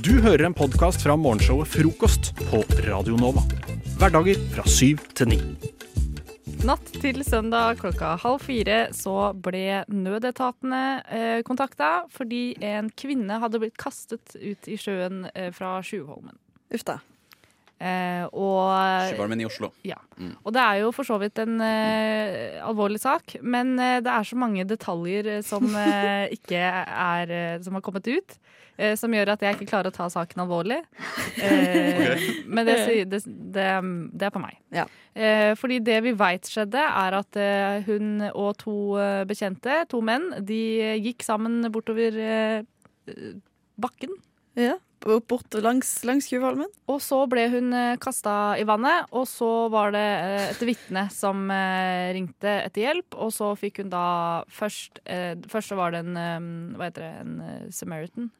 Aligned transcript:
Du 0.00 0.22
hører 0.24 0.46
en 0.46 0.54
podkast 0.56 1.02
fra 1.04 1.18
morgenshowet 1.20 1.68
Frokost 1.68 2.30
på 2.48 2.62
Radio 2.86 3.18
Nova. 3.20 3.42
Hverdager 4.00 4.38
fra 4.54 4.64
syv 4.64 5.02
til 5.12 5.28
ni. 5.34 5.38
Natt 6.64 6.88
til 7.02 7.20
søndag 7.26 7.76
klokka 7.82 8.14
halv 8.22 8.40
fire 8.40 8.78
så 8.96 9.34
ble 9.36 9.82
nødetatene 9.92 10.82
eh, 11.12 11.38
kontakta 11.44 12.06
fordi 12.14 12.54
en 12.64 12.88
kvinne 12.96 13.36
hadde 13.42 13.60
blitt 13.60 13.76
kastet 13.76 14.36
ut 14.38 14.70
i 14.70 14.78
sjøen 14.80 15.26
eh, 15.34 15.50
fra 15.52 15.76
Sjuvholmen. 15.84 16.38
Uff 16.72 16.86
da. 16.88 17.02
Eh, 17.82 18.24
og, 18.30 18.70
Sjøvarmen 19.10 19.40
i 19.42 19.46
Oslo. 19.48 19.72
ja. 19.82 19.96
og 20.44 20.52
det 20.54 20.62
er 20.62 20.76
jo 20.84 20.92
for 20.94 21.08
så 21.08 21.16
vidt 21.18 21.40
en 21.42 21.56
eh, 21.66 22.60
alvorlig 22.62 23.00
sak, 23.02 23.34
men 23.42 23.72
eh, 23.80 23.96
det 24.04 24.12
er 24.12 24.28
så 24.28 24.38
mange 24.38 24.62
detaljer 24.70 25.26
eh, 25.38 25.40
som 25.42 25.66
eh, 25.66 26.28
ikke 26.36 26.60
er 26.62 27.32
eh, 27.34 27.56
Som 27.64 27.74
har 27.74 27.82
kommet 27.82 28.06
ut. 28.06 28.36
som 28.96 29.12
gjør 29.12 29.34
at 29.34 29.42
jeg 29.44 29.54
ikke 29.54 29.66
klarer 29.68 29.90
å 29.90 29.94
ta 29.94 30.06
saken 30.10 30.40
alvorlig. 30.42 30.78
Eh, 31.42 32.22
Men 32.46 32.66
det, 32.66 32.76
det, 33.10 33.20
det, 33.26 33.66
det 34.14 34.26
er 34.26 34.32
på 34.32 34.40
meg. 34.42 34.56
Ja. 34.74 34.86
Eh, 35.14 35.52
fordi 35.60 35.78
det 35.84 35.98
vi 36.06 36.14
veit 36.18 36.48
skjedde, 36.48 36.80
er 36.80 37.18
at 37.18 37.38
hun 37.86 38.24
og 38.32 38.56
to 38.62 38.76
bekjente, 39.28 39.82
to 39.92 40.00
menn, 40.00 40.30
de 40.40 40.62
gikk 41.04 41.22
sammen 41.26 41.60
bortover 41.74 42.16
bakken. 43.76 44.16
Ja. 44.58 44.78
Bort 45.02 45.54
langs, 45.62 45.90
langs 46.06 46.28
Tjuvholmen. 46.30 46.70
Og 46.90 47.00
så 47.02 47.18
ble 47.30 47.46
hun 47.52 47.72
eh, 47.76 47.96
kasta 48.02 48.54
i 48.60 48.66
vannet, 48.68 49.08
og 49.10 49.26
så 49.30 49.50
var 49.72 49.94
det 49.94 50.04
eh, 50.04 50.46
et 50.52 50.64
vitne 50.66 51.06
som 51.14 51.44
eh, 51.52 52.12
ringte 52.16 52.54
etter 52.66 52.86
hjelp. 52.86 53.18
Og 53.18 53.32
så 53.34 53.52
fikk 53.58 53.82
hun 53.82 53.92
da 53.92 54.06
først 54.52 55.02
Først 55.50 55.72
så 55.72 55.76
var 55.76 55.92
det 55.92 56.02
en 56.04 56.16
Hva 56.76 56.86
heter 56.88 57.04
det? 57.04 57.12
En 57.22 57.70
Samaritan. 57.74 58.30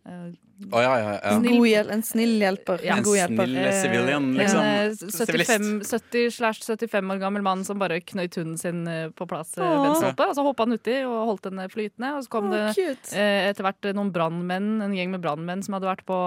Eh, 0.61 0.69
Å 0.73 0.83
ja, 0.85 0.93
ja, 1.01 1.09
ja. 1.13 1.19
En, 1.33 1.41
Snill- 1.43 1.57
god 1.59 1.69
hjel 1.71 1.91
en 1.97 2.03
snill 2.07 2.35
hjelper. 2.43 2.85
Ja. 2.85 2.93
En 2.93 2.99
En 3.03 3.07
god 3.09 3.17
hjelper. 3.19 3.49
snill 3.49 3.57
Eh, 3.65 3.79
civilian, 3.83 4.29
en, 4.29 4.37
liksom. 4.39 4.61
En. 4.61 4.97
75 4.97 5.71
70-75 5.89 7.13
år 7.15 7.23
gammel 7.25 7.43
mann 7.47 7.65
som 7.65 7.79
bare 7.83 8.01
knøyt 8.01 8.37
hunden 8.41 8.59
sin 8.61 8.85
eh, 8.91 9.09
på 9.11 9.27
plass 9.31 9.57
oh. 9.59 9.65
Ved 9.65 10.05
en. 10.13 10.23
Og 10.29 10.37
så 10.39 10.47
hoppa 10.47 10.67
han 10.69 10.77
uti 10.79 10.99
og 11.09 11.19
holdt 11.33 11.49
den 11.51 11.65
flytende. 11.73 12.15
Og 12.19 12.25
så 12.27 12.33
kom 12.37 12.51
det 12.53 12.63
Å, 12.71 12.77
cute. 12.77 13.17
eh, 13.17 13.49
etter 13.51 13.67
hvert 13.67 13.93
noen 13.97 14.13
brannmenn, 14.15 14.71
en 14.85 14.95
gjeng 14.97 15.11
med 15.17 15.23
brannmenn 15.25 15.63
som 15.67 15.75
hadde 15.79 15.91
vært 15.91 16.05
på 16.09 16.19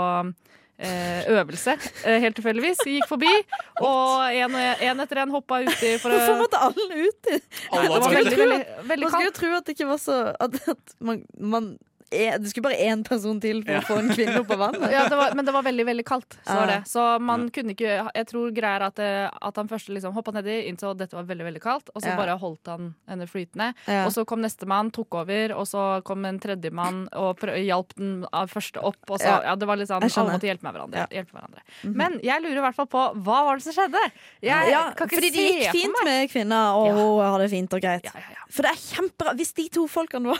eh, 0.77 1.23
øvelse, 1.31 1.77
eh, 2.03 2.19
helt 2.19 2.35
tilfeldigvis. 2.35 2.83
Gikk 2.85 3.07
forbi, 3.07 3.31
og 3.79 4.27
en, 4.35 4.55
en 4.59 4.99
etter 5.05 5.21
en 5.23 5.31
hoppa 5.35 5.61
uti 5.63 5.95
for 6.01 6.11
å 6.11 6.19
Hvorfor 6.19 6.39
måtte 6.43 6.59
alle 6.67 6.87
uti? 7.07 7.39
Alle 7.71 7.87
Det 7.87 8.03
var 8.03 8.15
veldig, 8.19 8.37
veldig, 8.43 8.61
veldig 8.91 9.07
Man 9.07 9.13
skulle 9.15 9.29
jo 9.29 9.35
tro 9.39 9.51
at 9.57 9.65
det 9.69 9.75
ikke 9.77 9.87
var 9.93 10.01
så 10.03 10.17
At, 10.35 10.57
at 10.75 10.95
man, 10.99 11.21
man 11.39 11.69
Det 12.15 12.49
skulle 12.51 12.65
bare 12.69 12.79
én 12.87 13.03
person 13.07 13.39
til 13.43 13.61
for 13.65 13.71
Ja. 13.75 13.79
å 13.81 13.87
få 13.87 13.97
en 13.99 14.09
kvinne 14.15 14.39
opp 14.41 14.51
av 14.55 14.59
vannet. 14.63 14.85
Ja, 14.91 15.03
det 15.11 15.17
var, 15.19 15.35
men 15.35 15.45
det 15.47 15.53
var 15.55 15.63
veldig 15.67 15.85
veldig 15.89 16.05
kaldt. 16.07 16.37
Så, 16.45 16.55
var 16.55 16.67
det. 16.71 16.77
Ah. 16.81 16.87
så 16.89 17.03
man 17.21 17.49
kunne 17.53 17.75
ikke 17.75 17.95
Jeg 18.15 18.27
tror 18.31 18.51
greia 18.55 18.75
er 18.79 18.85
at, 18.87 18.99
eh, 18.99 19.29
at 19.49 19.55
han 19.61 19.67
først 19.71 19.89
liksom 19.93 20.13
hoppa 20.15 20.31
nedi, 20.35 20.55
innså 20.69 20.91
at 20.91 20.97
dette 21.03 21.13
var 21.17 21.23
veldig 21.29 21.45
veldig 21.49 21.61
kaldt, 21.63 21.89
og 21.95 22.01
så 22.01 22.09
Ja. 22.13 22.15
bare 22.17 22.37
holdt 22.39 22.65
han 22.71 22.93
henne 23.07 23.27
flytende. 23.27 23.73
Ja. 23.87 24.05
Og 24.05 24.11
så 24.13 24.25
kom 24.25 24.41
nestemann, 24.41 24.91
tok 24.91 25.13
over, 25.15 25.53
og 25.55 25.65
så 25.67 26.03
kom 26.03 26.25
en 26.25 26.39
tredjemann 26.39 27.07
og 27.13 27.39
hjalp 27.39 27.93
den 27.95 28.25
første 28.47 28.81
opp. 28.83 28.97
Og 29.09 29.19
så, 29.19 29.25
Ja. 29.27 29.41
ja. 29.51 29.55
det 29.55 29.67
var 29.67 29.75
litt 29.77 29.87
sånn, 29.89 30.01
Jeg. 30.01 30.11
Alle 30.17 30.31
måtte 30.37 30.47
hjelpe 30.49 30.63
med 30.63 30.73
hverandre. 30.75 30.97
Ja. 30.97 31.07
Hjelpe 31.11 31.33
hverandre. 31.33 31.61
Men 31.83 32.19
jeg 32.23 32.41
lurer 32.41 32.57
i 32.57 32.65
hvert 32.65 32.75
fall 32.75 32.87
på 32.87 33.03
hva 33.23 33.43
var 33.45 33.55
det 33.57 33.63
som 33.63 33.73
skjedde? 33.73 34.01
Jeg 34.41 34.71
ja, 34.71 34.91
kan 34.91 35.07
ikke 35.07 35.17
fordi 35.19 35.31
det 35.31 35.45
gikk 35.51 35.71
fint 35.71 36.03
med 36.05 36.29
kvinna, 36.31 36.75
og 36.75 36.87
Ja. 36.87 36.93
hun 36.93 37.19
hadde 37.25 37.41
det 37.43 37.51
fint 37.51 37.73
og 37.73 37.81
greit. 37.81 38.03
Ja, 38.05 38.11
ja, 38.15 38.29
ja. 38.31 38.43
For 38.49 38.61
det 38.63 38.71
er 38.71 38.79
kjempebra 38.95 39.35
hvis 39.35 39.53
de 39.53 39.69
to 39.69 39.87
folkene 39.87 40.27
var 40.27 40.39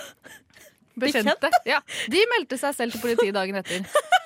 Bekjente. 0.96 1.52
Ja. 1.68 1.82
De 2.12 2.22
meldte 2.36 2.60
seg 2.62 2.76
selv 2.78 2.96
til 2.96 3.04
politiet 3.04 3.36
dagen 3.36 3.62
etter. 3.62 3.84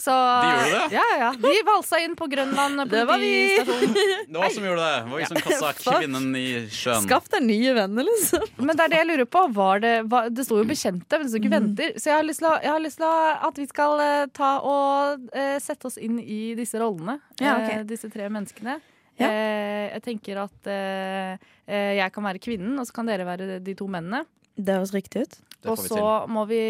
Så, 0.00 0.10
De 0.10 0.46
gjorde 0.48 0.68
det? 0.72 0.94
Ja, 0.94 1.02
ja. 1.18 1.30
De 1.36 1.50
valsa 1.66 1.98
inn 2.00 2.14
på 2.16 2.24
Grønland 2.32 2.86
Det 2.88 3.02
var 3.04 3.18
vi. 3.20 3.58
Det 3.60 4.38
var 4.38 4.48
som 4.54 4.64
gjorde 4.64 4.86
det. 4.86 5.00
Det 5.02 5.10
var 5.10 5.18
vi 5.18 5.26
som 5.28 5.40
kassa 5.44 5.72
kvinnen 5.76 6.30
i 6.40 6.44
sjøen. 6.72 7.04
Skaff 7.04 7.28
deg 7.34 7.44
nye 7.44 7.74
venner, 7.76 8.06
liksom. 8.08 8.46
Men 8.62 8.78
det 8.78 8.86
er 8.86 8.94
det 8.94 9.00
jeg 9.02 9.08
lurer 9.10 9.28
på. 9.28 9.42
Var 9.58 9.82
det, 9.84 9.92
var, 10.14 10.30
det 10.32 10.46
sto 10.46 10.56
jo 10.56 10.64
bekjente, 10.70 11.18
men 11.18 11.28
det 11.28 11.34
sto 11.34 11.42
ikke 11.42 11.52
venter. 11.52 11.92
Så 12.00 12.12
jeg 12.12 12.16
har 12.16 12.24
lyst 12.24 12.40
til, 12.40 12.48
å, 12.48 12.54
har 12.64 12.80
lyst 12.80 13.00
til 13.02 13.08
å, 13.10 13.18
at 13.50 13.60
vi 13.60 13.66
skal 13.68 14.04
eh, 14.06 14.22
ta 14.40 14.54
og 14.70 15.28
uh, 15.36 15.58
sette 15.60 15.90
oss 15.90 16.00
inn 16.00 16.16
i 16.22 16.40
disse 16.56 16.80
rollene. 16.80 17.18
Ja, 17.36 17.58
okay. 17.58 17.82
uh, 17.82 17.86
disse 17.92 18.08
tre 18.14 18.32
menneskene. 18.32 18.78
Ja. 19.20 19.28
Uh, 19.28 19.70
jeg 19.90 20.04
tenker 20.04 20.44
at 20.46 20.68
eh, 20.70 21.48
eh, 21.68 21.94
jeg 21.98 22.12
kan 22.14 22.26
være 22.26 22.42
kvinnen, 22.42 22.78
og 22.80 22.86
så 22.88 22.96
kan 22.96 23.08
dere 23.10 23.26
være 23.28 23.58
de 23.64 23.74
to 23.76 23.88
mennene. 23.90 24.24
Det 24.60 24.74
høres 24.76 24.92
riktig 24.94 25.22
ut. 25.26 25.38
Og 25.70 25.76
så 25.80 26.04
må 26.32 26.46
vi 26.48 26.60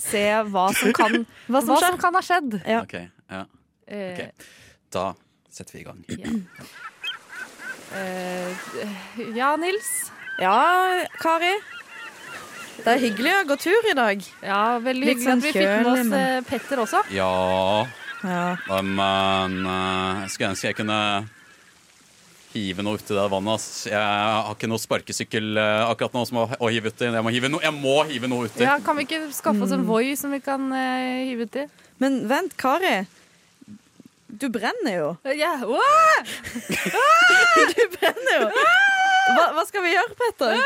se 0.00 0.24
hva 0.50 0.64
som 0.74 0.92
kan, 0.96 1.20
Hva 1.50 1.60
som 1.62 1.74
hva 1.74 1.80
som 1.84 1.98
kan 2.02 2.14
ha 2.18 2.22
skjedd. 2.26 2.56
Ja. 2.66 2.80
Ok, 2.82 2.94
ja. 3.30 3.44
Eh, 3.86 4.14
Ok. 4.14 4.48
Da 4.94 5.04
setter 5.50 5.76
vi 5.78 5.80
i 5.80 5.86
gang. 5.86 6.00
ja. 6.08 6.64
Eh, 7.94 8.56
ja, 9.36 9.56
Nils. 9.56 9.90
Ja, 10.42 11.04
Kari. 11.22 11.52
Det 12.84 12.90
er 12.90 12.98
hyggelig 13.04 13.34
å 13.38 13.42
gå 13.52 13.56
tur 13.62 13.86
i 13.90 13.94
dag. 13.94 14.24
Ja, 14.42 14.78
Veldig 14.82 15.06
Litt 15.06 15.20
hyggelig 15.20 15.28
sånn 15.28 15.38
at 15.38 15.44
vi 15.46 15.52
fikk 15.54 15.70
med 15.84 15.90
oss 15.92 16.06
men- 16.10 16.18
eh, 16.18 16.40
Petter 16.48 16.82
også. 16.82 17.02
Ja, 17.14 17.86
Ja. 18.24 18.56
men 18.82 19.66
eh, 19.66 20.20
jeg 20.24 20.30
skulle 20.30 20.50
ønske 20.50 20.66
jeg 20.72 20.76
kunne 20.76 21.28
hive 22.54 22.84
noe 22.86 22.96
uti 23.00 23.14
det 23.16 23.24
vannet. 23.32 23.58
Ass. 23.58 23.84
Jeg 23.90 23.98
har 23.98 24.52
ikke 24.54 24.68
noe 24.70 24.80
sparkesykkel 24.82 25.58
eh, 25.60 25.82
akkurat 25.90 26.14
nå 26.16 26.22
som 26.28 26.38
å, 26.42 26.46
å 26.58 26.70
hive 26.72 26.92
uti. 26.94 27.08
Jeg 27.10 27.24
må 27.26 27.32
hive, 27.34 27.50
no, 27.52 27.60
jeg 27.64 27.74
må 27.76 27.96
hive 28.08 28.30
noe 28.30 28.46
uti. 28.48 28.62
Ja, 28.64 28.78
Kan 28.84 28.96
vi 29.00 29.06
ikke 29.08 29.20
skaffe 29.34 29.66
oss 29.66 29.74
Mm. 29.74 29.80
en 29.82 29.88
Voi 29.90 30.14
som 30.20 30.30
vi 30.34 30.40
kan 30.44 30.70
uh, 30.72 31.24
hive 31.26 31.48
uti? 31.50 31.66
Men 32.02 32.22
vent, 32.30 32.56
Kari. 32.60 33.04
Du 34.34 34.48
brenner 34.50 34.94
jo. 34.96 35.10
Ja, 35.38 35.56
wow! 35.62 36.24
Du 37.74 37.84
brenner 37.98 38.40
jo. 38.40 38.48
Hva, 39.34 39.44
hva 39.56 39.62
skal 39.68 39.84
vi 39.86 39.92
gjøre, 39.94 40.16
Petter? 40.18 40.58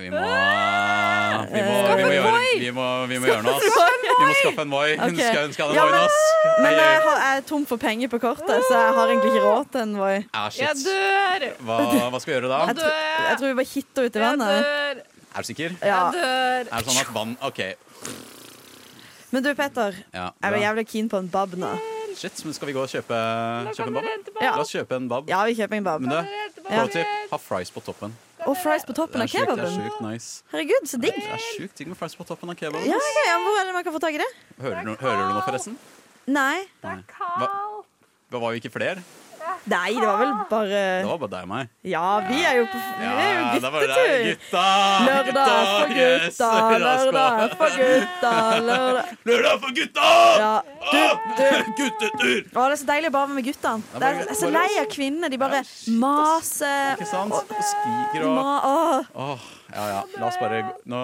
Vi 0.00 0.08
må, 0.10 0.20
vi 0.20 1.60
må, 1.60 1.74
vi 1.96 2.04
må, 2.04 2.12
gjøre, 2.14 2.40
vi 2.60 2.70
må, 2.76 2.86
vi 3.10 3.18
må 3.20 3.28
gjøre 3.28 3.42
noe, 3.44 3.56
ass. 3.56 3.64
Vi 4.00 4.24
må 4.24 4.34
skaffe 4.38 4.64
en 4.64 4.72
Voi. 4.72 4.86
Hun 5.00 5.16
skal 5.20 5.44
ønske 5.48 5.60
Ja, 5.60 5.68
en 5.68 5.76
Voi, 5.76 5.90
men- 5.90 6.00
ass. 6.00 6.18
Men 6.64 6.72
jeg, 6.78 7.00
har, 7.04 7.18
jeg 7.24 7.36
er 7.42 7.44
tom 7.50 7.66
for 7.68 7.76
penger 7.82 8.08
på 8.12 8.20
kortet, 8.22 8.64
så 8.68 8.78
jeg 8.80 8.94
har 8.98 9.12
egentlig 9.12 9.30
ikke 9.34 9.44
råd 9.46 9.70
til 9.74 9.80
en 9.84 9.94
Voi. 10.00 10.16
Ah, 10.32 10.48
Jeg 10.56 10.74
dør! 10.84 11.46
Hva, 11.68 11.78
hva 12.10 12.20
skal 12.22 12.32
vi 12.32 12.36
gjøre 12.38 12.50
da? 12.52 12.60
Jeg, 12.70 12.76
tror- 12.80 12.98
jeg 13.28 13.38
tror 13.42 13.46
vi 13.46 13.54
bare 13.60 13.70
hitter 13.74 14.02
ut 14.08 14.16
i 14.16 14.18
Jeg 14.18 14.26
vannet. 14.26 14.64
dør! 14.64 15.04
Er 15.30 15.44
du 15.46 15.46
sikker? 15.52 15.76
Ja. 15.82 15.86
Jeg 15.86 16.12
dør! 16.16 16.60
Er 16.64 16.74
det 16.74 16.84
sånn 16.88 17.00
at 17.04 17.14
vann 17.14 17.36
OK. 17.46 17.60
Men 19.30 19.44
du, 19.46 19.52
Petter. 19.54 19.94
Ja, 20.14 20.30
Jeg 20.42 20.52
var 20.56 20.58
jævlig 20.64 20.86
keen 20.90 21.08
på 21.12 21.18
en 21.22 21.28
bab 21.30 21.52
nå. 21.54 21.68
Shit, 22.18 22.40
men 22.44 22.52
skal 22.56 22.66
vi 22.66 22.72
gå 22.74 22.82
og 22.82 22.88
kjøpe, 22.90 23.14
kjøpe 23.76 23.86
en 23.86 23.94
bab? 23.94 24.08
Ja. 24.42 24.50
La 24.56 24.64
oss 24.64 24.72
kjøpe 24.74 24.96
en 24.98 25.06
bab. 25.08 25.28
Ja, 25.30 25.44
vi 25.46 25.54
kjøper 25.54 25.78
en 25.78 25.84
bab. 25.86 26.00
Men 26.02 26.10
du, 26.10 26.64
pro 26.66 26.86
tip, 26.90 27.06
ha 27.30 27.38
fries 27.38 27.70
på 27.70 27.80
toppen. 27.86 28.16
Og 28.48 28.56
fries 28.62 28.84
på 28.88 28.94
toppen 28.96 29.20
er 29.20 29.28
av 29.28 29.32
kebaben. 29.32 29.60
det 29.60 29.68
er 29.68 29.76
sjukt 29.76 30.02
nice. 30.04 30.42
Herregud, 30.52 30.88
så 30.88 31.00
digg. 31.02 31.16
Det 31.16 31.34
er 31.36 31.42
sjukt 31.44 31.80
digg 31.80 31.90
med 31.92 31.98
fries 32.00 32.16
på 32.16 32.26
toppen 32.28 32.52
av 32.52 32.56
kebaben. 32.56 32.86
Ja, 32.88 32.96
ok, 32.96 33.18
ja, 33.28 33.38
Hvor 33.44 33.58
er 33.60 33.68
det 33.68 33.74
man 33.76 33.84
kan 33.86 33.96
få 33.96 34.02
tak 34.02 34.16
i 34.16 34.22
det? 34.22 34.28
Hører, 34.60 34.84
du, 34.86 34.94
hører 35.00 35.20
du 35.20 35.34
noe, 35.34 35.42
forresten? 35.46 35.76
Nei. 36.30 36.60
Nei. 36.84 36.96
Hva, 37.18 37.50
hva 38.30 38.42
var 38.46 38.54
vi 38.54 38.62
ikke 38.62 38.72
flere? 38.72 39.04
Nei, 39.70 39.92
det 39.94 40.06
var 40.06 40.16
vel 40.20 40.30
bare 40.50 40.68
Det 40.70 41.08
var 41.08 41.18
bare 41.20 41.30
deg 41.34 41.42
og 41.44 41.50
meg. 41.50 41.68
Ja, 41.86 42.04
vi 42.26 42.38
er 42.48 42.54
jo 42.58 42.64
på 42.72 42.78
Vi 43.00 43.06
er 43.10 43.30
jo 43.36 43.60
det 43.60 43.70
var 43.74 43.84
det. 43.84 43.88
guttetur. 43.90 44.24
Gutta! 44.30 44.64
Lørdag 45.06 45.68
for 45.70 45.94
gutta, 45.98 46.50
lørdag 46.84 47.54
for 47.60 47.76
gutta, 47.80 48.32
lørdag 48.70 49.12
Lørdag 49.30 49.60
for 49.64 49.76
gutta! 49.80 50.08
Ja. 50.40 50.52
Du, 50.90 51.72
Guttetur! 51.80 52.40
Å, 52.56 52.64
det 52.64 52.74
er 52.74 52.76
så 52.80 52.88
deilig 52.88 53.10
å 53.10 53.14
bare 53.14 53.28
være 53.30 53.36
med 53.38 53.48
guttene. 53.50 53.82
Det 53.94 54.06
er, 54.10 54.20
jeg 54.20 54.28
er 54.34 54.38
så 54.40 54.50
lei 54.54 54.68
av 54.80 54.88
kvinnene. 54.92 55.30
De 55.32 55.38
bare 55.40 55.62
maser 56.00 56.94
Ikke 56.96 57.08
sant? 57.10 57.34
Og 57.36 57.64
skriker 57.72 58.28
og 58.28 58.38
Åh. 59.20 59.48
Ja 59.70 59.84
ja, 59.94 59.98
la 60.18 60.26
oss 60.30 60.38
bare 60.40 60.64
Nå 60.90 61.02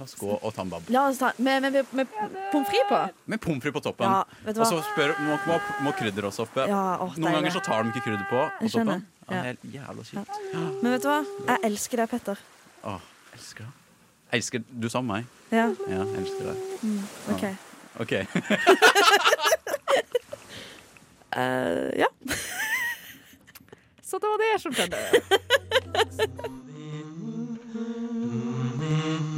La 0.00 0.04
oss 0.06 0.14
gå 0.16 0.32
og 0.32 0.54
ta 0.56 0.62
en 0.64 0.70
bab. 0.72 0.86
La 0.88 1.02
oss 1.10 1.18
ta 1.20 1.28
med, 1.44 1.60
med, 1.60 1.74
med 1.92 2.08
pommes 2.48 2.68
frites 2.70 2.86
på. 2.88 3.00
Med 3.28 3.40
pommes 3.44 3.60
frites 3.60 3.74
på 3.76 3.82
toppen. 3.84 4.08
Ja, 4.08 4.22
vet 4.46 4.56
du 4.56 4.60
og 4.64 4.68
så 4.70 4.78
spør, 4.86 5.12
må, 5.26 5.34
må, 5.44 5.58
må 5.84 5.92
krydder 5.98 6.24
også 6.30 6.46
oppe. 6.46 6.64
Ja, 6.70 6.78
Noen 7.20 7.36
ganger 7.36 7.52
så 7.52 7.60
tar 7.66 7.84
de 7.84 7.92
ikke 7.92 8.06
krydder 8.06 8.24
på. 8.30 8.40
på 8.62 8.70
toppen. 8.72 9.02
Ja, 9.28 9.42
er 9.50 9.58
jævla 9.74 10.06
kjipt. 10.08 10.38
Men 10.54 10.88
vet 10.94 11.04
du 11.04 11.08
hva? 11.10 11.18
Jeg 11.50 11.58
elsker 11.68 12.00
deg, 12.00 12.08
Petter. 12.14 12.40
Å, 12.88 12.96
elsker 13.36 13.68
deg. 13.68 13.76
Jeg 14.30 14.40
elsker 14.40 14.64
du 14.70 14.88
sammen 14.88 15.10
meg. 15.12 15.28
Ja, 15.52 15.66
Ja, 15.90 16.00
jeg 16.00 16.20
elsker 16.22 16.44
deg. 16.48 16.56
OK. 17.34 17.44
OK. 18.00 18.12
uh, 21.36 21.92
ja. 22.06 22.08
Så 24.00 24.16
det 24.16 24.32
var 24.32 24.38
det 24.46 24.52
som 24.64 24.72
skjedde. 24.72 24.98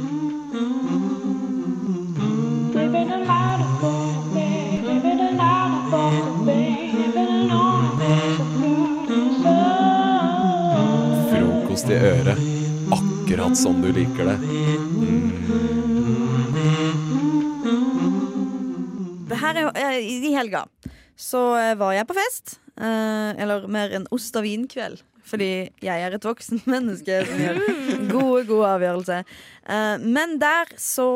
Frokost 11.31 11.89
i 11.89 11.93
øret. 11.93 12.37
Akkurat 12.91 13.57
som 13.57 13.81
du 13.81 13.91
liker 13.91 14.25
det. 14.25 14.37
her 19.43 19.59
er, 19.59 19.71
eh, 19.75 19.99
I 19.99 20.33
helga 20.33 20.65
så 21.19 21.41
eh, 21.59 21.75
var 21.79 21.93
jeg 21.93 22.07
på 22.07 22.17
fest. 22.17 22.59
eh, 22.77 23.41
eller 23.43 23.67
mer 23.67 23.91
en 23.93 24.07
ost 24.11 24.35
og 24.35 24.43
vin-kveld. 24.43 25.03
Fordi 25.23 25.49
jeg 25.81 26.03
er 26.03 26.15
et 26.17 26.25
voksen 26.27 26.59
menneske 26.73 27.21
som 27.29 27.39
gjør 27.39 27.61
gode, 28.11 28.41
gode 28.49 28.73
avgjørelser. 28.75 29.23
Eh, 29.71 30.03
men 30.03 30.35
der 30.41 30.73
så, 30.81 31.07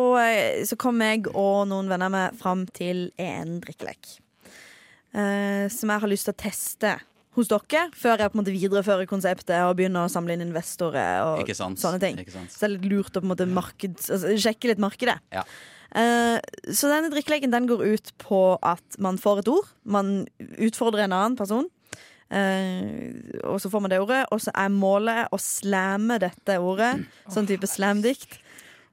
så 0.65 0.77
kom 0.79 1.01
jeg 1.03 1.27
og 1.33 1.65
noen 1.71 1.91
venner 1.91 2.09
med 2.13 2.39
fram 2.39 2.63
til 2.77 3.09
en 3.19 3.57
drikkelek. 3.63 4.15
eh, 5.13 5.67
som 5.73 5.91
jeg 5.91 6.03
har 6.03 6.11
lyst 6.11 6.27
til 6.29 6.35
å 6.35 6.41
teste 6.41 6.95
hos 7.37 7.49
dere, 7.51 7.83
før 7.93 8.17
jeg 8.23 8.31
på 8.33 8.37
en 8.37 8.41
måte 8.41 8.53
viderefører 8.55 9.05
konseptet 9.09 9.59
og 9.61 9.75
begynner 9.77 10.07
å 10.07 10.09
samle 10.09 10.33
inn 10.33 10.41
investorer 10.47 11.21
og 11.21 11.43
sånne 11.77 11.99
ting. 12.01 12.17
Så 12.49 12.63
det 12.63 12.65
er 12.65 12.73
litt 12.79 12.87
lurt 12.89 13.11
å 13.13 13.21
på 13.21 13.27
en 13.27 13.33
måte 13.35 13.45
marked, 13.45 13.99
altså, 14.07 14.31
sjekke 14.41 14.71
litt 14.71 14.81
markedet. 14.81 15.19
Ja. 15.35 15.43
Eh, 15.97 16.39
så 16.73 16.89
denne 16.89 17.11
drikkeleken 17.13 17.53
den 17.53 17.67
går 17.69 17.83
ut 17.93 18.09
på 18.23 18.41
at 18.65 18.97
man 19.03 19.19
får 19.21 19.43
et 19.43 19.51
ord. 19.53 19.69
Man 19.85 20.25
utfordrer 20.57 21.05
en 21.05 21.13
annen 21.15 21.37
person. 21.39 21.69
Eh, 22.31 23.13
og 23.47 23.61
så 23.61 23.69
får 23.71 23.81
man 23.85 23.93
det 23.93 23.99
ordet, 24.03 24.23
og 24.31 24.41
så 24.43 24.51
er 24.55 24.73
målet 24.73 25.31
å 25.33 25.39
slamme 25.41 26.19
dette 26.21 26.57
ordet. 26.59 26.93
Sånn 27.33 27.47
type 27.49 27.67
slamdikt. 27.69 28.39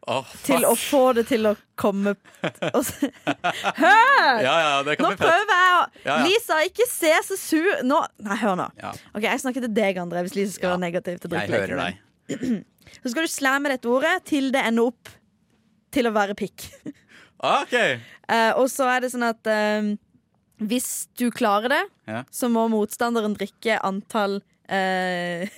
Oh, 0.06 0.20
Til 0.44 0.66
å 0.68 0.74
få 0.76 1.14
det 1.16 1.22
til 1.30 1.46
å 1.48 1.54
komme 1.80 2.12
Hør! 3.80 4.40
Ja, 4.44 4.56
ja, 4.60 4.74
det 4.84 4.98
kan 4.98 5.06
Nå 5.06 5.14
prøver 5.16 5.52
jeg 5.54 5.70
å 5.78 5.78
Ja. 6.04 6.16
Lisa, 6.26 6.58
ikke 6.68 6.84
se 6.90 7.12
så 7.24 7.38
sur 7.40 7.80
Nå, 7.88 8.02
Nei, 8.20 8.36
hør 8.42 8.58
nå. 8.60 8.66
Ok, 9.14 9.24
Jeg 9.24 9.40
snakker 9.40 9.64
til 9.64 9.72
deg, 9.72 9.96
André, 10.02 10.20
hvis 10.26 10.36
Lisa 10.36 10.58
skal 10.58 10.74
være 10.74 10.82
negativ 10.84 11.22
til 11.22 11.32
drikkeleken. 11.32 11.96
Så 13.00 13.14
skal 13.14 13.24
du 13.24 13.32
slamme 13.32 13.72
dette 13.72 13.88
ordet 13.88 14.18
til 14.28 14.50
det 14.52 14.60
ender 14.68 14.90
opp 14.92 15.08
til 15.94 16.06
å 16.10 16.12
være 16.14 16.36
pikk. 16.36 16.68
OK. 17.40 17.74
Eh, 18.24 18.54
og 18.56 18.70
så 18.72 18.86
er 18.88 19.02
det 19.04 19.10
sånn 19.12 19.26
at 19.26 19.48
eh, 19.52 19.88
hvis 20.60 21.06
du 21.18 21.30
klarer 21.30 21.68
det, 21.68 21.82
Ja. 22.06 22.22
så 22.30 22.48
må 22.50 22.68
motstanderen 22.70 23.34
drikke 23.36 23.80
antall 23.82 24.40
eh, 24.68 25.48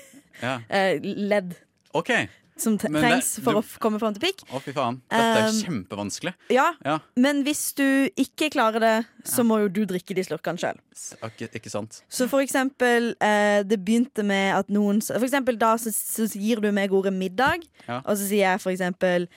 Ja. 0.43 0.61
eh, 0.71 0.99
ledd 1.03 1.55
Okay. 1.95 2.29
som 2.57 2.77
t 2.79 2.89
Men 2.89 3.03
det- 3.03 3.11
trengs 3.11 3.39
for 3.45 3.53
du- 3.53 3.59
å 3.61 3.79
komme 3.79 3.99
fram 4.01 4.15
til 4.15 4.21
pikk. 4.29 4.43
Å, 4.51 4.61
fy 4.61 4.73
faen. 4.73 5.01
Dette 5.11 5.23
er 5.23 5.49
Um, 5.49 5.85
kjempevanskelig. 5.85 6.35
Ja, 6.51 6.73
Ja, 6.85 6.99
Men 7.17 7.43
hvis 7.45 7.75
du 7.75 8.09
ikke 8.17 8.51
klarer 8.51 8.81
det, 8.81 9.07
så 9.25 9.45
må 9.45 9.59
jo 9.61 9.69
du 9.69 9.85
drikke 9.87 10.15
de 10.15 10.23
slurkene 10.25 10.59
sjøl. 10.59 10.79
ikke, 11.23 11.49
ikke 11.55 11.71
sant? 11.71 12.03
Så 12.09 12.29
for 12.29 12.41
eksempel, 12.41 13.15
eh, 13.21 13.63
det 13.63 13.85
begynte 13.85 14.25
med 14.25 14.55
at 14.57 14.69
noen 14.69 15.01
For 15.03 15.21
eksempel 15.21 15.59
da 15.59 15.77
så, 15.77 15.91
så 15.93 16.27
gir 16.35 16.61
du 16.61 16.71
meg 16.73 16.91
ordet 16.93 17.13
middag, 17.13 17.65
og 17.89 18.17
så 18.17 18.27
sier 18.29 18.53
jeg 18.57 18.61
for 18.61 18.73
eksempel 18.73 19.29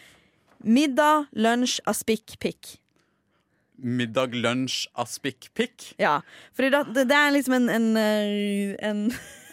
middag, 0.64 1.28
lunsj, 1.36 1.80
aspikk, 1.88 2.38
pikk. 2.40 2.78
Middag, 3.82 4.34
lunsj, 4.36 4.88
aspik, 5.00 5.50
pikk. 5.56 5.94
Ja, 6.00 6.20
for 6.54 6.68
det, 6.68 7.06
det 7.08 7.16
er 7.16 7.32
liksom 7.36 7.54
en, 7.62 7.70
en, 7.70 7.92
eh, 7.98 8.76
en 8.90 9.06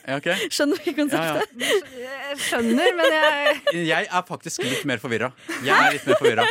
Ja, 0.06 0.16
okay. 0.20 0.36
Skjønner 0.54 0.78
du 0.78 0.84
ikke 0.86 0.92
Ja, 0.92 0.98
konseptet? 1.02 1.54
ja. 1.98 2.10
Jeg 2.30 2.36
skjønner, 2.44 2.92
men 2.94 3.08
jeg 3.10 3.86
Jeg 3.88 4.06
er 4.06 4.22
faktisk 4.28 4.62
litt 4.62 4.84
mer 4.86 5.00
forvirra. 5.02 5.32
Jeg 5.66 5.74
er 5.74 5.96
litt 5.96 6.04
mer 6.06 6.18
forvirra. 6.20 6.44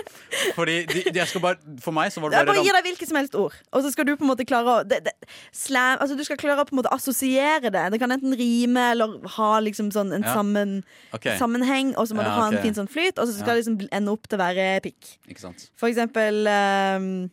Fordi 0.57 0.75
de, 0.89 1.04
de, 1.07 1.13
jeg 1.22 1.27
skal 1.31 1.44
bare, 1.44 1.75
For 1.83 1.95
meg 1.95 2.12
så 2.12 2.19
var 2.24 2.33
det 2.33 2.42
bare 2.42 2.50
bare 2.51 2.66
gir 2.66 2.75
deg 2.75 2.89
hvilket 2.89 3.07
som 3.12 3.19
helst 3.19 3.38
ord, 3.39 3.56
og 3.72 3.86
så 3.86 3.92
skal 3.94 4.07
du 4.10 4.12
på 4.19 4.25
en 4.28 4.31
måte 4.33 4.44
klare 4.48 4.74
å 4.74 4.83
det, 4.88 5.00
det, 5.07 5.13
slam, 5.56 6.01
altså 6.04 6.18
Du 6.19 6.24
skal 6.28 6.39
klare 6.42 6.66
å 6.66 6.68
på 6.68 6.75
en 6.75 6.81
måte 6.81 6.92
assosiere 6.95 7.71
det. 7.71 7.86
Det 7.95 8.01
kan 8.04 8.12
enten 8.18 8.36
rime 8.39 8.89
eller 8.92 9.16
ha 9.38 9.51
liksom 9.63 9.92
sånn 9.95 10.12
en 10.19 10.24
Ja. 10.28 10.36
sammen, 10.36 10.75
okay. 11.16 11.38
sammenheng, 11.39 11.95
og 11.95 12.07
så 12.12 12.16
må 12.19 12.24
du 12.28 12.31
Ja, 12.31 12.36
ha 12.42 12.50
en 12.51 12.60
fin 12.63 12.75
sånn 12.75 12.92
flyt, 12.92 13.16
og 13.19 13.28
så 13.31 13.38
skal 13.39 13.56
Ja. 13.56 13.56
det 13.56 13.63
liksom 13.63 13.88
ende 13.88 14.12
opp 14.12 14.28
til 14.28 14.36
å 14.39 14.44
være 14.44 14.68
pikk. 14.83 15.16
ikke 15.31 15.39
sant. 15.48 15.69
For 15.80 15.88
eksempel 15.88 16.44
ehm, 16.51 17.30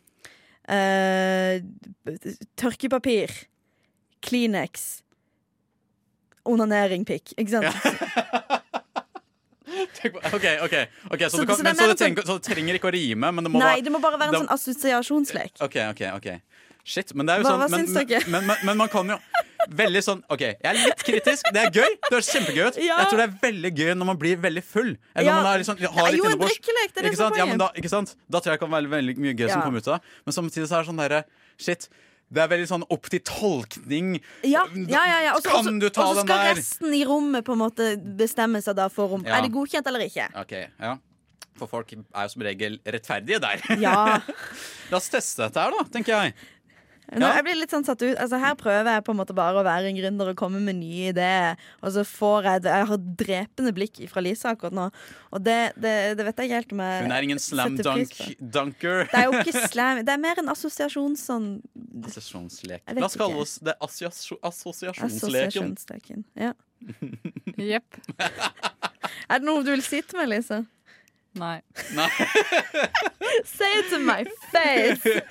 eh, 0.67 1.61
tørkepapir, 2.59 3.31
Kleenex, 4.23 5.01
onanering, 6.45 7.03
pikk. 7.07 7.33
Ikke 7.37 7.49
sant? 7.51 7.67
OK, 10.33 10.45
ok, 10.63 10.73
ok, 11.11 11.21
så, 11.21 11.29
Så- 11.29 11.41
du 11.41 11.45
kan, 11.47 11.55
så 11.55 11.63
men, 11.63 11.75
så, 11.75 11.87
det 11.87 11.97
trenger, 11.97 12.25
så 12.27 12.33
det 12.37 12.43
trenger 12.45 12.77
ikke 12.77 12.89
å 12.91 12.93
rime, 12.93 13.31
men 13.31 13.43
det 13.45 13.51
må 13.51 13.59
Nei, 13.61 13.79
det 13.81 13.91
må 13.93 13.99
bare 14.03 14.19
være 14.19 14.29
en 14.29 14.33
det- 14.35 14.41
sånn 14.43 14.53
assosiasjonslek. 14.53 15.53
OK, 15.65 15.77
OK. 15.89 16.01
ok 16.17 16.27
Shit, 16.83 17.13
men 17.15 17.25
det 17.25 17.33
er 17.33 17.39
jo 17.39 17.45
Hva- 17.47 17.51
sånn 17.53 17.61
hva 17.63 17.69
men, 17.71 17.79
syns 17.85 17.93
men, 17.95 18.07
dere? 18.07 18.27
men, 18.27 18.57
men 18.67 18.77
man 18.77 18.89
kan 18.91 19.07
jo 19.07 19.17
Veldig 19.69 20.01
sånn 20.03 20.21
OK, 20.29 20.39
jeg 20.41 20.57
er 20.63 20.73
litt 20.73 21.03
kritisk. 21.07 21.47
Det 21.53 21.61
er 21.61 21.69
gøy. 21.71 21.89
Det 22.03 22.11
høres 22.11 22.29
kjempegøy 22.33 22.67
ut. 22.67 22.77
Ja. 22.83 22.97
Jeg 23.03 23.07
tror 23.11 23.17
det 23.21 23.27
er 23.29 23.35
veldig 23.51 23.71
gøy 23.77 23.93
når 23.95 24.05
man 24.05 24.17
blir 24.17 24.37
veldig 24.37 24.63
full. 24.63 24.97
Eller 25.15 25.25
Ja. 25.29 25.35
når 25.37 25.43
man 25.43 25.53
er 25.53 25.63
Det 25.63 25.89
har 25.89 26.07
er 26.07 26.11
litt 26.11 26.17
jo 26.19 26.25
en 26.25 26.31
innebords. 26.31 26.53
drikkelek, 26.53 26.93
det 26.93 26.97
er 26.97 27.01
det 27.03 27.11
Ikke 27.11 27.17
som 27.17 27.25
er 27.25 27.29
sant? 27.29 27.37
Ja, 27.37 27.45
men 27.45 27.57
da, 27.57 27.69
ikke 27.75 27.89
sant? 27.89 28.15
da 28.29 28.39
tror 28.39 28.51
jeg 28.51 28.59
det 28.59 28.63
kan 28.65 28.71
være 28.71 28.89
veldig 28.89 29.17
mye 29.17 29.33
gøy 29.33 29.49
som 29.49 29.61
kommer 29.61 29.77
ut 29.79 29.87
av 29.87 29.99
det. 29.99 30.03
Men 30.25 30.33
samtidig 30.33 30.67
så 30.67 30.75
er 30.75 30.83
det 30.83 30.89
sånn 30.91 30.97
derre 31.03 31.23
Shit. 31.57 31.87
Det 32.33 32.41
er 32.41 32.47
veldig 32.49 32.67
sånn 32.67 32.83
opp 32.89 33.09
til 33.13 33.19
tolkning. 33.19 34.19
Ja, 34.43 34.65
ja, 34.73 35.05
ja, 35.05 35.19
ja. 35.21 35.33
Og 35.35 35.43
så- 35.43 35.51
Kan 35.63 35.77
du 35.79 35.89
ta 35.89 36.01
og 36.01 36.15
så 36.17 36.25
den 36.25 36.27
skal 36.27 36.43
der? 36.47 36.55
resten 36.55 36.93
i 36.93 37.03
rommet 37.05 37.43
på 37.45 37.51
en 37.53 37.59
måte 37.59 38.17
bestemme 38.17 38.57
seg 38.63 38.75
da 38.75 38.87
for 38.89 39.13
om 39.13 39.23
Ja. 39.23 39.37
Er 39.37 39.41
det 39.43 39.51
godkjent 39.51 39.85
eller 39.85 39.99
ikke. 39.99 40.29
OK, 40.35 40.67
ja. 40.79 40.97
For 41.55 41.67
folk 41.67 41.93
er 41.93 41.97
jo 42.23 42.27
som 42.29 42.41
regel 42.41 42.79
rettferdige 42.83 43.39
der. 43.39 43.61
Ja. 43.79 44.19
La 44.89 44.97
oss 44.97 45.09
teste 45.09 45.37
dette 45.45 45.55
her, 45.61 45.69
da, 45.69 45.83
tenker 45.83 46.07
jeg. 46.23 46.33
Nå, 47.19 47.29
jeg 47.37 47.45
blir 47.45 47.57
litt 47.59 47.73
sånn 47.73 47.85
satt 47.85 48.01
ut 48.01 48.15
altså, 48.17 48.39
Her 48.41 48.55
prøver 48.59 48.89
jeg 48.95 49.05
på 49.05 49.13
en 49.13 49.19
måte 49.19 49.35
bare 49.37 49.61
å 49.61 49.65
være 49.65 49.91
en 49.91 49.99
gründer 49.99 50.31
og 50.31 50.39
komme 50.39 50.61
med 50.63 50.79
nye 50.79 51.11
ideer. 51.11 51.61
Og 51.81 51.93
så 51.95 52.05
får 52.07 52.49
jeg 52.49 52.65
Jeg 52.69 52.89
har 52.91 53.03
drepende 53.23 53.73
blikk 53.75 54.01
fra 54.11 54.23
Lisa 54.25 54.53
akkurat 54.53 54.75
nå, 54.75 54.89
og 55.33 55.45
det, 55.45 55.57
det, 55.77 55.93
det 56.19 56.27
vet 56.27 56.41
jeg 56.41 56.49
ikke 56.49 56.61
helt 56.61 56.75
om 56.75 56.83
jeg 56.85 57.05
Hun 57.05 57.15
er 57.15 57.27
ingen 57.29 57.41
slam 57.41 57.77
dunk 57.79 58.17
dunker. 58.39 59.05
Det 59.11 59.21
er 59.21 59.29
jo 59.29 59.41
ikke 59.43 59.65
slam, 59.73 60.03
det 60.05 60.13
er 60.15 60.21
mer 60.21 60.41
en 60.43 60.53
assosiasjons 60.53 61.25
sånn 61.29 61.49
Assosiasjonslek. 62.03 62.83
La 62.97 63.07
oss 63.07 63.17
kalle 63.19 63.41
oss 63.43 63.57
det 63.63 63.75
assosiasjonsleken. 63.83 65.07
assosiasjonsleken. 65.07 66.27
Ja. 66.39 66.53
Jepp. 67.71 67.99
Er 69.29 69.39
det 69.39 69.45
noe 69.47 69.63
du 69.65 69.71
vil 69.73 69.83
si 69.85 70.01
til 70.03 70.19
meg, 70.19 70.31
Lisa? 70.33 70.63
Nei. 71.33 71.61
Nei. 71.97 72.09
Say 73.45 73.71
it 73.79 73.89
to 73.89 73.99
my 73.99 74.25
face! 74.51 75.01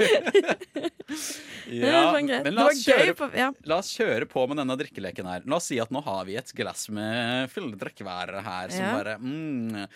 Ja, 1.72 2.12
men 2.12 2.54
la 2.54 2.64
oss, 2.66 2.80
kjøre, 2.84 3.12
på 3.16 3.28
ja. 3.38 3.46
la 3.68 3.76
oss 3.78 3.92
kjøre 3.94 4.26
på 4.28 4.42
med 4.50 4.58
denne 4.58 4.74
drikkeleken 4.80 5.28
her. 5.30 5.44
La 5.48 5.56
oss 5.60 5.68
si 5.70 5.78
at 5.80 5.92
nå 5.94 6.02
har 6.04 6.24
vi 6.28 6.34
et 6.40 6.50
glass 6.58 6.88
med 6.92 7.48
fulle 7.52 7.78
drikkeværer 7.78 8.42
her 8.44 8.72
som 8.74 8.82
Ja. 8.82 8.90
bare 8.96 9.14
mm, 9.20 9.86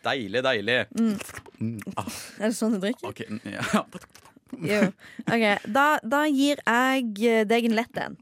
Deilig, 0.00 0.40
deilig. 0.46 0.78
Er 0.88 2.46
det 2.46 2.52
sånn 2.56 2.78
du 2.78 2.80
drikker? 2.86 3.10
Ok, 3.12 3.20
mm, 3.28 3.40
ja. 3.52 3.84
Jo. 4.72 4.80
Ok, 5.28 5.44
da, 5.70 5.86
da 6.02 6.24
gir 6.26 6.58
jeg 6.64 7.44
deg 7.46 7.68
en 7.68 7.76
lett 7.78 8.00
en. 8.02 8.16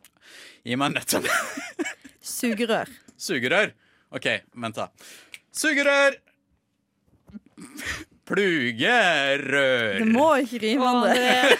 Gi 0.67 0.77
meg 0.77 0.91
en 0.91 0.99
lett 0.99 1.15
en. 1.17 1.29
Sugerør. 2.35 2.91
sugerør. 3.17 3.73
OK, 4.13 4.27
vent, 4.59 4.83
da. 4.83 4.91
Sugerør! 5.55 6.19
Plugerør. 8.29 9.99
Det 9.99 10.09
må 10.13 10.27
ikke 10.43 10.59
rime, 10.63 10.85
om 10.85 11.03
det- 11.09 11.59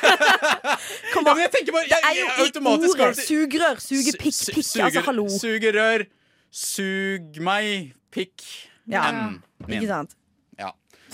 Kom 1.15 1.27
an. 1.27 1.39
Ja, 1.39 1.47
jeg 1.49 1.73
bare 1.73 1.85
jeg, 1.89 1.97
Det 1.97 1.99
er 2.05 2.15
jo 2.19 2.27
i 2.27 2.89
ordet. 2.91 3.17
Sugerør. 3.25 3.81
Suge 3.81 4.13
pikk, 4.21 4.35
Su- 4.35 4.53
pikk. 4.53 4.65
suger- 4.69 4.85
Altså, 4.85 5.01
hallo. 5.07 5.25
Sugerør. 5.29 6.05
Sug 6.53 7.41
meg 7.45 7.93
pikk. 8.13 8.45
Ja. 8.89 9.11
N 9.13 9.43
min. 9.67 9.81
Ikke 9.83 9.89
sant? 9.95 10.15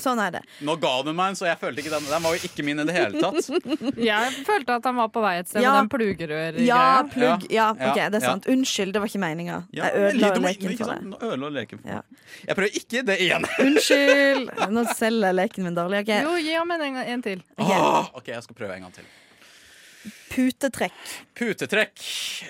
Sånn 0.05 0.21
er 0.21 0.35
det. 0.37 0.41
Nå 0.69 0.75
ga 0.83 0.91
du 1.07 1.11
meg 1.17 1.33
en, 1.33 1.37
så 1.39 1.47
jeg 1.49 1.57
følte 1.63 1.81
ikke 1.81 1.93
den. 1.95 2.05
Den 2.11 2.25
var 2.27 2.35
jo 2.37 2.49
ikke 2.51 2.65
min 2.67 2.83
i 2.83 2.85
det 2.85 2.95
hele 2.97 3.23
tatt. 3.23 3.49
Jeg 4.11 4.35
følte 4.45 4.75
at 4.77 4.85
han 4.91 4.99
var 5.01 5.09
på 5.15 5.23
vei 5.25 5.35
et 5.41 5.49
sted 5.49 5.63
Ja. 5.65 5.71
med 5.73 5.79
den 5.87 5.91
plugerørgreia. 5.95 6.67
Ja, 6.67 7.03
plugg. 7.09 7.47
Ja, 7.49 7.71
Ja, 7.73 7.89
OK, 7.91 7.97
det 7.97 8.19
er 8.21 8.21
ja. 8.21 8.31
sant. 8.35 8.49
Unnskyld, 8.53 8.93
det 8.93 9.01
var 9.01 9.09
ikke 9.09 9.23
meninga. 9.25 9.59
Ja, 9.73 9.89
Jeg 9.89 10.13
ødela 10.15 10.33
leken 10.45 10.77
for 10.77 10.93
deg. 10.93 11.17
Ødela 11.31 11.51
leken 11.57 11.81
for 11.83 11.89
Ja. 11.95 12.01
Jeg 12.45 12.57
prøver 12.61 12.79
ikke 12.83 13.05
det 13.09 13.19
igjen. 13.25 13.49
Unnskyld. 13.67 14.55
Nå 14.77 14.85
selger 14.95 15.31
jeg 15.33 15.39
leken 15.41 15.69
min 15.71 15.79
dårlig. 15.81 16.03
Okay. 16.05 16.23
Jo, 16.29 16.37
gi 16.45 16.55
ham 16.59 16.75
en, 16.77 16.87
en, 16.91 16.97
en 17.17 17.23
til. 17.31 17.43
Okay. 17.57 17.79
Åh, 17.81 18.11
OK, 18.21 18.29
jeg 18.35 18.43
skal 18.49 18.59
prøve 18.61 18.77
en 18.77 18.89
gang 18.89 18.97
til. 19.01 19.09
Putetrekk. 20.35 20.97
Putetrekk, 21.39 22.03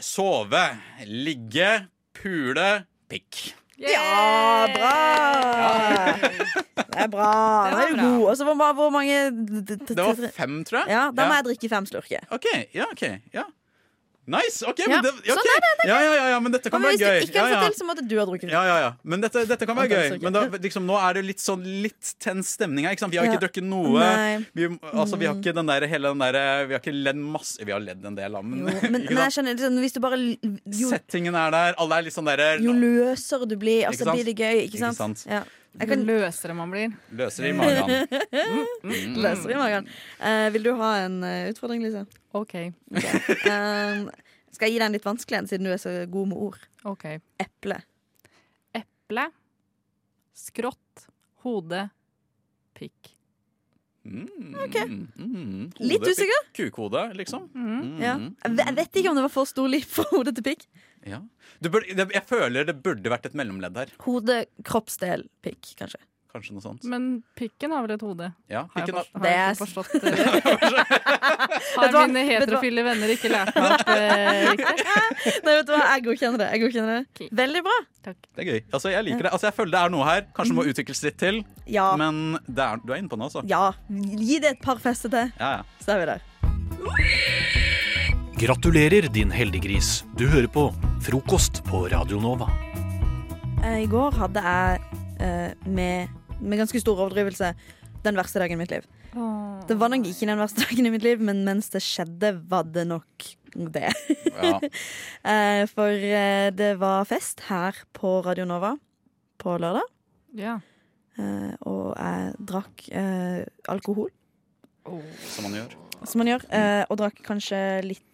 sove, 0.02 0.62
ligge, 1.06 1.68
pule, 2.16 2.68
pikk. 3.12 3.52
Ja, 3.78 4.66
bra! 4.74 4.94
Det 6.76 7.02
er 7.02 7.08
bra. 7.10 7.30
Det 7.70 7.80
er 7.82 7.90
jo 7.90 7.96
god. 7.98 8.28
Og 8.30 8.36
så 8.38 8.46
hvor, 8.46 8.72
hvor 8.78 8.90
mange 8.94 9.16
Det 9.88 9.96
var 9.98 10.30
fem, 10.36 10.60
tror 10.64 10.84
jeg. 10.84 10.94
Ja, 10.94 11.10
Da 11.16 11.26
må 11.28 11.34
jeg 11.40 11.44
drikke 11.50 11.68
fem 11.72 11.86
slurker. 11.90 12.26
OK. 12.30 12.46
Ja, 12.74 12.86
ok, 12.92 13.02
ja 13.34 13.42
Nice! 14.26 14.64
ok, 14.64 14.78
Ja, 14.80 14.88
men 14.88 15.04
det, 15.04 15.10
sånn 15.28 15.40
ok. 15.40 15.80
Ja, 15.84 15.96
ja, 16.00 16.12
ja, 16.16 16.26
ja, 16.32 16.36
men 16.40 16.54
dette 16.54 16.70
kan 16.72 16.80
Men 16.80 16.94
være 16.94 17.10
hvis 17.18 17.26
du 17.26 17.32
ikke 17.32 17.42
hadde 17.44 17.58
fått 17.60 17.74
til, 17.74 17.78
så 17.82 17.88
måtte 17.88 18.04
du 18.08 18.14
ha 18.16 18.24
drukket. 18.28 18.52
Ja, 18.52 18.62
ja, 18.64 18.76
ja. 18.80 18.90
Men 19.04 19.24
dette, 19.24 19.42
dette 19.50 19.68
kan 19.68 19.76
være 19.76 19.98
gøy. 19.98 20.18
Men 20.24 20.36
da, 20.36 20.44
liksom, 20.64 20.86
nå 20.88 20.96
er 20.96 21.18
det 21.18 21.24
litt 21.26 21.42
sånn 21.44 21.64
litt 21.84 22.14
tens 22.24 22.54
stemning 22.56 22.88
her. 22.88 22.96
Ikke 22.96 23.04
sant? 23.04 23.12
Vi 23.12 23.20
har 23.20 23.28
ikke 23.28 23.42
drukket 23.42 23.66
noe. 23.68 24.00
Mm. 24.00 24.46
Vi, 24.56 24.70
altså, 24.94 25.18
vi 25.20 25.28
har 25.28 25.36
ikke 25.36 25.54
den 25.56 25.68
der, 25.68 25.88
hele 25.90 26.14
den 26.14 26.24
der 26.24 26.38
Vi 26.70 26.76
har 26.76 26.80
ikke 26.80 26.94
ledd 26.94 27.20
masse 27.20 27.64
Vi 27.64 27.72
har 27.74 27.82
ledd 27.82 28.04
en 28.06 28.16
del, 28.16 28.38
men, 28.40 28.64
Jo, 28.64 28.78
men, 28.94 29.04
nei, 29.04 29.26
jeg 29.26 29.36
skjønner 29.36 29.58
liksom, 29.58 29.80
Hvis 29.84 29.96
du 29.96 30.00
bare 30.04 30.20
jo, 30.20 30.88
Settingen 30.94 31.36
er 31.38 31.52
der. 31.54 31.76
Alle 31.84 32.00
er 32.00 32.08
litt 32.08 32.16
sånn 32.16 32.28
derre 32.28 32.54
jo 32.64 32.72
løsere 32.72 33.48
du 33.48 33.56
blir, 33.60 33.84
altså 33.90 34.08
blir 34.10 34.26
det 34.26 34.36
gøy. 34.38 34.64
Ikke 34.64 34.78
Ikke 34.78 34.86
sant? 34.86 35.00
sant? 35.00 35.26
Ja. 35.28 35.44
Jeg 35.80 35.88
kan 35.90 36.04
løsere 36.06 36.54
man 36.54 36.70
blir. 36.70 36.92
Løser 37.18 37.48
i 37.48 37.52
magen. 37.56 37.88
løse 39.18 39.48
det 39.48 39.54
i 39.56 39.58
magen. 39.58 39.88
Uh, 40.24 40.46
vil 40.54 40.62
du 40.68 40.70
ha 40.78 40.90
en 41.04 41.16
uh, 41.24 41.48
utfordring, 41.50 41.82
Lise? 41.84 42.04
OK. 42.32 42.54
okay. 42.94 43.16
Eh, 43.44 44.04
skal 44.54 44.68
jeg 44.70 44.76
gi 44.76 44.78
deg 44.78 44.86
en 44.86 44.94
litt 44.94 45.04
vanskelig 45.06 45.38
en, 45.40 45.48
siden 45.50 45.66
du 45.66 45.72
er 45.74 45.80
så 45.82 45.92
god 46.10 46.30
med 46.30 46.38
ord? 46.46 46.60
ok 46.86 47.04
Eple. 47.42 47.80
Eple. 48.78 49.26
Skrått. 50.34 51.06
Hode. 51.44 51.88
Pikk. 52.78 53.10
Mm, 54.04 54.54
Ok. 54.64 54.74
mm, 55.16 55.72
Litt 55.80 56.02
usikker? 56.04 56.42
Kukhode, 56.56 57.06
liksom. 57.16 57.46
Mhm. 57.54 57.76
Mm, 57.82 58.00
Ja. 58.02 58.14
Jeg 58.44 58.74
vet 58.76 58.98
ikke 59.00 59.10
om 59.10 59.16
det 59.16 59.24
var 59.26 59.32
for 59.32 59.48
stor 59.48 59.68
liv 59.68 59.84
for 59.88 60.04
hodet 60.12 60.34
til 60.36 60.44
pikk. 60.44 60.66
Ja. 61.06 61.20
Du 61.62 61.68
burde, 61.70 61.86
jeg 61.94 62.24
føler 62.28 62.66
det 62.68 62.78
burde 62.84 63.10
vært 63.12 63.26
et 63.30 63.34
mellomledd 63.38 63.76
her. 63.82 63.94
Hode, 64.06 64.42
kroppsdel, 64.64 65.26
pikk, 65.44 65.74
kanskje. 65.78 66.00
Kanskje 66.34 66.50
noe 66.56 66.64
sånt. 66.64 66.82
Men 66.90 67.04
pikken 67.38 67.70
har 67.70 67.84
vel 67.86 67.92
et 67.94 68.02
hode? 68.02 68.26
Ja, 68.50 68.64
Har 68.74 68.82
jeg, 68.82 68.88
pikken, 68.88 68.96
forstått, 68.98 69.22
Det 69.22 69.28
har 69.30 69.36
jeg 69.36 69.44
er- 69.44 69.54
ikke 69.54 69.62
forstått 69.62 69.92
det? 70.02 71.94
Har 71.94 72.08
mine 72.08 72.24
heterofile 72.26 72.82
venner 72.88 73.12
ikke 73.14 73.30
lært 73.30 73.52
meg 73.54 73.68
opp 73.76 73.92
eh, 73.94 74.48
riktig? 74.50 74.86
Nei, 75.46 75.54
vet 75.60 75.68
du 75.68 75.72
hva, 75.76 75.84
jeg 75.92 76.04
godkjenner 76.08 76.42
det. 76.42 76.48
Jeg 76.56 76.64
godkjenner 76.64 76.90
det. 76.96 77.04
Ok. 77.14 77.22
Veldig 77.44 77.62
bra. 77.68 77.76
det 78.02 78.16
er 78.42 78.48
gøy. 78.50 78.60
Altså, 78.74 78.90
jeg 78.96 79.06
liker 79.06 79.22
det. 79.28 79.30
Altså, 79.32 79.46
jeg 79.46 79.56
føler 79.60 79.72
det 79.76 79.82
er 79.84 79.94
noe 79.94 80.08
her. 80.10 80.26
Kanskje 80.34 80.50
det 80.50 80.58
må 80.58 80.66
utvikles 80.74 81.04
litt 81.06 81.18
til. 81.22 81.38
Ja. 81.70 81.86
Men 82.02 82.22
det 82.48 82.66
er, 82.66 82.82
du 82.82 82.90
er 82.96 82.98
inne 83.04 83.12
på 83.14 83.20
noe, 83.20 83.30
altså. 83.30 83.44
ja. 83.46 83.68
Gi 84.26 84.40
det 84.42 84.56
et 84.56 84.64
par 84.66 84.82
fester 84.82 85.14
til, 85.14 85.30
Ja, 85.38 85.60
ja. 85.60 85.84
så 85.86 85.94
er 85.94 86.02
vi 86.02 86.10
der. 86.16 87.62
Gratulerer, 88.38 89.08
din 89.14 89.30
heldiggris. 89.30 90.02
Du 90.18 90.26
hører 90.28 90.48
på 90.50 90.66
Frokost 91.04 91.60
på 91.66 91.84
Radio 91.92 92.18
Nova. 92.20 92.48
Eh, 93.64 93.84
I 93.84 93.86
går 93.90 94.16
hadde 94.18 94.42
jeg, 94.42 94.80
eh, 95.22 95.52
med, 95.70 96.08
med 96.40 96.58
ganske 96.60 96.80
stor 96.82 96.98
overdrivelse, 97.06 97.52
den 98.04 98.18
verste 98.18 98.42
dagen 98.42 98.58
i 98.58 98.62
mitt 98.64 98.74
liv. 98.74 98.86
Det 99.68 99.76
var 99.78 99.88
nok 99.92 100.06
ikke 100.10 100.26
den 100.26 100.40
verste 100.42 100.64
dagen 100.66 100.86
i 100.88 100.92
mitt 100.92 101.04
liv, 101.06 101.22
men 101.22 101.44
mens 101.46 101.70
det 101.72 101.82
skjedde, 101.84 102.34
var 102.50 102.66
det 102.74 102.86
nok 102.90 103.28
det. 103.54 103.90
ja. 104.34 104.58
Eh, 105.24 105.62
for 105.70 105.88
det 106.58 106.72
var 106.82 107.06
fest 107.08 107.46
her 107.48 107.78
på 107.96 108.18
Radio 108.26 108.44
Nova 108.44 108.74
på 109.40 109.54
lørdag. 109.62 109.86
Ja. 110.36 110.58
Eh, 111.16 111.54
og 111.64 111.94
jeg 111.96 112.34
drakk 112.50 112.84
alkohol. 113.72 114.10
alkohol, 114.84 115.06
Som 115.30 115.46
man 115.48 115.56
gjør. 115.62 115.76
som 116.04 116.18
man 116.20 116.28
gjør. 116.28 116.44
eh, 116.50 116.82
og 116.90 116.98
drakk 117.00 117.22
kanskje 117.24 117.62
litt 117.86 118.04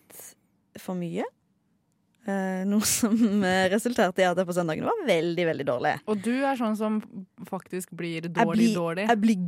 for 0.78 0.94
mye. 0.94 1.24
Eh, 2.28 2.64
noe 2.68 2.84
som 2.84 3.14
eh, 3.48 3.64
resulterte 3.72 4.20
i 4.20 4.26
at 4.28 4.36
jeg 4.36 4.46
på 4.46 4.52
søndagen 4.54 4.84
var 4.84 4.98
veldig, 5.08 5.44
veldig 5.48 5.64
dårlig. 5.66 5.92
Og 6.06 6.18
du 6.20 6.34
er 6.44 6.58
sånn 6.58 6.76
som 6.76 6.98
faktisk 7.48 7.94
blir 7.96 8.26
Jeg 8.28 8.34
dårlig, 8.36 8.58
blir, 8.58 8.74
dårlig. 8.76 9.06
jeg 9.08 9.20
blir 9.22 9.38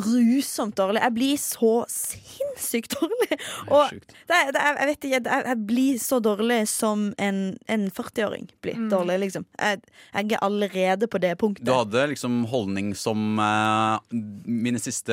grusomt 0.00 0.74
dårlig. 0.78 1.02
Jeg 1.04 1.14
blir 1.18 1.36
så 1.40 1.72
sinnssykt 1.92 2.96
dårlig. 2.96 3.28
Det 3.28 3.36
er 3.36 3.74
Og 3.76 3.90
det, 3.92 4.38
det, 4.56 4.62
jeg 4.64 4.88
vet 4.90 5.04
ikke, 5.10 5.20
det 5.26 5.32
er- 5.36 5.46
jeg 5.52 5.60
blir 5.68 5.98
så 6.00 6.20
dårlig 6.24 6.60
som 6.68 7.12
en, 7.18 7.58
en 7.68 7.90
40-åring 7.90 8.48
blir 8.64 8.76
Mm. 8.76 8.88
dårlig, 8.90 9.18
liksom. 9.20 9.44
Jeg, 9.58 9.80
jeg 10.14 10.32
er 10.32 10.42
allerede 10.44 11.06
på 11.08 11.18
det 11.20 11.36
punktet. 11.38 11.64
Du 11.64 11.72
hadde 11.72 12.08
liksom 12.10 12.44
holdning 12.46 12.94
som 12.96 13.38
eh, 13.38 13.98
mine 14.46 14.78
siste 14.82 15.12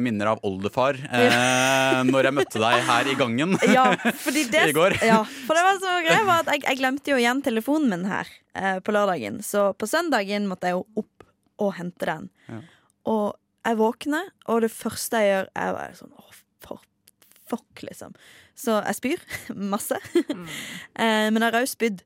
minner 0.00 0.32
av 0.32 0.40
oldefar 0.44 0.94
eh, 1.12 2.02
når 2.10 2.24
jeg 2.28 2.34
møtte 2.36 2.58
deg 2.60 2.82
her 2.88 3.08
i 3.12 3.14
gangen. 3.14 3.56
Ja, 3.72 3.86
fordi 4.24 4.44
det, 4.52 4.66
I 4.70 4.76
går. 4.76 4.98
Ja, 5.04 5.22
for 5.46 5.54
det 5.56 5.64
var 5.68 5.80
greia 6.06 6.24
var 6.26 6.42
at 6.44 6.52
jeg, 6.54 6.64
jeg 6.66 6.80
glemte 6.80 7.12
jo 7.12 7.18
igjen 7.20 7.42
telefonen 7.44 7.92
min 7.92 8.08
her 8.10 8.30
eh, 8.58 8.78
på 8.84 8.94
lørdagen. 8.94 9.40
Så 9.44 9.70
på 9.78 9.88
søndagen 9.90 10.48
måtte 10.50 10.70
jeg 10.70 10.78
jo 10.78 11.02
opp 11.02 11.26
og 11.62 11.74
hente 11.78 12.08
den. 12.08 12.28
Ja. 12.48 12.60
Og 13.10 13.24
jeg 13.66 13.78
våkner, 13.80 14.28
og 14.48 14.62
det 14.64 14.72
første 14.72 15.22
jeg 15.22 15.32
gjør, 15.32 15.48
er 15.58 15.72
bare 15.76 15.96
sånn 15.98 16.14
Å, 16.14 16.26
for 16.64 16.84
fuck, 17.48 17.82
liksom. 17.84 18.14
Så 18.58 18.78
jeg 18.80 18.98
spyr 18.98 19.24
masse. 19.74 19.98
eh, 20.18 21.28
men 21.30 21.40
jeg 21.40 21.48
har 21.48 21.60
òg 21.60 21.70
spydd 21.70 22.04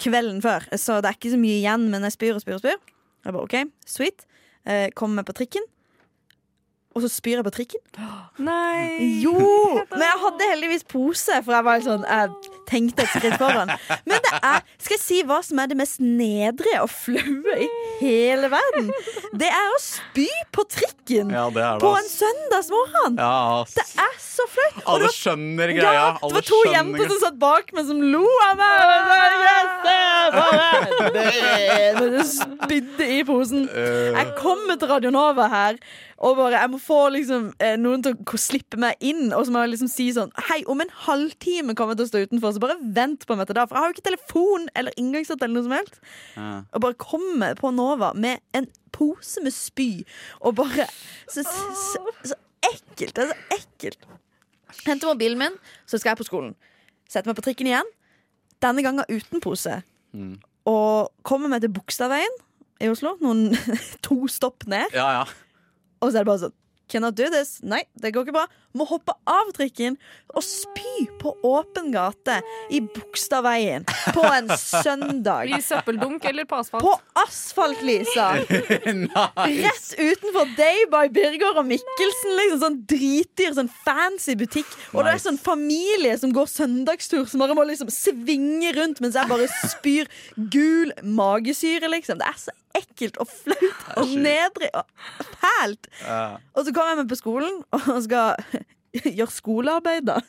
kvelden 0.00 0.40
før, 0.44 0.64
så 0.80 1.02
det 1.02 1.10
er 1.10 1.18
ikke 1.18 1.34
så 1.34 1.40
mye 1.40 1.58
igjen. 1.60 1.88
Men 1.92 2.06
jeg 2.08 2.16
spyr 2.16 2.38
og 2.38 2.44
spyr 2.44 2.58
og 2.58 2.64
spyr. 2.64 2.80
Jeg 3.26 3.36
bare 3.36 3.44
OK, 3.44 3.56
sweet. 3.88 4.24
Eh, 4.68 4.88
kommer 4.96 5.20
meg 5.20 5.28
på 5.28 5.36
trikken. 5.40 5.66
Og 6.90 7.04
så 7.04 7.08
spyr 7.12 7.38
jeg 7.38 7.44
på 7.46 7.52
trikken. 7.54 7.82
Nei! 8.50 9.20
Jo! 9.22 9.34
Men 9.92 10.02
jeg 10.02 10.18
hadde 10.24 10.48
heldigvis 10.50 10.82
pose, 10.90 11.36
for 11.46 11.54
jeg 11.54 11.66
var 11.68 11.84
sånn 11.84 12.02
Jeg 12.08 12.32
tenkte 12.70 13.04
et 13.04 13.12
skritt 13.14 13.36
foran. 13.38 13.70
Men 14.08 14.18
det 14.24 14.32
er 14.40 14.58
Skal 14.80 14.96
jeg 14.96 15.02
si 15.04 15.20
hva 15.26 15.38
som 15.46 15.58
er 15.62 15.70
det 15.70 15.76
mest 15.78 16.00
nedre 16.02 16.72
og 16.82 16.90
flaue 16.90 17.54
i 17.62 17.68
hele 18.00 18.50
verden? 18.52 18.90
Det 19.38 19.48
er 19.54 19.68
å 19.74 19.78
spy 19.82 20.26
på 20.54 20.64
trikken 20.70 21.30
Ja, 21.34 21.46
det 21.54 21.62
er 21.62 21.78
det. 21.78 21.84
på 21.84 21.92
en 21.98 22.10
søndagsmorgen! 22.10 23.18
Ja, 23.22 23.30
ass. 23.62 23.74
Det 23.78 23.86
er 24.02 24.18
så 24.22 24.46
flaut! 24.50 24.82
Alle 24.86 25.06
var, 25.06 25.14
skjønner 25.14 25.74
greia. 25.76 25.94
ja, 25.94 26.08
det 26.24 26.34
var 26.40 26.46
to 26.50 26.60
jenter 26.72 27.10
som 27.14 27.22
satt 27.26 27.38
bak 27.42 27.70
meg, 27.76 27.86
som 27.90 28.02
lo 28.02 28.26
av 28.48 28.58
meg. 28.58 28.68
Er. 29.90 30.36
Men 32.00 32.12
det 32.14 32.26
spydde 32.28 33.06
i 33.18 33.22
posen. 33.26 33.66
Eh, 33.70 34.10
Jeg 34.16 34.34
kommer 34.38 34.78
til 34.80 34.90
Radio 34.90 35.10
Nova 35.14 35.46
her 35.52 35.78
og 36.20 36.36
bare, 36.36 36.58
jeg 36.60 36.68
må 36.68 36.78
få 36.84 36.98
liksom, 37.14 37.46
eh, 37.64 37.78
noen 37.80 38.02
til 38.04 38.12
å 38.12 38.38
slippe 38.40 38.76
meg 38.80 38.98
inn. 39.00 39.30
Og 39.32 39.46
så 39.46 39.54
må 39.54 39.62
jeg 39.64 39.72
liksom 39.72 39.88
si 39.88 40.10
sånn 40.12 40.32
Hei, 40.50 40.58
om 40.68 40.82
en 40.84 40.92
halvtime 41.06 41.72
kommer 41.78 41.94
jeg 41.96 42.02
til 42.02 42.08
å 42.08 42.10
stå 42.10 42.20
utenfor, 42.28 42.52
så 42.52 42.60
bare 42.60 42.76
vent 42.98 43.24
på 43.24 43.36
meg 43.40 43.48
til 43.48 43.56
da. 43.56 43.64
For 43.64 43.78
jeg 43.78 43.80
har 43.86 43.88
jo 43.88 43.96
ikke 43.96 44.08
telefon 44.10 44.68
eller 44.76 45.00
inngangshatt 45.00 45.40
eller 45.40 45.56
noe 45.56 45.64
som 45.64 45.76
helst. 45.78 45.96
ja. 46.36 46.50
Og 46.76 46.84
bare 46.84 47.00
komme 47.00 47.54
på 47.56 47.72
Nova 47.72 48.12
med 48.12 48.44
en 48.52 48.68
pose 48.92 49.40
med 49.40 49.54
spy 49.54 50.04
og 50.42 50.58
bare 50.60 50.88
Så, 51.30 51.46
så, 51.46 52.04
så 52.26 52.36
ekkelt. 52.68 53.16
Det 53.16 53.24
er 53.24 53.32
så 53.32 53.56
ekkelt. 53.56 54.08
Henter 54.84 55.08
mobilen 55.08 55.40
min, 55.40 55.56
så 55.88 55.96
skal 55.96 56.12
jeg 56.12 56.20
på 56.20 56.28
skolen. 56.28 56.54
Setter 57.08 57.32
meg 57.32 57.40
på 57.40 57.48
trikken 57.48 57.70
igjen. 57.70 57.88
Denne 58.60 58.84
gangen 58.84 59.08
uten 59.08 59.40
pose. 59.40 59.80
Mm. 60.12 60.36
Og 60.68 61.08
kommer 61.24 61.48
meg 61.48 61.64
til 61.64 61.72
Bogstadveien 61.72 62.42
i 62.84 62.90
Oslo. 62.92 63.16
Noen 63.24 63.54
to 64.06 64.26
stopp 64.28 64.68
ned. 64.68 64.92
ja, 64.92 65.22
ja. 65.22 65.30
Og 66.00 66.10
så 66.10 66.16
er 66.16 66.24
det 66.24 66.32
bare 66.32 66.44
sånn 66.48 66.56
Cannot 66.90 67.14
do 67.14 67.28
this. 67.30 67.60
Nei, 67.62 67.84
det 68.02 68.10
går 68.10 68.24
ikke 68.26 68.32
bra. 68.34 68.48
Må 68.74 68.82
hoppe 68.90 69.14
av 69.30 69.52
trikken 69.54 69.94
og 70.34 70.42
spy 70.42 71.04
på 71.20 71.36
åpen 71.46 71.92
gate 71.94 72.40
i 72.74 72.80
Bogstadveien 72.82 73.84
på 74.16 74.24
en 74.26 74.50
søndag. 74.58 75.52
I 75.54 75.60
søppeldunk 75.62 76.26
eller 76.26 76.48
på 76.50 76.58
asfalt? 76.58 76.82
På 76.82 76.96
asfalt, 77.22 77.78
Lisa! 77.86 78.32
Rett 78.50 79.92
utenfor 80.00 80.50
Day 80.58 80.82
by 80.90 81.06
Birger 81.14 81.62
og 81.62 81.68
Mikkelsen. 81.70 82.34
Liksom 82.40 82.62
Sånn 82.64 82.80
dritdyr, 82.90 83.54
sånn 83.60 83.70
fancy 83.86 84.34
butikk. 84.40 84.74
Og 84.90 85.06
det 85.06 85.14
er 85.14 85.22
sånn 85.22 85.38
familie 85.40 86.18
som 86.18 86.34
går 86.34 86.50
søndagstur, 86.50 87.22
som 87.30 87.44
bare 87.44 87.54
må 87.54 87.68
liksom 87.70 87.92
svinge 87.94 88.74
rundt 88.76 88.98
mens 88.98 89.14
jeg 89.14 89.30
bare 89.30 89.46
spyr 89.70 90.10
gul 90.50 90.90
magesyre, 91.06 91.86
liksom. 91.94 92.18
Det 92.18 92.26
er 92.34 92.42
så 92.48 92.56
ekkelt 92.78 93.16
og 93.22 93.30
flaut 93.30 93.86
og 94.00 94.12
nedrig 94.20 94.70
og 94.74 94.84
fælt. 95.40 95.88
Ja. 96.04 96.20
Og 96.54 96.66
så 96.66 96.74
kommer 96.74 96.94
jeg 96.94 97.02
meg 97.02 97.08
på 97.12 97.18
skolen 97.20 97.62
og 97.76 98.02
skal 98.06 98.36
gjøre 99.18 99.32
skolearbeid, 99.34 100.06
da. 100.10 100.20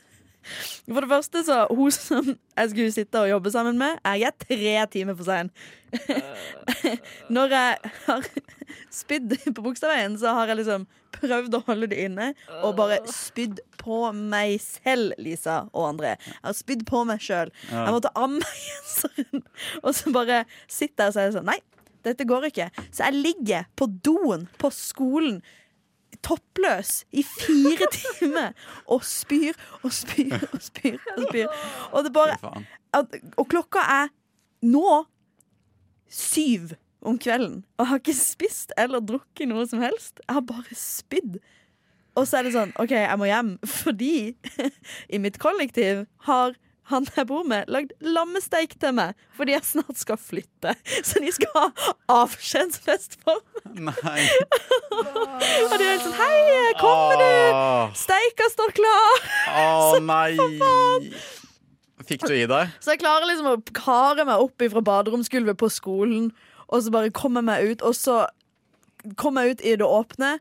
For 0.89 1.03
det 1.03 1.09
første, 1.11 1.43
så 1.45 1.57
hun 1.69 1.91
som 1.93 2.31
jeg 2.33 2.69
skulle 2.71 2.93
sitte 2.93 3.19
og 3.21 3.29
jobbe 3.29 3.51
sammen 3.53 3.77
med, 3.77 3.99
er 4.05 4.17
jeg 4.23 4.33
tre 4.41 4.73
timer 4.91 5.17
for 5.17 5.27
sein. 5.27 5.51
Når 7.35 7.53
jeg 7.53 7.91
har 8.07 8.25
spydd 8.91 9.35
på 9.55 9.61
Bogstadveien, 9.61 10.17
så 10.19 10.33
har 10.33 10.49
jeg 10.49 10.61
liksom 10.61 10.87
prøvd 11.11 11.57
å 11.57 11.63
holde 11.67 11.91
det 11.91 11.99
inne 12.07 12.31
og 12.63 12.77
bare 12.79 13.01
spydd 13.11 13.59
på 13.81 13.99
meg 14.15 14.55
selv, 14.63 15.13
Lisa 15.21 15.65
og 15.73 15.89
André. 15.91 16.15
Jeg 16.25 16.47
har 16.47 16.57
spydd 16.57 16.85
på 16.89 17.03
meg 17.07 17.21
sjøl. 17.23 17.51
Jeg 17.69 17.93
måtte 17.95 18.13
amme 18.17 18.41
genseren, 18.65 19.45
og 19.83 19.93
så 19.97 20.13
bare 20.15 20.43
sitter 20.65 21.09
jeg 21.09 21.13
og 21.13 21.17
sier 21.19 21.35
sånn 21.37 21.49
Nei, 21.51 21.59
dette 22.05 22.27
går 22.27 22.49
ikke. 22.49 22.69
Så 22.91 23.07
jeg 23.07 23.23
ligger 23.25 23.67
på 23.77 23.87
doen 24.05 24.47
på 24.61 24.71
skolen 24.73 25.41
toppløs 26.25 27.05
i 27.11 27.23
fire 27.25 27.87
timer 27.97 28.51
og 28.85 29.05
spyr 29.07 29.57
og 29.81 29.93
spyr 29.95 30.35
og 30.51 30.59
spyr 30.61 30.99
og 31.15 31.25
spyr. 31.29 31.47
Og, 31.91 32.03
det 32.05 32.13
bare, 32.13 32.37
at, 32.97 33.17
og 33.37 33.47
klokka 33.51 33.85
er 34.01 34.13
nå 34.61 35.03
syv 36.11 36.75
om 37.01 37.17
kvelden. 37.17 37.63
Og 37.77 37.85
jeg 37.85 37.89
har 37.89 38.03
ikke 38.03 38.17
spist 38.17 38.75
eller 38.77 39.01
drukket 39.01 39.49
noe 39.49 39.65
som 39.69 39.81
helst. 39.81 40.21
Jeg 40.27 40.37
har 40.37 40.45
bare 40.45 40.77
spydd. 40.77 41.39
Og 42.19 42.27
så 42.27 42.39
er 42.39 42.45
det 42.45 42.55
sånn 42.55 42.73
OK, 42.81 42.93
jeg 42.93 43.19
må 43.19 43.29
hjem. 43.29 43.55
Fordi 43.65 44.15
i 45.15 45.21
mitt 45.21 45.39
kollektiv 45.41 46.05
har 46.27 46.57
han 46.91 47.07
jeg 47.15 47.27
bor 47.29 47.43
med, 47.47 47.69
lagd 47.71 47.93
lammesteik 48.03 48.75
til 48.81 48.93
meg 48.97 49.17
fordi 49.37 49.55
jeg 49.55 49.65
snart 49.67 49.99
skal 49.99 50.19
flytte. 50.21 50.75
Så 51.07 51.21
de 51.23 51.31
skal 51.33 51.51
ha 51.55 51.93
avskjedsfest 52.21 53.17
for. 53.23 53.41
Nei. 53.71 54.27
Og 54.91 55.75
de 55.75 55.85
er 55.85 55.87
helt 55.87 56.05
sånn 56.05 56.17
Hei, 56.19 56.73
kommer 56.79 57.21
du? 57.21 57.29
Åh, 57.55 57.93
Steika 57.97 58.49
står 58.53 58.75
klar! 58.77 59.25
Å 59.55 60.01
nei. 60.11 61.11
Fikk 62.07 62.25
du 62.27 62.33
i 62.35 62.47
deg? 62.49 62.71
Så 62.83 62.95
jeg 62.95 63.01
klarer 63.03 63.27
liksom 63.29 63.49
å 63.51 63.57
kare 63.77 64.25
meg 64.27 64.41
opp 64.43 64.63
fra 64.73 64.83
baderomsgulvet 64.85 65.59
på 65.61 65.69
skolen, 65.71 66.31
og 66.71 66.83
så 66.83 66.93
bare 66.93 67.13
komme 67.15 67.43
meg 67.45 67.73
ut, 67.73 67.85
og 67.85 67.95
så 67.97 68.23
kommer 69.19 69.45
jeg 69.47 69.57
ut 69.57 69.65
i 69.65 69.75
det 69.81 69.87
åpne, 69.87 70.35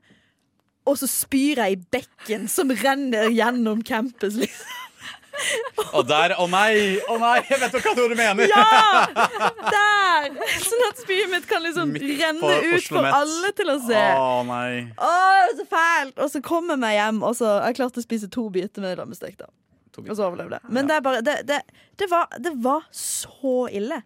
og 0.89 0.97
så 0.99 1.07
spyr 1.11 1.61
jeg 1.61 1.77
i 1.77 1.81
bekken 1.93 2.47
som 2.51 2.73
renner 2.73 3.29
gjennom 3.35 3.83
campus. 3.87 4.39
Liksom. 4.41 4.77
Og 5.97 6.05
der 6.09 6.35
Å 6.39 6.47
nei! 6.51 6.99
Å 7.09 7.17
nei! 7.21 7.37
Jeg 7.49 7.61
vet 7.63 7.77
hva 7.81 7.95
du 7.97 8.15
mener! 8.19 8.51
Ja! 8.51 9.07
Der! 9.75 10.29
Sånn 10.61 10.85
at 10.89 11.01
spyet 11.03 11.31
mitt 11.33 11.47
kan 11.51 11.65
liksom 11.65 11.93
Midt 11.95 12.05
på 12.05 12.19
renne 12.21 12.53
ut 12.61 12.77
Oslo 12.77 12.99
for 12.99 13.07
Met. 13.07 13.17
alle 13.21 13.53
til 13.57 13.73
å 13.73 13.79
se. 13.87 14.03
Å 14.21 14.43
nei. 14.49 14.85
Å, 14.97 15.11
så 15.59 15.67
fælt! 15.71 16.15
Og 16.21 16.31
så 16.35 16.43
kommer 16.45 16.77
jeg 16.77 16.83
meg 16.85 16.97
hjem, 16.99 17.23
og 17.27 17.35
så 17.39 17.49
har 17.57 17.71
jeg 17.71 17.81
klart 17.81 17.99
å 18.01 18.05
spise 18.05 18.31
to 18.33 18.47
biter 18.55 18.85
med 18.85 19.01
lammestek. 19.01 19.39
da. 19.41 19.49
To 19.97 20.05
Og 20.07 20.13
så 20.15 20.29
overlevde 20.29 20.61
jeg. 20.61 20.71
Men 20.77 20.91
det, 20.91 21.01
er 21.01 21.07
bare, 21.09 21.23
det, 21.27 21.37
det, 21.49 21.61
det, 21.99 22.11
var, 22.13 22.29
det 22.39 22.53
var 22.63 22.85
så 22.95 23.65
ille. 23.75 24.03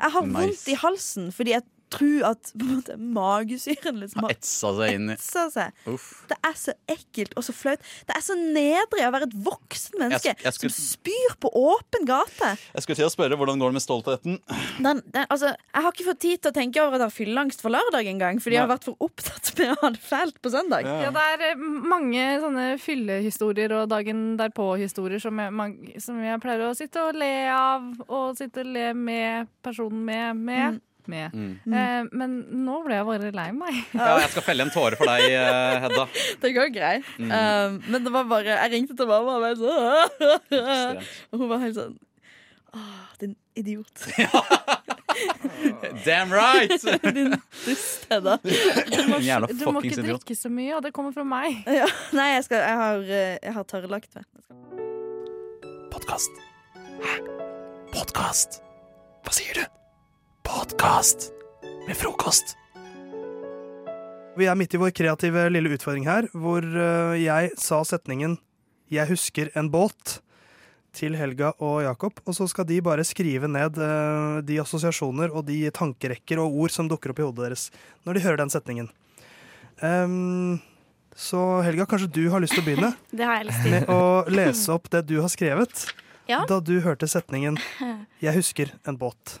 Jeg 0.00 0.10
har 0.16 0.24
Nice. 0.26 0.38
vondt 0.38 0.68
i 0.72 0.78
halsen 0.80 1.28
fordi 1.34 1.52
jeg 1.54 1.66
tror 1.94 2.26
at 2.30 2.50
på 2.54 2.66
en 2.66 2.72
måte, 2.76 2.96
magesyren 2.98 4.00
liksom 4.02 4.24
har 4.26 4.34
Etsa 4.34 4.70
seg 4.78 4.94
inn 4.98 5.10
i 5.10 5.16
etsa 5.16 5.44
seg. 5.54 5.72
Uff. 5.90 6.08
Det 6.30 6.38
er 6.48 6.56
så 6.58 6.74
ekkelt 6.90 7.34
og 7.38 7.46
så 7.46 7.54
flaut. 7.56 7.82
Det 8.08 8.16
er 8.16 8.24
så 8.26 8.36
nedrig 8.38 9.04
å 9.06 9.12
være 9.14 9.28
et 9.30 9.36
voksen 9.46 9.98
menneske 10.02 10.32
Jeg 10.34 10.42
jeg 10.44 10.56
skulle- 10.58 10.74
som 10.74 10.88
spyr 10.98 11.36
på 11.40 11.50
åpen 11.54 12.06
gate. 12.08 12.52
Jeg 12.74 12.82
skulle 12.86 12.96
til 13.00 13.06
å 13.08 13.12
spørre 13.14 13.38
hvordan 13.38 13.58
går 13.62 13.72
det 13.72 13.78
med 13.78 13.84
stoltheten. 13.86 14.38
Den, 14.82 15.02
den, 15.14 15.26
altså, 15.30 15.52
jeg 15.54 15.82
har 15.86 15.92
ikke 15.92 16.08
fått 16.10 16.20
tid 16.24 16.42
til 16.42 16.50
å 16.52 16.54
tenke 16.54 16.82
over 16.82 16.96
at 16.98 17.04
jeg 17.04 17.10
har 17.10 17.18
fylleangst 17.18 17.60
for 17.64 17.70
lørdag 17.74 18.08
engang, 18.10 18.40
fordi 18.42 18.56
jeg 18.58 18.64
har 18.66 18.72
vært 18.74 18.84
for 18.88 18.96
opptatt 19.04 19.52
med 19.58 19.72
å 19.74 19.78
ha 19.82 19.90
det 19.94 20.02
fælt 20.02 20.40
på 20.42 20.50
søndag. 20.52 20.84
Ja, 20.88 21.10
det 21.14 21.24
er 21.34 21.44
eh, 21.52 21.60
mange 21.94 22.24
sånne 22.42 22.66
fyllehistorier 22.82 23.72
og 23.82 23.88
dagen 23.92 24.36
derpå-historier 24.40 25.20
som, 25.22 25.38
som 26.02 26.22
jeg 26.24 26.40
pleier 26.42 26.66
å 26.68 26.74
sitte 26.76 27.02
og 27.08 27.14
le 27.20 27.32
av, 27.54 27.86
og 28.08 28.36
sitte 28.38 28.64
og 28.64 28.72
le 28.74 28.88
med 28.94 29.48
personen 29.64 30.04
med. 30.04 30.36
med. 30.36 30.80
Med. 31.10 31.34
Eh, 31.66 32.06
men 32.12 32.36
nå 32.64 32.80
ble 32.86 32.98
jeg 32.98 33.08
bare 33.08 33.32
lei 33.34 33.48
meg. 33.56 33.80
Ja, 33.98 34.16
jeg 34.22 34.32
skal 34.32 34.46
felle 34.46 34.66
en 34.66 34.72
tåre 34.74 34.98
for 35.00 35.08
deg, 35.08 35.26
eh, 35.32 35.76
Hedda. 35.84 36.06
Det 36.42 36.52
går 36.56 36.72
greit. 36.74 37.06
Mm. 37.18 37.30
Um, 37.30 37.78
men 37.88 38.04
det 38.04 38.12
var 38.14 38.26
bare 38.28 38.56
Jeg 38.56 38.72
ringte 38.74 38.96
til 38.98 39.08
mamma 39.08 39.36
og 39.38 39.44
var 39.44 39.56
sånn 39.58 40.42
Og 41.32 41.42
hun 41.42 41.48
var 41.50 41.62
helt 41.64 41.78
sånn 41.78 41.94
Åh, 42.74 43.02
din 43.20 43.36
idiot. 43.54 44.02
Damn 46.04 46.32
right! 46.34 46.74
din 47.14 47.36
dust, 47.64 48.06
Hedda. 48.10 48.34
Du 48.42 48.98
må, 49.12 49.20
du 49.46 49.64
må 49.70 49.84
ikke 49.86 50.02
drikke 50.02 50.34
så 50.34 50.50
mye, 50.50 50.72
og 50.74 50.82
det 50.82 50.90
kommer 50.96 51.14
fra 51.14 51.22
meg. 51.22 51.60
Ja, 51.70 51.86
nei, 52.18 52.32
jeg, 52.34 52.48
skal, 52.48 52.64
jeg 52.66 52.80
har, 52.82 53.06
eh, 53.06 53.36
jeg 53.38 53.54
har 53.60 53.68
tørrlagt 53.70 54.18
meg. 54.18 54.26
Podkast. 55.94 56.42
Hæ? 57.04 57.14
Podkast? 57.94 58.58
Hva 59.22 59.38
sier 59.38 59.62
du? 59.62 59.83
Podkast 60.44 61.30
med 61.86 61.96
frokost. 61.96 62.54
Vi 64.36 64.46
er 64.50 64.56
midt 64.58 64.74
i 64.74 64.80
vår 64.80 64.92
kreative 64.96 65.46
lille 65.52 65.70
utfordring 65.76 66.06
her, 66.08 66.26
hvor 66.34 66.64
øh, 66.64 67.14
jeg 67.22 67.52
sa 67.60 67.82
setningen 67.86 68.36
'Jeg 68.90 69.08
husker 69.08 69.48
en 69.56 69.70
båt' 69.70 70.18
til 70.92 71.16
Helga 71.16 71.52
og 71.58 71.82
Jakob, 71.82 72.20
og 72.26 72.34
så 72.34 72.46
skal 72.48 72.64
de 72.68 72.82
bare 72.82 73.04
skrive 73.04 73.48
ned 73.48 73.78
øh, 73.78 74.42
de 74.46 74.60
assosiasjoner 74.60 75.32
og 75.34 75.46
de 75.46 75.70
tankerekker 75.70 76.38
og 76.38 76.52
ord 76.54 76.70
som 76.70 76.88
dukker 76.88 77.10
opp 77.10 77.18
i 77.18 77.22
hodet 77.22 77.44
deres 77.48 77.70
når 78.04 78.12
de 78.14 78.20
hører 78.20 78.36
den 78.36 78.50
setningen. 78.50 78.90
Um, 79.82 80.60
så 81.16 81.62
Helga, 81.62 81.84
kanskje 81.84 82.12
du 82.14 82.30
har 82.30 82.40
lyst 82.40 82.54
til 82.54 82.62
å 82.62 82.66
begynne 82.66 82.92
Det 83.18 83.24
har 83.26 83.36
jeg 83.40 83.46
lyst 83.46 83.62
til. 83.62 83.70
med 83.70 83.88
å 83.90 84.24
lese 84.30 84.70
opp 84.72 84.90
det 84.90 85.06
du 85.06 85.20
har 85.20 85.28
skrevet 85.28 85.88
Ja. 86.28 86.44
da 86.46 86.60
du 86.60 86.80
hørte 86.80 87.06
setningen 87.08 87.58
'Jeg 88.22 88.34
husker 88.34 88.70
en 88.86 88.98
båt'. 88.98 89.40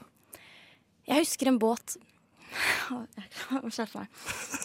Jeg 1.08 1.24
husker 1.24 1.50
en 1.50 1.58
båt 1.60 1.96
Skjerp 3.74 3.94
meg. 3.98 4.08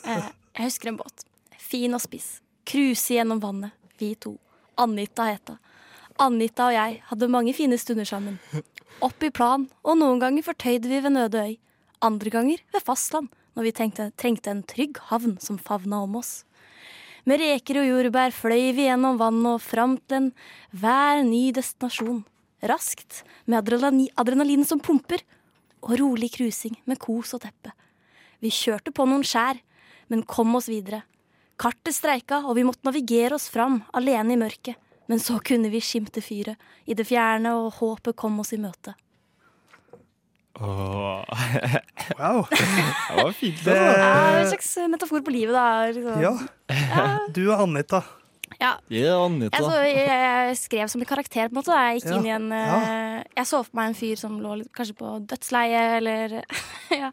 Eh, 0.06 0.28
Jeg 0.60 0.68
husker 0.70 0.92
en 0.92 0.98
båt. 1.00 1.24
Fin 1.58 1.96
og 1.98 2.02
spiss. 2.04 2.40
Cruise 2.70 3.16
gjennom 3.16 3.40
vannet, 3.42 3.74
vi 3.98 4.12
to. 4.16 4.36
Anita 4.80 5.26
het 5.32 5.50
hun. 5.50 5.58
Anita 6.20 6.68
og 6.70 6.76
jeg 6.76 7.00
hadde 7.10 7.30
mange 7.32 7.54
fine 7.56 7.78
stunder 7.80 8.06
sammen. 8.08 8.38
Opp 9.06 9.24
i 9.24 9.32
plan, 9.32 9.66
og 9.88 9.98
noen 10.02 10.20
ganger 10.22 10.44
fortøyde 10.46 10.90
vi 10.92 11.00
ved 11.02 11.16
Nøde 11.16 11.44
øy. 11.48 11.56
Andre 12.04 12.32
ganger 12.34 12.62
ved 12.76 12.84
fastland, 12.86 13.30
når 13.56 13.66
vi 13.70 13.74
tenkte, 13.80 14.10
trengte 14.20 14.52
en 14.52 14.62
trygg 14.68 15.00
havn 15.10 15.38
som 15.44 15.58
favna 15.60 16.02
om 16.06 16.18
oss. 16.20 16.44
Med 17.28 17.40
reker 17.42 17.80
og 17.82 17.88
jordbær 17.90 18.36
fløy 18.36 18.70
vi 18.76 18.86
gjennom 18.90 19.18
vannet 19.20 19.56
og 19.58 19.64
fram 19.64 19.98
til 20.08 20.18
en 20.20 20.30
hver 20.76 21.24
ny 21.28 21.50
destinasjon. 21.56 22.22
Raskt, 22.68 23.24
med 23.48 23.62
adrenalin, 23.62 24.10
adrenalin 24.20 24.66
som 24.68 24.82
pumper, 24.84 25.24
og 25.82 25.96
rolig 26.00 26.32
krusing 26.36 26.78
med 26.90 27.00
kos 27.02 27.34
og 27.38 27.44
teppe. 27.44 27.74
Vi 28.40 28.52
kjørte 28.54 28.94
på 28.96 29.06
noen 29.08 29.26
skjær, 29.28 29.60
men 30.10 30.26
kom 30.28 30.56
oss 30.58 30.70
videre. 30.72 31.04
Kartet 31.60 31.96
streika, 31.96 32.42
og 32.48 32.56
vi 32.56 32.64
måtte 32.68 32.88
navigere 32.88 33.36
oss 33.36 33.50
fram, 33.52 33.82
alene 33.94 34.36
i 34.36 34.40
mørket. 34.40 34.80
Men 35.10 35.20
så 35.20 35.40
kunne 35.44 35.72
vi 35.74 35.82
skimte 35.84 36.22
fyret 36.22 36.60
i 36.86 36.96
det 36.96 37.08
fjerne, 37.10 37.56
og 37.58 37.80
håpet 37.82 38.16
kom 38.20 38.40
oss 38.44 38.54
i 38.56 38.62
møte. 38.62 38.96
Wow. 42.20 42.46
Det 42.50 43.16
var 43.16 43.32
fint. 43.32 43.60
Det, 43.64 43.76
er 43.76 44.40
en 44.42 44.48
slags 44.50 44.72
metafor 44.92 45.22
på 45.24 45.32
livet, 45.32 45.54
da. 45.56 45.88
Liksom. 45.88 46.20
ja. 46.20 46.34
Du 47.36 47.46
og 47.46 47.62
Anita. 47.64 48.02
Ja. 48.60 48.72
Anita. 49.26 49.58
Jeg, 49.58 49.64
så, 49.64 49.82
jeg, 49.86 50.08
jeg 50.50 50.58
skrev 50.58 50.88
som 50.90 51.02
en 51.02 51.10
karakter, 51.10 51.48
på 51.48 51.54
en 51.54 51.60
måte. 51.60 51.72
da. 51.72 51.84
Jeg 51.92 52.02
gikk 52.02 52.10
Ja. 52.10 52.18
inn 52.18 52.26
i 52.26 52.34
en 52.36 52.50
ja. 52.52 53.24
Jeg 53.38 53.46
så 53.52 53.62
for 53.64 53.76
meg 53.80 53.92
en 53.92 54.00
fyr 54.00 54.16
som 54.20 54.40
lå 54.42 54.58
kanskje 54.76 54.96
på 55.00 55.14
dødsleie, 55.30 55.84
eller 56.00 56.40
ja, 57.02 57.12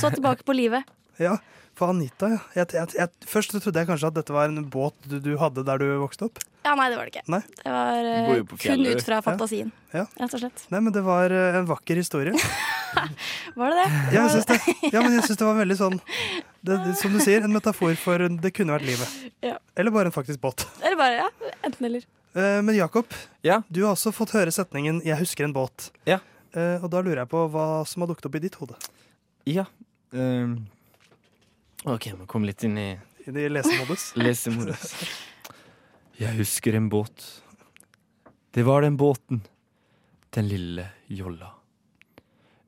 Så 0.00 0.10
tilbake 0.14 0.44
på 0.48 0.56
livet. 0.56 0.84
Ja, 1.20 1.36
for 1.78 1.92
Anita, 1.94 2.28
ja. 2.34 2.38
Jeg, 2.58 2.68
jeg, 2.76 2.94
jeg, 2.98 3.28
først 3.30 3.54
trodde 3.54 3.80
jeg 3.82 3.88
kanskje 3.88 4.10
at 4.10 4.16
dette 4.18 4.34
var 4.34 4.50
en 4.50 4.64
båt 4.70 4.96
du, 5.08 5.16
du 5.22 5.32
hadde 5.40 5.64
der 5.66 5.80
du 5.80 5.86
vokste 6.02 6.26
opp. 6.28 6.40
Ja, 6.66 6.74
nei, 6.76 6.88
det 6.92 6.98
var 6.98 7.08
det 7.08 7.14
ikke. 7.14 7.22
Nei. 7.32 7.40
Det 7.62 7.72
var 7.72 8.42
på 8.50 8.58
kun 8.64 8.84
ut 8.88 9.04
fra 9.06 9.20
fantasien, 9.24 9.70
Ja. 9.94 10.04
rett 10.18 10.34
og 10.36 10.42
slett. 10.42 10.64
Nei, 10.74 10.80
men 10.84 10.92
det 10.92 11.02
var 11.06 11.32
uh, 11.32 11.58
en 11.60 11.68
vakker 11.70 12.00
historie. 12.02 12.34
Var 13.58 13.68
det 13.74 13.82
det? 13.82 13.88
Ja, 14.14 14.22
jeg 14.22 14.30
syns 14.32 14.46
det. 14.48 14.56
Ja, 14.94 15.02
men 15.04 15.12
jeg 15.18 15.26
synes 15.26 15.38
det 15.42 15.44
var 15.44 15.58
veldig 15.58 15.74
sånn 15.76 15.98
det, 16.00 16.78
det, 16.86 16.94
Som 16.96 17.12
du 17.12 17.18
sier, 17.20 17.44
en 17.44 17.52
metafor 17.52 17.92
for 18.00 18.24
det 18.40 18.52
kunne 18.56 18.72
vært 18.72 18.86
livet. 18.88 19.10
Ja. 19.44 19.58
Eller 19.76 19.92
bare 19.92 20.08
en 20.08 20.14
faktisk 20.14 20.40
båt. 20.40 20.64
Eller 20.80 20.96
bare, 20.96 21.26
ja. 21.26 21.52
Enten 21.68 21.84
eller. 21.90 22.06
Uh, 22.32 22.62
men 22.64 22.72
Jakob, 22.78 23.12
Ja. 23.44 23.60
du 23.68 23.82
har 23.84 23.92
også 23.92 24.12
fått 24.16 24.32
høre 24.36 24.54
setningen 24.54 25.02
'Jeg 25.04 25.20
husker 25.20 25.44
en 25.44 25.52
båt'. 25.56 25.90
Ja. 26.08 26.20
Eh, 26.56 26.80
og 26.82 26.88
da 26.92 27.02
lurer 27.04 27.22
jeg 27.22 27.30
på 27.32 27.44
hva 27.52 27.66
som 27.88 28.02
har 28.02 28.10
dukket 28.10 28.28
opp 28.28 28.36
i 28.38 28.42
ditt 28.46 28.56
hode. 28.60 28.76
Ja. 29.48 29.66
ehm, 30.16 30.54
OK, 31.84 32.10
må 32.18 32.26
komme 32.26 32.48
litt 32.48 32.64
inn 32.66 32.78
i 32.78 32.88
I 33.28 33.48
lesemodus. 33.52 34.10
lesemodus. 34.18 34.94
Jeg 36.18 36.34
husker 36.40 36.74
en 36.74 36.88
båt. 36.90 37.26
Det 38.50 38.64
var 38.66 38.82
den 38.82 38.96
båten. 38.98 39.44
Den 40.34 40.48
lille 40.48 40.88
jolla. 41.06 41.52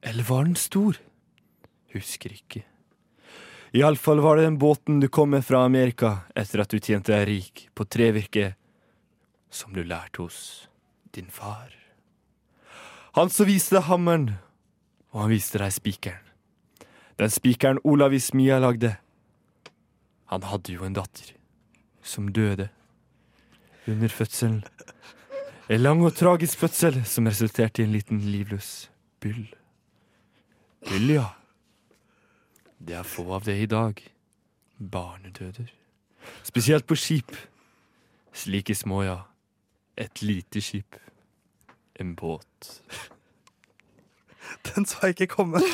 Eller 0.01 0.23
var 0.29 0.45
den 0.45 0.57
stor? 0.57 1.01
Husker 1.93 2.33
ikke. 2.33 2.63
Iallfall 3.75 4.23
var 4.23 4.37
det 4.39 4.47
den 4.47 4.59
båten 4.59 5.01
du 5.01 5.09
kom 5.09 5.31
med 5.35 5.45
fra 5.47 5.65
Amerika 5.65 6.21
etter 6.35 6.63
at 6.63 6.71
du 6.71 6.79
tjente 6.79 7.13
deg 7.13 7.27
rik 7.29 7.67
på 7.75 7.87
trevirke 7.87 8.55
som 9.51 9.75
du 9.75 9.83
lærte 9.83 10.23
hos 10.23 10.69
din 11.15 11.31
far. 11.31 11.75
Han 13.19 13.31
som 13.31 13.47
viste 13.51 13.75
deg 13.75 13.89
hammeren, 13.91 14.29
og 15.11 15.25
han 15.25 15.33
viste 15.35 15.59
deg 15.59 15.75
spikeren. 15.75 16.30
Den 17.21 17.31
spikeren 17.31 17.79
Olav 17.85 18.15
Ismia 18.17 18.59
lagde. 18.59 18.95
Han 20.33 20.43
hadde 20.43 20.73
jo 20.73 20.87
en 20.87 20.95
datter 20.97 21.35
som 22.03 22.31
døde 22.33 22.71
under 23.87 24.09
fødselen. 24.09 24.63
En 25.69 25.83
lang 25.83 26.01
og 26.05 26.15
tragisk 26.17 26.59
fødsel 26.59 27.03
som 27.05 27.29
resulterte 27.29 27.83
i 27.83 27.85
en 27.85 27.93
liten 27.93 28.23
livløs 28.25 28.89
byll. 29.21 29.51
Byll, 30.89 31.13
ja. 31.19 31.27
Det 32.81 32.97
er 32.97 33.05
få 33.05 33.27
av 33.37 33.45
det 33.45 33.59
i 33.61 33.69
dag. 33.69 34.01
Barnedøder. 34.81 35.69
Spesielt 36.43 36.89
på 36.89 36.97
skip. 36.97 37.37
Slike 38.33 38.75
små, 38.75 39.03
ja. 39.05 39.19
Et 39.97 40.23
lite 40.23 40.65
skip. 40.65 40.97
En 42.01 42.17
båt. 42.17 42.81
Den 44.71 44.85
så 44.89 44.99
jeg 45.09 45.17
ikke 45.17 45.27
komme. 45.37 45.61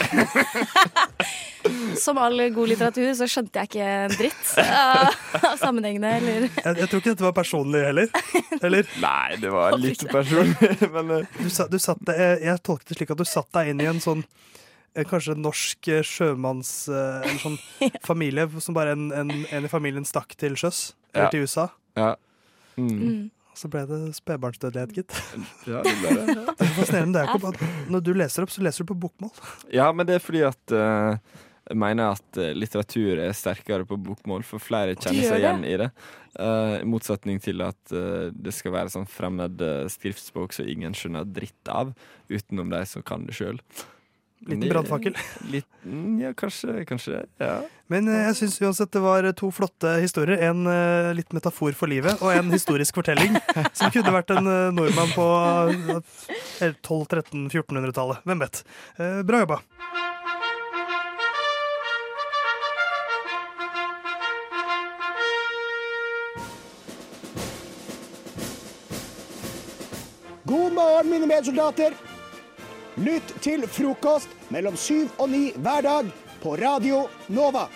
Som 1.98 2.18
all 2.22 2.38
god 2.54 2.68
litteratur 2.70 3.08
så 3.18 3.26
skjønte 3.30 3.58
jeg 3.58 3.70
ikke 3.70 3.86
en 4.06 4.12
dritt 4.14 4.50
av 4.62 5.14
av 5.40 5.56
sammenhengene. 5.58 6.10
Eller 6.20 6.44
Jeg, 6.46 6.76
jeg 6.78 6.88
tror 6.90 7.00
ikke 7.02 7.12
dette 7.14 7.26
var 7.26 7.34
personlig 7.36 7.80
heller. 7.82 8.10
Eller? 8.60 8.86
Nei, 9.02 9.38
det 9.42 9.50
var 9.52 9.74
litt 9.80 10.04
personlig, 10.12 10.70
men 10.94 11.10
eh, 11.18 11.32
Du, 11.40 11.48
sa- 11.52 11.66
du 11.70 11.78
satt 11.82 12.02
jeg, 12.12 12.38
jeg 12.46 12.62
tolket 12.66 12.92
det 12.92 12.98
slik 13.00 13.14
at 13.16 13.20
du 13.22 13.26
satt 13.28 13.50
deg 13.56 13.72
inn 13.72 13.82
i 13.82 13.88
en 13.90 14.00
sånn 14.04 14.22
eh, 14.94 15.02
Kanskje 15.08 15.34
norsk 15.40 15.90
eh, 15.92 16.04
sjømanns 16.06 16.70
En 16.92 17.40
sånn 17.42 17.58
familie 18.06 18.46
som 18.62 18.76
bare 18.76 18.94
en, 18.96 19.08
en, 19.16 19.32
en 19.50 19.66
i 19.66 19.72
familien 19.72 20.06
stakk 20.08 20.36
til 20.38 20.54
sjøs. 20.60 20.92
Eller 21.12 21.26
Ja. 21.26 21.32
til 21.34 21.46
USA. 21.48 21.66
Ja. 21.98 22.12
Mm. 22.76 22.92
mm. 22.92 23.20
Så 23.56 23.70
ble 23.72 23.86
det 23.88 23.98
spedbarnsdødelighet, 24.18 24.92
gitt. 24.98 25.16
Ja, 25.70 25.80
det 25.84 25.94
ble 26.02 26.12
det. 26.18 26.36
Det 26.36 26.66
er 26.66 26.76
fascinerende 26.76 27.24
Det 27.24 27.50
at 27.52 27.90
når 27.92 28.04
du 28.04 28.12
leser 28.16 28.44
opp, 28.44 28.52
så 28.52 28.64
leser 28.64 28.84
du 28.84 28.92
på 28.92 28.98
bokmål. 29.06 29.32
Ja, 29.72 29.88
men 29.96 30.08
det 30.08 30.18
er 30.18 30.24
fordi 30.24 30.44
at 30.46 30.76
uh, 30.76 31.16
Jeg 31.66 31.80
mener 31.82 32.12
at 32.14 32.38
eh, 32.38 32.52
litteratur 32.54 33.18
er 33.24 33.32
sterkere 33.34 33.88
på 33.88 33.96
bokmål, 33.98 34.44
for 34.46 34.62
flere 34.62 34.94
kjenner 34.94 35.24
seg 35.26 35.40
igjen 35.40 35.64
i 35.66 35.72
det. 35.80 35.88
Eh, 36.38 36.74
I 36.84 36.86
motsetning 36.86 37.40
til 37.42 37.64
at 37.66 37.80
uh, 37.90 38.28
det 38.30 38.54
skal 38.54 38.76
være 38.76 38.92
sånn 38.92 39.08
fremmed 39.10 39.64
skriftspråk 39.90 40.54
som 40.54 40.68
ingen 40.70 40.94
skjønner 40.94 41.26
dritt 41.26 41.72
av, 41.72 41.90
utenom 42.30 42.70
de 42.70 42.84
som 42.86 43.02
kan 43.02 43.26
det 43.26 43.34
sjøl. 43.34 43.58
Liten 44.40 44.68
brannfakkel. 44.68 45.16
Ja, 46.20 46.33
kanskje, 46.35 46.85
kanskje. 46.85 47.25
Ja. 47.38 47.61
Men 47.87 48.09
eh, 48.11 48.25
jeg 48.27 48.37
syns 48.40 48.57
uansett 48.62 48.90
det 48.92 49.03
var 49.05 49.27
to 49.38 49.51
flotte 49.55 49.92
historier. 50.03 50.40
En 50.49 50.66
eh, 50.66 51.12
litt 51.14 51.31
metafor 51.37 51.77
for 51.79 51.90
livet, 51.90 52.18
og 52.20 52.35
en 52.35 52.51
historisk 52.51 52.99
fortelling. 52.99 53.38
Som 53.79 53.92
kunne 53.94 54.14
vært 54.14 54.33
en 54.35 54.51
eh, 54.51 54.72
nordmann 54.75 55.12
på 55.14 55.29
eh, 55.70 56.75
1200-1300-1400-tallet. 56.83 58.27
Hvem 58.27 58.42
vet. 58.42 58.64
Eh, 58.99 59.22
bra 59.27 59.44
jobba. 59.44 59.61
God 70.46 70.72
morgen, 70.72 71.11
mine 71.11 71.27
medsoldater. 71.27 71.94
Lytt 72.96 73.28
til 73.44 73.61
frokost 73.68 74.30
mellom 74.48 74.72
syv 74.80 75.11
og 75.20 75.28
ni 75.28 75.50
hver 75.61 75.82
dag 75.85 76.06
på 76.40 76.54
Radio 76.56 77.02
Nova. 77.28 77.66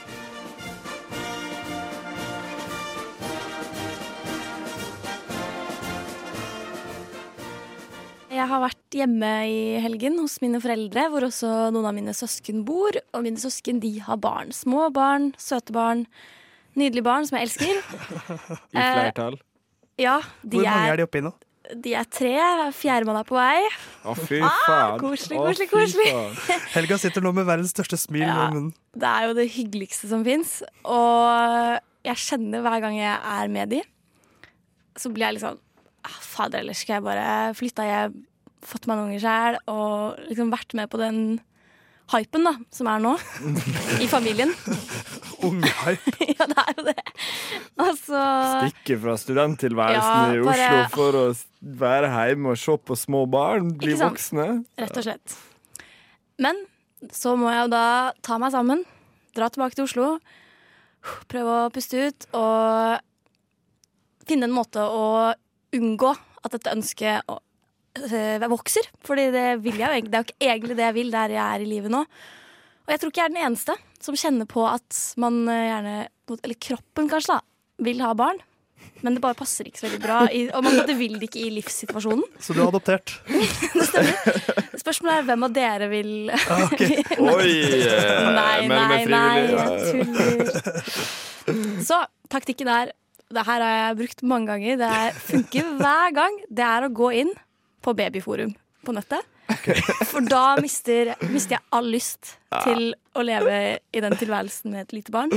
Jeg 8.30 8.46
har 8.48 8.62
vært 8.64 8.96
hjemme 8.96 9.34
i 9.44 9.60
helgen 9.84 10.16
hos 10.22 10.38
mine 10.40 10.56
foreldre, 10.64 11.04
hvor 11.12 11.28
også 11.28 11.52
noen 11.74 11.90
av 11.90 11.98
mine 11.98 12.16
søsken 12.16 12.64
bor. 12.64 12.96
Og 13.12 13.26
mine 13.28 13.36
søsken 13.42 13.84
de 13.84 13.98
har 14.00 14.16
barn. 14.24 14.56
Små 14.56 14.88
barn, 14.88 15.34
søte 15.36 15.76
barn. 15.76 16.06
Nydelige 16.80 17.04
barn 17.04 17.28
som 17.28 17.36
jeg 17.36 17.50
elsker. 17.50 17.84
I 18.72 18.88
flertall. 18.88 19.36
Ja, 20.00 20.16
de 20.40 20.62
Hvor 20.62 20.64
mange 20.64 20.96
er 20.96 20.96
er, 20.96 21.04
de 21.04 21.20
i 21.20 21.26
nå? 21.28 21.36
De 21.76 21.92
er 21.94 22.06
tre. 22.10 22.32
Fjerdemann 22.76 23.20
er 23.20 23.26
på 23.28 23.36
vei. 23.38 23.60
Å, 24.08 24.14
fy 24.18 24.40
faen. 24.42 24.98
koselig, 25.02 25.38
Å, 25.38 25.44
koselig, 25.46 25.68
fy 25.68 25.76
koselig. 25.76 26.10
faen. 26.14 26.64
Helga 26.76 26.98
sitter 27.02 27.24
nå 27.24 27.32
med 27.36 27.46
verdens 27.48 27.74
største 27.74 27.98
smil 28.00 28.24
Ja. 28.26 28.48
munnen. 28.50 28.72
Det 28.96 29.06
er 29.10 29.28
jo 29.28 29.36
det 29.38 29.46
hyggeligste 29.54 30.08
som 30.10 30.24
fins. 30.26 30.58
Og 30.84 31.80
jeg 32.08 32.16
kjenner 32.26 32.64
hver 32.64 32.80
gang 32.82 32.96
jeg 32.98 33.14
er 33.14 33.52
med 33.52 33.74
de, 33.76 33.82
så 34.98 35.12
blir 35.12 35.26
jeg 35.28 35.36
litt 35.38 35.44
sånn 35.44 35.60
ah, 36.04 36.16
Fader, 36.24 36.62
ellers 36.64 36.80
skal 36.82 36.98
jeg 36.98 37.04
bare 37.06 37.28
flytta 37.58 37.84
hjem, 37.86 38.16
fått 38.66 38.88
meg 38.88 38.98
noen 38.98 39.10
unger 39.12 39.22
sjæl 39.24 39.58
og 39.72 40.18
liksom 40.28 40.50
vært 40.52 40.74
med 40.76 40.90
på 40.92 40.98
den 41.00 41.20
hypen 42.10 42.42
da, 42.48 42.54
som 42.74 42.88
er 42.90 42.98
nå, 43.04 43.12
i 44.02 44.08
familien. 44.10 44.50
Ungehype. 45.46 46.12
ja, 46.38 46.46
det 46.50 46.62
er 46.64 46.72
jo 46.76 46.84
det. 46.88 47.04
Altså 47.80 48.22
Stikke 48.60 48.98
fra 49.02 49.14
studenttilværelsen 49.20 50.34
Ja, 50.34 50.34
i 50.34 50.42
bare- 50.44 50.66
Oslo 50.66 50.80
for 50.96 51.18
å 51.20 51.24
være 51.82 52.10
hjemme 52.14 52.52
og 52.54 52.60
se 52.60 52.76
på 52.90 52.96
små 52.98 53.24
barn 53.30 53.72
bli 53.80 53.94
voksne. 54.00 54.48
Rett 54.80 55.00
og 55.00 55.06
slett. 55.06 55.36
Men 56.40 56.62
så 57.16 57.32
må 57.40 57.48
jeg 57.52 57.66
jo 57.66 57.70
da 57.72 57.84
ta 58.26 58.36
meg 58.40 58.52
sammen, 58.52 58.82
dra 59.36 59.48
tilbake 59.52 59.76
til 59.78 59.86
Oslo, 59.88 60.08
prøve 61.32 61.54
å 61.64 61.70
puste 61.72 62.08
ut 62.10 62.26
og 62.36 63.00
finne 64.28 64.48
en 64.48 64.54
måte 64.54 64.82
å 64.84 65.32
unngå 65.76 66.10
at 66.44 66.52
dette 66.56 66.72
ønsket 66.76 67.24
øh, 67.30 68.44
vokser. 68.52 68.88
Fordi 69.06 69.28
det 69.34 69.46
vil 69.64 69.80
jeg 69.80 69.86
jo 69.86 69.96
egentlig. 69.96 70.12
Det 70.12 70.18
er 70.18 70.22
jo 70.24 70.28
ikke 70.28 70.50
egentlig 70.52 70.76
det 70.78 70.86
jeg 70.88 70.96
vil 70.98 71.10
der 71.14 71.34
jeg 71.36 71.44
er 71.44 71.64
i 71.64 71.70
livet 71.70 71.92
nå. 71.94 72.04
Og 72.90 72.94
jeg 72.96 73.00
tror 73.04 73.12
ikke 73.12 73.20
jeg 73.22 73.28
er 73.28 73.34
den 73.36 73.44
eneste 73.46 73.74
som 74.02 74.16
kjenner 74.18 74.46
på 74.50 74.64
at 74.66 74.96
man 75.22 75.44
øh, 75.46 75.58
gjerne 75.62 75.92
Eller 76.42 76.56
kroppen, 76.58 77.06
kanskje, 77.10 77.36
da, 77.36 77.84
vil 77.86 78.00
ha 78.02 78.10
barn. 78.18 78.40
Men 79.04 79.14
det 79.14 79.22
bare 79.22 79.38
passer 79.38 79.68
ikke 79.68 79.78
så 79.78 79.86
veldig 79.86 80.00
bra. 80.02 80.16
I, 80.34 80.40
og 80.50 80.64
man 80.66 80.80
det 80.88 80.96
vil 80.98 81.14
det 81.20 81.28
ikke 81.28 81.44
i 81.44 81.52
livssituasjonen. 81.54 82.26
Så 82.42 82.56
du 82.56 82.60
er 82.60 82.66
adoptert. 82.66 83.14
det 83.78 83.86
stemmer. 83.86 84.74
Spørsmålet 84.82 85.14
er 85.14 85.28
hvem 85.30 85.46
av 85.46 85.54
dere 85.54 85.88
vil 85.92 86.10
okay. 86.34 86.98
Oi! 87.36 87.54
eh, 87.78 88.30
Nei, 88.34 88.66
nei, 88.74 89.04
nei, 89.06 89.38
jeg 89.46 89.68
tuller. 89.86 90.50
Så 91.86 92.02
taktikken 92.30 92.68
er 92.70 92.92
Det 93.30 93.46
her 93.46 93.62
har 93.62 93.76
jeg 93.76 93.98
brukt 94.02 94.26
mange 94.26 94.50
ganger. 94.50 94.80
Det 94.82 94.90
er, 94.98 95.20
funker 95.30 95.74
hver 95.78 96.16
gang. 96.18 96.40
Det 96.50 96.66
er 96.66 96.88
å 96.88 96.90
gå 96.90 97.12
inn 97.22 97.30
på 97.86 97.94
babyforum 97.94 98.56
på 98.84 98.96
nettet. 98.96 99.22
For 100.10 100.24
da 100.26 100.56
mister, 100.62 101.12
mister 101.30 101.56
jeg 101.56 101.64
all 101.74 101.90
lyst 101.92 102.34
til 102.64 102.92
å 103.16 103.24
leve 103.26 103.56
i 103.94 104.02
den 104.02 104.16
tilværelsen 104.20 104.72
med 104.74 104.86
et 104.86 104.94
lite 105.00 105.14
barn. 105.14 105.32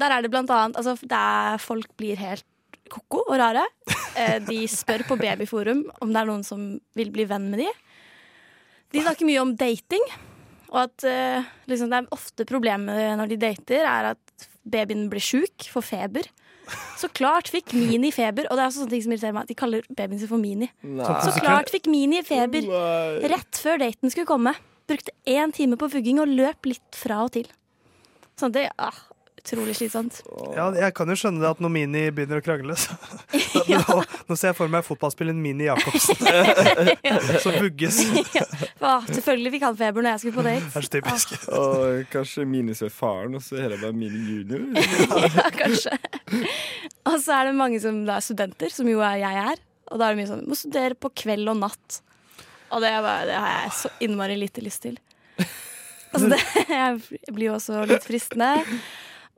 Der 0.00 0.14
er 0.14 0.22
det 0.24 0.30
blant 0.32 0.50
annet 0.54 0.78
altså, 0.78 0.94
Der 1.08 1.58
folk 1.62 1.90
blir 2.00 2.20
helt 2.20 2.46
ko-ko 2.90 3.22
og 3.28 3.36
rare. 3.38 3.62
Eh, 4.18 4.38
De 4.42 4.64
spør 4.70 5.04
på 5.06 5.18
babyforum 5.20 5.84
om 6.02 6.10
det 6.10 6.22
er 6.22 6.30
noen 6.30 6.42
som 6.46 6.64
vil 6.98 7.12
bli 7.14 7.26
venn 7.30 7.46
med 7.52 7.62
de. 7.62 7.68
De 8.90 9.04
snakker 9.04 9.28
mye 9.28 9.42
om 9.44 9.52
dating. 9.54 10.02
Og 10.70 10.80
at 10.84 11.06
eh, 11.06 11.46
liksom, 11.70 11.90
det 11.90 12.00
er 12.00 12.10
ofte 12.14 12.46
problemet 12.46 13.14
når 13.18 13.30
de 13.32 13.38
dater, 13.42 13.86
er 13.86 14.12
at 14.14 14.48
babyen 14.70 15.08
blir 15.10 15.22
sjuk, 15.22 15.66
får 15.70 15.86
feber. 15.86 16.26
Så 17.00 17.08
klart 17.16 17.50
fikk 17.52 17.72
Mini 17.76 18.10
feber, 18.14 18.48
og 18.50 18.56
det 18.56 18.62
er 18.62 18.70
også 18.70 18.82
sånne 18.82 18.94
ting 18.94 19.04
som 19.06 19.14
irriterer 19.14 19.36
meg. 19.36 19.48
De 19.48 19.56
kaller 19.58 19.86
babyen 19.88 20.20
sin 20.20 20.30
for 20.30 20.42
Mini. 20.42 20.70
Nei. 20.84 21.14
Så 21.24 21.32
klart 21.38 21.72
fikk 21.72 21.88
Mini 21.90 22.20
feber 22.26 22.66
rett 23.32 23.62
før 23.64 23.80
daten 23.82 24.12
skulle 24.12 24.28
komme. 24.28 24.54
Brukte 24.90 25.14
én 25.28 25.54
time 25.54 25.78
på 25.80 25.88
fugging 25.92 26.20
og 26.22 26.30
løp 26.30 26.68
litt 26.68 26.98
fra 26.98 27.22
og 27.26 27.32
til. 27.36 27.48
Sånn 28.40 28.52
at 28.52 28.58
det 28.58 28.66
ah, 28.80 29.00
Utrolig 29.40 29.76
slitsomt. 29.78 30.18
Ja, 30.52 30.66
jeg 30.76 30.92
kan 30.96 31.08
jo 31.08 31.14
skjønne 31.16 31.40
det 31.40 31.48
at 31.48 31.60
når 31.64 31.70
Mini 31.72 32.02
begynner 32.12 32.42
å 32.42 32.44
krangle, 32.44 32.74
så 32.76 32.92
ja. 33.70 33.80
nå, 33.88 34.02
nå 34.28 34.36
ser 34.36 34.50
jeg 34.50 34.58
for 34.58 34.72
meg 34.72 34.84
fotballspilleren 34.84 35.40
Mini 35.40 35.64
Jacobsen 35.64 36.20
som 37.44 37.56
vugges. 37.56 38.02
Ah, 38.84 39.06
selvfølgelig 39.08 39.54
fikk 39.56 39.64
han 39.64 39.78
feber 39.80 40.04
når 40.04 40.12
jeg 40.12 40.22
skulle 40.24 40.36
på 40.36 40.44
Det 40.44 40.54
er 40.58 40.86
så 40.86 40.92
typisk. 40.92 41.34
Og 41.56 42.04
kanskje 42.12 42.44
Mini 42.52 42.76
ser 42.76 42.92
faren, 42.92 43.38
og 43.40 43.44
så 43.44 43.62
er 43.64 43.74
det 43.74 43.80
bare 43.80 43.96
Mini 43.96 44.20
junior. 44.28 44.68
Ja, 45.40 45.48
kanskje. 45.54 45.96
Og 47.08 47.16
så 47.22 47.38
er 47.38 47.48
det 47.48 47.56
mange 47.56 47.80
som 47.80 48.04
da 48.04 48.18
er 48.18 48.24
studenter, 48.24 48.72
som 48.74 48.88
jo 48.90 49.00
er 49.04 49.22
jeg 49.22 49.42
er. 49.54 49.66
Og 49.90 49.98
da 49.98 50.06
er 50.06 50.14
det 50.14 50.20
mye 50.20 50.30
sånn 50.30 50.46
må 50.48 50.58
studere 50.58 50.98
på 51.00 51.10
kveld 51.22 51.48
og 51.50 51.62
natt. 51.64 52.02
Og 52.70 52.84
det, 52.84 52.92
er 52.92 53.02
bare, 53.02 53.26
det 53.30 53.40
har 53.40 53.54
jeg 53.64 53.76
så 53.80 53.90
innmari 54.04 54.36
lite 54.38 54.62
lyst 54.62 54.84
til. 54.84 55.00
Altså 56.10 56.28
det 56.32 56.40
jeg 56.66 57.32
blir 57.32 57.48
jo 57.48 57.56
også 57.56 57.84
litt 57.88 58.04
fristende. 58.06 58.52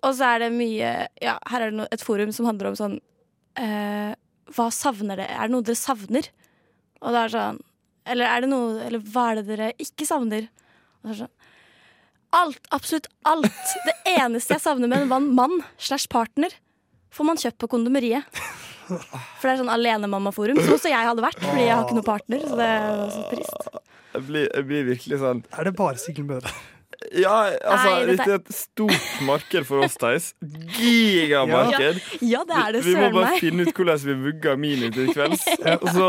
Og 0.02 0.14
så 0.18 0.28
er 0.34 0.44
det 0.44 0.52
mye 0.54 0.92
Ja, 1.22 1.36
her 1.50 1.66
er 1.66 1.74
det 1.74 1.88
et 1.94 2.04
forum 2.04 2.32
som 2.34 2.48
handler 2.48 2.72
om 2.72 2.78
sånn 2.78 2.96
eh, 3.60 4.14
Hva 4.56 4.66
savner 4.74 5.20
det? 5.22 5.28
Er 5.30 5.46
det 5.46 5.54
noe 5.54 5.66
dere 5.66 5.78
savner? 5.78 6.28
Og 7.02 7.14
det 7.14 7.20
er 7.26 7.34
sånn 7.36 7.60
Eller 8.14 8.30
er 8.30 8.44
det 8.44 8.50
noe 8.50 8.80
Eller 8.88 9.04
hva 9.14 9.28
er 9.30 9.40
det 9.40 9.46
dere 9.52 9.70
ikke 9.82 10.08
savner? 10.08 10.48
Og 11.02 11.10
det 11.10 11.14
er 11.14 11.20
sånn 11.24 11.38
Alt, 12.32 12.62
absolutt 12.72 13.10
alt. 13.28 13.64
Det 13.84 13.92
eneste 14.16 14.56
jeg 14.56 14.64
savner 14.64 14.88
med 14.88 15.02
en 15.04 15.26
mann, 15.36 15.58
slash 15.76 16.08
partner, 16.08 16.48
får 17.12 17.26
man 17.28 17.36
kjøpt 17.36 17.58
på 17.60 17.68
kondomeriet. 17.74 18.24
For 18.88 19.44
det 19.44 19.50
er 19.52 19.58
sånn 19.60 19.68
alenemammaforum, 19.68 20.56
som 20.64 20.78
også 20.78 20.88
jeg 20.94 21.10
hadde 21.10 21.26
vært, 21.26 21.42
fordi 21.44 21.66
jeg 21.66 21.74
har 21.76 21.84
ikke 21.84 21.98
noen 21.98 22.06
partner. 22.08 22.46
Så 22.48 22.56
det 22.56 22.68
er 22.72 23.02
så 23.12 23.26
trist. 23.34 23.68
Jeg 24.14 24.24
blir, 24.30 24.48
jeg 24.48 24.66
blir 24.68 24.88
virkelig 24.90 25.18
sånn 25.22 25.38
Er 25.56 25.68
det 25.68 25.74
bare 25.76 26.00
single 26.00 26.24
mødre? 26.28 26.50
Ja, 27.12 27.34
altså, 27.60 27.90
Nei, 27.90 28.06
dette- 28.06 28.16
dette 28.16 28.30
er 28.30 28.40
et 28.40 28.54
stort 28.56 29.08
marked 29.28 29.66
for 29.68 29.82
oss, 29.84 29.96
Theis. 30.00 30.30
Gigamarked. 30.78 32.00
Ja, 32.24 32.40
det 32.48 32.56
er 32.56 32.72
det 32.72 32.82
Vi, 32.86 32.94
vi 32.94 33.00
må 33.00 33.10
bare 33.12 33.30
meg. 33.32 33.40
finne 33.42 33.66
ut 33.68 33.74
hvordan 33.76 34.00
vi 34.06 34.14
vugger 34.26 34.56
Mini 34.60 34.88
til 34.94 35.10
kveld. 35.12 35.36
Og 35.82 35.86
så, 35.92 36.08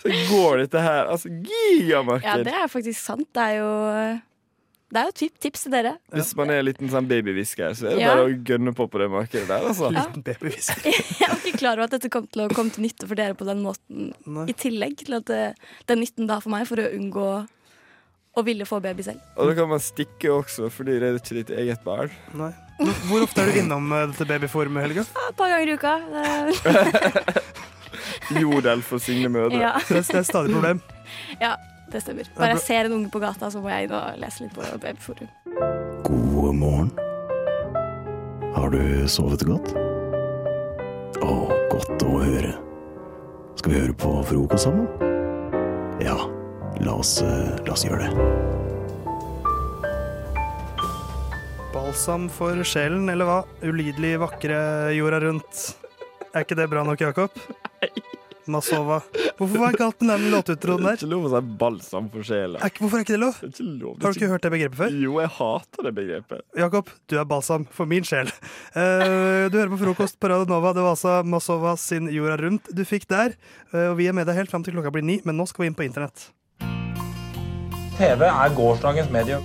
så 0.00 0.14
går 0.30 0.62
dette 0.64 0.80
her. 0.84 1.10
Altså, 1.12 1.28
gigamarked. 1.28 2.26
Ja, 2.30 2.38
det 2.46 2.54
er 2.62 2.72
faktisk 2.72 3.00
sant. 3.02 3.28
Det 3.36 3.42
er 3.50 3.58
jo 3.60 3.70
Det 4.90 4.98
er 4.98 5.06
jo 5.06 5.12
et 5.14 5.36
tips 5.44 5.62
til 5.68 5.70
dere. 5.76 5.92
Hvis 6.10 6.32
man 6.34 6.50
er 6.50 6.58
en 6.62 6.66
liten 6.66 6.88
sånn 6.90 7.06
babyhvisker, 7.06 7.76
så 7.78 7.86
er 7.86 7.94
det 7.94 8.00
Ja. 8.02 8.14
bare 8.16 8.24
å 8.26 8.32
gønne 8.48 8.72
på 8.74 8.88
på 8.90 8.98
det 8.98 9.06
markedet 9.12 9.46
der, 9.46 9.62
altså. 9.68 9.90
Liten 9.94 10.24
babyhvisker. 10.26 10.82
Jeg 11.20 11.28
var 11.30 11.38
ikke 11.44 11.60
klar 11.60 11.76
over 11.78 11.84
at 11.86 11.94
dette 11.94 12.10
kom 12.10 12.26
til 12.26 12.42
å 12.42 12.48
komme 12.50 12.74
til 12.74 12.82
nytte 12.88 13.06
for 13.06 13.14
dere 13.20 13.36
på 13.38 13.46
den 13.46 13.62
måten. 13.62 14.10
Nei. 14.26 14.48
I 14.50 14.56
tillegg 14.58 14.96
til 15.04 15.14
at 15.20 15.28
det, 15.30 15.44
den 15.86 16.02
nytten 16.02 16.26
da 16.26 16.40
for 16.42 16.50
meg 16.56 16.66
for 16.66 16.82
å 16.82 16.88
unngå 16.96 17.28
å 18.38 18.44
ville 18.46 18.64
få 18.68 18.78
baby 18.82 19.02
selv. 19.02 19.20
Og 19.36 19.48
da 19.50 19.54
kan 19.58 19.68
man 19.68 19.80
stikke 19.82 20.30
også, 20.32 20.68
fordi 20.70 20.98
det 21.02 21.08
er 21.08 21.16
ikke 21.18 21.34
ditt 21.40 21.50
eget 21.50 21.80
barn. 21.84 22.10
Nei. 22.38 22.52
Hvor- 22.80 23.00
Hvor 23.10 23.22
ofte 23.26 23.42
er 23.42 23.50
du 23.52 23.58
innom 23.60 23.90
eh, 23.92 24.06
dette 24.12 24.24
babyforumet, 24.28 24.82
Helga? 24.86 25.04
Ja, 25.04 25.28
Et 25.28 25.36
par 25.36 25.48
ganger 25.50 25.68
i 25.68 25.74
uka. 25.74 25.94
Det, 26.14 27.50
Jodel 28.40 28.82
for 28.86 28.98
single 28.98 29.28
mødre. 29.28 29.58
ja. 29.60 29.72
Det 29.88 29.96
er, 29.98 30.02
det 30.06 30.14
er 30.14 30.18
et 30.20 30.26
stadig 30.30 30.52
problem. 30.54 30.80
ja, 31.44 31.54
det 31.92 32.02
stemmer. 32.04 32.24
Bare 32.38 32.48
jeg 32.54 32.58
ser 32.64 32.86
en 32.88 32.92
unge 32.92 33.10
på 33.10 33.18
gata, 33.20 33.50
så 33.50 33.60
må 33.60 33.68
jeg 33.72 33.88
inn 33.88 33.92
og 33.98 34.18
lese 34.22 34.44
litt 34.46 34.54
på 34.54 34.62
babyforum. 34.80 35.28
God 36.06 36.54
morgen. 36.54 36.90
Har 38.54 38.70
du 38.72 38.80
sovet 39.08 39.44
godt? 39.46 39.74
Å, 41.20 41.34
godt 41.70 42.02
å 42.06 42.16
høre. 42.22 42.54
Skal 43.60 43.72
vi 43.74 43.80
høre 43.82 43.92
på 43.98 44.14
frokost 44.24 44.64
sammen? 44.64 44.86
Ja, 46.00 46.16
la 46.78 46.94
oss, 46.94 47.18
eh, 47.22 47.58
la 47.66 47.74
oss 47.74 47.84
gjøre 47.84 48.06
det. 48.06 48.58
balsam 51.90 52.28
for 52.30 52.54
sjelen, 52.62 53.08
eller 53.10 53.26
hva? 53.26 53.40
Ulidelig 53.66 54.12
vakre 54.22 54.58
jorda 54.94 55.18
rundt. 55.24 55.62
Er 56.30 56.44
ikke 56.44 56.54
det 56.58 56.68
bra 56.70 56.84
nok, 56.86 57.02
Jakob? 57.02 57.34
Masova. 58.50 59.00
Hvorfor 59.38 59.58
var 59.58 59.74
det 59.74 59.80
galt 59.80 60.00
med 60.04 60.12
den 60.12 60.30
låtutroen 60.30 60.86
der? 60.86 60.96
Ikke 61.00 61.10
lov 61.10 61.26
å 61.26 61.32
si 61.32 61.40
balsam 61.58 62.08
for 62.12 62.26
sjela. 62.26 62.62
Er 62.62 62.72
ikke, 62.72 62.84
hvorfor 62.84 63.00
er 63.00 63.04
ikke 63.04 63.16
det 63.16 63.20
lov? 63.24 63.42
Det 63.42 63.50
er 63.50 63.54
ikke 63.56 63.68
lov. 63.82 63.92
Har 63.98 64.06
er 64.06 64.14
du 64.14 64.20
ikke 64.20 64.30
hørt 64.32 64.46
det 64.46 64.54
begrepet 64.54 64.80
før? 64.80 64.96
Jo, 65.02 65.18
jeg 65.18 65.34
hater 65.40 65.88
det 65.88 65.94
begrepet. 65.98 66.46
Jakob, 66.62 66.94
du 67.10 67.18
er 67.18 67.30
balsam 67.34 67.68
for 67.74 67.90
min 67.90 68.06
sjel. 68.06 68.32
Uh, 68.74 69.50
du 69.50 69.58
hører 69.58 69.74
på 69.74 69.82
frokost 69.84 70.20
på 70.22 70.30
Radio 70.30 70.50
Nova. 70.50 70.74
Det 70.78 70.86
var 70.86 70.94
altså 70.94 71.20
Masova 71.26 71.74
sin 71.80 72.10
Jorda 72.14 72.38
rundt 72.46 72.70
du 72.70 72.86
fikk 72.86 73.10
der. 73.10 73.34
Uh, 73.74 73.90
og 73.92 73.96
vi 73.98 74.10
er 74.10 74.14
med 74.14 74.30
deg 74.30 74.38
helt 74.38 74.54
fram 74.54 74.66
til 74.66 74.78
klokka 74.78 74.94
blir 74.94 75.06
ni, 75.06 75.18
men 75.26 75.38
nå 75.38 75.50
skal 75.50 75.66
vi 75.66 75.74
inn 75.74 75.78
på 75.78 75.90
internett. 75.90 76.30
TV 78.00 78.22
er 78.22 78.54
gårsdagens 78.56 79.10
medium. 79.10 79.42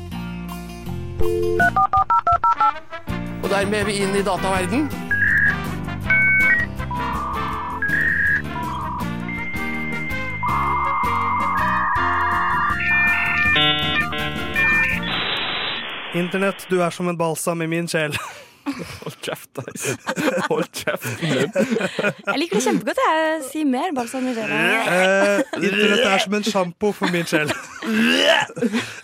Og 3.43 3.49
dermed 3.51 3.79
er 3.79 3.85
vi 3.85 3.95
inn 3.99 4.15
i 4.15 4.21
dataverden. 4.23 4.87
Internett, 16.15 16.63
du 16.69 16.79
er 16.79 16.95
som 16.95 17.11
en 17.11 17.19
balsam 17.19 17.61
i 17.61 17.67
min 17.67 17.91
sjel. 17.91 18.15
Hold 18.75 19.15
kjeft, 19.23 19.49
Theis. 19.55 19.85
Hold 20.49 20.69
kjeften 20.75 21.15
din. 21.21 21.51
Jeg 22.25 22.39
liker 22.41 22.59
det 22.59 22.63
kjempegodt. 22.65 23.01
Jeg 23.05 23.43
sier 23.49 23.69
mer 23.69 23.93
sånn 24.11 24.27
i. 24.29 24.33
Eh, 24.35 25.43
internett 25.61 26.03
er 26.09 26.23
som 26.25 26.35
en 26.39 26.45
sjampo 26.47 26.91
for 26.97 27.13
min 27.13 27.27
sjel. 27.29 27.51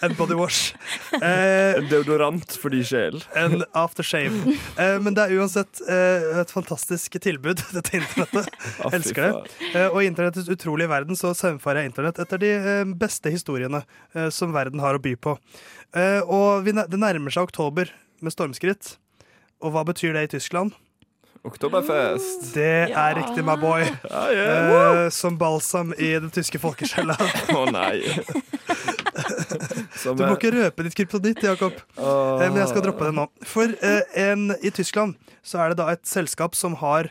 En 0.04 0.16
body 0.18 0.36
wash. 0.40 0.74
Eh, 1.22 1.78
En 1.80 1.88
deodorant 1.92 2.56
for 2.60 2.74
din 2.74 2.84
sjel. 2.88 3.22
en 3.38 3.64
aftershave. 3.78 4.56
Eh, 4.78 4.98
men 5.04 5.16
det 5.18 5.28
er 5.28 5.38
uansett 5.40 5.82
eh, 5.88 6.42
et 6.42 6.52
fantastisk 6.54 7.16
tilbud, 7.24 7.62
dette 7.76 7.96
internettet. 8.02 8.50
Ah, 8.82 8.92
Elsker 8.98 9.28
det. 9.28 9.58
Eh, 9.76 9.88
og 9.92 10.02
i 10.04 10.10
internettets 10.10 10.50
utrolige 10.52 10.90
verden 10.92 11.18
så 11.20 11.34
saumfarer 11.38 11.84
jeg 11.86 11.92
internett 11.94 12.20
etter 12.24 12.42
de 12.42 12.52
eh, 12.58 12.84
beste 12.98 13.32
historiene 13.34 13.84
eh, 14.16 14.30
som 14.34 14.54
verden 14.56 14.82
har 14.84 14.98
å 14.98 15.02
by 15.04 15.16
på. 15.22 15.38
Eh, 15.96 16.20
og 16.26 16.66
vi, 16.68 16.74
det 16.76 17.00
nærmer 17.02 17.34
seg 17.34 17.48
oktober 17.50 17.92
med 18.22 18.34
stormskritt. 18.36 18.96
Og 19.62 19.74
hva 19.76 19.84
betyr 19.86 20.16
det 20.18 20.24
i 20.28 20.32
Tyskland? 20.38 20.74
Oktoberfest. 21.46 22.52
Det 22.54 22.92
er 22.94 23.16
riktig, 23.18 23.42
my 23.46 23.56
boy. 23.58 23.82
Ja, 24.06 24.26
yeah. 24.30 25.06
Eh, 25.06 25.10
som 25.14 25.38
balsam 25.42 25.90
i 25.98 26.12
den 26.22 26.30
tyske 26.34 26.60
folkesjela. 26.62 27.16
Å 27.58 27.64
nei. 27.74 27.98
Som 29.98 30.20
Du 30.20 30.24
må 30.28 30.36
ikke 30.36 30.52
røpe 30.54 30.86
ditt 30.86 30.98
kryptonitt, 30.98 31.42
Jakob. 31.46 31.80
Eh, 31.98 32.44
Men 32.44 32.60
jeg 32.62 32.70
skal 32.70 32.86
droppe 32.86 33.10
det 33.10 33.16
nå. 33.18 33.26
For 33.48 33.74
eh, 33.82 34.04
en, 34.28 34.52
i 34.62 34.70
Tyskland 34.74 35.18
så 35.42 35.64
er 35.64 35.74
det 35.74 35.82
da 35.82 35.90
et 35.96 36.06
selskap 36.10 36.54
som 36.58 36.78
har 36.84 37.10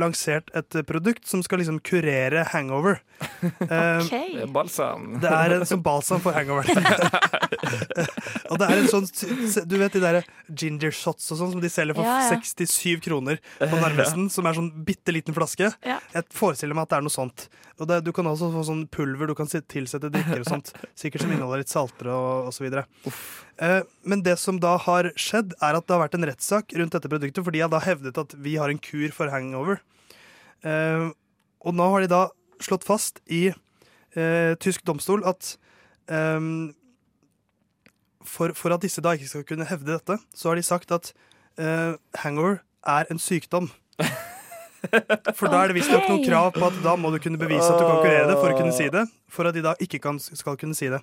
lansert 0.00 0.48
et 0.56 0.76
produkt 0.88 1.26
som 1.28 1.42
skal 1.44 1.60
liksom 1.62 1.80
kurere 1.84 2.46
hangover. 2.54 3.00
Eh, 3.36 4.02
Det 4.06 4.42
er 4.44 4.50
balsam. 4.52 5.06
Det 5.22 5.28
er 5.32 5.54
en 5.56 5.64
sånn 5.68 5.82
balsam 5.84 6.20
for 6.24 6.36
hangover. 6.36 6.68
og 8.50 8.58
det 8.60 8.66
er 8.68 8.80
en 8.82 8.88
sånn 8.90 9.06
Du 9.68 9.76
vet 9.80 9.94
de 9.96 10.02
der 10.02 10.18
ginger 10.48 10.92
shots 10.94 11.30
og 11.32 11.40
sånn 11.40 11.54
som 11.54 11.62
de 11.62 11.70
selger 11.72 11.96
for 11.96 12.06
Ja, 12.06 12.16
ja. 12.26 12.40
67 12.42 13.00
kroner 13.04 13.40
på 13.60 13.80
Narvesen, 13.80 14.28
som 14.32 14.48
er 14.48 14.56
sånn 14.58 14.70
bitte 14.86 15.14
liten 15.14 15.36
flaske. 15.36 15.70
Ja. 15.86 15.98
Jeg 16.14 16.28
forestiller 16.36 16.76
meg 16.76 16.86
at 16.86 16.94
det 16.94 17.00
er 17.00 17.06
noe 17.08 17.16
sånt. 17.16 17.46
Og 17.76 17.88
det, 17.90 18.00
du 18.06 18.12
kan 18.16 18.28
også 18.28 18.48
få 18.54 18.62
sånn 18.68 18.84
pulver 18.92 19.28
du 19.28 19.34
kan 19.36 19.48
tilsette 19.50 20.08
drikker 20.12 20.44
og 20.44 20.48
sånt. 20.48 20.72
Sikkert 20.96 21.24
som 21.26 21.32
inneholder 21.34 21.64
litt 21.64 21.72
saltere 21.72 22.14
og 22.16 22.52
så 22.56 22.64
videre 22.66 22.86
Eh, 23.06 23.12
men 23.56 24.20
det 24.20 24.34
som 24.36 24.58
da 24.60 24.74
har 24.84 25.06
skjedd, 25.16 25.54
er 25.64 25.78
at 25.78 25.86
det 25.86 25.94
har 25.94 26.02
vært 26.02 26.16
en 26.18 26.26
rettssak 26.28 26.74
rundt 26.76 26.92
dette 26.92 27.08
produktet, 27.08 27.40
for 27.40 27.54
de 27.54 27.62
har 27.64 27.70
da 27.72 27.80
hevdet 27.80 28.18
at 28.20 28.34
vi 28.44 28.58
har 28.60 28.68
en 28.68 28.80
kur 28.82 29.08
for 29.16 29.32
hangover. 29.32 29.80
Eh, 30.60 31.06
og 31.64 31.76
nå 31.76 31.86
har 31.92 32.04
de 32.04 32.10
da 32.12 32.22
slått 32.62 32.84
fast 32.86 33.22
i 33.32 33.48
eh, 33.50 34.52
tysk 34.60 34.84
domstol 34.88 35.24
at 35.28 35.56
for, 38.26 38.52
for 38.54 38.70
at 38.74 38.84
disse 38.84 39.02
da 39.02 39.16
ikke 39.16 39.30
skal 39.30 39.46
kunne 39.48 39.66
hevde 39.66 39.90
dette, 39.96 40.20
så 40.34 40.52
har 40.52 40.58
de 40.58 40.62
sagt 40.66 40.92
at 40.94 41.10
eh, 41.58 41.98
hangover 42.22 42.60
er 42.86 43.10
en 43.10 43.18
sykdom. 43.22 43.70
For 45.36 45.50
da 45.50 45.62
er 45.62 45.72
det 45.72 45.78
visstnok 45.80 46.08
noen 46.10 46.24
krav 46.24 46.50
på 46.56 46.66
at 46.68 46.80
da 46.84 46.96
må 47.00 47.10
du 47.14 47.18
kunne 47.22 47.40
bevise 47.40 47.68
at 47.68 47.78
du 47.80 47.86
konkurrerer 47.86 48.28
det 48.30 48.36
for 48.38 48.52
å 48.52 48.58
kunne 48.58 48.74
si 48.76 48.88
det. 48.92 49.06
For 49.32 49.48
at 49.48 49.56
de 49.56 49.62
da 49.64 49.72
ikke 49.82 49.98
kan, 50.02 50.20
skal 50.22 50.56
kunne 50.60 50.76
si 50.78 50.86
det. 50.92 51.00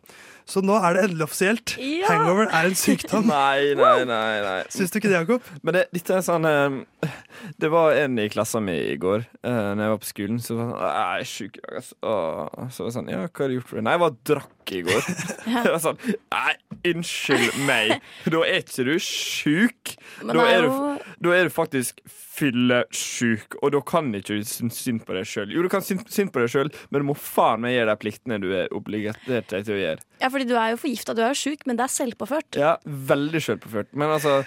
Så 0.49 0.63
nå 0.63 0.77
er 0.79 0.95
det 0.95 1.03
endelig 1.07 1.27
offisielt. 1.27 1.75
Ja! 1.81 2.07
Hangover 2.09 2.47
er 2.47 2.69
en 2.69 2.77
sykdom. 2.79 3.27
Nei, 3.29 3.73
nei, 3.77 3.97
nei. 4.07 4.29
nei. 4.45 4.55
Syns 4.73 4.93
du 4.93 4.99
ikke 4.99 5.11
det, 5.11 5.19
Jakob? 5.19 5.49
Men 5.61 5.77
det, 5.77 5.83
dette 5.93 6.17
er 6.17 6.23
sånn 6.25 6.47
eh, 6.47 7.11
Det 7.59 7.69
var 7.73 7.97
en 7.99 8.17
i 8.23 8.29
klassen 8.31 8.65
min 8.65 8.79
i 8.79 8.97
går, 8.99 9.25
uh, 9.43 9.73
Når 9.75 9.83
jeg 9.83 9.93
var 9.93 10.01
på 10.01 10.09
skolen. 10.09 10.41
Så 10.43 10.57
var 10.57 10.71
sånn 10.71 10.83
Jeg 10.85 11.03
er 11.03 11.29
sjuk 11.33 11.59
i 11.59 11.65
dag, 11.65 11.77
altså. 11.81 11.99
Og 12.07 12.73
Så 12.73 12.85
var 12.85 12.89
det 12.89 12.97
sånn 12.97 13.13
Ja, 13.13 13.21
hva 13.27 13.43
har 13.43 13.51
du 13.51 13.57
gjort 13.57 13.69
for 13.69 13.79
det? 13.79 13.85
Nei, 13.87 13.95
jeg 13.97 14.03
var 14.05 14.17
drakk 14.31 14.73
i 14.73 14.81
går. 14.87 15.07
Jeg 15.53 15.67
var 15.67 15.81
sånn 15.83 15.99
Nei, 16.07 16.53
unnskyld 16.93 17.57
meg. 17.67 17.97
Da 18.31 18.43
er 18.47 18.61
ikke 18.63 18.87
du 18.87 18.93
sjuk. 19.03 19.95
Da 20.23 20.45
er, 20.47 20.65
du, 20.65 21.09
da 21.27 21.35
er 21.35 21.49
du 21.49 21.53
faktisk 21.53 21.99
fyllesjuk, 22.33 23.57
og 23.61 23.73
da 23.75 23.81
kan 23.85 24.09
ikke 24.17 24.39
du 24.39 24.47
synes 24.47 24.79
synd 24.81 25.03
på 25.05 25.15
deg 25.17 25.27
sjøl. 25.29 25.53
Jo, 25.53 25.63
du 25.65 25.69
kan 25.71 25.85
synes 25.85 26.07
synd 26.13 26.33
på 26.33 26.41
deg 26.41 26.51
sjøl, 26.53 26.71
men 26.89 27.03
du 27.03 27.09
må 27.11 27.15
faen 27.17 27.61
meg 27.63 27.75
gjøre 27.75 27.93
de 27.93 28.01
pliktene 28.01 28.39
du 28.41 28.49
er 28.57 28.73
obligert 28.73 29.21
til 29.27 29.73
å 29.75 29.79
gjøre. 29.79 30.01
Ja, 30.23 30.31
fordi 30.33 30.49
du 30.49 30.55
er 30.57 30.73
jo 30.73 30.81
forgifta, 30.81 31.15
du 31.17 31.23
er 31.23 31.33
jo 31.33 31.41
sjuk, 31.43 31.65
men 31.69 31.79
det 31.79 31.85
er 31.85 31.93
selvpåført. 31.93 32.59
Ja, 32.59 32.75
veldig 33.13 33.43
sjølpåført. 33.47 33.91
Men 33.93 34.15
altså, 34.15 34.39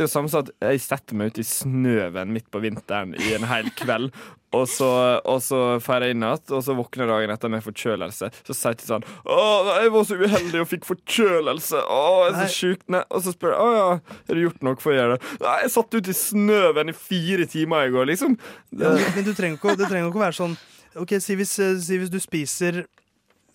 det 0.00 0.06
er 0.06 0.08
jo 0.08 0.12
samme 0.16 0.30
som 0.32 0.40
at 0.46 0.50
jeg 0.64 0.80
setter 0.80 1.16
meg 1.20 1.30
ut 1.34 1.38
i 1.42 1.44
snøen 1.44 2.30
midt 2.32 2.46
på 2.50 2.62
vinteren 2.64 3.12
i 3.20 3.34
en 3.36 3.44
hel 3.50 3.68
kveld, 3.76 4.08
og 4.56 4.64
så, 4.66 4.88
og 5.30 5.38
så 5.44 5.58
feirer 5.84 6.08
jeg 6.08 6.16
inn 6.16 6.24
igjen, 6.26 6.40
og 6.56 6.62
så 6.66 6.74
våkner 6.74 7.04
jeg 7.04 7.10
dagen 7.12 7.32
etter 7.36 7.52
med 7.52 7.62
forkjølelse. 7.62 8.30
Så 8.48 8.56
sier 8.56 8.74
jeg 8.74 8.88
sånn 8.88 9.04
Å, 9.28 9.36
jeg 9.84 9.92
var 9.94 10.08
så 10.08 10.16
uheldig 10.18 10.62
og 10.64 10.70
fikk 10.72 10.88
forkjølelse. 10.88 11.84
Å, 11.84 12.00
jeg 12.24 12.32
er 12.32 12.40
så 12.40 12.56
sjuk. 12.56 12.82
Og 13.04 13.22
så 13.28 13.34
spør 13.36 13.54
jeg 13.54 13.60
Å 13.62 13.68
ja, 13.76 13.84
har 14.00 14.40
du 14.40 14.42
gjort 14.42 14.66
noe 14.66 14.80
for 14.82 14.90
å 14.90 14.96
gjøre 14.96 15.18
det? 15.20 15.30
Nei, 15.44 15.54
jeg 15.66 15.74
satt 15.76 15.94
ute 16.00 16.10
i 16.10 16.18
snøen 16.24 16.90
i 16.90 16.96
fire 16.96 17.46
timer 17.52 17.86
i 17.86 17.94
går, 17.94 18.10
liksom. 18.10 18.34
Ja, 18.80 18.96
men 19.14 19.28
du 19.28 19.34
trenger 19.38 19.60
ikke, 19.60 19.70
å- 19.74 19.78
det 19.78 19.86
trenger 19.92 20.10
ikke 20.10 20.22
å 20.22 20.26
være 20.26 20.38
sånn 20.40 20.58
Ok, 20.98 21.12
si 21.22 21.36
hvis, 21.38 21.52
eh, 21.62 21.76
si 21.78 22.00
hvis 22.02 22.10
du 22.10 22.18
spiser 22.18 22.80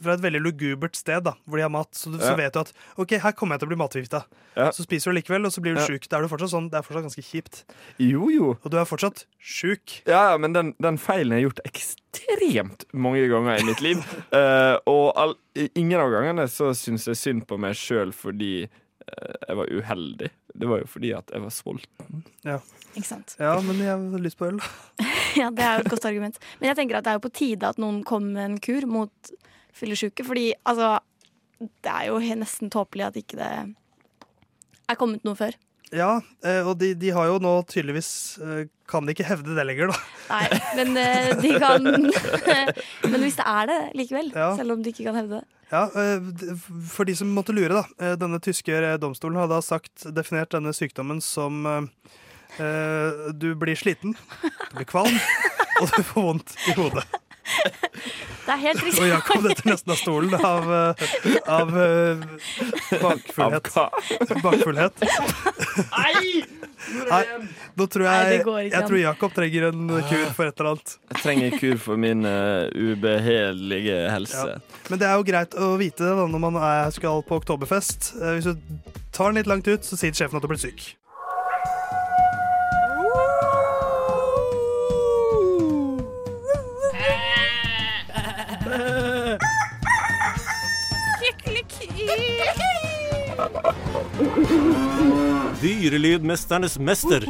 fra 0.02 0.14
et 0.18 0.22
veldig 0.24 0.42
lugubert 0.44 0.96
sted, 0.96 1.24
da, 1.24 1.34
hvor 1.46 1.58
de 1.58 1.64
har 1.66 1.72
mat, 1.74 1.90
så, 1.96 2.12
du, 2.12 2.18
så 2.20 2.32
Ja. 2.34 2.36
vet 2.36 2.54
du 2.54 2.60
at 2.60 2.72
ok, 2.98 3.16
her 3.24 3.32
kommer 3.34 3.56
jeg 3.56 3.62
til 3.64 3.68
å 3.70 3.74
bli 3.74 3.80
matforgifta. 3.84 4.24
Ja. 4.56 4.70
Så 4.72 4.84
spiser 4.86 5.12
du 5.12 5.20
likevel, 5.20 5.46
og 5.46 5.52
så 5.52 5.62
blir 5.62 5.76
du 5.76 5.82
Ja. 5.82 5.88
sjuk. 5.88 6.08
Da 6.10 6.18
er 6.18 6.22
du 6.26 6.28
fortsatt 6.32 6.52
sånn, 6.54 6.70
det 6.72 6.78
er 6.80 6.86
fortsatt 6.88 7.08
ganske 7.08 7.24
kjipt. 7.24 7.64
Jo, 8.00 8.30
jo. 8.30 8.50
Og 8.64 8.70
du 8.72 8.78
er 8.78 8.86
fortsatt 8.86 9.26
sjuk. 9.40 10.02
Ja, 10.08 10.32
ja, 10.32 10.38
men 10.38 10.54
den, 10.54 10.74
den 10.82 10.98
feilen 10.98 11.32
har 11.38 11.44
gjort 11.50 11.60
ekstremt 11.66 12.86
mange 12.94 13.28
ganger 13.32 13.60
i 13.60 13.66
mitt 13.68 13.82
liv. 13.82 13.98
uh, 14.34 14.78
og 14.92 15.12
all, 15.20 15.36
ingen 15.76 16.00
av 16.00 16.12
gangene 16.14 16.48
så 16.52 16.72
syns 16.78 17.08
jeg 17.08 17.16
synd 17.20 17.46
på 17.50 17.58
meg 17.60 17.76
sjøl 17.76 18.12
fordi 18.16 18.66
uh, 18.66 19.36
jeg 19.48 19.58
var 19.60 19.72
uheldig. 19.72 20.30
Det 20.56 20.68
var 20.72 20.80
jo 20.80 20.88
fordi 20.88 21.12
at 21.18 21.32
jeg 21.36 21.44
var 21.44 21.52
sulten. 21.52 22.24
Ja. 22.48 22.60
Ikke 22.96 23.10
sant? 23.10 23.34
ja, 23.42 23.58
men 23.60 23.76
jeg 23.84 23.92
har 23.92 24.22
lyst 24.24 24.38
på 24.40 24.48
øl. 24.54 24.62
Ja, 25.36 25.50
det 25.52 25.60
er 25.68 25.74
jo 25.76 25.84
et 25.84 25.90
godt 25.92 26.06
argument. 26.08 26.38
Men 26.62 26.70
jeg 26.70 26.78
tenker 26.78 26.96
at 26.96 27.04
det 27.04 27.12
er 27.12 27.18
jo 27.18 27.26
på 27.26 27.32
tide 27.36 27.68
at 27.68 27.76
noen 27.82 27.98
kommer 28.08 28.32
med 28.38 28.46
en 28.54 28.60
kur 28.64 28.86
mot 28.88 29.32
fyllesyke. 29.76 30.26
Fordi 30.28 30.50
altså 30.68 30.96
Det 31.60 31.92
er 31.92 32.10
jo 32.10 32.20
nesten 32.40 32.72
tåpelig 32.74 33.06
at 33.08 33.20
ikke 33.22 33.38
det 33.40 33.52
er 34.90 34.98
kommet 35.00 35.24
noe 35.26 35.38
før. 35.40 35.56
Ja, 35.94 36.18
eh, 36.44 36.66
og 36.66 36.80
de, 36.82 36.94
de 36.98 37.12
har 37.14 37.28
jo 37.30 37.38
nå 37.44 37.52
tydeligvis 37.70 38.10
eh, 38.42 38.64
Kan 38.90 39.06
de 39.06 39.14
ikke 39.14 39.28
hevde 39.28 39.54
det 39.56 39.66
lenger, 39.68 39.92
da. 39.92 40.00
Nei, 40.32 40.60
men 40.80 40.98
eh, 40.98 41.30
de 41.42 41.52
kan 41.62 41.86
Men 43.12 43.22
hvis 43.22 43.38
det 43.38 43.46
er 43.46 43.70
det 43.70 43.78
likevel, 44.02 44.32
Ja. 44.34 44.50
selv 44.58 44.76
om 44.76 44.82
de 44.84 44.92
ikke 44.94 45.06
kan 45.08 45.20
hevde 45.22 45.40
det. 45.42 45.46
Ja, 45.72 45.84
For 46.94 47.08
de 47.10 47.16
som 47.18 47.32
måtte 47.34 47.54
lure, 47.56 47.82
da. 47.82 48.12
Denne 48.22 48.38
tyske 48.44 48.78
domstolen 49.02 49.40
har 49.42 49.50
da 49.50 49.58
sagt, 49.66 50.06
definert 50.14 50.54
denne 50.54 50.74
sykdommen 50.78 51.18
som 51.26 51.66
Du 53.34 53.48
blir 53.58 53.76
sliten, 53.76 54.14
du 54.46 54.76
blir 54.78 54.88
kvalm, 54.88 55.18
og 55.82 55.90
du 55.90 56.04
får 56.06 56.28
vondt 56.30 56.54
i 56.70 56.76
hodet. 56.78 57.08
Det 58.46 58.54
er 58.54 58.62
helt 58.62 58.84
Og. 58.86 59.08
Jakob 59.10 59.46
detter 59.46 59.70
nesten 59.72 59.94
av 59.94 60.00
stolen 60.00 60.34
av, 60.38 60.68
eh, 60.74 61.06
av 61.50 61.72
eh, 61.82 62.26
bakfullhet. 63.02 63.70
bakfullhet. 64.44 65.06
Nei, 67.10 67.22
nå 67.76 67.88
tror 67.90 68.06
jeg, 68.06 68.26
Nei, 68.30 68.36
ikke 68.38 68.56
jeg 68.70 68.90
tror 68.90 69.00
Jakob 69.00 69.34
trenger 69.36 69.68
en 69.72 69.88
kur 70.10 70.26
for 70.38 70.50
et 70.50 70.60
eller 70.60 70.72
annet. 70.76 70.94
Jeg 71.16 71.24
trenger 71.24 71.56
kur 71.62 71.80
for 71.82 72.02
min 72.02 72.28
uh, 72.28 72.68
ubehagelige 72.76 73.98
helse. 74.14 74.44
Ja. 74.54 74.82
Men 74.92 75.02
det 75.02 75.10
er 75.10 75.18
jo 75.18 75.26
greit 75.28 75.58
å 75.58 75.72
vite 75.82 76.06
det 76.06 76.14
da, 76.20 76.28
når 76.30 76.44
man 76.46 76.60
er, 76.62 76.92
skal 76.94 77.24
på 77.26 77.40
oktoberfest. 77.42 78.14
Eh, 78.20 78.38
Hvis 78.38 78.52
du 78.52 78.94
tar 79.16 79.32
den 79.32 79.42
litt 79.42 79.50
langt 79.50 79.68
ut, 79.68 79.86
så 79.88 79.98
sier 79.98 80.14
sjefen 80.14 80.38
at 80.38 80.46
du 80.46 80.52
blir 80.52 80.62
syk. 80.62 80.92
Dyrelydmesternes 95.66 96.78
mester. 96.80 97.24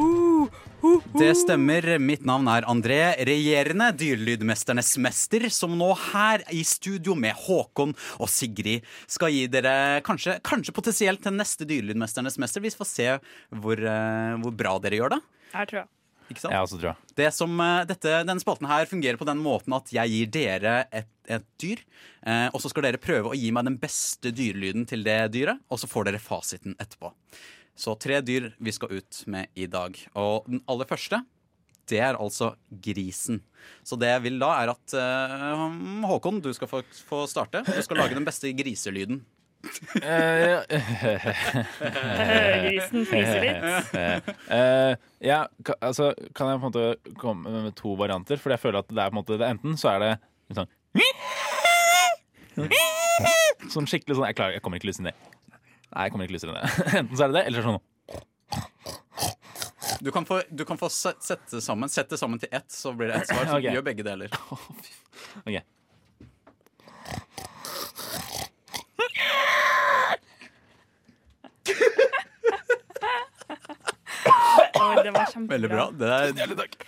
Det 1.15 1.29
stemmer. 1.39 1.85
Mitt 2.03 2.25
navn 2.27 2.49
er 2.51 2.65
André, 2.67 2.97
regjerende 3.29 3.87
dyrelydmesternes 3.95 4.89
mester, 4.99 5.45
som 5.53 5.77
nå 5.79 5.87
her 6.09 6.43
i 6.51 6.59
studio 6.67 7.15
med 7.15 7.37
Håkon 7.45 7.95
og 8.19 8.31
Sigrid 8.31 8.83
skal 9.07 9.31
gi 9.31 9.45
dere 9.51 10.01
kanskje, 10.05 10.35
kanskje 10.43 10.75
potensielt 10.75 11.23
den 11.23 11.39
neste 11.39 11.67
dyrelydmesternes 11.69 12.35
mester. 12.41 12.65
Vi 12.65 12.75
får 12.75 12.91
se 12.91 13.07
hvor, 13.55 13.79
eh, 13.79 14.35
hvor 14.43 14.51
bra 14.51 14.75
dere 14.83 14.99
gjør 14.99 15.15
det. 15.15 15.21
Her 15.55 15.71
tror 15.71 15.85
jeg. 15.85 15.91
Ikke 16.25 16.41
sant? 16.41 16.51
Jeg 16.57 16.67
også 16.67 16.81
tror 16.81 16.91
jeg. 16.91 17.15
Det 17.15 17.33
som, 17.39 17.59
eh, 17.61 17.85
dette, 17.87 18.19
denne 18.27 18.43
spalten 18.43 18.67
her 18.67 18.91
fungerer 18.91 19.17
på 19.21 19.31
den 19.31 19.39
måten 19.39 19.79
at 19.79 19.95
jeg 19.95 20.11
gir 20.11 20.27
dere 20.35 20.77
et, 20.91 21.11
et 21.29 21.47
dyr, 21.61 21.79
eh, 22.25 22.49
og 22.51 22.59
så 22.59 22.67
skal 22.73 22.89
dere 22.89 22.99
prøve 22.99 23.31
å 23.31 23.37
gi 23.37 23.51
meg 23.55 23.63
den 23.71 23.79
beste 23.79 24.35
dyrelyden 24.35 24.89
til 24.89 25.07
det 25.07 25.21
dyret, 25.31 25.63
og 25.71 25.79
så 25.79 25.87
får 25.87 26.11
dere 26.11 26.19
fasiten 26.19 26.75
etterpå. 26.75 27.15
Så 27.75 27.97
tre 27.99 28.21
dyr 28.23 28.53
vi 28.63 28.71
skal 28.71 28.93
ut 28.95 29.23
med 29.27 29.51
i 29.55 29.67
dag. 29.67 29.97
Og 30.15 30.47
den 30.47 30.61
aller 30.71 30.87
første, 30.87 31.19
det 31.89 31.99
er 32.01 32.15
altså 32.17 32.55
grisen. 32.69 33.41
Så 33.85 33.95
det 33.99 34.07
jeg 34.09 34.23
vil 34.25 34.39
da, 34.41 34.47
er 34.63 34.69
at 34.73 34.93
uh, 34.97 35.69
Håkon, 36.09 36.41
du 36.41 36.53
skal 36.55 36.67
få, 36.71 36.81
få 37.09 37.27
starte. 37.29 37.63
Du 37.67 37.81
skal 37.85 37.97
lage 38.01 38.15
den 38.17 38.27
beste 38.27 38.47
griselyden. 38.57 39.17
Grisen 42.65 43.01
fniser 43.09 43.39
litt. 43.41 43.63
Eh, 44.55 44.93
ja, 45.25 45.39
ka, 45.65 45.73
altså, 45.81 46.05
kan 46.37 46.47
jeg 46.51 46.59
på 46.61 46.67
en 46.67 46.69
måte 46.69 46.85
komme 47.17 47.49
med 47.65 47.73
to 47.77 47.89
varianter? 47.97 48.37
For 48.41 48.49
jeg 48.53 48.61
føler 48.61 48.79
at 48.83 48.89
det 48.91 49.01
er 49.01 49.09
på 49.09 49.13
en 49.15 49.21
måte 49.23 49.39
det, 49.41 49.47
Enten 49.55 49.73
så 49.79 49.87
er 49.95 49.99
det 50.03 50.13
sånn 50.53 50.69
Sånn 53.73 53.87
skikkelig 53.89 54.15
sånn 54.19 54.29
Jeg, 54.29 54.37
klarer, 54.37 54.53
jeg 54.57 54.63
kommer 54.63 54.77
ikke 54.77 54.89
lysende 54.91 55.09
ned. 55.09 55.17
Nei, 55.95 56.03
jeg 56.07 56.11
kommer 56.11 56.25
ikke 56.27 56.35
lysere 56.35 56.51
enn 56.51 56.59
det. 56.59 56.67
Enten 56.99 57.15
så 57.17 57.23
er 57.23 57.27
det 57.31 57.37
det, 57.39 57.45
eller 57.49 57.61
sånn 57.63 57.79
Du 60.03 60.09
kan 60.11 60.25
få, 60.27 60.41
du 60.51 60.65
kan 60.67 60.75
få 60.77 60.89
set- 60.91 61.23
sette 61.23 61.61
sammen 61.63 61.87
Sett 61.89 62.09
det 62.11 62.17
sammen 62.19 62.39
til 62.41 62.49
ett, 62.51 62.67
så 62.71 62.91
blir 62.93 63.07
det 63.13 63.21
ett 63.21 63.27
svar. 63.31 63.45
Så 63.49 63.55
Ok. 63.61 63.67
Gjør 63.71 63.81
begge 63.87 64.03
deler. 64.05 64.29
Ok. 65.45 65.61
Oi, 74.75 74.95
det 75.03 75.11
var 75.15 75.25
kjempebra. 75.31 75.53
Veldig 75.55 75.69
bra. 75.69 75.85
Det 75.99 76.09
er, 76.09 76.31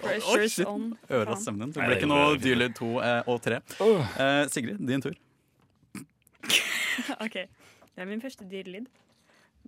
Pressure's 0.02 0.54
shit. 0.56 0.67
on. 0.67 0.98
Øra 1.10 1.26
Faen. 1.34 1.41
stemmen. 1.41 1.72
Det 1.74 1.80
Nei, 1.82 1.88
det 1.89 1.96
ikke 1.98 2.08
går 2.08 2.13
noe 2.13 2.28
fint. 2.34 2.43
dyrlyd 2.46 2.74
to 2.78 2.89
eh, 3.04 3.22
og 3.32 3.38
tre. 3.46 3.58
Eh, 3.82 4.43
Sigrid, 4.54 4.78
din 4.89 5.02
tur. 5.04 5.15
OK. 7.26 7.38
Det 7.98 8.04
er 8.04 8.10
min 8.12 8.20
første 8.22 8.46
dyrelyd. 8.46 8.86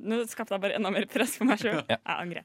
Nå 0.06 0.20
skapte 0.30 0.54
jeg 0.54 0.62
bare 0.62 0.76
enda 0.78 0.92
mer 0.94 1.08
press 1.10 1.34
på 1.40 1.48
meg 1.50 1.58
sjøl. 1.58 1.80
Ja. 1.90 1.98
Jeg 1.98 2.14
angrer. 2.14 2.44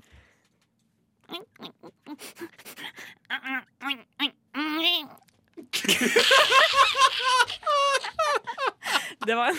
Det 9.27 9.35
var 9.35 9.49
en 9.49 9.57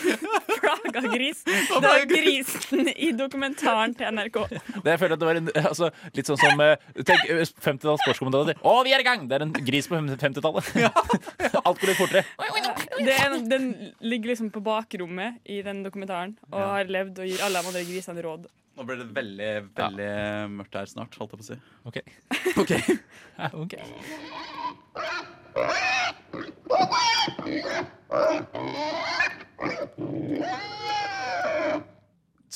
plaga 0.60 1.00
gris. 1.14 1.44
Det 1.44 1.80
var 1.82 2.04
grisen 2.10 2.88
i 2.88 3.12
dokumentaren 3.12 3.94
til 3.98 4.10
NRK. 4.14 4.36
Det 4.84 4.92
jeg 4.92 5.00
føler 5.00 5.14
at 5.16 5.22
det 5.22 5.28
var 5.30 5.40
en, 5.40 5.50
altså, 5.62 5.90
Litt 6.14 6.28
sånn 6.30 6.38
som 6.40 6.62
eh, 6.62 6.76
Tenk 7.00 7.24
eh, 7.30 7.42
50-talls 7.64 8.02
sportskommentator. 8.04 8.60
Å, 8.62 8.74
vi 8.86 8.94
er 8.94 9.02
i 9.02 9.06
gang! 9.06 9.26
Det 9.30 9.38
er 9.38 9.46
en 9.46 9.54
gris 9.66 9.88
på 9.90 9.98
50-tallet. 9.98 10.70
Alt 11.66 11.82
går 11.82 11.90
litt 11.90 11.98
fortere. 12.02 12.26
Det 12.96 13.12
er, 13.12 13.34
den 13.50 13.66
ligger 14.00 14.32
liksom 14.32 14.50
på 14.54 14.60
bakrommet 14.64 15.40
i 15.44 15.60
den 15.64 15.82
dokumentaren 15.84 16.36
og 16.50 16.60
har 16.60 16.88
levd 16.88 17.18
og 17.22 17.28
gir 17.28 17.42
alle 17.44 17.60
de 17.60 17.72
andre 17.72 17.84
grisene 17.88 18.24
råd. 18.24 18.46
Nå 18.76 18.84
blir 18.84 18.98
det 19.00 19.06
veldig 19.16 19.50
veldig 19.76 20.08
mørkt 20.52 20.74
her 20.76 20.88
snart, 20.90 21.16
holdt 21.16 21.32
jeg 21.32 21.40
på 21.40 21.44
å 21.44 21.50
si. 21.52 21.58
OK. 21.88 21.98
Ok. 22.62 22.72
okay. 23.62 23.84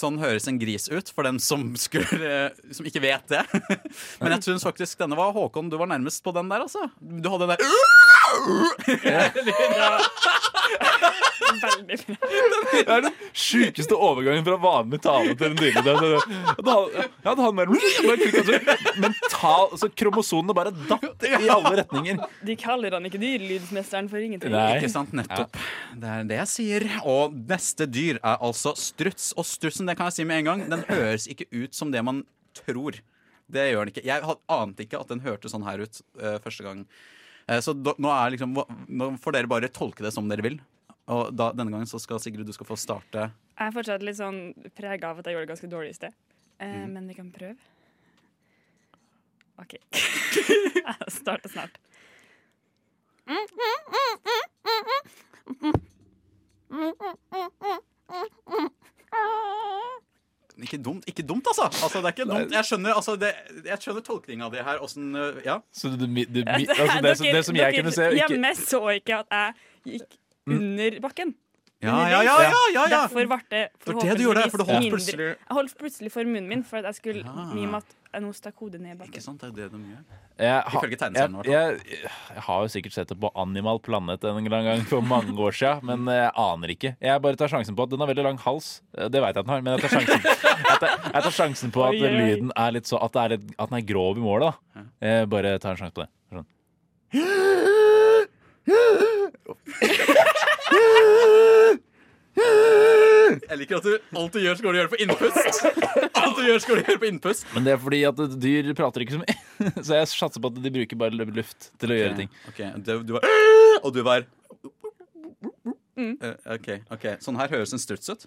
Sånn 0.00 0.16
høres 0.20 0.46
en 0.48 0.59
gris 0.61 0.88
ut, 0.88 1.11
for 1.12 1.26
den 1.29 1.40
som, 1.42 1.74
skulle, 1.81 2.50
som 2.72 2.87
ikke 2.88 3.03
vet 3.05 3.33
det. 3.33 3.42
Men 4.22 4.37
jeg 4.37 4.46
syns 4.48 4.64
faktisk 4.64 5.00
denne 5.00 5.18
var 5.18 5.35
Håkon, 5.37 5.68
du 5.72 5.76
var 5.81 5.90
nærmest 5.90 6.24
på 6.24 6.33
den 6.37 6.48
der, 6.53 6.64
altså. 6.64 6.87
Du 7.00 7.29
hadde 7.33 7.48
den 7.48 7.57
der 7.57 7.64
Veldig 8.30 9.54
bra. 9.74 9.90
Det 12.70 12.82
er 12.86 13.02
den 13.04 13.14
sjukeste 13.36 13.96
overgangen 13.96 14.44
fra 14.46 14.56
vanlig 14.62 15.00
tale 15.04 15.34
til 15.34 15.50
en 15.50 15.58
dyrlyd. 15.58 15.88
Ja, 15.90 15.94
det 15.98 17.34
hadde- 17.34 17.52
mer 17.56 17.66
bare, 17.66 17.90
bare 18.06 18.16
klikket, 18.20 18.46
så 19.80 19.90
Kromosonene 19.96 20.54
bare 20.54 20.72
datt 20.88 21.26
i 21.26 21.48
alle 21.50 21.72
retninger. 21.82 22.22
De 22.46 22.56
kaller 22.56 22.96
han 22.96 23.04
ikke 23.08 23.20
dyrelydsmesteren 23.20 24.08
for 24.08 24.22
ingenting. 24.22 24.54
Ikke 24.54 24.92
sant, 24.92 25.12
nettopp. 25.16 25.56
Det 26.00 26.08
er 26.08 26.24
det 26.30 26.40
jeg 26.42 26.50
sier. 26.54 26.88
Og 27.04 27.34
neste 27.34 27.86
dyr 27.90 28.20
er 28.22 28.36
altså 28.40 28.74
struts. 28.78 29.32
Og 29.36 29.44
strutsen, 29.48 29.86
det 29.90 29.96
kan 29.98 30.10
jeg 30.10 30.20
si 30.20 30.24
med 30.28 30.38
en 30.42 30.50
gang, 30.52 30.66
den 30.70 30.84
høres 30.88 31.26
ikke 31.30 31.48
ut 31.52 31.74
som 31.74 31.90
det 31.90 32.04
man 32.04 32.24
tror. 32.54 33.00
Det 33.50 33.72
gjør 33.72 33.84
den 33.84 33.92
ikke. 33.94 34.06
Jeg 34.06 34.36
ante 34.48 34.84
ikke 34.86 35.00
at 35.00 35.08
den 35.10 35.20
hørte 35.24 35.50
sånn 35.50 35.66
her 35.66 35.82
ut 35.82 36.02
uh, 36.22 36.38
første 36.42 36.62
gang. 36.66 36.84
Eh, 37.50 37.60
så 37.64 37.74
da, 37.74 37.96
nå, 37.98 38.10
er 38.14 38.36
liksom, 38.36 38.54
nå 38.86 39.10
får 39.22 39.36
dere 39.36 39.50
bare 39.50 39.70
tolke 39.74 40.04
det 40.06 40.12
som 40.14 40.28
dere 40.30 40.44
vil. 40.46 40.60
Og 41.10 41.32
da, 41.34 41.50
denne 41.56 41.72
gangen 41.74 41.90
så 41.90 41.98
skal 41.98 42.20
Sigrid 42.22 42.46
du 42.46 42.54
skal 42.54 42.68
få 42.68 42.78
starte. 42.78 43.30
Jeg 43.58 43.66
er 43.66 43.74
fortsatt 43.74 44.04
litt 44.06 44.18
sånn 44.20 44.40
prega 44.78 45.10
av 45.10 45.20
at 45.20 45.26
jeg 45.26 45.34
gjorde 45.34 45.48
det 45.48 45.54
ganske 45.56 45.72
dårlig 45.72 45.94
i 45.94 45.98
sted. 45.98 46.14
Eh, 46.62 46.86
Men 46.86 47.08
vi 47.10 47.18
kan 47.18 47.32
prøve. 47.34 47.56
OK. 49.60 49.74
jeg 49.74 51.12
starter 51.12 51.50
snart. 51.52 51.80
Ikke 60.58 60.78
dumt, 60.82 61.04
ikke 61.06 61.22
dumt 61.22 61.46
altså. 61.50 61.62
altså 61.70 61.98
det 62.00 62.04
er 62.10 62.14
ikke 62.16 62.26
dumt. 62.30 62.52
Jeg 62.52 62.64
skjønner, 62.64 62.94
altså, 62.94 63.16
det, 63.20 63.30
jeg 63.64 63.78
skjønner 63.80 64.00
tolkninga 64.06 64.48
di 64.50 64.56
her. 64.66 64.80
Åssen 64.82 65.14
eh, 65.16 65.40
Ja. 65.46 65.58
Så 65.72 65.88
du, 65.92 66.06
du, 66.06 66.06
du, 66.06 66.42
altså, 66.48 66.98
det, 67.02 67.16
som- 67.18 67.26
det 67.34 67.44
som 67.44 67.56
jeg 67.56 67.74
kunne 67.78 67.92
se 67.92 68.02
Dere 68.02 68.14
ikke, 68.18 68.28
hjemme 68.34 68.54
så 68.56 68.80
ikke 68.96 69.18
at 69.20 69.26
jeg 69.30 69.52
gikk 70.00 70.18
under 70.50 71.00
bakken. 71.00 71.34
Ja, 71.80 71.94
ja, 72.10 72.18
ja, 72.20 72.34
ja, 72.44 72.50
ja, 72.74 72.76
ja. 72.76 72.82
Derfor 72.92 73.24
ble 73.24 73.38
det 73.48 73.70
forhåpentligvis 73.80 74.50
for 74.52 74.68
mindre- 74.68 75.16
Jeg 75.16 75.36
holdt 75.56 75.72
plutselig 75.80 76.10
for 76.12 76.20
munnen 76.28 76.44
min 76.48 76.60
for 76.62 76.76
at 76.76 76.84
jeg 76.90 76.94
skulle 76.98 77.24
Ah. 77.24 77.54
mime 77.54 77.76
at 77.78 77.84
jeg 78.12 78.20
nå 78.22 78.32
stakk 78.36 78.54
hodet 78.60 78.80
ned 78.82 78.92
i 78.92 78.94
bakken. 78.98 79.12
Ikke 79.14 79.22
sant, 79.22 79.40
det 79.40 79.48
er 79.48 79.52
det 79.56 79.70
de 79.72 79.78
gjør. 79.78 80.04
jeg, 80.38 80.62
har- 80.66 80.80
Ifølge 80.82 80.96
tegneserien, 80.98 81.46
i 81.46 81.50
jeg, 81.50 81.80
jeg, 81.88 81.98
jeg 82.34 82.42
har 82.42 82.60
jo 82.60 82.66
sikkert 82.68 82.92
sett 82.92 83.08
det 83.08 83.18
på 83.20 83.30
Animal 83.34 83.78
Planet 83.80 84.24
en 84.24 84.36
eller 84.36 84.56
annen 84.58 84.76
gang 84.76 84.84
for 84.86 85.00
mange 85.00 85.32
år 85.32 85.52
siden, 85.56 85.80
men 85.86 86.04
jeg 86.12 86.30
aner 86.36 86.68
ikke. 86.68 86.96
Jeg 87.00 87.22
bare 87.22 87.36
tar 87.36 87.48
sjansen 87.48 87.74
på 87.76 87.82
at 87.82 87.88
den 87.90 87.98
har 88.00 88.06
veldig 88.12 88.24
lang 88.28 88.38
hals. 88.44 88.82
Det 88.92 89.12
vet 89.12 89.22
jeg 89.22 89.28
at 89.30 89.34
den 89.36 89.46
har, 89.54 89.60
men 89.62 89.78
jeg 89.78 89.88
tar 89.88 89.96
sjansen, 89.96 90.20
jeg 90.20 90.36
tar, 90.80 90.88
jeg 91.14 91.22
tar 91.22 91.30
sjansen 91.40 91.70
på 91.72 91.80
at 91.86 91.90
Oi, 91.96 92.02
oi, 92.02 92.08
oi. 92.12 92.16
lyden 92.28 92.50
er 92.56 92.70
litt 92.72 92.84
så 92.84 92.98
At, 93.02 93.12
det 93.12 93.20
er 93.24 93.28
litt, 93.38 93.54
at 93.58 93.68
den 93.70 93.78
er 93.78 93.82
grov 93.88 94.16
i 94.18 94.20
målet. 94.20 94.52
da 94.74 94.80
Jeg 95.00 95.28
bare 95.30 95.58
tar 95.58 95.70
en 95.70 95.76
sjanse 95.80 95.94
på 95.96 96.02
det. 96.04 96.08
Sånn. 96.30 96.46
Jeg 103.50 103.59
liker 103.59 103.80
at 103.80 103.87
du, 103.87 103.92
alt 104.16 104.35
du 104.35 104.40
gjør, 104.40 104.56
skal 104.59 104.72
du 104.72 104.78
gjøre 104.78 104.90
på 104.92 105.00
innpust. 105.04 105.64
Alt 106.20 106.37
du 106.38 106.42
gjør, 106.46 106.61
skal 106.62 106.78
du 106.78 106.83
gjøre 106.87 107.00
på 107.02 107.09
innpust. 107.11 107.46
Men 107.54 107.66
det 107.66 107.74
er 107.74 107.80
fordi 107.83 108.00
at 108.09 108.20
dyr 108.40 108.70
prater 108.78 109.04
ikke 109.04 109.18
så 109.18 109.22
mye. 109.22 109.37
Så 109.87 109.98
jeg 109.98 110.11
satser 110.12 110.40
på 110.42 110.50
at 110.52 110.61
de 110.64 110.72
bruker 110.72 111.00
bare 111.00 111.12
luft 111.16 111.70
til 111.80 111.92
å 111.92 111.98
gjøre 111.98 112.16
ting. 112.22 112.30
Okay. 112.52 112.72
du, 112.80 112.92
du 113.04 113.16
var 113.18 113.26
Og 113.85 113.90
du 113.94 114.00
var 114.06 114.28
Mm. 116.00 116.16
Eh, 116.22 116.54
OK. 116.54 116.68
ok 116.94 117.04
Sånn 117.20 117.37
her 117.37 117.50
høres 117.52 117.74
en 117.76 117.83
struts 117.83 118.09
ut. 118.09 118.24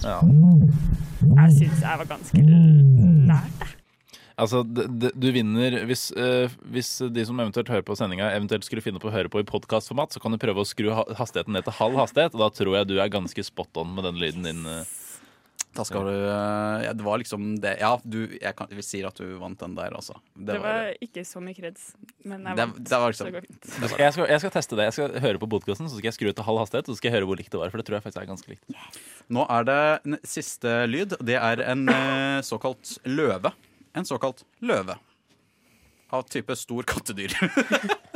Ja. 0.00 0.16
Jeg 1.36 1.56
syns 1.58 1.82
jeg 1.84 2.00
var 2.00 2.08
ganske 2.08 2.44
nært. 2.46 3.79
Altså, 4.40 4.62
d- 4.64 4.86
d- 5.02 5.12
du 5.20 5.26
vinner 5.36 5.76
hvis, 5.88 6.06
eh, 6.16 6.48
hvis 6.72 6.90
de 7.12 7.24
som 7.28 7.38
eventuelt 7.42 7.68
hører 7.68 7.84
på 7.86 7.96
sendinga, 7.98 8.30
eventuelt 8.32 8.64
skulle 8.64 8.82
finne 8.84 9.02
på 9.02 9.10
å 9.10 9.14
høre 9.14 9.28
på 9.32 9.42
i 9.42 9.46
podkastformat, 9.48 10.14
så 10.16 10.22
kan 10.24 10.32
du 10.32 10.40
prøve 10.40 10.62
å 10.64 10.68
skru 10.68 10.88
ha 10.96 11.04
hastigheten 11.18 11.52
ned 11.52 11.66
til 11.68 11.76
halv 11.76 12.00
hastighet, 12.00 12.32
og 12.34 12.40
da 12.46 12.48
tror 12.56 12.78
jeg 12.80 12.88
du 12.88 12.96
er 13.02 13.12
ganske 13.12 13.44
spot 13.44 13.76
on 13.82 13.92
med 13.98 14.08
den 14.08 14.18
lyden 14.22 14.48
din. 14.48 14.64
eh. 14.66 14.96
Da 15.70 15.84
skal 15.86 16.02
du 16.02 16.10
eh, 16.26 16.80
ja, 16.82 16.92
Det 16.98 17.04
var 17.06 17.20
liksom 17.22 17.44
det 17.62 17.76
Ja, 17.78 17.92
du, 18.02 18.24
jeg, 18.40 18.54
kan, 18.58 18.66
vi 18.74 18.82
sier 18.82 19.06
at 19.06 19.14
du 19.22 19.36
vant 19.38 19.54
den 19.60 19.76
der, 19.76 19.92
altså. 19.94 20.16
Det 20.34 20.56
var 20.58 20.96
ikke 21.06 21.22
så 21.28 21.38
mye 21.44 21.54
kreds, 21.54 21.92
men 22.26 22.42
jeg 22.42 22.58
vant. 22.58 22.80
det 22.88 22.98
var 23.04 23.12
så 23.14 23.28
liksom- 23.28 23.30
det 23.30 23.36
går 23.36 23.46
fint. 23.46 24.00
Jeg 24.00 24.12
skal, 24.16 24.26
jeg 24.32 24.40
skal 24.42 24.50
teste 24.56 24.74
det. 24.80 24.88
Jeg 24.88 24.96
skal 24.98 25.20
høre 25.22 25.38
på 25.38 25.46
podkasten, 25.52 25.86
så 25.86 25.94
skal 26.00 26.10
jeg 26.10 26.16
skru 26.18 26.32
til 26.34 26.48
halv 26.48 26.58
hastighet, 26.64 26.88
og 26.88 26.96
så 26.96 26.98
skal 26.98 27.12
jeg 27.12 27.20
høre 27.20 27.28
hvor 27.30 27.38
likt 27.38 27.52
det 27.54 27.60
var. 27.62 27.70
For 27.70 27.78
det 27.78 27.86
tror 27.86 28.00
jeg 28.00 28.06
faktisk 28.08 28.22
er 28.24 28.30
ganske 28.32 28.50
likt. 28.50 28.66
Nå 29.30 29.46
er 29.46 29.64
det 29.70 29.78
en 30.10 30.18
siste 30.26 30.74
lyd. 30.90 31.14
Det 31.22 31.38
er 31.38 31.62
en 31.70 31.86
såkalt 32.42 32.96
løve. 33.06 33.52
En 33.92 34.04
såkalt 34.06 34.44
løve. 34.58 34.96
Av 36.10 36.22
type 36.22 36.56
stor 36.56 36.82
kattedyr. 36.82 37.34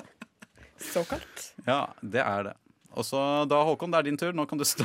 Såkalt. 0.84 1.54
ja, 1.66 1.94
det 2.02 2.20
er 2.20 2.42
det. 2.50 2.54
Og 2.94 3.06
så 3.06 3.18
da, 3.50 3.62
Håkon, 3.66 3.90
det 3.94 3.98
er 3.98 4.06
din 4.10 4.18
tur. 4.20 4.32
Nå 4.36 4.44
kan 4.50 4.58
du 4.60 4.64
stå. 4.66 4.84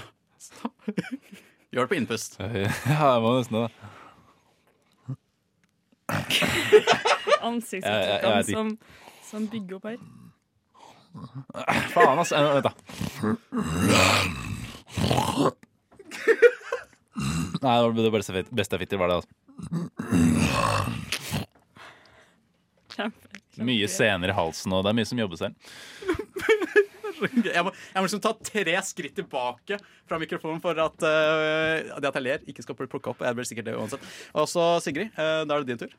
Gjør 1.74 1.86
det 1.86 1.90
på 1.92 1.98
innpust. 2.00 2.38
Ja, 2.42 3.16
jeg 3.16 3.22
må 3.26 3.34
nesten 3.38 3.56
det. 3.60 3.70
Ansiktsuttrykkene 7.50 8.44
som, 8.48 8.72
som 9.28 9.46
bygger 9.52 9.78
opp 9.78 9.86
her. 9.92 10.00
Faen, 11.94 12.18
altså. 12.22 12.36
Vent, 12.56 12.66
da. 12.66 12.72
Nei, 17.60 17.76
det 17.76 17.84
var 17.84 17.94
det 18.00 18.14
beste 18.16 18.78
jeg 18.78 18.82
fikk 18.86 18.92
til, 18.94 19.02
var 19.02 19.12
det. 19.12 19.20
Altså. 19.22 19.49
Mye 23.60 23.88
senere 23.92 24.34
i 24.34 24.38
halsen, 24.38 24.74
og 24.76 24.84
det 24.86 24.92
er 24.92 24.98
mye 25.00 25.10
som 25.10 25.20
jobber 25.22 25.40
selv. 25.40 25.56
Jeg 27.20 27.64
må, 27.66 27.72
jeg 27.76 28.00
må 28.00 28.04
liksom 28.06 28.22
ta 28.24 28.32
tre 28.48 28.76
skritt 28.88 29.16
tilbake 29.18 29.76
fra 30.08 30.20
mikrofonen 30.22 30.62
for 30.64 30.78
at 30.80 31.04
uh, 31.04 32.00
det 32.00 32.08
at 32.08 32.16
jeg 32.16 32.24
ler, 32.24 32.46
ikke 32.48 32.64
skal 32.64 32.78
bli 32.80 32.88
plukka 32.92 33.12
opp. 33.12 33.24
Jeg 33.28 33.36
blir 33.36 33.48
sikkert 33.50 33.68
det 33.68 33.76
uansett. 33.76 34.06
Og 34.40 34.48
så 34.48 34.64
Sigrid, 34.84 35.12
uh, 35.20 35.44
da 35.44 35.58
er 35.58 35.66
det 35.66 35.74
din 35.74 35.82
tur. 35.84 35.92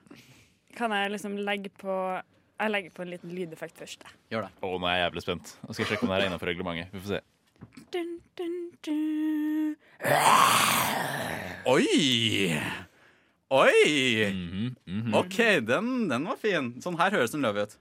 Kan 0.78 0.94
jeg 0.96 1.12
liksom 1.12 1.36
legge 1.44 1.72
på 1.76 1.92
Jeg 2.61 2.72
legger 2.72 2.96
på 2.96 3.04
en 3.04 3.12
liten 3.12 3.32
lydeffekt 3.36 3.76
først. 3.80 4.04
Gjør 4.32 4.48
det. 4.48 4.52
Å, 4.64 4.72
nå 4.76 4.88
er 4.88 4.98
jeg 4.98 5.06
jævlig 5.06 5.26
spent. 5.26 5.54
Nå 5.64 5.74
skal 5.74 5.84
jeg 5.84 5.92
sjekke 5.92 6.08
om 6.08 6.12
det 6.12 6.18
er 6.18 6.26
innenfor 6.28 6.52
reglementet. 6.52 6.92
Vi 6.92 7.04
får 7.04 7.11
se. 7.14 7.20
Dun, 7.92 8.12
dun, 8.40 8.61
dun. 8.84 9.74
Oi! 11.68 12.88
Oi! 13.51 14.30
Mhm, 14.86 15.14
OK, 15.14 15.36
den, 15.66 16.09
den 16.09 16.24
var 16.30 16.36
fin. 16.38 16.74
Sånn 16.84 16.98
her 17.01 17.11
høres 17.18 17.34
en 17.34 17.42
løve 17.42 17.66
ut. 17.66 17.76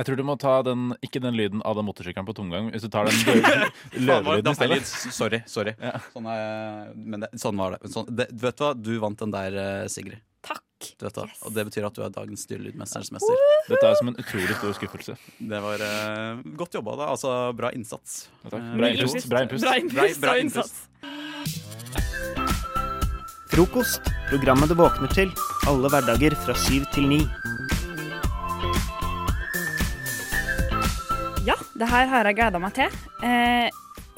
Jeg 0.00 0.06
tror 0.08 0.16
du 0.16 0.22
må 0.24 0.34
ta 0.40 0.52
den, 0.64 0.94
ikke 1.04 1.20
den 1.20 1.34
lyden 1.36 1.60
av 1.68 1.76
den 1.76 1.84
motorsykkelen 1.84 2.24
på 2.28 2.32
tomgang. 2.36 2.70
Hvis 2.72 2.86
du 2.86 2.88
tar 2.92 3.10
den 3.10 3.42
løvelyden 4.08 4.54
i 4.54 4.56
stedet. 4.56 4.78
Sorry. 4.88 5.42
Sorry. 5.44 5.74
sorry. 5.74 5.74
Sånn, 6.14 6.28
er- 6.32 6.94
men 6.96 7.26
det, 7.26 7.28
sånn 7.42 7.60
var 7.60 7.76
det. 7.76 7.90
Sånn, 7.92 8.08
det. 8.16 8.30
Vet 8.32 8.56
du 8.56 8.64
hva? 8.64 8.70
Du 8.80 8.94
vant 9.02 9.20
den 9.20 9.34
der, 9.34 9.58
eh, 9.60 9.88
Sigrid. 9.92 10.22
Du 10.80 11.04
vet 11.04 11.16
hva? 11.18 11.26
Og 11.44 11.52
det 11.52 11.64
betyr 11.68 11.84
at 11.88 11.96
du 11.96 12.00
er 12.04 12.12
dagens 12.14 12.46
dyrelydmesterens 12.48 13.10
mester. 13.12 13.40
Dette 13.68 13.84
er 13.90 13.98
som 13.98 14.08
en 14.08 14.16
utrolig 14.20 14.54
stor 14.56 14.72
skuffelse. 14.78 15.16
Det 15.38 15.60
var 15.64 15.82
uh, 15.84 16.40
godt 16.56 16.78
jobba, 16.78 16.94
da. 17.02 17.08
Altså 17.12 17.34
bra 17.58 17.68
innsats. 17.76 18.22
Eh, 18.48 18.54
Bra 18.54 18.88
innpust, 18.88 19.28
bra 19.28 19.42
innpust. 19.44 19.64
Bra 19.66 19.74
innpust 19.76 20.20
bra 20.24 20.36
innpust. 20.40 20.74
Frokost. 23.52 24.08
Programmet 24.30 24.70
du 24.72 24.76
våkner 24.78 25.12
til. 25.12 25.32
Alle 25.68 25.90
hverdager 25.92 26.36
fra 26.46 26.54
syv 26.56 26.86
til 26.94 27.08
ni. 27.10 27.20
Ja, 31.44 31.56
det 31.76 31.88
her 31.92 32.08
har 32.12 32.28
jeg 32.30 32.38
gleda 32.40 32.60
meg 32.62 32.72
til. 32.76 32.96
Eh, 33.26 33.68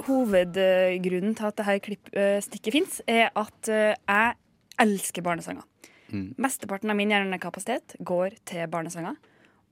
hovedgrunnen 0.06 1.34
til 1.38 1.48
at 1.50 1.58
dette 1.58 1.78
klippstikket 1.88 2.74
fins, 2.74 3.00
er 3.08 3.30
at 3.38 3.70
eh, 3.72 3.94
jeg 3.98 4.34
elsker 4.82 5.22
barnesanger. 5.26 5.66
Mm. 6.12 6.34
Mesteparten 6.36 6.90
av 6.92 6.96
min 6.98 7.10
hjernekapasitet 7.10 7.96
går 8.04 8.34
til 8.48 8.66
barnesanger. 8.68 9.16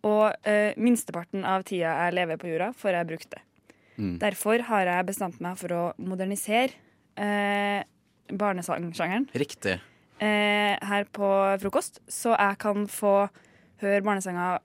Og 0.08 0.32
eh, 0.48 0.72
minsteparten 0.80 1.44
av 1.44 1.62
tida 1.68 1.90
jeg 2.06 2.14
lever 2.16 2.38
på 2.40 2.48
jorda, 2.48 2.70
får 2.80 2.96
jeg 2.96 3.08
brukt 3.10 3.30
det. 3.34 3.42
Mm. 4.00 4.14
Derfor 4.22 4.62
har 4.70 4.88
jeg 4.88 5.06
bestemt 5.10 5.40
meg 5.44 5.58
for 5.60 5.74
å 5.76 5.82
modernisere 6.00 6.72
eh, 7.20 7.82
barnesangsjangeren 8.32 9.26
Riktig. 9.36 9.74
eh, 10.22 10.76
her 10.88 11.04
på 11.12 11.28
frokost, 11.60 12.00
så 12.08 12.32
jeg 12.32 12.56
kan 12.62 12.86
få 12.88 13.14
høre 13.82 14.00
barnesanger 14.06 14.60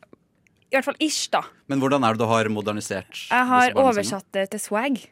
I 0.72 0.76
hvert 0.78 0.88
fall 0.88 0.98
ish, 1.04 1.28
da. 1.32 1.42
Men 1.68 1.80
hvordan 1.84 2.04
er 2.08 2.16
det 2.16 2.24
du 2.24 2.30
har 2.32 2.48
modernisert 2.52 3.26
Jeg 3.30 3.46
har 3.52 3.76
oversatt 3.80 4.26
det 4.36 4.48
til 4.56 4.60
swag. 4.64 5.04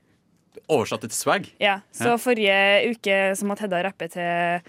Oversatt 0.72 1.03
det 1.05 1.11
til 1.11 1.20
swag? 1.20 1.51
Ja, 1.59 1.82
Så 1.91 2.14
Ja. 2.14 2.18
forrige 2.18 2.57
uke 2.95 3.20
så 3.36 3.45
måtte 3.47 3.66
Hedda 3.68 3.84
rappe 3.84 4.07
til 4.11 4.61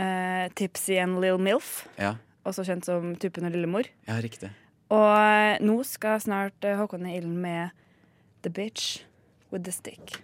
eh, 0.00 0.48
Tipsy 0.54 0.96
and 0.98 1.20
Lill 1.22 1.38
Milf, 1.38 1.86
Ja. 1.98 2.14
også 2.44 2.64
kjent 2.66 2.84
som 2.84 3.14
Tuppen 3.16 3.44
og 3.46 3.52
Lillemor. 3.54 3.88
ja, 4.08 4.18
riktig. 4.20 4.50
Og 4.90 5.60
nå 5.64 5.78
skal 5.84 6.20
snart 6.20 6.64
eh, 6.64 6.76
Håkon 6.76 7.06
i 7.08 7.16
ilden 7.18 7.40
med 7.40 7.70
The 8.42 8.50
Bitch 8.52 9.02
with 9.50 9.64
the 9.64 9.72
Stick. 9.72 10.18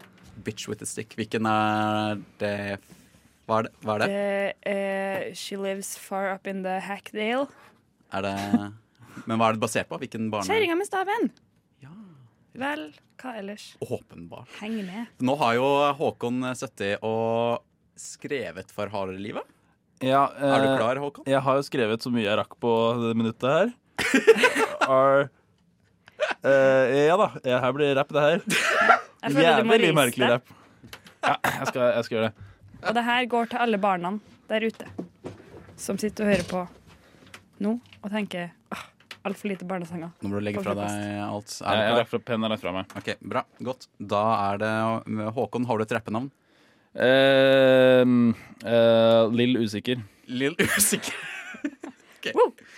Bitch 0.45 0.68
with 0.68 0.79
The 0.81 0.87
stick. 0.87 1.14
Hvilken 1.16 1.45
er 1.47 2.21
det 2.41 2.79
Hva 3.47 3.59
er 3.59 3.62
det? 3.66 3.73
Hva 3.83 3.95
er 3.97 3.99
det? 3.99 4.09
Det 4.09 5.31
uh, 5.31 5.35
She 5.35 5.57
lives 5.57 5.97
far 5.99 6.31
up 6.33 6.47
in 6.47 6.62
the 6.62 6.79
Hackdale. 6.81 7.49
Er 8.12 8.23
det 8.23 8.37
Men 9.27 9.39
hva 9.41 9.49
er 9.51 9.57
det 9.59 9.61
basert 9.61 9.89
på? 9.91 9.99
Hvilken 10.01 10.31
barne... 10.31 10.47
Kjerringa 10.49 10.77
med 10.79 10.87
staven. 10.89 11.31
Vel, 12.61 12.89
hva 13.23 13.37
ellers? 13.39 13.77
Åpenbart. 13.81 14.49
Heng 14.61 14.81
med. 14.85 15.07
Nå 15.23 15.37
har 15.39 15.55
jo 15.55 15.66
Håkon 15.97 16.43
sittet 16.59 16.99
og 17.07 17.62
skrevet 18.01 18.73
for 18.75 18.91
hardere 18.91 19.21
livet. 19.23 19.47
Ja, 20.01 20.22
Er 20.32 20.62
du 20.62 20.68
eh, 20.70 20.78
klar, 20.78 20.96
Håkon? 20.96 21.26
Jeg 21.28 21.42
har 21.44 21.59
jo 21.59 21.64
skrevet 21.66 22.05
så 22.05 22.12
mye 22.12 22.24
jeg 22.24 22.38
rakk 22.40 22.55
på 22.62 22.70
det 23.03 23.12
minuttet 23.20 23.51
her. 23.53 23.72
Are, 24.90 25.26
eh, 26.40 26.94
ja 27.05 27.18
da. 27.20 27.26
Her 27.44 27.74
blir 27.76 27.92
rapp, 27.98 28.14
det 28.16 28.24
her. 28.24 28.40
Jeg 29.20 29.44
Jævlig 29.44 29.92
merkelig 29.96 30.30
rapp. 30.32 30.55
Ja, 31.20 31.34
jeg 31.44 31.68
skal, 31.68 31.82
jeg 31.98 32.07
skal 32.07 32.16
gjøre 32.16 32.30
det. 32.30 32.46
Og 32.80 32.96
det 32.96 33.05
her 33.05 33.26
går 33.28 33.51
til 33.53 33.61
alle 33.61 33.80
barna 33.82 34.14
der 34.48 34.64
ute 34.64 34.88
som 35.80 36.01
sitter 36.01 36.24
og 36.24 36.32
hører 36.32 36.46
på 36.48 36.62
nå 37.61 37.74
og 38.01 38.09
tenker 38.09 38.48
ah, 38.72 38.86
altfor 39.28 39.53
lite 39.53 39.68
barnesanger. 39.68 40.14
Nå 40.24 40.30
må 40.32 40.40
du 40.40 40.46
legge 40.48 40.64
fra 40.64 40.72
deg 40.78 41.20
alt. 41.26 41.53
Er 41.61 41.82
jeg 41.84 41.96
har 41.98 42.09
fra 42.09 42.22
pennen 42.24 42.48
er 42.48 42.55
lagt 42.55 42.64
fra 42.64 42.72
meg. 42.72 42.96
Ok, 42.96 43.12
Bra. 43.20 43.44
Godt. 43.68 43.90
Da 44.01 44.22
er 44.48 44.62
det 44.64 44.72
Håkon, 45.36 45.68
har 45.68 45.76
du 45.76 45.84
et 45.84 45.94
rappenavn? 45.98 46.32
Eh, 46.95 48.05
eh, 48.64 49.22
Lill 49.30 49.57
Usikker. 49.57 50.03
Lill 50.26 50.55
Usikker. 50.57 51.14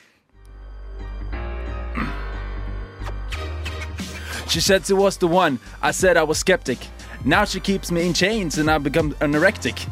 She 4.53 4.61
said 4.61 4.85
she 4.85 4.93
was 4.93 5.17
the 5.17 5.27
one. 5.27 5.59
I 5.81 5.93
said 5.93 6.19
I 6.19 6.25
was 6.25 6.37
skeptic. 6.37 6.77
Now 7.25 7.47
she 7.47 7.59
keeps 7.59 7.91
me 7.91 8.07
in 8.07 8.13
chains 8.13 8.59
and 8.59 8.71
I 8.71 8.77
become 8.77 9.15
anorectic. 9.15 9.89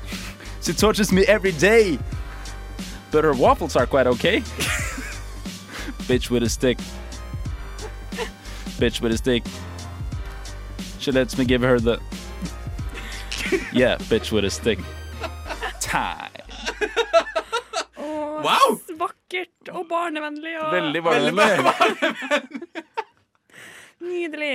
she 0.62 0.72
tortures 0.72 1.10
me 1.10 1.24
every 1.26 1.50
day. 1.50 1.98
But 3.10 3.24
her 3.24 3.32
waffles 3.32 3.74
are 3.74 3.86
quite 3.86 4.06
okay. 4.06 4.40
Bitch 6.06 6.30
with 6.30 6.44
a 6.44 6.48
stick. 6.48 6.78
Bitch 8.78 9.00
with 9.00 9.10
a 9.10 9.18
stick. 9.18 9.42
She 11.00 11.10
lets 11.10 11.36
me 11.36 11.44
give 11.44 11.62
her 11.62 11.80
the. 11.80 12.00
Yeah, 13.72 13.98
bitch 14.10 14.32
with 14.32 14.44
a 14.44 14.50
stick. 14.50 14.78
Time. 15.80 16.30
Oh, 17.96 18.42
Wow! 18.44 18.78
Vakkert 19.00 19.70
og 19.72 19.88
barnevennlig. 19.90 20.52
Og 20.62 20.72
Veldig 20.72 21.02
barnevennlig. 21.02 22.82
Nydelig. 24.08 24.52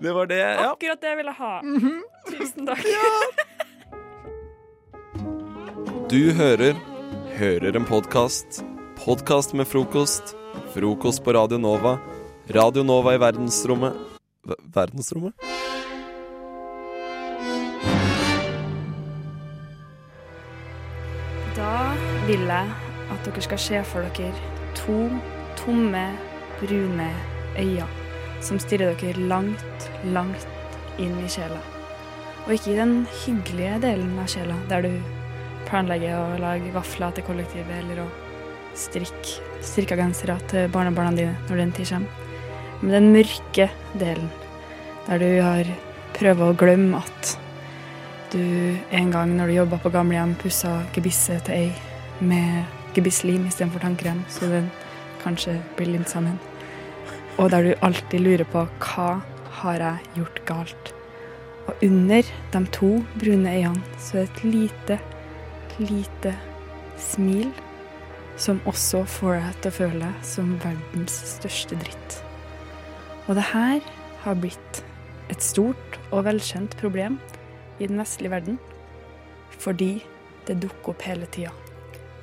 Det 0.00 0.12
var 0.16 0.26
det, 0.30 0.38
ja. 0.40 0.70
Akkurat 0.72 1.00
det 1.02 1.10
jeg 1.10 1.18
ville 1.20 1.34
ha. 1.36 1.52
Tusen 2.30 2.66
takk. 2.68 2.86
Du 6.10 6.20
hører 6.38 6.76
Hører 7.36 7.76
en 7.76 7.84
podkast. 7.84 8.62
Podkast 9.02 9.52
med 9.58 9.68
frokost. 9.68 10.32
Frokost 10.72 11.20
på 11.26 11.34
Radio 11.36 11.58
Nova. 11.60 11.98
Radio 12.54 12.82
Nova 12.86 13.12
i 13.16 13.20
verdensrommet 13.20 13.92
Ver- 14.46 14.62
Verdensrommet? 14.72 15.34
Vil 22.26 22.48
jeg 22.50 22.70
at 23.14 23.22
dere 23.22 23.42
skal 23.44 23.60
se 23.62 23.80
for 23.86 24.06
dere 24.16 24.48
to 24.74 24.96
tomme, 25.54 26.08
brune 26.58 27.06
øyne 27.54 27.86
som 28.42 28.58
stirrer 28.58 28.96
dere 28.98 29.28
langt, 29.30 29.86
langt 30.10 30.48
inn 30.98 31.14
i 31.22 31.30
sjela. 31.30 31.60
Og 32.46 32.56
ikke 32.56 32.72
i 32.72 32.80
den 32.80 32.96
hyggelige 33.22 33.78
delen 33.86 34.18
av 34.18 34.26
sjela, 34.32 34.58
der 34.70 34.88
du 34.88 34.90
planlegger 35.70 36.18
å 36.18 36.42
lage 36.42 36.74
vafler 36.74 37.14
til 37.14 37.28
kollektivet 37.30 37.78
eller 37.78 38.02
å 38.04 38.10
strikke 38.74 39.62
strikka 39.62 39.96
gensere 39.98 40.36
til 40.50 40.70
barnebarna 40.70 41.14
dine 41.14 41.38
når 41.46 41.62
den 41.62 41.74
tid 41.78 41.94
kommer. 41.94 42.22
Men 42.82 42.94
den 42.98 43.10
mørke 43.14 43.70
delen, 44.02 44.30
der 45.06 45.22
du 45.22 45.30
har 45.46 45.74
prøvd 46.18 46.48
å 46.50 46.54
glemme 46.58 47.06
at 47.06 47.36
du 48.34 48.42
en 48.90 49.14
gang 49.14 49.38
når 49.38 49.46
du 49.46 49.60
jobba 49.62 49.84
på 49.84 49.94
gamlehjem, 49.94 50.34
pussa 50.42 50.80
gebisset 50.94 51.46
til 51.46 51.62
ei 51.62 51.85
med 52.20 52.64
gebisslim 52.96 53.46
istedenfor 53.46 53.82
tannkrem, 53.84 54.22
så 54.28 54.48
den 54.50 54.70
kanskje 55.22 55.58
blir 55.76 55.92
limt 55.92 56.10
sammen. 56.10 56.38
Og 57.36 57.50
der 57.52 57.62
du 57.62 57.72
alltid 57.84 58.22
lurer 58.24 58.48
på 58.48 58.64
hva 58.80 59.08
har 59.60 59.82
jeg 59.82 60.12
gjort 60.20 60.42
galt? 60.48 60.92
Og 61.66 61.82
under 61.82 62.22
de 62.52 62.62
to 62.72 62.90
brune 63.18 63.52
øynene 63.52 63.98
så 63.98 64.22
er 64.22 64.26
det 64.26 64.30
et 64.30 64.44
lite, 64.44 64.98
lite 65.78 66.34
smil 66.96 67.50
som 68.40 68.60
også 68.68 69.02
får 69.08 69.40
deg 69.40 69.60
til 69.60 69.72
å 69.72 69.76
føle 69.80 70.10
som 70.24 70.54
verdens 70.62 71.16
største 71.36 71.78
dritt. 71.80 72.18
Og 73.26 73.34
det 73.38 73.48
her 73.50 73.80
har 74.22 74.38
blitt 74.38 74.82
et 75.32 75.42
stort 75.42 76.00
og 76.12 76.26
velkjent 76.28 76.76
problem 76.80 77.18
i 77.80 77.88
den 77.88 77.98
vestlige 77.98 78.32
verden, 78.36 78.60
fordi 79.58 79.98
det 80.46 80.60
dukker 80.62 80.94
opp 80.94 81.08
hele 81.08 81.26
tida. 81.32 81.52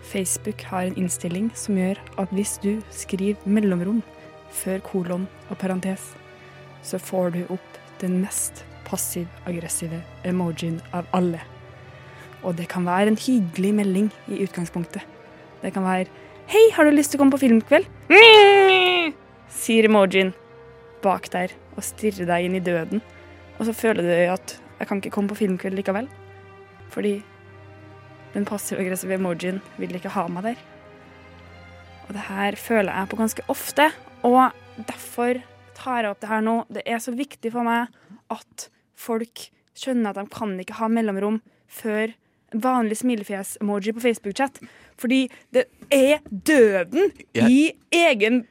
Facebook 0.03 0.61
har 0.67 0.87
en 0.87 0.97
innstilling 0.99 1.49
som 1.55 1.77
gjør 1.79 1.99
at 2.21 2.31
hvis 2.35 2.57
du 2.63 2.75
skriver 2.91 3.39
mellomrom 3.45 4.01
før 4.53 4.83
kolon 4.85 5.25
og 5.49 5.57
parentes, 5.57 6.11
så 6.83 6.99
får 6.99 7.33
du 7.33 7.41
opp 7.53 7.79
den 8.01 8.19
mest 8.21 8.65
passiv-aggressive 8.87 10.01
emojien 10.27 10.81
av 10.93 11.07
alle. 11.15 11.41
Og 12.43 12.57
det 12.59 12.67
kan 12.71 12.85
være 12.85 13.13
en 13.13 13.19
hyggelig 13.19 13.73
melding 13.79 14.11
i 14.27 14.43
utgangspunktet. 14.43 15.01
Det 15.63 15.73
kan 15.73 15.83
være 15.83 16.05
'Hei, 16.47 16.71
har 16.75 16.83
du 16.83 16.91
lyst 16.91 17.11
til 17.11 17.17
å 17.17 17.21
komme 17.21 17.31
på 17.31 17.43
filmkveld?' 17.47 17.87
Sier 19.63 19.85
emojien 19.85 20.33
bak 21.01 21.31
der 21.31 21.53
og 21.77 21.83
stirrer 21.83 22.27
deg 22.27 22.45
inn 22.45 22.55
i 22.55 22.59
døden. 22.59 23.01
Og 23.59 23.65
så 23.65 23.73
føler 23.73 24.03
du 24.03 24.33
at 24.33 24.59
'jeg 24.79 24.87
kan 24.87 24.97
ikke 24.97 25.09
komme 25.15 25.29
på 25.29 25.39
filmkveld 25.39 25.79
likevel'. 25.79 26.09
Fordi 26.89 27.23
den 28.33 28.47
passiv-aggressive 28.49 29.17
emojien 29.17 29.61
vil 29.77 29.93
ikke 29.97 30.13
ha 30.13 30.25
meg 30.31 30.47
der. 30.49 30.61
Og 32.07 32.13
det 32.17 32.25
her 32.27 32.57
føler 32.59 32.91
jeg 32.91 33.11
på 33.11 33.19
ganske 33.19 33.45
ofte, 33.51 33.89
og 34.25 34.55
derfor 34.89 35.39
tar 35.77 36.03
jeg 36.03 36.13
opp 36.13 36.21
det 36.23 36.31
her 36.31 36.43
nå. 36.45 36.57
Det 36.73 36.83
er 36.85 37.01
så 37.03 37.13
viktig 37.15 37.53
for 37.53 37.67
meg 37.67 37.93
at 38.33 38.67
folk 38.97 39.47
skjønner 39.77 40.11
at 40.11 40.21
de 40.21 40.33
kan 40.33 40.53
ikke 40.61 40.77
ha 40.79 40.89
mellomrom 40.91 41.39
før 41.71 42.13
vanlig 42.53 42.99
smilefjes-emoji 43.01 43.93
på 43.95 44.03
Facebook-chat. 44.03 44.59
Fordi 44.99 45.25
det 45.53 45.65
er 45.93 46.21
døden 46.29 47.11
i 47.35 47.73
egen 47.93 48.43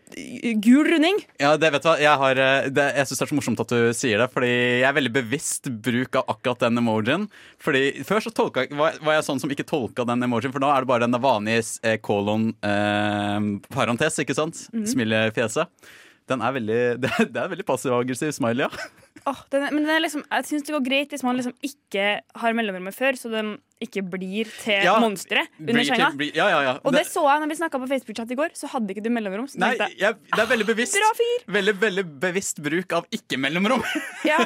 gul 0.62 0.86
runding. 0.90 1.18
Ja, 1.40 1.54
det 1.56 1.72
vet 1.74 1.84
du 1.84 1.88
hva, 1.88 1.96
Jeg, 2.02 2.18
har, 2.22 2.40
eh, 2.44 2.68
det, 2.74 2.86
jeg 2.98 3.08
syns 3.08 3.22
det 3.22 3.26
er 3.26 3.32
så 3.32 3.38
morsomt 3.38 3.62
at 3.64 3.72
du 3.72 3.80
sier 3.96 4.22
det, 4.22 4.28
fordi 4.34 4.52
jeg 4.52 4.86
er 4.88 4.98
veldig 4.98 5.14
bevisst 5.16 5.70
bruk 5.84 6.20
av 6.20 6.34
akkurat 6.36 6.66
den 6.66 6.82
emojien. 6.82 7.26
Fordi 7.62 8.04
Før 8.06 8.22
så 8.24 8.34
tolka, 8.34 8.66
var, 8.76 9.00
var 9.02 9.18
jeg 9.18 9.26
sånn 9.28 9.42
som 9.42 9.52
ikke 9.54 9.66
tolka 9.68 10.06
den 10.08 10.28
emojien, 10.28 10.54
for 10.54 10.62
nå 10.62 10.70
er 10.72 10.84
det 10.84 10.92
bare 10.92 11.08
den 11.08 11.22
vanlige 11.22 11.64
eh, 11.86 11.98
kolon 12.02 12.50
eh, 12.66 13.50
parentes, 13.72 14.20
ikke 14.22 14.38
sant? 14.38 14.66
Mhm. 14.74 14.88
Smilefjeset. 14.94 15.90
Den 16.30 16.42
er 16.44 16.54
veldig, 16.54 16.82
det, 17.02 17.12
det 17.34 17.40
er 17.40 17.50
veldig 17.52 17.66
passiv-aggressiv 17.68 18.34
smiley, 18.36 18.68
ja. 18.68 18.90
Oh, 19.28 19.38
den 19.54 19.62
er, 19.66 19.74
men 19.74 19.84
den 19.84 19.92
er 19.94 20.02
liksom, 20.02 20.24
jeg 20.26 20.46
syns 20.48 20.64
det 20.66 20.74
går 20.74 20.86
greit 20.86 21.12
hvis 21.14 21.22
man 21.22 21.36
liksom 21.38 21.54
ikke 21.62 22.06
har 22.42 22.56
mellomrommet 22.58 22.96
før, 22.96 23.18
så 23.18 23.30
de 23.30 23.42
ikke 23.84 24.02
blir 24.12 24.48
til 24.62 24.84
Ja, 24.86 24.96
monstre 25.02 25.44
under 25.58 25.84
senga. 25.84 26.10
ja, 26.32 26.46
ja, 26.48 26.60
ja. 26.68 26.74
Og 26.82 26.92
det 26.92 27.02
Det- 27.02 27.12
så 27.12 27.22
jeg 27.26 27.42
når 27.42 27.48
vi 27.48 27.56
snakka 27.60 27.80
på 27.82 27.88
Facebook-chat 27.90 28.30
i 28.30 28.38
går, 28.38 28.50
så 28.54 28.68
hadde 28.68 28.94
ikke 28.94 29.02
du 29.02 29.10
mellomrom. 29.10 29.48
Så 29.48 29.58
Nei, 29.58 29.76
jeg, 29.76 30.14
det 30.14 30.38
er 30.38 30.46
veldig 30.46 30.66
bevisst. 30.66 30.94
Bra! 30.94 31.10
Veldig, 31.58 31.74
veldig 31.80 32.04
bevisst 32.20 32.62
bruk 32.62 32.92
av 32.92 33.06
ikke-mellomrom. 33.10 33.82
Ja. 34.24 34.38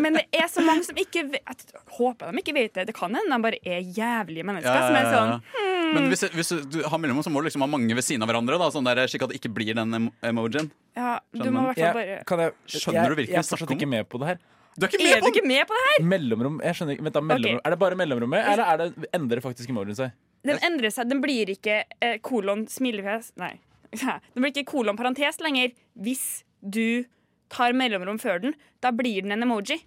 Men 0.00 0.14
det 0.14 0.26
er 0.34 0.48
så 0.50 0.60
mange 0.64 0.82
som 0.84 0.96
ikke 0.98 1.30
vet 1.30 1.42
Jeg 1.46 1.82
håper 1.98 2.32
de 2.32 2.42
ikke 2.42 2.54
vet 2.54 2.74
det. 2.74 2.86
Det 2.88 2.94
kan 2.94 3.14
hende 3.14 3.30
de 3.30 3.42
bare 3.42 3.58
er 3.62 3.80
jævlige 3.80 4.44
mennesker 4.44 4.80
som 4.88 4.96
er 4.98 5.06
sånn 5.12 5.32
hmm. 5.38 5.94
Men 5.94 6.08
hvis, 6.10 6.24
hvis 6.34 6.50
du 6.68 6.82
har 6.82 6.98
mellomrom, 6.98 7.24
så 7.24 7.30
må 7.30 7.40
du 7.40 7.48
liksom 7.48 7.64
ha 7.64 7.70
mange 7.70 7.94
ved 7.94 8.04
siden 8.04 8.22
av 8.22 8.28
hverandre. 8.28 8.58
Da, 8.60 8.68
sånn 8.74 8.84
der, 8.84 9.06
slik 9.08 9.24
at 9.24 9.32
det 9.32 9.40
ikke 9.40 9.54
blir 9.54 9.74
den 9.78 9.94
em 9.94 10.10
emojien. 10.22 10.70
Ja, 10.98 11.18
du 11.32 11.48
må 11.54 11.62
i 11.62 11.72
hvert 11.72 11.80
fall 11.80 12.38
bare 12.42 12.52
Skjønner 12.66 12.98
jeg, 12.98 13.10
du 13.10 13.20
virkelig 13.22 13.36
Jeg 13.36 13.44
er 13.44 13.48
fortsatt 13.48 13.74
ikke 13.76 13.88
med 13.88 14.08
på 14.10 14.20
det 14.20 14.32
her. 14.32 14.40
Du 14.76 14.86
er 14.86 14.92
ikke 14.92 15.10
Er 15.10 15.22
du 15.24 15.30
ikke 15.32 15.46
med 15.46 15.64
på 15.66 15.76
det 15.76 15.84
her? 15.86 16.08
Mellomrom 16.12 16.58
jeg 16.62 16.78
skjønner 16.78 16.96
ikke, 16.96 17.06
vent 17.08 17.16
da, 17.16 17.22
mellomrom. 17.24 17.60
Okay. 17.60 17.66
Er 17.66 17.74
det 17.74 17.78
bare 17.82 17.98
mellomrommet, 17.98 18.50
eller 18.52 18.64
er 18.64 18.82
det, 18.82 19.10
endrer 19.16 19.42
faktisk 19.44 19.72
emojien 19.72 19.98
seg? 19.98 20.16
Den 20.46 20.60
endrer 20.62 20.92
seg. 20.94 21.08
Den 21.10 21.22
blir 21.24 21.50
ikke 21.50 21.80
eh, 22.04 22.18
kolon 22.24 22.66
smilefjes 22.70 23.32
Nei. 23.40 23.56
Den 23.98 24.42
blir 24.42 24.52
ikke 24.52 24.68
kolon 24.68 24.98
parentes 24.98 25.40
lenger 25.40 25.72
hvis 25.98 26.44
du 26.60 27.06
tar 27.52 27.72
mellomrom 27.76 28.18
før 28.20 28.42
den. 28.42 28.56
Da 28.84 28.92
blir 28.94 29.24
den 29.24 29.32
en 29.32 29.46
emoji 29.46 29.80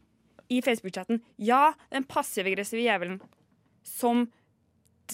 i 0.51 0.61
Facebook-chatten. 0.65 1.21
Ja, 1.37 1.73
den 1.93 2.07
passiv-aggressive 2.09 2.83
jævelen 2.83 3.19
som 3.87 4.25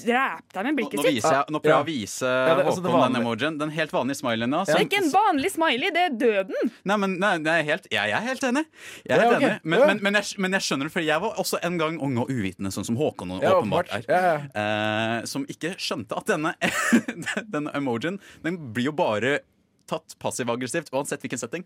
dreper 0.06 0.54
deg 0.54 0.64
med 0.68 0.74
Nå, 0.74 0.78
blikket 0.78 1.00
nå, 1.00 1.04
sitt. 1.08 1.24
jeg, 1.24 1.45
nå 1.54 1.60
prøver 1.64 1.74
jeg 1.76 1.84
å 1.84 1.88
vise 1.88 2.28
Ja, 2.28 2.56
det- 2.56 2.66
altså, 2.66 2.82
Håkon 2.86 3.14
den 3.14 3.22
emojien. 3.22 3.58
Den 3.60 3.70
helt 3.76 3.91
vanlige 3.95 4.20
smileyen. 4.22 4.54
Ja, 4.58 4.64
Det 4.66 4.76
er 4.76 4.86
ikke 4.86 5.02
en 5.04 5.12
vanlig 5.14 5.52
smiley, 5.54 5.91
det 5.93 6.04
er 6.06 6.16
døden. 6.22 6.72
Nei, 6.86 6.98
men 6.98 7.18
nei, 7.20 7.38
nei, 7.38 7.56
jeg, 7.62 7.66
helt, 7.72 7.88
jeg 7.91 8.12
er 8.12 8.22
helt 8.28 8.41
enig. 8.43 8.66
Jeg 9.08 9.18
er 9.18 9.24
Ja, 9.24 9.32
okay. 9.36 9.48
enig. 9.50 9.60
Men, 9.64 9.80
men, 9.88 10.00
men, 10.04 10.14
jeg, 10.22 10.39
men 10.39 10.52
jeg 10.58 10.62
skjønner 10.68 10.84
det, 10.89 10.93
for 10.93 11.02
jeg 11.02 11.22
var 11.22 11.36
også 11.43 11.60
en 11.64 11.78
gang 11.78 12.00
ung 12.02 12.18
og 12.18 12.30
uvitende, 12.30 12.72
sånn 12.72 12.86
som 12.86 12.95
Håkon 12.98 13.41
Ja, 13.41 13.56
åpenbart 13.58 13.89
er. 13.93 14.50
Eh, 14.54 15.26
som 15.26 15.45
ikke 15.45 15.74
skjønte 15.78 16.18
at 16.18 16.26
denne, 16.26 16.54
denne 17.54 17.72
emojien 17.78 18.20
Den 18.43 18.58
blir 18.74 18.89
jo 18.91 18.95
bare 18.98 19.39
tatt 19.88 20.16
passiv-aggressivt, 20.20 20.89
uansett 20.91 21.22
hvilken 21.24 21.39
setting. 21.39 21.64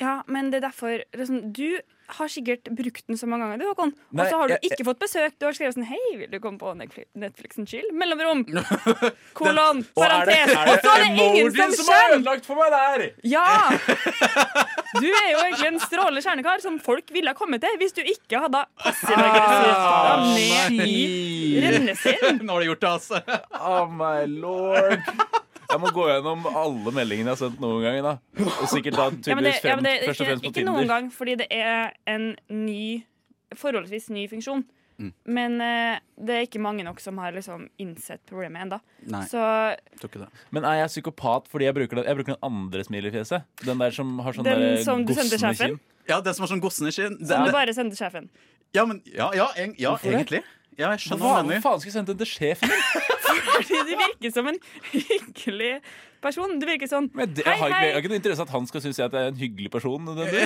Ja, 0.00 0.22
men 0.26 0.48
det 0.50 0.58
er 0.58 0.64
derfor 0.70 0.96
liksom, 1.14 1.52
Du 1.54 1.78
har 2.18 2.28
sikkert 2.28 2.66
brukt 2.76 3.06
den 3.08 3.16
så 3.16 3.24
mange 3.30 3.46
ganger, 3.46 3.58
du, 3.62 3.64
Håkon. 3.70 3.92
Og 4.12 4.26
så 4.28 4.36
har 4.40 4.48
du 4.50 4.52
jeg- 4.56 4.72
ikke 4.72 4.84
fått 4.84 4.98
besøk. 5.00 5.32
Du 5.40 5.46
har 5.46 5.52
skrevet 5.56 5.74
sånn 5.76 5.86
Hei, 5.88 6.00
vil 6.18 6.28
du 6.30 6.38
komme 6.42 6.58
på 6.58 6.74
Netflix, 6.76 7.06
Netflix 7.16 7.58
and 7.58 7.68
chill? 7.70 7.86
Mellomrom. 7.96 8.42
Kolon. 9.38 9.80
Og 9.96 10.02
er 10.04 10.26
det, 10.26 10.34
Parentes. 10.34 10.52
er 10.52 10.68
Og 10.68 10.82
så 10.82 10.90
er 10.90 10.98
det 11.00 11.06
ingen 11.14 11.36
emojien 11.46 11.72
som 11.78 11.86
har 11.94 12.12
ødelagt 12.18 12.44
for 12.44 12.60
meg 12.60 12.74
der? 12.74 13.06
Ja! 13.22 13.70
Du 15.00 15.06
er 15.08 15.30
jo 15.32 15.38
egentlig 15.46 15.66
en 15.72 15.80
strålende 15.82 16.22
kjernekar 16.22 16.60
som 16.62 16.76
folk 16.78 17.08
ville 17.14 17.32
ha 17.32 17.34
kommet 17.38 17.60
til 17.64 17.78
hvis 17.80 17.94
du 17.96 18.02
ikke 18.04 18.38
hadde 18.44 18.60
passiv-aggressivt 18.84 20.34
ned 20.34 20.84
i 20.86 21.60
rennesteinen. 21.64 22.42
Nå 22.44 22.52
har 22.52 22.60
du 22.60 22.68
gjort 22.68 22.84
det, 22.84 22.92
altså. 22.98 23.22
Oh 23.58 23.88
my 23.90 24.26
lord. 24.28 25.00
Jeg 25.74 25.82
må 25.82 25.90
gå 25.94 26.04
gjennom 26.06 26.46
alle 26.50 26.92
meldingene 26.94 27.32
jeg 27.32 27.34
har 27.34 27.40
sendt 27.40 27.58
noen 27.62 27.82
gang. 27.82 27.98
da 28.04 28.14
Og 28.44 28.70
sikkert 28.70 28.98
da 29.00 29.08
Ja, 29.10 29.34
men 29.34 29.48
det, 29.48 29.56
tydeligvis 29.58 29.66
ja, 29.66 29.74
men 29.74 29.88
det 29.88 29.94
er 29.96 30.06
først 30.06 30.20
og 30.20 30.24
ikke, 30.24 30.30
fremst 30.30 30.46
på 30.46 30.52
ikke 30.52 30.64
noen 30.68 30.80
Tinder. 30.84 30.94
gang, 30.94 31.10
fordi 31.18 31.36
det 31.42 31.48
er 31.50 31.92
en 32.14 32.30
ny 32.48 32.86
forholdsvis 33.58 34.08
ny 34.14 34.26
funksjon. 34.30 34.64
Mm. 35.02 35.10
Men 35.26 35.56
uh, 35.58 35.96
det 36.22 36.34
er 36.36 36.44
ikke 36.46 36.62
mange 36.62 36.84
nok 36.86 37.00
som 37.02 37.18
har 37.18 37.34
liksom 37.34 37.66
innsett 37.82 38.22
problemet 38.30 38.62
ennå. 38.62 38.78
Men 40.54 40.68
er 40.70 40.84
jeg 40.84 40.92
psykopat 40.92 41.50
fordi 41.50 41.66
jeg 41.66 41.76
bruker, 41.80 41.98
det, 41.98 42.06
jeg 42.06 42.20
bruker 42.20 42.36
den 42.36 42.46
andre 42.46 42.86
smilefjeset? 42.86 43.48
Den 43.66 43.82
der 43.82 43.94
som 43.96 44.14
har 44.22 44.36
sånn 44.36 44.46
Den 44.46 44.62
der 44.62 44.84
som 44.86 45.02
du 45.02 45.10
sendte 45.10 45.34
gossende 45.34 45.42
sjefen? 45.42 45.74
kinn? 45.74 45.80
Ja, 46.08 46.20
den 46.20 46.36
som 46.36 46.44
har 46.44 46.52
sånn 46.52 46.62
gossende-skinn. 46.62 47.18
som 47.26 47.48
du 47.48 47.54
bare 47.54 47.74
sender 47.74 47.98
sjefen. 47.98 48.28
Ja, 48.74 48.84
men, 48.90 49.00
ja, 49.06 49.30
ja, 49.34 49.48
en, 49.56 49.74
ja 49.78 49.94
egentlig. 50.02 50.42
Ja, 50.78 50.90
jeg 50.94 51.04
skjønner 51.04 51.22
Hva 51.22 51.42
hva 51.46 51.60
faen 51.62 51.80
skal 51.82 51.90
jeg 51.90 51.96
sende 51.98 52.14
den 52.14 52.24
til 52.24 52.30
sjefen 52.30 52.72
min? 52.72 52.82
Fordi 53.54 53.78
du 53.86 53.94
virker 53.98 54.32
som 54.34 54.48
en 54.50 54.58
hyggelig 54.92 55.70
person. 56.24 56.54
Du 56.58 56.64
virker 56.66 56.88
sånn 56.90 57.06
Men 57.14 57.32
det, 57.36 57.44
Hei, 57.46 57.52
jeg 57.54 57.60
har 57.60 57.68
ikke, 57.68 57.76
hei. 57.78 57.86
jeg 57.86 57.94
har 57.94 58.00
ikke 58.02 58.10
noe 58.12 58.18
interesse 58.20 58.44
at 58.46 58.52
han 58.54 58.66
skal 58.70 58.82
synes 58.84 58.98
jeg 58.98 59.06
at 59.10 59.14
jeg 59.18 59.26
er 59.28 59.32
en 59.34 59.38
hyggelig 59.42 59.70
person. 59.74 60.04
Men 60.08 60.16
Du 60.16 60.22
det- 60.24 60.40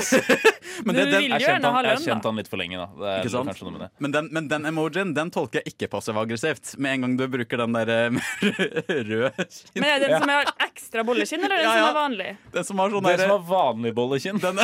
den- 1.13 1.31
Jeg 1.33 1.45
kjente 1.45 1.71
ha 1.71 1.73
han, 1.79 1.85
jeg 1.89 1.95
har 1.97 2.03
kjent 2.05 2.27
han 2.29 2.41
litt 2.41 2.51
for 2.53 2.61
lenge, 2.61 2.77
da. 2.79 2.87
Det 3.23 3.33
er. 3.33 3.91
Men 4.05 4.15
den, 4.15 4.29
men 4.35 4.49
den 4.51 4.67
emojien 4.71 5.15
den 5.17 5.31
tolker 5.35 5.61
jeg 5.63 5.73
ikke 5.75 5.89
passiv-aggressivt. 5.97 6.75
Med 6.79 6.93
en 6.99 7.07
gang 7.07 7.17
du 7.19 7.25
bruker 7.33 7.63
den 7.65 7.73
der 7.79 7.95
eh, 7.95 8.11
røde 9.11 9.33
kinn. 9.49 9.81
Men 9.81 9.89
er 9.95 10.03
det 10.05 10.11
den 10.13 10.21
som 10.27 10.35
har 10.35 10.53
ekstra 10.69 11.05
bollekinn, 11.09 11.45
eller 11.49 11.57
er 11.57 11.65
den 11.65 11.71
Ja, 11.71 11.75
ja. 11.75 11.81
som 11.81 11.89
er 11.89 11.99
vanlig? 12.03 12.31
Den 12.59 12.69
som 12.69 12.83
har 12.85 12.95
sånn 12.95 13.09
den 13.09 13.17
der- 13.17 13.25
som 13.25 13.35
har 13.37 13.49
vanlig 13.55 13.95
bollekinn. 13.97 14.43
Den 14.45 14.63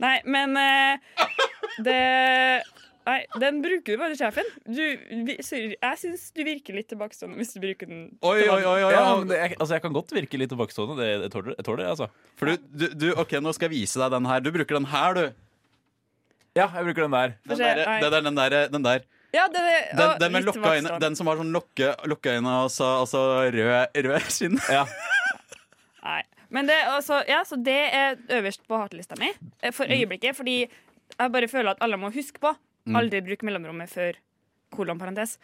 Nei, 0.00 0.14
men 0.24 0.56
uh, 0.56 0.96
det 1.84 1.98
Nei, 3.10 3.18
den 3.42 3.58
bruker 3.64 3.96
du 3.96 3.98
bare 4.00 4.14
til 4.14 4.20
sjefen. 4.22 4.48
Du, 4.70 4.80
vi- 5.26 5.36
sorry, 5.42 5.74
jeg 5.74 5.98
syns 5.98 6.28
du 6.36 6.40
virker 6.46 6.76
litt 6.76 6.88
tilbakestående 6.92 7.38
hvis 7.40 7.52
du 7.56 7.60
bruker 7.64 7.90
den. 7.90 8.02
Oi, 8.22 8.36
oi, 8.46 8.60
oi, 8.62 8.80
oi, 8.86 8.92
Ja, 8.94 9.04
men 9.18 9.28
det, 9.32 9.38
jeg, 9.40 9.56
altså, 9.58 9.74
jeg 9.74 9.82
kan 9.88 9.96
godt 9.96 10.14
virke 10.14 10.38
litt 10.38 10.52
tilbakestående. 10.54 10.96
Det, 11.00 11.08
jeg 11.26 11.32
tåler 11.34 11.54
det, 11.56 11.64
tål 11.66 11.80
det, 11.82 11.88
altså. 11.90 12.10
For 12.38 12.52
du, 12.52 12.68
du, 12.70 12.86
du, 13.02 13.06
ok, 13.18 13.34
nå 13.42 13.52
skal 13.56 13.68
jeg 13.70 13.74
vise 13.80 13.98
deg 14.04 14.14
den 14.14 14.28
her. 14.30 14.44
Du 14.46 14.50
bruker 14.54 14.78
den 14.78 14.88
her, 14.94 15.16
du. 15.18 15.24
Ja, 16.58 16.66
jeg 16.76 16.86
bruker 16.88 17.06
den 17.08 17.14
der. 17.18 17.34
Den 17.46 17.58
der, 17.64 17.82
det 17.84 18.12
der, 18.14 18.20
den 18.30 18.38
der, 18.40 18.58
den 18.76 18.86
der. 18.86 19.04
Ja, 19.34 19.44
det, 19.46 19.60
det, 19.62 19.74
Den, 19.98 20.16
den 20.24 20.32
med 20.34 20.46
lukka 20.48 20.98
Den 20.98 21.14
som 21.18 21.28
har 21.30 21.38
sånn 21.38 21.52
lukke, 21.54 21.92
lukka 22.10 22.32
øyne 22.34 22.54
og 22.64 22.70
så 22.74 22.88
altså 23.04 23.20
rød, 23.54 24.00
rød 24.08 24.30
skinn. 24.34 24.56
Ja. 24.70 24.84
Nei. 26.02 26.22
Men 26.50 26.66
det, 26.66 26.80
altså, 26.90 27.20
ja, 27.30 27.44
så 27.46 27.54
det 27.62 27.76
er 27.94 28.16
øverst 28.40 28.64
på 28.66 28.78
hatlista 28.80 29.14
mi 29.20 29.28
eh, 29.62 29.70
for 29.70 29.86
øyeblikket. 29.86 30.34
Fordi 30.34 30.56
jeg 30.64 31.32
bare 31.36 31.46
føler 31.52 31.70
at 31.76 31.84
alle 31.86 31.98
må 32.00 32.10
huske 32.14 32.42
på 32.42 32.50
Mm. 32.50 32.58
Aldri 32.96 33.20
bruk 33.20 33.42
mellomrommet 33.42 33.88
før 33.90 34.12
kolon 34.72 34.98
parentes. 34.98 35.38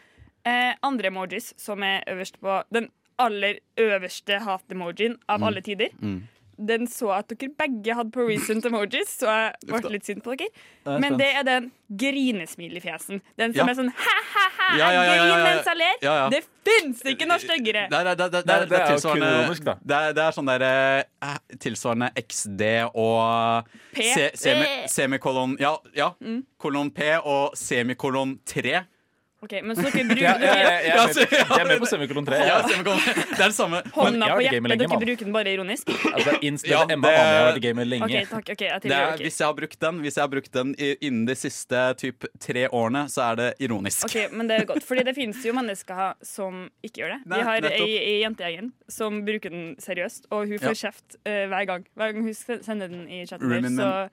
Eh, 0.45 0.75
andre 0.83 1.09
emojis 1.11 1.53
som 1.57 1.83
er 1.83 2.03
øverst 2.09 2.39
på 2.41 2.63
den 2.73 2.89
aller 3.19 3.59
øverste 3.79 4.39
hat-emojien 4.45 5.17
av 5.29 5.41
Mm. 5.41 5.47
alle 5.47 5.61
tider. 5.63 5.89
Mm. 6.01 6.29
Den 6.59 6.87
så 6.89 7.11
at 7.13 7.29
dere 7.29 7.51
begge 7.53 7.95
hadde 7.95 8.11
på 8.15 8.25
recent 8.29 8.65
emojis, 8.71 9.11
så 9.21 9.27
jeg 9.29 9.69
ble 9.69 9.91
litt 9.93 10.07
sint 10.09 10.23
på 10.25 10.33
dere. 10.37 10.49
Er 10.87 10.99
Men 11.03 11.19
det 11.21 11.27
er 11.37 11.43
den 11.45 11.67
grinesmilefjesen. 11.93 13.21
Den 13.37 13.53
som 13.55 13.67
Ja. 13.67 13.73
er 13.73 13.77
sånn 13.77 13.91
ha-ha-ha, 13.93 14.79
Ja, 14.79 14.89
ja, 14.93 15.37
mens 15.45 15.67
jeg 15.67 15.77
ler. 15.77 16.31
Det 16.31 16.41
fins 16.67 17.03
ikke 17.07 17.27
noe 17.29 17.39
styggere. 17.39 17.87
Det 17.91 18.01
det, 18.05 18.17
det, 18.19 18.31
det, 18.33 18.55
er- 18.55 18.67
det 18.67 18.69
det 18.71 18.81
jo 18.81 18.87
tilsvarende 18.95 19.31
da. 19.65 19.75
Det 19.85 19.97
er, 19.97 20.13
sånn 20.33 20.47
derre 20.51 21.05
eh, 21.23 21.37
Tilsvarende 21.63 22.11
XD 22.25 22.63
og 22.95 23.69
P. 23.95 24.03
se, 24.15 24.31
semi, 24.35 24.67
Eh. 24.67 24.87
semikolon 24.89 25.57
Ja, 25.61 25.77
ja. 25.95 26.11
Mm. 26.21 26.45
Kolon 26.59 26.91
P 26.91 27.03
og 27.23 27.55
semikolon 27.57 28.39
3. 28.47 28.85
OK, 29.47 29.55
men 29.63 29.77
så 29.79 29.85
dere 29.87 30.05
bruker 30.11 30.23
Ja, 30.27 30.33
ja, 30.43 30.47
ja, 30.47 30.55
jeg, 30.57 30.77
er 30.77 30.97
Ja, 30.97 31.07
med, 31.07 31.15
så- 31.15 31.27
ja. 31.31 31.45
jeg 31.47 31.61
er 31.63 31.69
med 31.71 31.81
på 31.85 31.89
semikolon 31.91 32.27
3. 32.27 32.39
Ja, 32.49 32.57
semikolon. 32.67 33.01
Det 33.07 33.39
er 33.39 33.45
det 33.47 33.57
samme. 33.57 33.81
Hånda 33.95 34.29
på 34.33 34.41
hjertet, 34.43 34.67
lenge, 34.73 34.79
dere 34.83 34.99
bruker 35.07 35.25
den 35.29 35.33
bare 35.37 35.53
ironisk? 35.55 35.93
Altså, 36.11 36.35
insta, 36.51 36.71
Ja, 36.73 36.81
Emma 36.91 37.07
det- 37.09 37.17
Vanni 37.17 37.37
har 37.37 37.47
vært 37.51 37.61
i 37.61 37.65
gamet 37.67 37.87
lenge. 37.93 38.09
OK, 38.11 38.29
takk. 38.33 38.51
ok, 38.57 38.63
jeg 38.67 38.81
Det 38.83 38.83
tilgir 38.91 39.07
er, 39.07 39.23
hvis 39.25 39.39
jeg 39.41 39.47
har 39.47 39.55
brukt 39.61 39.79
den 39.87 40.01
Hvis 40.03 40.15
jeg 40.19 40.23
har 40.27 40.33
brukt 40.35 40.53
den 40.59 40.75
innen 41.01 41.25
de 41.31 41.35
siste 41.39 41.83
typ, 42.03 42.25
tre 42.41 42.67
årene, 42.69 43.05
så 43.13 43.23
er 43.31 43.37
det 43.41 43.49
ironisk. 43.69 44.05
Ok, 44.11 44.17
men 44.33 44.47
det 44.51 44.61
er 44.61 44.65
godt, 44.73 44.83
fordi 44.85 45.05
det 45.07 45.15
finnes 45.17 45.45
jo 45.47 45.53
mennesker 45.57 46.15
som 46.27 46.69
ikke 46.85 47.03
gjør 47.05 47.17
det. 47.17 47.21
Vi 47.37 47.43
har 47.51 47.71
ei, 47.71 47.81
ei 47.81 47.99
i 48.17 48.23
jentegjengen 48.25 48.73
som 48.89 49.23
bruker 49.25 49.51
den 49.51 49.77
seriøst, 49.79 50.27
og 50.31 50.47
hun 50.49 50.59
får 50.59 50.75
Ja. 50.75 50.91
kjeft 50.91 51.17
uh, 51.27 51.47
hver 51.53 51.67
gang. 51.67 51.85
Hver 51.97 52.13
gang 52.13 52.23
hun 52.25 52.35
sender 52.35 52.89
den 52.89 53.07
i 53.09 53.25
chatten. 53.27 53.77
Så 53.77 54.09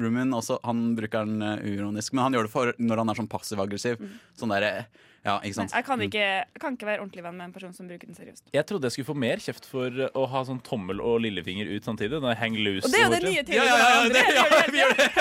Rumin 0.00 0.32
også, 0.36 0.58
han 0.64 0.92
bruker 0.98 1.26
den 1.28 1.42
eh, 1.44 1.64
uironisk, 1.68 2.14
men 2.16 2.24
han 2.26 2.36
gjør 2.36 2.48
det 2.48 2.52
for 2.52 2.74
når 2.80 3.02
han 3.02 3.12
er 3.12 3.18
sånn 3.20 3.30
passiv-aggressiv. 3.32 4.00
Sånn 4.38 4.54
der, 4.54 4.86
ja, 5.22 5.36
ikke 5.44 5.54
sant? 5.60 5.74
jeg 5.76 5.86
kan 5.86 6.00
ikke, 6.02 6.22
jeg 6.22 6.60
kan 6.62 6.74
ikke 6.74 6.88
være 6.88 7.02
ordentlig 7.04 7.22
venn 7.22 7.36
med 7.38 7.46
en 7.50 7.52
person 7.54 7.74
som 7.76 7.86
bruker 7.90 8.10
den 8.10 8.16
seriøst. 8.18 8.42
Jeg 8.56 8.66
trodde 8.66 8.88
jeg 8.88 8.96
skulle 8.96 9.10
få 9.12 9.18
mer 9.22 9.42
kjeft 9.44 9.68
for 9.70 10.00
å 10.18 10.24
ha 10.32 10.42
sånn 10.48 10.58
tommel 10.66 11.02
og 11.04 11.20
lillefinger 11.22 11.70
ut 11.70 11.86
samtidig. 11.86 12.18
Når 12.24 12.34
jeg 12.34 12.40
hang 12.42 12.58
loose. 12.58 12.88
Og 12.88 12.94
det 12.94 13.02
er 13.02 13.06
jo 13.06 13.14
det 13.14 13.22
nye 13.28 13.46
teorien. 13.46 14.18
Ja, 14.42 14.64
vi 14.72 14.82
gjør 14.82 14.96
det. 14.98 15.10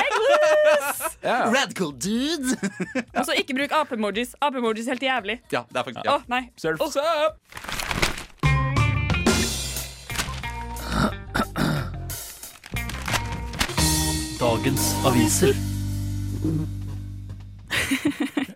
Ja. 1.22 1.52
Radical 1.54 1.92
dude! 2.02 2.56
Og 3.18 3.26
så 3.28 3.36
ikke 3.38 3.54
bruk 3.60 3.76
ape-emojis. 3.78 4.34
Ape-emojis 4.42 4.90
er 4.90 4.98
helt 4.98 5.06
jævlig. 5.06 5.38
Ja, 5.54 5.66
det 5.70 5.84
er 5.84 5.90
faktisk 5.92 6.10
Å, 6.10 6.18
ja. 6.18 6.20
nei. 6.32 6.44
Surf's 6.58 6.98
up! 6.98 7.91
Dagens 14.62 14.92
aviser. 15.10 15.56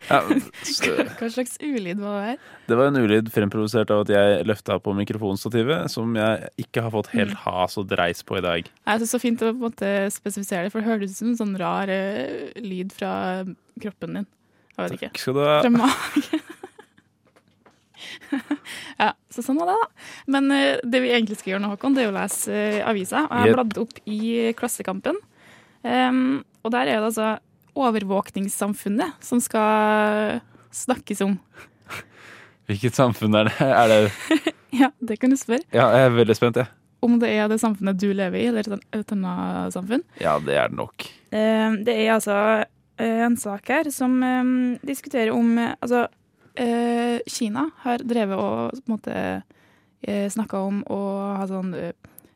Ja, 0.05 0.19
så, 0.61 0.91
Hva 1.17 1.27
slags 1.33 1.55
ulyd 1.65 1.97
var 1.97 2.19
det 2.19 2.25
her? 2.27 2.35
det 2.69 2.75
var 2.77 2.91
en 2.91 2.97
ulyd 3.01 3.29
fremprovosert 3.33 3.89
av 3.89 4.03
at 4.03 4.11
jeg 4.13 4.43
løfta 4.45 4.75
på 4.85 4.93
mikrofonstativet, 4.99 5.87
som 5.89 6.13
jeg 6.13 6.51
ikke 6.61 6.83
har 6.85 6.93
fått 6.93 7.09
Mm. 7.09 7.17
helt 7.23 7.33
has 7.41 7.73
og 7.81 7.87
dreis 7.89 8.21
på 8.21 8.37
i 8.37 8.43
dag. 8.45 8.69
Jeg 8.69 8.99
synes 8.99 9.01
det 9.01 9.07
er 9.07 9.13
så 9.17 9.21
fint 9.23 9.41
å 9.41 9.49
på 9.49 9.55
en 9.55 9.63
måte 9.65 9.89
spesifisere 10.13 10.67
det, 10.67 10.71
for 10.75 10.81
det 10.85 10.91
høres 10.91 11.15
ut 11.15 11.17
som 11.23 11.31
en 11.33 11.39
sånn 11.41 11.57
rar 11.57 11.89
uh, 11.89 12.53
lyd 12.61 12.93
fra 12.93 13.11
kroppen 13.81 14.13
din. 14.19 14.27
Jeg 14.77 14.83
vet 14.85 14.97
ikke. 14.99 15.11
Skal 15.23 15.33
du 15.33 15.41
ha 15.41 15.57
Fra 15.65 15.73
magen. 15.73 16.41
ja, 19.01 19.09
så 19.33 19.41
sånn 19.41 19.57
var 19.57 19.73
det, 19.73 19.79
da. 19.81 19.87
Men 20.37 20.51
uh, 20.53 20.77
det 20.85 21.01
vi 21.01 21.15
egentlig 21.17 21.39
skal 21.41 21.55
gjøre 21.55 21.65
nå, 21.65 21.73
Håkon, 21.73 21.97
det 21.97 22.05
er 22.05 22.13
å 22.13 22.19
lese 22.21 22.51
uh, 22.53 22.83
avisa. 22.93 23.25
Og 23.25 23.31
jeg 23.33 23.41
har 23.41 23.49
Yep. 23.49 23.57
bladd 23.57 23.81
opp 23.87 24.03
i 24.05 24.21
Klassekampen. 24.61 25.17
Em, 25.85 26.41
og 26.65 26.73
der 26.73 26.89
er 26.89 26.99
det 26.99 27.11
altså 27.11 27.35
overvåkningssamfunnet 27.75 29.21
som 29.23 29.41
skal 29.43 30.41
snakkes 30.73 31.21
om. 31.25 31.37
Hvilket 32.65 32.97
samfunn 32.97 33.37
er 33.37 33.51
det? 33.51 33.55
Er 33.61 33.91
det 33.91 33.99
Ja, 34.81 34.89
det 34.99 35.19
kan 35.21 35.31
du 35.31 35.37
spørre. 35.39 35.63
Ja, 35.71 35.87
jeg 35.93 36.09
er 36.09 36.15
veldig 36.17 36.35
spent, 36.35 36.57
jeg. 36.59 36.67
Om 37.05 37.19
det 37.21 37.29
er 37.31 37.47
det 37.51 37.61
samfunnet 37.61 37.99
du 38.01 38.09
lever 38.17 38.41
i, 38.41 38.47
eller 38.49 38.65
et 38.97 39.11
annet 39.13 39.75
samfunn. 39.75 40.03
Ja, 40.19 40.39
det 40.41 40.57
er 40.57 40.71
det 40.71 40.79
nok. 40.79 41.05
Um, 41.31 41.77
Det 41.85 41.93
er 41.93 42.15
altså 42.15 42.37
eh, 42.97 43.21
en 43.27 43.37
sak 43.37 43.69
her 43.69 43.91
som 43.93 44.17
um, 44.23 44.75
diskuterer 44.83 45.31
om 45.35 45.53
Altså, 45.59 46.07
uh, 46.59 47.17
Kina 47.29 47.69
har 47.85 48.03
drevet 48.03 48.35
og 48.35 48.81
på 48.81 48.89
en 48.89 48.95
måte 48.97 49.15
eh, 50.01 50.27
snakka 50.31 50.59
om 50.65 50.81
å 50.91 50.99
ha 51.39 51.45
sånn 51.49 51.73
eh, 51.77 51.93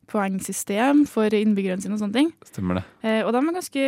poengsystem 0.09 1.03
for 1.09 1.33
innbyggerne 1.35 1.83
sine 1.83 1.95
og 1.97 2.01
sånne 2.03 2.17
ting. 2.17 2.31
Stemmer 2.49 2.79
det. 2.79 2.85
Eh, 3.03 3.21
og 3.23 3.33
de 3.35 3.41
har 3.43 3.57
ganske, 3.59 3.83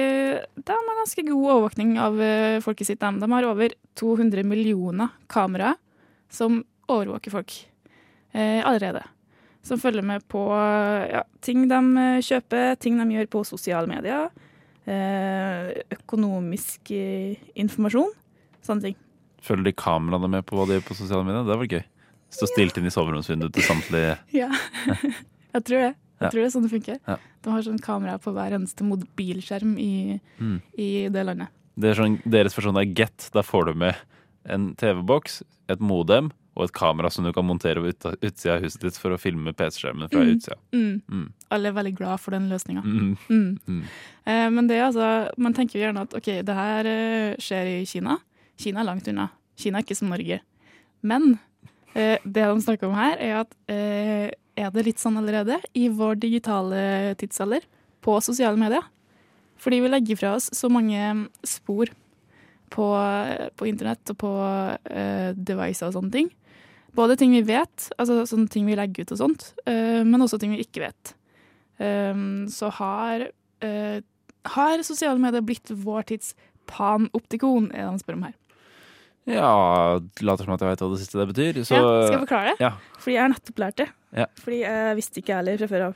de 0.56 0.76
har 0.78 1.00
ganske 1.02 1.26
god 1.28 1.48
overvåkning 1.56 1.96
av 2.02 2.22
eh, 2.22 2.60
folket 2.64 2.92
sitt. 2.92 3.02
De. 3.02 3.24
de 3.24 3.32
har 3.34 3.50
over 3.50 3.76
200 4.00 4.46
millioner 4.48 5.12
kameraer 5.32 5.80
som 6.32 6.62
overvåker 6.92 7.34
folk 7.34 7.58
eh, 8.32 8.62
allerede. 8.62 9.04
Som 9.64 9.80
følger 9.82 10.06
med 10.06 10.26
på 10.32 10.42
ja, 11.12 11.24
ting 11.46 11.68
de 11.70 11.82
eh, 12.02 12.24
kjøper, 12.26 12.76
ting 12.82 12.98
de 13.02 13.18
gjør 13.18 13.30
på 13.36 13.44
sosiale 13.52 13.90
medier. 13.90 14.32
Eh, 14.90 15.72
økonomisk 15.98 16.94
eh, 16.96 17.38
informasjon. 17.62 18.14
Sånne 18.66 18.90
ting. 18.90 19.00
Følger 19.42 19.70
de 19.70 19.78
kameraene 19.78 20.30
med 20.38 20.46
på 20.46 20.58
hva 20.58 20.68
de 20.70 20.78
gjør 20.78 20.88
på 20.90 20.98
sosiale 20.98 21.26
medier? 21.26 21.46
Det 21.48 21.58
var 21.62 21.76
gøy. 21.78 21.84
Stå 22.32 22.48
stilt 22.48 22.78
inn 22.80 22.88
i 22.88 22.94
soveromsvinduet 22.94 23.54
til 23.58 23.66
samtlige 23.68 24.16
Ja, 24.42 24.48
jeg 25.52 25.66
tror 25.68 25.82
det. 25.84 25.92
Jeg 26.22 26.32
tror 26.32 26.42
det 26.42 26.48
er 26.48 26.54
sånn 26.60 26.68
det 26.68 26.72
funker. 26.72 27.00
De 27.42 27.50
har 27.56 27.62
sånn 27.66 27.80
kamera 27.82 28.18
på 28.22 28.34
hver 28.36 28.52
eneste 28.58 28.84
mobilskjerm 28.88 29.78
i, 29.80 30.20
Mm. 30.40 30.62
i 30.78 31.08
det 31.10 31.26
landet. 31.26 31.48
Det 31.78 31.96
sånn, 31.98 32.20
Deres 32.30 32.54
versjon 32.56 32.78
er 32.78 32.86
Get. 32.94 33.30
Da 33.34 33.42
får 33.42 33.66
du 33.66 33.74
med 33.74 33.96
en 34.46 34.76
TV-boks, 34.76 35.42
et 35.70 35.80
modem 35.80 36.32
og 36.58 36.66
et 36.66 36.74
kamera 36.74 37.10
som 37.10 37.24
du 37.24 37.32
kan 37.32 37.46
montere 37.48 37.80
på 37.80 37.88
ut, 37.88 38.00
utsida 38.22 38.58
av 38.58 38.62
huset 38.66 38.82
ditt 38.82 38.98
for 39.00 39.12
å 39.16 39.18
filme 39.20 39.54
PC-skjermen 39.54 40.10
fra 40.12 40.20
Mm. 40.20 40.36
utsida. 40.36 40.58
Mm. 40.74 41.02
Mm. 41.10 41.32
Alle 41.50 41.70
er 41.70 41.74
veldig 41.74 41.96
glad 41.96 42.20
for 42.20 42.32
den 42.32 42.50
løsninga. 42.50 42.84
Mm. 42.84 43.18
Mm. 43.30 43.60
Mm. 43.68 43.84
Eh, 44.28 44.50
men 44.50 44.68
det 44.68 44.76
er 44.78 44.92
altså 44.92 45.30
Man 45.38 45.54
tenker 45.54 45.80
jo 45.80 45.86
gjerne 45.88 46.02
at 46.02 46.14
OK, 46.14 46.26
det 46.44 46.54
her 46.54 46.86
eh, 46.86 47.36
skjer 47.38 47.82
i 47.82 47.86
Kina. 47.86 48.18
Kina 48.58 48.82
er 48.82 48.86
langt 48.86 49.08
unna. 49.08 49.30
Kina 49.58 49.78
er 49.80 49.84
ikke 49.84 49.96
som 49.96 50.10
Norge. 50.10 50.42
Men 51.04 51.40
eh, 51.96 52.18
det 52.26 52.34
de 52.44 52.62
snakker 52.62 52.84
om 52.90 52.96
her, 52.96 53.18
er 53.18 53.40
at 53.42 53.56
eh, 53.70 54.32
er 54.60 54.72
det 54.74 54.86
litt 54.88 55.02
sånn 55.02 55.20
allerede 55.20 55.60
i 55.78 55.88
vår 55.92 56.20
digitale 56.22 57.14
tidsalder 57.20 57.66
på 58.04 58.18
sosiale 58.24 58.60
medier? 58.60 58.84
Fordi 59.62 59.82
vi 59.84 59.92
legger 59.92 60.20
fra 60.20 60.36
oss 60.38 60.50
så 60.58 60.70
mange 60.74 61.00
spor 61.48 61.92
på, 62.74 62.88
på 63.60 63.68
internett 63.70 64.14
og 64.14 64.20
på 64.24 64.32
uh, 64.34 65.32
devices 65.38 65.92
og 65.92 65.98
sånne 66.00 66.16
ting. 66.16 66.30
Både 66.98 67.18
ting 67.20 67.36
vi 67.36 67.44
vet, 67.48 67.92
altså 68.02 68.24
sånne 68.28 68.52
ting 68.52 68.66
vi 68.68 68.78
legger 68.80 69.06
ut 69.06 69.14
og 69.16 69.22
sånt, 69.22 69.52
uh, 69.70 70.02
men 70.08 70.24
også 70.24 70.40
ting 70.42 70.56
vi 70.56 70.64
ikke 70.66 70.88
vet. 70.88 71.14
Um, 71.82 72.50
så 72.52 72.72
har, 72.78 73.28
uh, 73.66 73.98
har 74.56 74.86
sosiale 74.88 75.22
medier 75.22 75.46
blitt 75.46 75.72
vår 75.72 76.10
tids 76.12 76.34
panoptikon, 76.72 77.70
er 77.72 77.86
det 77.86 77.90
han 77.92 78.02
spør 78.02 78.20
om 78.20 78.28
her. 78.30 78.38
Ja, 79.30 79.54
later 80.26 80.48
som 80.48 80.56
at 80.56 80.64
jeg 80.64 80.74
vet 80.74 80.82
hva 80.82 80.94
det 80.96 81.02
siste 81.04 81.20
det 81.20 81.30
betyr. 81.30 81.62
Så, 81.62 81.78
ja, 81.78 81.90
skal 82.08 82.16
jeg 82.16 82.24
forklare 82.24 82.54
det? 82.54 82.66
Ja. 82.66 82.72
Fordi 82.98 83.18
jeg 83.18 83.22
har 83.22 83.34
nettopp 83.36 83.62
lært 83.62 83.78
det. 83.84 83.92
Ja. 84.18 84.26
Fordi 84.42 84.60
jeg 84.66 84.98
visste 85.00 85.22
ikke 85.22 85.38
heller 85.40 85.62
fra 85.62 85.70
før 85.72 85.86
av. 85.92 85.96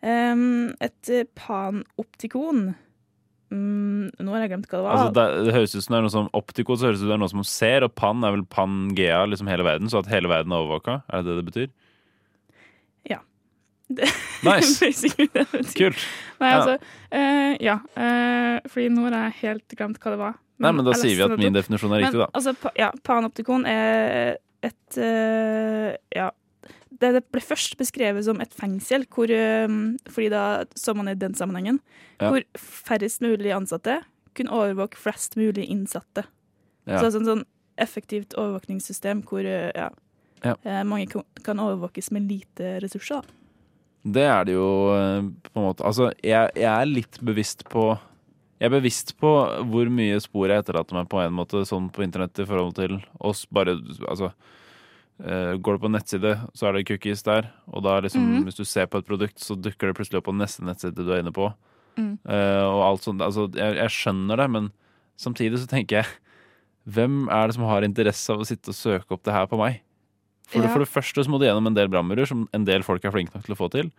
Um, 0.00 0.70
et 0.80 1.10
eh, 1.12 1.26
panoptikon 1.36 2.70
mm, 3.52 4.04
Nå 4.16 4.32
har 4.32 4.44
jeg 4.46 4.52
glemt 4.54 4.68
hva 4.70 4.78
det 4.78 4.84
var. 4.86 4.94
Altså, 4.94 5.10
det, 5.18 5.24
det 5.44 5.52
høres 5.58 5.74
ut 5.74 5.84
som 5.84 5.92
det 5.92 5.98
er 5.98 6.04
noe 6.06 6.14
som 6.14 6.30
Optiko 6.38 6.76
så 6.80 6.88
høres 6.88 7.02
ut 7.02 7.04
som 7.04 7.10
det 7.10 7.16
er 7.18 7.20
noe 7.20 7.32
som 7.34 7.42
ser, 7.44 7.84
og 7.84 7.92
pan 8.00 8.24
er 8.24 8.32
vel 8.32 8.46
Pangea, 8.48 9.18
liksom 9.28 9.50
hele 9.52 9.66
verden, 9.66 9.90
så 9.92 10.00
at 10.00 10.08
hele 10.08 10.30
verden 10.32 10.54
er 10.56 10.62
overvåka? 10.62 11.00
Er 11.10 11.20
det 11.20 11.28
det 11.28 11.36
det 11.42 11.46
betyr? 11.50 11.68
Ja. 13.12 13.20
Det- 14.00 14.08
Nice. 14.46 14.88
Det. 15.34 15.44
Kult. 15.76 16.00
Nei, 16.40 16.48
Ja. 16.48 16.56
altså, 16.62 16.78
eh, 17.12 17.56
ja. 17.60 17.74
uh, 17.98 18.56
fordi 18.72 18.88
nå 18.94 19.04
har 19.10 19.26
jeg 19.28 19.38
helt 19.42 19.74
glemt 19.76 19.98
hva 20.00 20.14
det 20.14 20.20
var. 20.22 20.38
Nei, 20.64 20.70
men 20.76 20.84
da 20.86 20.94
sier 20.96 21.12
vi 21.18 21.24
at 21.26 21.36
min 21.40 21.52
definisjon 21.56 21.92
er 21.92 22.06
riktig, 22.06 22.16
men, 22.16 22.24
da. 22.24 22.32
Altså, 22.38 22.54
pa, 22.56 22.72
ja, 22.78 22.88
panoptikon 23.04 23.66
er 23.68 24.38
et 24.64 24.96
uh, 24.96 25.92
Ja. 26.16 26.30
Det, 27.00 27.22
ble 27.32 27.40
først 27.40 27.76
beskrevet 27.80 28.24
som 28.26 28.40
et 28.44 28.52
fengsel, 28.54 29.06
hvor, 29.08 29.30
eh, 29.32 29.66
fordi 30.10 30.28
da 30.30 30.64
så 30.76 30.94
man 30.94 31.08
i 31.08 31.14
den 31.14 31.32
sammenhengen, 31.34 31.80
Ja. 32.20 32.30
hvor 32.30 32.44
færrest 32.58 33.20
mulig 33.24 33.52
ansatte 33.56 34.02
kunne 34.34 34.52
overvåke 34.52 34.96
flest 35.00 35.34
mulig 35.36 35.64
innsatte. 35.70 36.24
Ja. 36.86 36.98
Så 37.00 37.06
er 37.06 37.10
sånn, 37.16 37.24
sånn 37.26 37.44
effektivt 37.78 38.34
overvåkningssystem 38.36 39.22
hvor 39.24 39.44
eh, 39.44 39.72
ja, 39.74 39.88
Ja. 40.44 40.54
eh, 40.64 40.82
mange 40.84 41.08
kan- 41.08 41.58
overvåkes 41.58 42.10
med 42.12 42.28
lite 42.28 42.80
ressurser. 42.82 43.22
Da. 43.22 43.28
Det 44.12 44.22
er 44.24 44.44
det 44.44 44.54
jo 44.54 44.92
eh, 44.94 45.20
på 45.44 45.56
en 45.56 45.62
måte 45.74 45.84
Altså, 45.84 46.12
jeg, 46.22 46.50
jeg 46.54 46.64
er 46.64 46.86
litt 46.86 47.18
bevisst 47.20 47.64
på 47.68 47.98
Jeg 48.60 48.70
er 48.72 48.80
bevisst 48.80 49.14
på 49.20 49.28
hvor 49.70 49.88
mye 49.92 50.20
spor 50.20 50.48
jeg 50.48 50.62
etterlater 50.64 50.92
meg 50.94 51.08
på 51.08 51.20
en 51.24 51.32
måte 51.32 51.64
sånn 51.68 51.90
på 51.92 52.02
internett 52.04 52.38
i 52.40 52.44
forhold 52.48 52.74
til 52.76 53.02
oss 53.20 53.44
bare 53.46 53.76
Altså 54.08 54.32
Går 55.20 55.76
du 55.76 55.78
på 55.82 55.90
nettside, 55.92 56.30
så 56.56 56.68
er 56.68 56.72
det 56.78 56.86
cookies 56.88 57.22
der, 57.26 57.50
og 57.68 57.82
da 57.84 57.98
liksom 58.00 58.22
Mhm. 58.24 58.44
Hvis 58.46 58.56
du 58.56 58.64
ser 58.64 58.86
på 58.86 58.98
et 58.98 59.06
produkt, 59.06 59.38
så 59.38 59.54
dukker 59.54 59.88
det 59.90 59.96
plutselig 59.96 60.18
opp 60.18 60.24
på 60.30 60.36
neste 60.36 60.62
nettside 60.64 60.94
du 60.96 61.10
er 61.12 61.20
inne 61.22 61.32
på. 61.32 61.52
Mm. 61.98 62.18
Uh, 62.24 62.64
og 62.70 62.80
alt 62.86 63.02
sånt. 63.04 63.20
Altså, 63.20 63.48
jeg, 63.52 63.74
jeg 63.76 63.90
skjønner 63.90 64.36
det, 64.40 64.46
men 64.50 64.70
samtidig 65.18 65.58
så 65.58 65.66
tenker 65.68 66.00
jeg 66.02 66.06
Hvem 66.88 67.28
er 67.28 67.46
det 67.46 67.54
som 67.54 67.64
har 67.68 67.82
interesse 67.84 68.32
av 68.32 68.40
å 68.40 68.46
sitte 68.48 68.72
og 68.72 68.74
søke 68.74 69.12
opp 69.12 69.22
det 69.22 69.34
her 69.34 69.44
på 69.46 69.58
meg? 69.60 69.82
For, 70.48 70.58
det, 70.62 70.68
Ja. 70.70 70.72
for 70.72 70.78
det 70.80 70.88
første 70.88 71.22
så 71.22 71.28
må 71.28 71.38
du 71.38 71.44
gjennom 71.44 71.66
en 71.68 71.74
del 71.76 71.88
brannmurer, 71.92 72.26
som 72.26 72.48
en 72.56 72.64
del 72.64 72.82
folk 72.82 73.04
er 73.04 73.12
flinke 73.12 73.34
nok 73.34 73.44
til 73.44 73.54
å 73.54 73.58
få 73.60 73.68
til. 73.70 73.90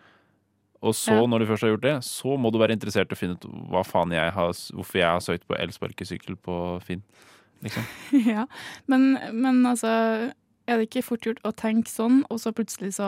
Og 0.82 0.96
så, 0.98 1.14
Ja. 1.14 1.28
når 1.30 1.40
du 1.40 1.46
først 1.46 1.62
har 1.62 1.70
gjort 1.78 1.86
det, 1.86 1.94
så 2.04 2.34
må 2.42 2.52
du 2.52 2.58
være 2.58 2.74
interessert 2.74 3.12
i 3.12 3.16
å 3.16 3.20
finne 3.22 3.38
ut 3.38 3.46
hva 3.70 3.84
faen 3.86 4.10
jeg 4.12 4.34
har, 4.34 4.50
hvorfor 4.74 4.98
jeg 4.98 5.06
har 5.14 5.22
søkt 5.22 5.46
på 5.48 5.56
elsparkesykkel 5.62 6.36
på 6.42 6.82
Finn. 6.82 7.04
Liksom. 7.62 7.86
ja, 8.34 8.48
men, 8.88 9.20
men 9.32 9.62
altså 9.64 10.34
Er 10.70 10.78
det 10.78 10.90
ikke 10.90 11.04
fort 11.06 11.26
gjort 11.26 11.42
å 11.48 11.52
tenke 11.58 11.90
sånn, 11.90 12.22
og 12.30 12.40
så 12.40 12.52
plutselig 12.56 12.94
så 13.00 13.08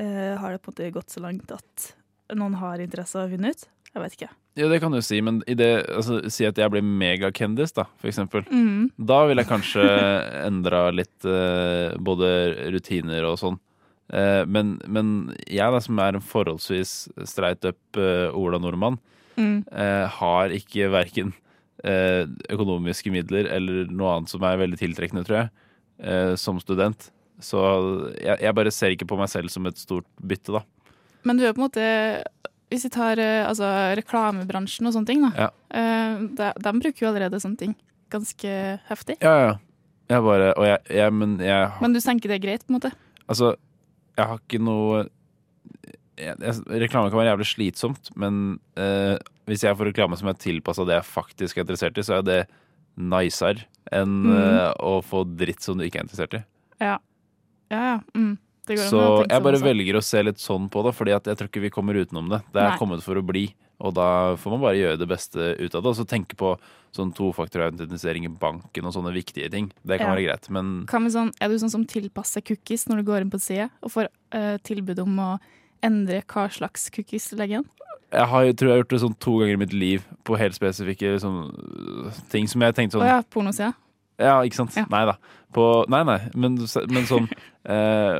eh, 0.00 0.36
har 0.38 0.52
det 0.54 0.60
på 0.62 0.70
en 0.70 0.74
måte 0.76 0.90
gått 0.94 1.10
så 1.14 1.22
langt 1.24 1.50
at 1.54 1.88
noen 2.36 2.54
har 2.60 2.80
interesse 2.82 3.18
av 3.18 3.26
å 3.28 3.32
finne 3.34 3.50
ut? 3.54 3.64
Jeg 3.90 4.02
vet 4.04 4.14
ikke. 4.14 4.28
Ja, 4.58 4.68
det 4.70 4.78
kan 4.82 4.92
du 4.94 5.00
si, 5.02 5.18
men 5.22 5.40
i 5.50 5.54
det, 5.58 5.68
altså, 5.90 6.20
si 6.30 6.44
at 6.46 6.58
jeg 6.58 6.70
blir 6.70 6.84
megakendis, 6.86 7.72
da, 7.74 7.84
for 7.98 8.10
eksempel. 8.10 8.44
Mm. 8.50 8.90
Da 8.98 9.24
vil 9.30 9.40
jeg 9.42 9.48
kanskje 9.50 9.84
endra 10.48 10.84
litt 10.94 11.26
eh, 11.26 11.96
både 11.98 12.30
rutiner 12.74 13.26
og 13.30 13.38
sånn. 13.42 13.58
Eh, 14.14 14.42
men, 14.50 14.76
men 14.90 15.12
jeg, 15.46 15.66
da, 15.74 15.80
som 15.82 15.98
er 16.02 16.18
en 16.18 16.24
forholdsvis 16.26 16.94
streit 17.30 17.66
up 17.66 17.98
eh, 18.00 18.28
Ola 18.36 18.62
Nordmann, 18.62 19.00
Mm. 19.38 19.62
eh, 19.72 20.04
har 20.18 20.50
ikke 20.52 20.88
verken 20.92 21.30
eh, 21.86 22.26
økonomiske 22.52 23.08
midler 23.14 23.46
eller 23.48 23.86
noe 23.88 24.10
annet 24.18 24.28
som 24.34 24.42
er 24.44 24.58
veldig 24.60 24.76
tiltrekkende, 24.82 25.22
tror 25.24 25.36
jeg, 25.38 25.52
eh, 26.02 26.34
som 26.40 26.60
student. 26.62 27.10
Så 27.40 27.60
jeg, 28.20 28.36
jeg 28.42 28.56
bare 28.56 28.72
ser 28.74 28.92
ikke 28.94 29.08
på 29.08 29.16
meg 29.20 29.30
selv 29.32 29.52
som 29.52 29.68
et 29.70 29.78
stort 29.80 30.08
bytte, 30.20 30.52
da. 30.58 30.64
Men 31.24 31.40
du 31.40 31.44
er 31.44 31.52
på 31.52 31.60
en 31.60 31.66
måte 31.66 31.84
Hvis 32.72 32.84
vi 32.86 32.90
tar 32.94 33.20
eh, 33.20 33.44
altså, 33.44 33.68
reklamebransjen 33.98 34.88
og 34.88 34.94
sånne 34.96 35.08
ting, 35.08 35.24
da. 35.24 35.46
Ja. 35.46 35.48
eh, 35.76 36.26
de, 36.36 36.50
de 36.64 36.72
bruker 36.80 37.04
jo 37.06 37.10
allerede 37.12 37.40
sånne 37.42 37.60
ting 37.60 37.74
ganske 38.10 38.52
heftig. 38.90 39.16
Ja, 39.22 39.34
ja. 39.38 39.56
Jeg 40.10 40.24
bare 40.26 40.50
Og 40.58 40.66
jeg, 40.66 40.78
jeg 40.90 41.14
Men 41.14 41.36
jeg 41.38 41.70
Men 41.80 41.92
du 41.94 42.00
tenker 42.02 42.32
det 42.32 42.40
er 42.40 42.46
greit, 42.46 42.64
på 42.66 42.72
en 42.74 42.80
måte? 42.80 42.90
Altså, 43.30 43.54
jeg 44.18 44.26
har 44.26 44.40
ikke 44.42 44.62
noe 44.62 45.04
Reklame 46.20 47.08
kan 47.08 47.16
være 47.16 47.30
jævlig 47.30 47.46
slitsomt, 47.48 48.10
men 48.20 48.58
eh, 48.76 49.14
hvis 49.48 49.62
jeg 49.64 49.76
får 49.78 49.88
reklame 49.88 50.18
som 50.20 50.28
er 50.28 50.36
tilpassa 50.36 50.84
det 50.84 50.98
jeg 50.98 51.06
faktisk 51.08 51.56
er 51.56 51.64
interessert 51.64 51.96
i, 51.96 52.04
så 52.04 52.18
er 52.18 52.26
det 52.26 52.36
nicere 53.00 53.64
enn 53.92 54.22
Mm. 54.22 54.36
uh, 54.36 54.74
å 54.78 55.00
få 55.02 55.24
dritt 55.24 55.62
som 55.62 55.78
du 55.78 55.84
ikke 55.84 55.98
er 56.00 56.04
interessert 56.06 56.34
i. 56.34 56.44
Ja. 56.80 56.98
Ja, 57.70 57.80
ja. 57.80 58.00
Mm. 58.14 58.36
Det 58.66 58.76
går 58.76 58.84
an 58.84 58.90
Så 58.90 58.98
å 59.00 59.06
tenke 59.18 59.30
jeg 59.30 59.40
sånn 59.40 59.42
bare 59.42 59.56
også. 59.58 59.64
velger 59.66 59.96
å 59.98 60.02
se 60.04 60.22
litt 60.22 60.38
sånn 60.38 60.68
på 60.70 60.82
det, 60.84 60.92
Fordi 60.94 61.10
jeg 61.16 61.36
tror 61.36 61.48
ikke 61.48 61.60
vi 61.64 61.70
kommer 61.70 61.94
utenom 61.94 62.28
det. 62.30 62.42
Det 62.52 62.60
er 62.62 62.68
Nei. 62.70 62.78
kommet 62.78 63.02
for 63.02 63.14
å 63.16 63.22
bli, 63.26 63.54
og 63.80 63.94
da 63.94 64.36
får 64.36 64.50
man 64.52 64.60
bare 64.60 64.76
gjøre 64.78 64.98
det 64.98 65.08
beste 65.08 65.38
ut 65.58 65.74
av 65.74 65.82
det. 65.82 65.88
Og 65.90 65.96
så 65.96 66.04
tenke 66.06 66.36
på 66.36 66.52
sånn 66.92 67.12
tofaktorautentisering 67.14 68.24
i 68.26 68.28
banken 68.28 68.84
og 68.86 68.92
sånne 68.94 69.12
viktige 69.14 69.50
ting. 69.50 69.72
Det 69.84 69.98
kan 69.98 70.08
Ja. 70.10 70.14
være 70.14 70.26
greit, 70.26 70.50
men 70.50 70.86
sånn, 70.86 71.32
er 71.40 71.48
du 71.48 71.54
sånn 71.58 71.70
som 71.70 71.84
tilpasser 71.86 72.42
cookies 72.42 72.86
når 72.86 72.96
du 72.98 73.02
går 73.10 73.20
inn 73.22 73.30
på 73.30 73.40
side 73.40 73.70
og 73.82 73.90
får 73.90 74.08
uh, 74.34 74.58
tilbud 74.58 74.98
om 75.00 75.16
å 75.18 75.40
endre 75.82 76.22
hva 76.22 76.48
slags 76.50 76.90
cookies 76.90 77.30
du 77.30 77.36
legger 77.36 77.58
igjen? 77.62 77.68
Jeg 78.12 78.26
har, 78.32 78.42
jeg 78.48 78.56
tror 78.58 78.68
jeg 78.68 78.74
har 78.76 78.82
gjort 78.84 78.94
det 78.94 79.00
sånn 79.04 79.16
to 79.22 79.36
ganger 79.40 79.54
i 79.54 79.60
mitt 79.64 79.72
liv 79.76 80.04
på 80.26 80.38
helt 80.40 80.56
spesifikke 80.56 81.14
sånn, 81.22 81.40
ting 82.32 82.48
som 82.50 82.60
jeg 82.62 82.74
tenkte 82.74 82.98
Å 82.98 83.00
sånn 83.00 83.08
ja, 83.10 83.20
pornosida. 83.30 83.72
Ja, 84.20 84.34
ikke 84.44 84.58
sant? 84.60 84.74
Nei 84.90 85.04
da. 85.08 85.14
På, 85.54 85.84
nei, 85.90 86.02
nei, 86.04 86.18
men, 86.34 86.58
men 86.92 87.06
sånn 87.08 87.24
eh, 87.64 88.18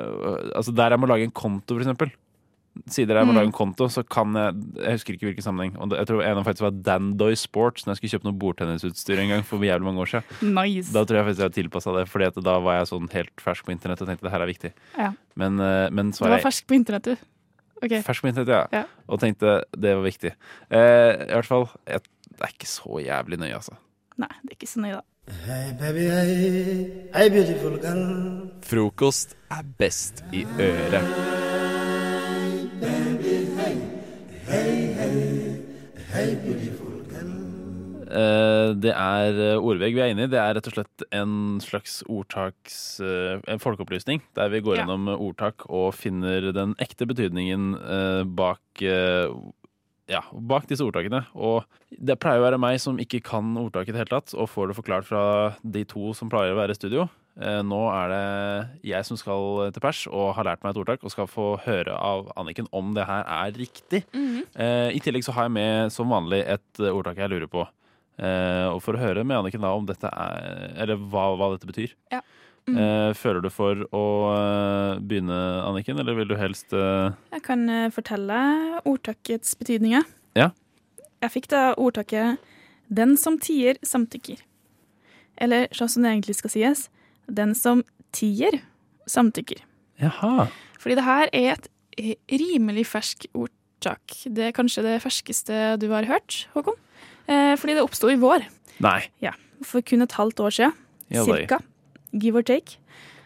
Altså 0.57 0.72
der 0.74 0.95
jeg 0.95 1.01
må 1.03 1.07
lage 1.11 1.26
en 1.28 1.34
konto, 1.36 1.74
for 1.76 1.84
eksempel. 1.84 2.11
Sider 2.86 3.18
jeg 3.18 3.26
må 3.26 3.32
Mm. 3.34 3.36
lage 3.41 3.49
en 3.51 3.53
konto, 3.59 3.88
så 3.91 4.05
kan 4.07 4.32
jeg 4.38 4.55
Jeg 4.78 4.93
husker 4.95 5.16
ikke 5.16 5.26
hvilken 5.28 5.45
sammenheng. 5.45 5.72
Og 5.82 5.91
jeg 5.99 6.07
tror 6.09 6.22
en 6.24 6.38
av 6.38 6.47
faktisk 6.47 6.64
var 6.64 6.76
Dandoy 6.86 7.34
Sports, 7.36 7.84
når 7.84 7.93
jeg 7.97 7.99
skulle 8.01 8.12
kjøpe 8.14 8.28
noe 8.30 8.38
bordtennisutstyr 8.41 9.18
en 9.24 9.28
gang 9.34 9.43
for 9.45 9.59
jævlig 9.66 9.88
mange 9.91 10.01
år 10.07 10.12
siden. 10.14 10.55
Nice. 10.55 10.93
Da 10.95 11.03
tror 11.05 11.18
jeg 11.20 11.26
faktisk 11.32 11.45
jeg 11.49 11.57
tilpassa 11.59 11.93
det, 11.99 12.07
Fordi 12.09 12.30
da 12.47 12.57
var 12.62 12.78
jeg 12.78 12.88
sånn 12.95 13.11
helt 13.12 13.34
fersk 13.43 13.66
på 13.66 13.74
internett 13.74 14.01
og 14.01 14.09
tenkte 14.09 14.24
det 14.28 14.32
her 14.32 14.47
er 14.47 14.53
viktig. 14.55 14.72
Ja. 14.97 15.11
Men, 15.36 15.59
eh, 15.61 15.91
men 15.91 16.12
så 16.14 16.24
Du 16.24 16.30
var 16.30 16.38
var 16.38 16.47
fersk 16.49 16.66
på 16.70 16.78
internett, 16.78 17.11
du. 17.11 17.16
Ok. 17.83 17.95
fersk 18.07 18.22
på 18.22 18.28
internett, 18.28 18.49
ja. 18.55 18.64
Ja. 18.81 18.85
Og 19.09 19.20
tenkte 19.20 19.62
det 19.76 19.95
var 19.97 20.03
viktig. 20.05 20.33
Eh, 20.70 21.12
I 21.28 21.33
hvert 21.35 21.47
fall, 21.49 21.68
jeg, 21.89 22.01
det 22.31 22.41
er 22.45 22.53
ikke 22.55 22.68
så 22.68 23.01
jævlig 23.05 23.39
nøye, 23.41 23.55
altså. 23.55 23.78
Nei, 24.20 24.28
det 24.43 24.51
er 24.53 24.59
ikke 24.61 24.66
så 24.70 24.81
nøye, 24.85 25.01
da. 25.01 25.07
Hey 25.47 25.70
baby, 25.78 26.09
hey, 26.11 27.11
hey 27.14 27.28
beautiful 27.31 27.76
girl. 27.78 28.51
Frokost 28.66 29.37
er 29.51 29.62
best 29.78 30.24
i 30.33 30.43
øret. 30.59 31.05
Hey, 32.81 33.76
hey, 34.49 35.57
hey 36.12 36.35
beautiful 36.35 36.59
girl. 36.59 36.59
Eh, 38.11 38.72
Det 38.80 38.92
er 38.92 39.38
eh, 39.38 39.61
ordvegg 39.62 39.94
vi 39.94 40.02
er 40.02 40.12
inne 40.14 40.26
i. 40.26 40.30
Det 40.30 40.40
er 40.40 40.56
rett 40.58 40.66
og 40.70 40.74
slett 40.76 41.04
en 41.14 41.61
slags 41.62 42.00
ordtaks... 42.11 43.00
eh, 43.04 43.38
En 43.50 43.62
folkeopplysning 43.62 44.22
der 44.36 44.50
vi 44.52 44.61
går 44.61 44.76
Ja. 44.80 44.82
gjennom 44.84 45.08
ordtak 45.14 45.66
og 45.68 45.94
finner 45.94 46.50
den 46.52 46.74
ekte 46.82 47.06
betydningen 47.06 47.72
bak 48.34 48.82
ja, 50.11 50.20
bak 50.32 50.66
disse 50.66 50.82
ordtakene. 50.82 51.22
Og 51.38 51.62
det 51.90 52.18
pleier 52.18 52.40
å 52.40 52.46
være 52.48 52.58
meg 52.58 52.80
som 52.82 52.98
ikke 52.98 53.20
kan 53.22 53.52
ordtaket 53.61 53.92
i 53.92 53.94
det 53.94 54.00
hele 54.02 54.14
tatt, 54.20 54.34
og 54.34 54.48
får 54.50 54.70
det 54.70 54.76
forklart 54.80 55.06
fra 55.06 55.22
de 55.62 55.84
to 55.86 56.11
som 56.18 56.30
pleier 56.32 56.54
å 56.54 56.58
være 56.58 56.74
i 56.74 56.78
studio. 56.78 57.06
Nå 57.38 57.80
er 57.94 58.11
det 58.11 58.24
jeg 58.90 59.06
som 59.06 59.16
skal 59.16 59.70
til 59.70 59.80
pers 59.84 60.02
og 60.11 60.32
har 60.34 60.48
lært 60.48 60.64
meg 60.64 60.74
et 60.74 60.80
ordtak, 60.82 61.04
og 61.06 61.14
skal 61.14 61.30
få 61.30 61.52
høre 61.62 61.94
av 61.94 62.32
Anniken 62.36 62.66
om 62.74 62.90
det 62.96 63.06
her 63.06 63.22
er 63.22 63.54
riktig. 63.54 64.02
Mm 64.12 64.42
-hmm. 64.42 64.90
I 64.92 64.98
tillegg 64.98 65.22
så 65.24 65.32
har 65.32 65.44
jeg 65.44 65.52
med 65.52 65.92
som 65.92 66.08
vanlig 66.11 66.42
et 66.46 66.80
ordtak 66.80 67.16
jeg 67.16 67.30
lurer 67.30 67.46
på. 67.46 67.68
Eh, 68.18 68.66
og 68.68 68.82
for 68.84 68.96
å 68.96 69.00
høre 69.00 69.24
med 69.24 69.38
Anniken 69.38 69.62
da 69.64 69.70
om 69.72 69.86
dette 69.88 70.11
er 70.11 70.74
Eller 70.82 70.98
hva, 70.98 71.30
hva 71.38 71.52
dette 71.54 71.68
betyr. 71.68 71.94
Ja. 72.12 72.20
Mm. 72.68 72.76
Eh, 72.76 73.11
føler 73.16 73.40
du 73.42 73.48
for 73.52 73.80
å 73.96 74.04
eh, 74.34 75.00
begynne, 75.00 75.38
Anniken, 75.64 75.98
eller 75.98 76.18
vil 76.18 76.28
du 76.30 76.36
helst 76.38 76.74
eh, 76.76 77.11
Jeg 77.32 77.44
kan 77.46 77.64
fortelle 77.94 78.40
ordtakets 78.84 79.56
betydninger. 79.58 80.04
Ja? 80.38 80.50
Jeg 81.20 81.34
fikk 81.34 81.50
da 81.52 81.70
ordtaket 81.76 82.38
'den 82.90 83.16
som 83.16 83.38
tier, 83.38 83.78
samtykker'. 83.86 84.40
Eller 85.38 85.68
sånn 85.72 85.88
som 85.88 86.02
det 86.02 86.12
egentlig 86.12 86.36
skal 86.36 86.50
sies 86.50 86.88
'den 87.26 87.54
som 87.54 87.84
tier, 88.12 88.61
samtykker'. 89.06 89.62
Jaha. 90.00 90.48
Fordi 90.78 90.96
det 90.96 91.04
her 91.04 91.28
er 91.32 91.52
et 91.52 91.68
rimelig 92.28 92.86
fersk 92.86 93.26
ordtak. 93.34 94.24
Det 94.24 94.48
er 94.48 94.56
kanskje 94.56 94.82
det 94.82 95.02
ferskeste 95.02 95.78
du 95.80 95.88
har 95.92 96.04
hørt, 96.08 96.46
Håkon. 96.54 96.76
Eh, 97.27 97.55
fordi 97.61 97.77
det 97.77 97.85
oppsto 97.85 98.11
i 98.11 98.18
vår. 98.21 98.47
Nei. 98.85 99.01
Ja, 99.25 99.35
For 99.66 99.85
kun 99.85 100.03
et 100.03 100.16
halvt 100.16 100.41
år 100.41 100.55
siden. 100.57 100.73
Ja, 101.12 101.25
cirka. 101.27 101.61
Give 102.12 102.41
or 102.41 102.47
take. 102.47 102.79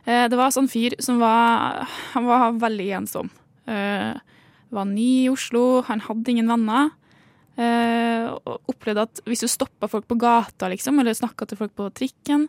Eh, 0.04 0.26
det 0.28 0.36
var 0.36 0.50
en 0.50 0.56
sånn 0.56 0.70
fyr 0.70 0.96
som 1.00 1.20
var 1.22 1.86
Han 2.12 2.26
var 2.26 2.58
veldig 2.60 2.90
ensom. 3.00 3.30
Eh, 3.66 4.12
var 4.74 4.84
ny 4.90 5.24
i 5.24 5.30
Oslo, 5.30 5.82
han 5.86 6.00
hadde 6.00 6.30
ingen 6.32 6.50
venner. 6.50 6.90
Og 7.54 8.66
opplevde 8.66 9.04
at 9.06 9.20
hvis 9.30 9.44
du 9.44 9.46
stoppa 9.46 9.86
folk 9.86 10.08
på 10.10 10.18
gata, 10.18 10.66
liksom, 10.66 10.98
eller 10.98 11.14
snakka 11.14 11.46
til 11.46 11.60
folk 11.60 11.70
på 11.78 11.86
trikken, 11.94 12.48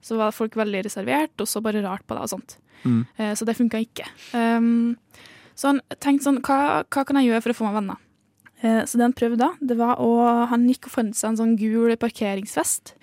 så 0.00 0.16
var 0.16 0.32
folk 0.32 0.56
veldig 0.56 0.80
reservert 0.86 1.36
og 1.36 1.50
så 1.50 1.60
bare 1.60 1.82
rart 1.84 2.06
på 2.08 2.16
deg 2.16 2.24
og 2.24 2.30
sånt. 2.32 2.56
Mm. 2.88 3.04
Så 3.36 3.44
det 3.44 3.58
funka 3.58 3.82
ikke. 3.84 4.08
Um, 4.32 4.96
så 5.52 5.74
han 5.74 5.82
tenkte 6.00 6.30
sånn, 6.30 6.40
hva, 6.40 6.86
hva 6.88 7.04
kan 7.04 7.20
jeg 7.20 7.28
gjøre 7.28 7.44
for 7.44 7.52
å 7.52 7.58
få 7.58 7.68
meg 7.68 7.76
venner? 7.82 8.00
Eh, 8.66 8.84
så 8.84 8.98
det 8.98 9.06
han 9.06 9.16
prøvde 9.16 9.40
da, 9.40 9.50
det 9.60 9.78
var 9.78 10.00
å 10.02 10.12
Han 10.50 10.68
gikk 10.70 10.90
og 10.90 10.96
fant 10.98 11.16
seg 11.16 11.32
en 11.32 11.42
sånn 11.42 11.58
gul 11.60 11.94
parkeringsvest. 12.00 12.96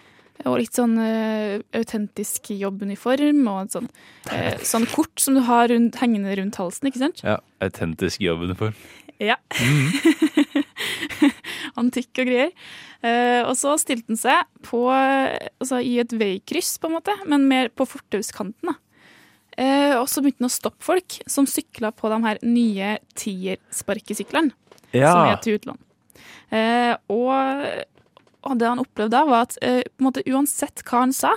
Og 0.50 0.58
litt 0.60 0.76
sånn 0.76 0.98
uh, 0.98 1.62
autentisk 1.78 2.50
jobbuniform 2.58 3.46
og 3.48 3.70
sånn, 3.72 3.86
uh, 4.32 4.58
sånn 4.66 4.88
kort 4.92 5.22
som 5.22 5.38
du 5.38 5.44
har 5.46 5.70
rundt, 5.72 6.00
hengende 6.02 6.34
rundt 6.40 6.58
halsen, 6.60 6.90
ikke 6.90 7.04
sant? 7.04 7.22
Ja, 7.24 7.38
autentisk 7.64 8.24
jobbuniform. 8.26 8.74
Ja. 9.22 9.38
Antikk 11.80 12.18
og 12.18 12.28
greier. 12.28 12.52
Uh, 13.06 13.46
og 13.46 13.54
så 13.62 13.78
stilte 13.80 14.10
han 14.10 14.20
seg 14.20 14.50
på, 14.66 14.82
altså, 14.90 15.80
i 15.80 16.00
et 16.02 16.18
veikryss, 16.18 16.76
på 16.82 16.90
en 16.90 16.98
måte, 16.98 17.16
men 17.30 17.48
mer 17.48 17.72
på 17.72 17.88
fortauskanten. 17.94 18.74
Eh, 19.54 19.94
og 20.00 20.08
så 20.10 20.24
begynte 20.24 20.42
han 20.42 20.50
å 20.50 20.54
stoppe 20.54 20.82
folk 20.82 21.20
som 21.30 21.46
sykla 21.50 21.92
på 21.94 22.10
de 22.10 22.18
her 22.24 22.40
nye 22.42 22.96
tiersparkesyklene 23.20 24.54
Ja. 24.94 25.12
som 25.12 25.32
er 25.32 25.42
til 25.44 25.58
utlån. 25.60 25.80
Eh, 26.54 26.94
og, 27.14 27.88
og 28.46 28.60
det 28.62 28.70
han 28.70 28.84
opplevde 28.84 29.16
da, 29.16 29.24
var 29.30 29.48
at 29.48 29.58
eh, 29.62 29.82
på 29.90 30.04
en 30.04 30.10
måte 30.10 30.26
uansett 30.30 30.84
hva 30.86 31.06
han 31.06 31.16
sa, 31.16 31.34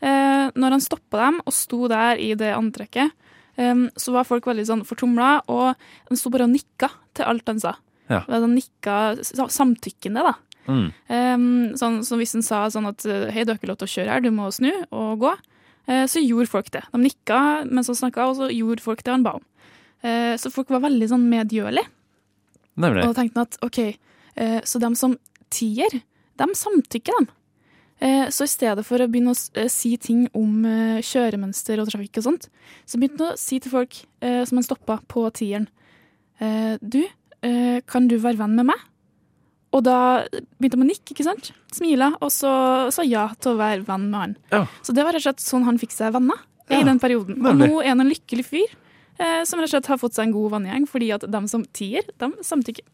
eh, 0.00 0.48
når 0.54 0.76
han 0.78 0.84
stoppa 0.84 1.24
dem 1.24 1.40
og 1.44 1.56
sto 1.56 1.88
der 1.90 2.20
i 2.22 2.32
det 2.38 2.52
antrekket, 2.54 3.14
eh, 3.58 3.86
så 3.98 4.14
var 4.14 4.28
folk 4.28 4.46
veldig 4.46 4.68
sånn 4.68 4.86
fortumla, 4.88 5.34
og 5.50 5.74
de 6.10 6.20
sto 6.20 6.32
bare 6.32 6.46
og 6.46 6.54
nikka 6.54 6.92
til 7.18 7.28
alt 7.28 7.50
han 7.50 7.62
sa. 7.62 7.76
Ja. 8.12 8.22
Han 8.28 8.54
nikka 8.54 9.16
samtykkende, 9.22 10.24
da. 10.30 10.34
Mm. 10.70 10.90
Um, 11.10 11.46
sånn, 11.78 12.02
så 12.06 12.14
hvis 12.20 12.36
han 12.36 12.44
sa 12.46 12.66
sånn 12.70 12.86
at 12.86 13.02
hei, 13.02 13.42
du 13.42 13.50
har 13.50 13.58
ikke 13.58 13.70
lov 13.72 13.80
til 13.80 13.88
å 13.88 13.94
kjøre 13.96 14.12
her, 14.14 14.22
du 14.22 14.30
må 14.34 14.50
snu 14.54 14.70
og 14.94 15.24
gå, 15.24 15.32
eh, 15.90 16.04
så 16.10 16.22
gjorde 16.22 16.50
folk 16.52 16.70
det. 16.74 16.84
De 16.92 17.00
nikka 17.02 17.40
mens 17.66 17.90
han 17.90 17.98
snakka, 17.98 18.28
og 18.28 18.38
så 18.38 18.50
gjorde 18.52 18.84
folk 18.84 19.02
det 19.02 19.14
han 19.14 19.26
ba 19.26 19.36
om. 19.40 19.46
Eh, 20.02 20.34
så 20.38 20.52
folk 20.54 20.70
var 20.72 20.84
veldig 20.86 21.08
sånn 21.10 21.26
medgjørlige. 21.30 21.88
Nemlig. 22.80 23.04
Og 23.04 23.12
da 23.12 23.20
tenkte 23.20 23.40
han 23.40 23.48
at 23.50 23.58
ok, 23.66 23.78
eh, 24.36 24.58
så 24.64 24.80
dem 24.82 24.96
som 24.98 25.16
tier, 25.52 26.00
dem 26.40 26.54
samtykker 26.56 27.18
dem. 27.18 27.28
Eh, 28.02 28.28
så 28.34 28.48
i 28.48 28.50
stedet 28.50 28.84
for 28.86 29.02
å 29.02 29.08
begynne 29.10 29.34
å 29.34 29.40
eh, 29.60 29.68
si 29.70 29.92
ting 30.00 30.24
om 30.34 30.64
kjøremønster 31.04 31.82
og 31.82 31.90
trafikk 31.92 32.22
og 32.22 32.28
sånt, 32.30 32.48
så 32.88 32.98
begynte 32.98 33.28
han 33.28 33.36
å 33.36 33.40
si 33.40 33.60
til 33.62 33.74
folk 33.74 33.98
eh, 34.24 34.42
som 34.48 34.58
han 34.58 34.66
stoppa 34.66 34.98
på 35.12 35.26
tieren, 35.38 35.68
eh, 36.40 36.74
du, 36.80 37.02
eh, 37.44 37.78
kan 37.86 38.08
du 38.10 38.16
være 38.18 38.40
venn 38.40 38.56
med 38.58 38.72
meg? 38.72 38.88
Og 39.72 39.84
da 39.86 39.98
begynte 40.60 40.76
han 40.76 40.84
å 40.84 40.90
nikke, 40.90 41.14
ikke 41.14 41.24
sant? 41.24 41.52
Smila, 41.72 42.10
og 42.20 42.28
så 42.32 42.50
sa 42.92 43.04
ja 43.08 43.28
til 43.40 43.54
å 43.54 43.60
være 43.60 43.86
venn 43.86 44.10
med 44.10 44.18
han. 44.20 44.34
Ja. 44.52 44.66
Så 44.84 44.92
det 44.96 45.04
var 45.06 45.16
rett 45.16 45.22
og 45.22 45.30
slett 45.30 45.44
sånn 45.44 45.64
han 45.64 45.80
fikk 45.80 45.94
seg 45.94 46.12
venner 46.12 46.42
i 46.72 46.82
den 46.84 47.00
perioden. 47.00 47.38
Og 47.40 47.56
nå 47.56 47.70
er 47.80 47.94
han 47.94 48.02
en 48.04 48.10
lykkelig 48.10 48.44
fyr 48.48 48.74
som 49.48 49.60
rett 49.62 49.68
og 49.70 49.74
slett 49.76 49.90
har 49.92 50.00
fått 50.02 50.16
seg 50.18 50.28
en 50.28 50.34
god 50.36 50.50
vanngjeng, 50.56 50.88
fordi 50.90 51.12
at 51.16 51.26
de 51.30 51.40
som 51.50 51.64
tier, 51.76 52.06
de 52.22 52.30
samtykker. 52.46 52.86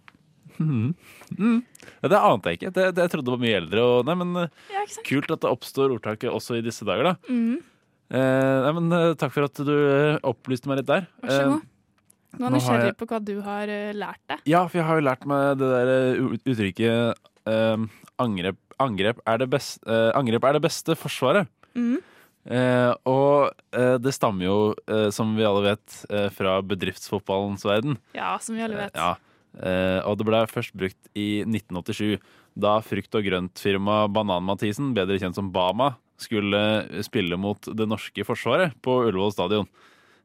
Mm. 0.58 0.92
Mm. 1.38 1.58
Ja, 2.02 2.08
det 2.10 2.18
ante 2.18 2.50
jeg 2.50 2.58
ikke. 2.58 2.72
Det, 2.74 2.86
det, 2.96 3.04
jeg 3.06 3.12
trodde 3.12 3.30
var 3.34 3.42
mye 3.42 3.58
eldre. 3.60 3.84
Og, 3.86 4.06
nei, 4.08 4.16
men, 4.18 4.32
eh, 4.42 4.48
Ja, 4.74 4.84
kult 5.06 5.30
at 5.30 5.44
det 5.44 5.50
oppstår 5.52 5.94
ordtaket 5.94 6.32
også 6.34 6.58
i 6.58 6.64
disse 6.66 6.86
dager, 6.88 7.12
da. 7.12 7.16
Mm. 7.30 7.60
Eh, 8.10 8.58
nei, 8.64 8.72
men, 8.80 8.88
eh, 8.96 9.14
takk 9.20 9.34
for 9.36 9.46
at 9.46 9.60
du 9.68 9.74
eh, 9.76 10.18
opplyste 10.26 10.70
meg 10.70 10.80
litt 10.82 10.90
der. 10.90 11.06
Vær 11.22 11.30
så 11.34 11.42
Eh, 11.44 11.50
god. 11.52 11.66
Nå 12.38 12.44
er 12.44 12.50
jeg 12.50 12.56
nysgjerrig 12.58 12.96
på 13.00 13.06
hva 13.08 13.18
du 13.24 13.34
har 13.46 13.70
eh, 13.72 13.92
lært 13.96 14.20
deg. 14.28 14.42
Ja, 14.50 14.64
for 14.68 14.78
jeg 14.80 14.86
har 14.90 14.98
jo 14.98 15.06
lært 15.06 15.22
meg 15.30 15.58
det 15.62 15.70
der 15.72 15.92
eh, 15.94 16.18
uttrykket 16.52 17.30
eh, 17.48 17.86
angrep, 18.20 18.58
angrep, 18.82 19.22
er 19.26 19.38
det 19.40 19.48
best, 19.54 19.78
eh, 19.88 20.10
angrep 20.18 20.44
er 20.44 20.58
det 20.58 20.64
beste 20.66 20.96
forsvaret. 20.98 21.48
Mm. 21.78 22.02
Eh, 22.48 22.92
og 23.04 23.50
eh, 23.76 23.96
det 24.00 24.14
stammer 24.16 24.46
jo, 24.46 24.58
eh, 24.88 25.08
som 25.12 25.34
vi 25.36 25.44
alle 25.44 25.66
vet, 25.66 25.96
eh, 26.08 26.28
fra 26.32 26.58
bedriftsfotballens 26.64 27.66
verden. 27.68 27.98
Ja, 28.16 28.36
som 28.40 28.56
vi 28.56 28.64
alle 28.64 28.78
vet. 28.86 28.96
Ja, 28.96 29.16
eh, 29.60 30.00
og 30.08 30.16
det 30.20 30.28
ble 30.28 30.40
først 30.48 30.72
brukt 30.78 31.10
i 31.18 31.42
1987, 31.44 32.16
da 32.58 32.78
frukt- 32.82 33.14
og 33.20 33.26
grøntfirmaet 33.28 34.14
Banan-Mathisen, 34.16 34.94
bedre 34.96 35.20
kjent 35.20 35.36
som 35.36 35.52
Bama, 35.52 35.92
skulle 36.18 36.58
spille 37.06 37.36
mot 37.38 37.60
det 37.62 37.86
norske 37.86 38.24
forsvaret 38.26 38.72
på 38.82 38.96
Ullevål 39.06 39.36
stadion. 39.36 39.68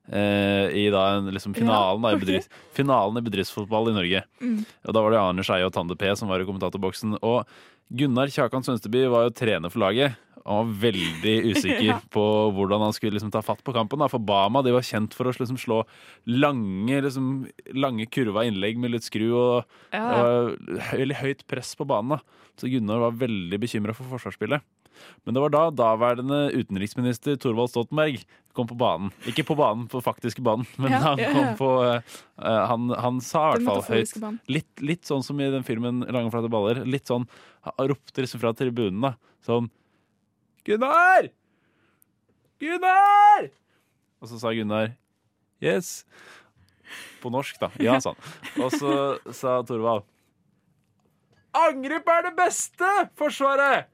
Eh, 0.09 0.71
I 0.73 0.87
da 0.91 1.03
en, 1.17 1.29
liksom 1.31 1.53
finalen, 1.55 2.01
da, 2.03 2.15
i 2.15 2.19
bedrift, 2.19 2.49
finalen 2.75 3.19
i 3.19 3.23
bedriftsfotball 3.23 3.91
i 3.91 3.95
Norge. 3.99 4.23
Mm. 4.41 4.57
Og 4.87 4.95
Da 4.95 5.03
var 5.03 5.13
det 5.13 5.19
Arne 5.21 5.45
Skeie 5.45 5.67
og 5.67 5.75
Tande 5.75 5.95
P 5.99 6.09
som 6.17 6.31
var 6.31 6.41
i 6.43 6.47
kommentatorboksen. 6.47 7.19
Og 7.21 7.45
Gunnar 7.93 8.31
Kjakan 8.33 8.65
Sønsteby 8.65 9.05
var 9.11 9.27
jo 9.27 9.35
trener 9.37 9.71
for 9.71 9.83
laget. 9.85 10.17
Og 10.45 10.59
var 10.65 10.73
veldig 10.89 11.35
usikker 11.53 11.85
Ja. 11.87 11.99
på 12.11 12.23
hvordan 12.55 12.81
han 12.83 12.93
skulle 12.95 13.15
liksom 13.15 13.31
ta 13.31 13.41
fatt 13.41 13.63
på 13.63 13.73
kampen. 13.75 13.99
Da. 14.03 14.09
For 14.11 14.19
Bama 14.19 14.61
de 14.65 14.73
var 14.75 14.83
kjent 14.83 15.13
for 15.15 15.29
å 15.29 15.33
liksom 15.33 15.57
slå 15.61 15.83
lange, 16.27 17.01
liksom, 17.05 17.47
lange 17.73 18.05
kurva 18.11 18.43
innlegg 18.47 18.77
med 18.77 18.91
litt 18.91 19.07
skru. 19.07 19.29
Og 19.31 19.65
Ja. 19.93 20.03
det 20.03 20.21
var 20.21 20.87
veldig 20.99 21.19
høyt 21.21 21.47
press 21.47 21.75
på 21.79 21.87
banen. 21.87 22.17
Da. 22.17 22.19
Så 22.59 22.67
Gunnar 22.69 22.99
var 22.99 23.11
veldig 23.17 23.59
bekymra 23.59 23.95
for 23.95 24.03
forsvarsspillet. 24.11 24.61
Men 25.25 25.33
det 25.33 25.41
var 25.41 25.49
da 25.49 25.63
daværende 25.73 26.51
utenriksminister 26.53 27.35
Thorvald 27.41 27.71
Stoltenberg 27.71 28.19
kom 28.53 28.67
på 28.69 28.77
banen. 28.77 29.09
Ikke 29.25 29.43
på 29.43 29.55
banen, 29.57 29.87
på 29.89 29.99
faktiske 30.05 30.43
banen, 30.45 30.67
men 30.77 30.91
Ja, 30.93 30.99
han 31.01 31.17
kom 31.33 31.55
på 31.57 31.69
uh, 31.81 32.67
han, 32.69 32.89
han 33.01 33.17
sa 33.25 33.55
i 33.55 33.63
hvert 33.63 33.65
fall 33.65 33.81
høyt 33.89 34.43
litt, 34.53 34.69
litt 34.85 35.03
sånn 35.09 35.23
som 35.25 35.39
i 35.41 35.49
den 35.49 35.65
filmen 35.65 36.03
Lange 36.05 36.29
flate 36.29 36.51
baller. 36.53 36.83
Litt 36.85 37.09
sånn 37.09 37.25
Han 37.65 37.89
ropte 37.89 38.21
liksom 38.21 38.39
fra 38.43 38.53
tribunen, 38.53 39.01
da. 39.01 39.15
Sånn 39.43 39.71
Gunnar! 40.65 41.29
Gunnar! 42.61 43.49
Og 44.21 44.29
så 44.31 44.39
sa 44.39 44.53
Gunnar 44.55 44.93
Yes. 45.63 46.03
På 47.23 47.31
norsk, 47.31 47.55
da. 47.61 47.69
Ja, 47.79 47.99
sa 48.03 48.13
han. 48.13 48.63
Og 48.63 48.71
så 48.75 48.93
sa 49.33 49.61
Thorvald 49.63 50.03
Angrep 51.53 52.07
er 52.09 52.23
det 52.29 52.35
beste 52.37 52.89
forsvaret! 53.19 53.89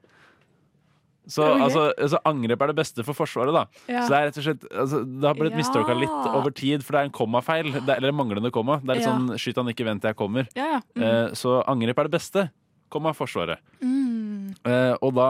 Så 1.30 1.44
altså, 1.46 1.92
altså, 1.94 2.18
angrep 2.26 2.62
er 2.64 2.70
det 2.72 2.76
beste 2.80 3.04
for 3.06 3.14
Forsvaret, 3.14 3.54
da. 3.54 3.60
Ja. 3.86 4.00
Så 4.02 4.10
det 4.10 4.16
er 4.18 4.24
rett 4.26 4.38
og 4.40 4.46
slett 4.46 4.64
altså, 4.72 5.00
Det 5.06 5.28
har 5.28 5.36
blitt 5.38 5.52
Ja. 5.52 5.58
mistolka 5.60 5.94
litt 5.94 6.26
over 6.32 6.50
tid, 6.50 6.82
for 6.82 6.96
det 6.96 7.00
er 7.00 7.04
en 7.10 7.14
kommafeil. 7.14 7.68
Det 7.72 7.84
en 7.86 8.02
eller 8.02 8.16
manglende 8.16 8.50
komma. 8.50 8.80
Det 8.82 8.90
er 8.90 8.94
litt 8.98 9.06
Ja. 9.06 9.12
sånn 9.12 9.28
'skyt 9.38 9.56
han 9.60 9.68
ikke, 9.70 9.84
vent 9.86 10.02
jeg 10.02 10.16
kommer'. 10.16 10.48
Ja. 10.56 10.80
Mm. 10.96 11.02
uh, 11.02 11.30
så 11.38 11.62
angrep 11.68 11.98
er 11.98 12.08
det 12.08 12.10
beste. 12.18 12.50
Komma 12.90 13.12
Forsvaret. 13.16 13.60
Mm. 13.80 14.50
Eh, 14.66 14.94
og, 15.00 15.12
da, 15.14 15.26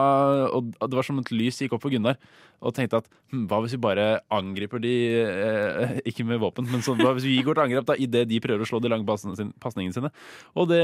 og 0.51 0.71
det 0.89 0.97
var 0.97 1.05
som 1.05 1.19
et 1.21 1.29
lys 1.31 1.59
gikk 1.61 1.75
opp 1.77 1.83
for 1.85 1.93
Gunnar. 1.93 2.17
Og 2.61 2.75
tenkte 2.77 2.99
at 3.01 3.07
hm, 3.31 3.47
hva 3.49 3.57
hvis 3.63 3.73
vi 3.73 3.79
bare 3.81 4.03
angriper 4.33 4.81
de 4.83 4.91
eh, 5.17 5.93
Ikke 6.11 6.25
med 6.29 6.37
våpen, 6.43 6.67
men 6.69 6.83
sånn, 6.85 6.99
hva 7.01 7.13
hvis 7.17 7.25
vi 7.25 7.39
går 7.45 7.57
til 7.57 7.63
angrep 7.63 7.87
da 7.89 7.95
idet 7.97 8.27
de 8.29 8.37
prøver 8.43 8.61
å 8.61 8.69
slå 8.69 8.77
de 8.83 8.91
lange 8.91 9.05
pasningene 9.09 9.95
sine? 9.95 10.11
Og 10.53 10.69
det 10.69 10.81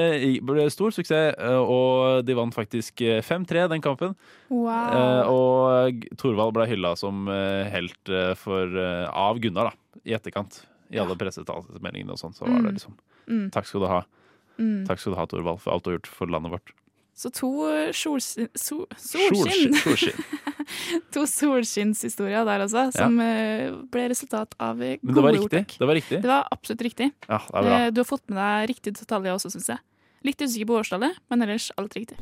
ble 0.48 0.66
stor 0.74 0.94
suksess, 0.96 1.36
eh, 1.38 1.60
og 1.62 2.24
de 2.26 2.38
vant 2.38 2.56
faktisk 2.56 3.04
eh, 3.06 3.20
5-3 3.26 3.68
den 3.76 3.84
kampen. 3.86 4.16
Wow. 4.50 4.72
Eh, 4.72 5.30
og 5.34 6.08
Thorvald 6.18 6.56
ble 6.58 6.66
hylla 6.72 6.96
som 6.98 7.28
eh, 7.30 7.70
helt 7.74 8.10
eh, 8.10 8.34
for, 8.42 8.74
eh, 8.74 9.06
av 9.14 9.38
Gunnar 9.44 9.70
da, 9.70 10.02
i 10.08 10.18
etterkant. 10.18 10.64
I 10.94 11.02
alle 11.04 11.18
pressetalsmeldingene 11.20 12.14
og 12.16 12.22
sånn. 12.22 12.34
Så 12.38 12.46
var 12.48 12.58
Mm. 12.58 12.66
det 12.70 12.78
liksom 12.80 12.98
Mm. 13.28 13.50
Takk 13.52 13.66
skal 13.68 13.82
du 13.84 13.88
ha. 13.92 13.98
Mm. 14.58 14.84
Takk 14.90 15.02
skal 15.02 15.16
du 15.16 15.20
ha, 15.20 15.26
Torvald, 15.30 15.62
for 15.64 15.76
alt 15.76 15.86
du 15.86 15.92
har 15.92 16.00
gjort 16.00 16.12
for 16.20 16.34
landet 16.34 16.58
vårt. 16.58 16.74
Så 17.18 17.32
to 17.34 17.50
solskinn 17.98 18.50
sol, 18.54 18.84
Solskinn! 19.02 19.74
solskinn. 19.82 20.20
to 21.16 21.24
solskinnshistorier 21.26 22.46
der 22.46 22.62
altså, 22.68 22.84
som 22.94 23.18
ja. 23.18 23.72
ble 23.90 24.04
resultat 24.12 24.54
av 24.62 24.78
gode 24.78 25.00
Men 25.02 25.16
det 25.18 25.24
var 25.26 25.34
riktig? 25.34 25.48
Ordtak. 25.64 25.78
Det 25.80 25.88
var 25.90 25.98
riktig? 25.98 26.20
Det 26.22 26.30
var 26.30 26.52
absolutt 26.54 26.84
riktig. 26.86 27.10
Ja, 27.26 27.40
det 27.42 27.58
er 27.58 27.70
bra. 27.70 27.80
Eh, 27.80 27.90
du 27.90 28.04
har 28.04 28.10
fått 28.12 28.28
med 28.30 28.38
deg 28.38 28.70
riktig 28.76 28.94
detalj 29.00 29.34
også, 29.34 29.50
syns 29.56 29.72
jeg. 29.74 29.82
Litt 30.30 30.46
usikker 30.46 30.70
på 30.70 30.78
årstallet, 30.84 31.18
men 31.32 31.48
ellers 31.48 31.72
alt 31.82 31.98
riktig. 31.98 32.20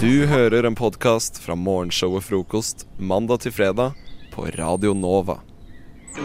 Du 0.00 0.26
hører 0.32 0.68
en 0.70 0.80
podkast 0.80 1.42
fra 1.44 1.54
morgenshow 1.60 2.16
og 2.16 2.24
frokost 2.24 2.86
mandag 2.96 3.44
til 3.44 3.52
fredag 3.52 4.00
på 4.32 4.48
Radio 4.56 4.96
Nova. 4.96 5.42
Du, 6.16 6.24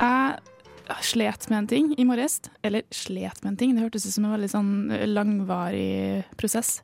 jeg 0.00 1.04
slet 1.06 1.44
med 1.50 1.58
en 1.58 1.66
ting 1.70 1.90
i 2.00 2.04
morges. 2.08 2.40
Eller 2.66 2.82
slet 2.94 3.42
med 3.44 3.52
en 3.52 3.58
ting, 3.60 3.74
det 3.76 3.84
hørtes 3.84 4.06
ut 4.08 4.14
som 4.16 4.24
en 4.26 4.32
veldig 4.34 4.48
sånn 4.50 4.70
langvarig 5.12 6.24
prosess. 6.40 6.80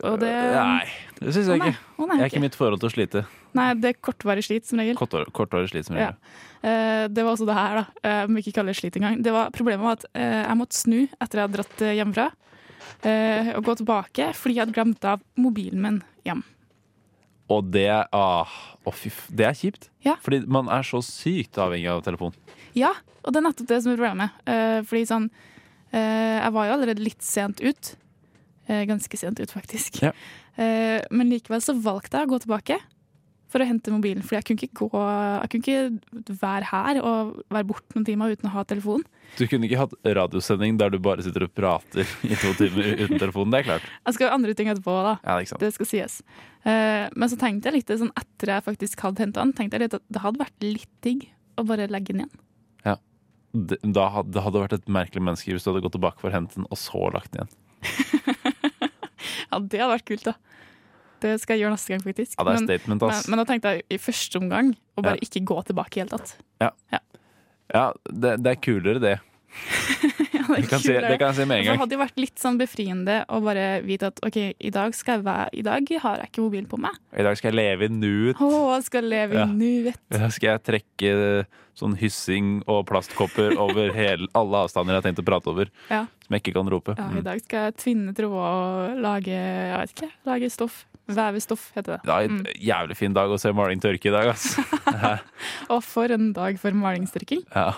Og 0.00 0.16
det 0.22 0.30
Nei, 0.32 0.86
det 1.20 1.34
syns 1.36 1.50
jeg 1.50 1.60
Å 1.60 1.66
ikke. 1.68 1.74
å 2.00 2.06
nei, 2.08 2.16
Det 2.16 2.24
er 2.24 2.30
ikke 2.32 2.40
mitt 2.46 2.56
forhold 2.56 2.80
til 2.80 2.88
å 2.88 2.94
slite. 2.94 3.24
Nei, 3.54 3.66
det 3.78 3.90
er 3.92 3.98
kortvarig 4.00 4.42
slit, 4.46 4.64
som 4.66 4.80
regel. 4.80 4.96
Kortvarig, 4.96 5.28
kortvarig 5.36 5.68
slit 5.70 5.84
som 5.86 5.96
Ja. 5.96 6.06
regel. 6.06 6.16
Eh, 6.64 7.08
Det 7.08 7.22
var 7.22 7.36
også 7.36 7.46
det 7.46 7.54
her, 7.54 7.74
da. 7.76 7.86
Eh, 8.02 8.24
Om 8.24 8.34
vi 8.34 8.42
ikke 8.42 8.54
kaller 8.54 8.72
det 8.72 8.76
slit 8.80 8.96
engang. 8.96 9.22
Det 9.22 9.30
var, 9.30 9.50
problemet 9.50 9.80
var 9.84 9.92
at 9.92 10.04
eh, 10.14 10.48
jeg 10.48 10.56
måtte 10.56 10.72
snu 10.80 11.08
etter 11.20 11.38
jeg 11.38 11.48
hadde 11.48 11.56
dratt 11.60 11.82
eh, 11.82 11.94
hjemmefra. 12.00 12.32
eh, 13.04 13.52
Og 13.56 13.64
gå 13.64 13.76
tilbake 13.76 14.32
fordi 14.34 14.54
jeg 14.56 14.66
hadde 14.66 14.74
glemt 14.74 15.04
av 15.04 15.20
mobilen 15.36 15.80
min 15.82 16.02
hjem. 16.24 16.42
Og 17.54 17.72
det 17.74 17.88
ah, 17.90 18.54
å 18.84 18.92
fy, 18.94 19.12
f- 19.12 19.28
det 19.30 19.46
er 19.48 19.58
kjipt. 19.58 19.88
Ja. 20.06 20.16
Fordi 20.24 20.42
man 20.50 20.70
er 20.72 20.86
så 20.86 21.00
sykt 21.04 21.58
avhengig 21.62 21.90
av 21.92 22.02
telefon. 22.06 22.34
Ja, 22.74 22.90
og 23.22 23.32
det 23.32 23.40
er 23.40 23.46
nettopp 23.46 23.68
det 23.70 23.82
som 23.84 23.92
er 23.92 24.00
problemet. 24.00 24.40
Uh, 24.48 24.80
fordi 24.88 25.04
sånn 25.08 25.28
uh, 25.30 25.98
Jeg 25.98 26.54
var 26.56 26.66
jo 26.68 26.74
allerede 26.78 27.04
litt 27.04 27.22
sent 27.24 27.62
ut. 27.62 27.92
Uh, 28.66 28.82
ganske 28.88 29.20
sent 29.20 29.38
ut, 29.40 29.52
faktisk. 29.54 30.02
Ja. 30.02 30.14
Men 30.54 31.32
likevel 31.32 31.58
så 31.58 31.72
valgte 31.82 32.20
jeg 32.20 32.28
å 32.28 32.30
gå 32.30 32.36
tilbake 32.44 32.76
for 33.54 33.62
å 33.62 33.66
hente 33.68 33.92
mobilen. 33.94 34.24
For 34.26 34.34
jeg 34.34 34.46
kunne 34.48 34.66
ikke 34.66 34.88
gå 34.90 35.02
Jeg 35.04 35.50
kunne 35.52 35.62
ikke 35.62 36.38
være 36.42 36.68
her 36.72 36.98
og 37.06 37.36
være 37.54 37.68
borte 37.68 37.94
noen 37.94 38.06
timer 38.08 38.34
uten 38.34 38.50
å 38.50 38.54
ha 38.56 38.64
telefon. 38.66 39.04
Du 39.38 39.44
kunne 39.50 39.68
ikke 39.68 39.78
hatt 39.78 39.94
radiosending 40.18 40.78
der 40.80 40.90
du 40.90 40.98
bare 41.02 41.22
sitter 41.24 41.46
og 41.46 41.54
prater 41.54 42.02
i 42.26 42.34
to 42.40 42.50
timer 42.58 43.04
uten 43.04 43.20
telefon. 43.22 43.54
Det 43.54 43.62
er 43.62 43.68
klart. 43.70 43.86
Jeg 44.02 44.16
skal 44.16 44.26
gjøre 44.26 44.38
andre 44.40 44.56
ting 44.58 44.70
etterpå, 44.72 44.96
da. 45.06 45.14
Ja, 45.22 45.38
det. 45.38 45.60
Det 45.62 45.72
skal 45.76 45.90
sies. 45.90 46.18
Eh, 46.66 47.06
men 47.14 47.30
så 47.30 47.38
tenkte 47.40 47.70
jeg 47.70 47.78
litt 47.78 47.94
sånn 48.02 48.12
etter 48.18 48.56
jeg 48.56 48.66
faktisk 48.66 49.06
hadde 49.06 49.22
henta 49.26 49.44
den, 49.44 49.54
tenkte 49.56 49.78
jeg 49.78 49.86
litt 49.86 49.98
at 50.00 50.06
det 50.10 50.24
hadde 50.24 50.42
vært 50.42 50.66
litt 50.66 50.90
digg 51.06 51.28
å 51.60 51.66
bare 51.68 51.86
legge 51.92 52.14
den 52.14 52.24
igjen. 52.24 52.40
Ja. 52.86 52.96
Det, 53.54 53.78
da 53.86 54.08
hadde, 54.16 54.34
det 54.34 54.42
hadde 54.42 54.64
vært 54.64 54.78
et 54.80 54.90
merkelig 54.90 55.22
menneske 55.22 55.54
hvis 55.54 55.66
du 55.66 55.70
hadde 55.70 55.84
gått 55.86 55.94
tilbake 55.94 56.18
for 56.22 56.32
å 56.32 56.34
hente 56.34 56.58
den, 56.58 56.66
og 56.70 56.80
så 56.80 57.06
lagt 57.14 57.36
den 57.36 57.46
igjen. 57.46 57.60
Ja, 59.54 59.60
det 59.60 59.78
hadde 59.80 59.92
vært 59.94 60.08
kult, 60.08 60.26
da. 60.26 60.34
Det 61.24 61.34
skal 61.42 61.56
jeg 61.56 61.64
gjøre 61.64 61.74
neste 61.78 61.94
gang, 61.94 62.02
faktisk. 62.04 62.36
Ja, 62.38 62.44
det 62.44 62.54
er 62.54 62.60
men, 62.60 62.68
statement, 62.68 63.02
ass. 63.08 63.24
Men, 63.26 63.30
men 63.38 63.40
da 63.44 63.48
tenkte 63.52 63.74
jeg 63.74 63.84
i 63.96 64.00
første 64.04 64.40
omgang 64.42 64.72
å 64.98 65.02
bare 65.06 65.16
Ja. 65.16 65.24
ikke 65.28 65.44
gå 65.48 65.58
tilbake 65.70 65.96
i 65.96 66.04
hele 66.04 66.12
tatt. 66.18 66.36
Ja, 66.60 66.70
ja 67.72 67.86
det, 68.12 68.36
det 68.44 68.50
er 68.58 68.60
kulere, 68.60 69.00
det. 69.00 69.16
Ja, 70.34 70.56
Det 70.58 70.66
kan 70.68 70.80
kulere. 70.82 70.82
si- 70.82 71.08
det 71.08 71.18
kan 71.20 71.28
jeg 71.30 71.36
si 71.38 71.44
med 71.48 71.58
en 71.60 71.64
gang. 71.64 71.76
Det 71.78 71.80
hadde 71.80 71.94
jo 71.94 72.00
vært 72.02 72.18
litt 72.20 72.40
sånn 72.42 72.56
befriende 72.60 73.14
å 73.32 73.38
bare 73.40 73.66
vite 73.86 74.08
at 74.10 74.18
OK, 74.26 74.36
i 74.60 74.70
dag, 74.74 74.92
skal 74.98 75.16
jeg 75.20 75.24
være, 75.24 75.46
i 75.56 75.62
dag 75.64 75.92
har 76.02 76.18
jeg 76.20 76.28
ikke 76.32 76.42
mobilen 76.44 76.66
på 76.68 76.76
meg. 76.82 76.98
I 77.16 77.22
dag 77.24 77.38
skal 77.38 77.52
jeg 77.52 77.56
leve 77.56 77.86
i 77.86 77.92
nuet. 77.94 78.36
Å, 78.42 78.48
jeg 78.74 78.84
skal 78.90 79.08
leve 79.08 79.38
Ja. 79.38 79.46
i 79.46 79.54
nuet. 79.56 79.96
Da 80.12 80.28
skal 80.34 80.50
jeg 80.50 80.64
trekke 80.68 81.12
sånn 81.78 81.96
hyssing 81.96 82.50
og 82.68 82.84
plastkopper 82.90 83.56
over 83.64 83.94
hele, 83.96 84.28
alle 84.34 84.64
avstander 84.66 84.94
jeg 84.98 85.00
har 85.02 85.06
tenkt 85.08 85.22
å 85.24 85.26
prate 85.30 85.48
over, 85.54 85.70
Ja. 85.88 86.02
som 86.26 86.36
jeg 86.36 86.42
ikke 86.44 86.56
kan 86.58 86.68
rope. 86.74 86.94
Ja, 86.98 87.08
I 87.08 87.22
Mm. 87.22 87.24
dag 87.30 87.40
skal 87.46 87.64
jeg 87.70 87.76
tvinne 87.80 88.12
tråder 88.12 88.36
og 88.36 89.00
lage 89.00 89.32
jeg 89.32 89.78
vet 89.80 89.94
ikke, 89.96 90.10
lage 90.26 90.50
stoff. 90.52 90.84
Veve 91.06 91.40
stoff, 91.44 91.66
heter 91.76 91.98
det. 91.98 92.00
Det 92.06 92.12
er 92.14 92.24
en 92.28 92.38
Mm. 92.38 92.46
jævlig 92.64 92.96
fin 92.96 93.12
dag 93.12 93.28
å 93.28 93.38
se 93.38 93.52
maling 93.52 93.80
tørke 93.80 94.08
i 94.08 94.14
dag, 94.14 94.30
altså. 94.32 94.62
Og 95.74 95.82
for 95.84 96.08
en 96.14 96.32
dag 96.32 96.56
for 96.58 96.70
malingstørking. 96.72 97.44
ja. 97.54 97.74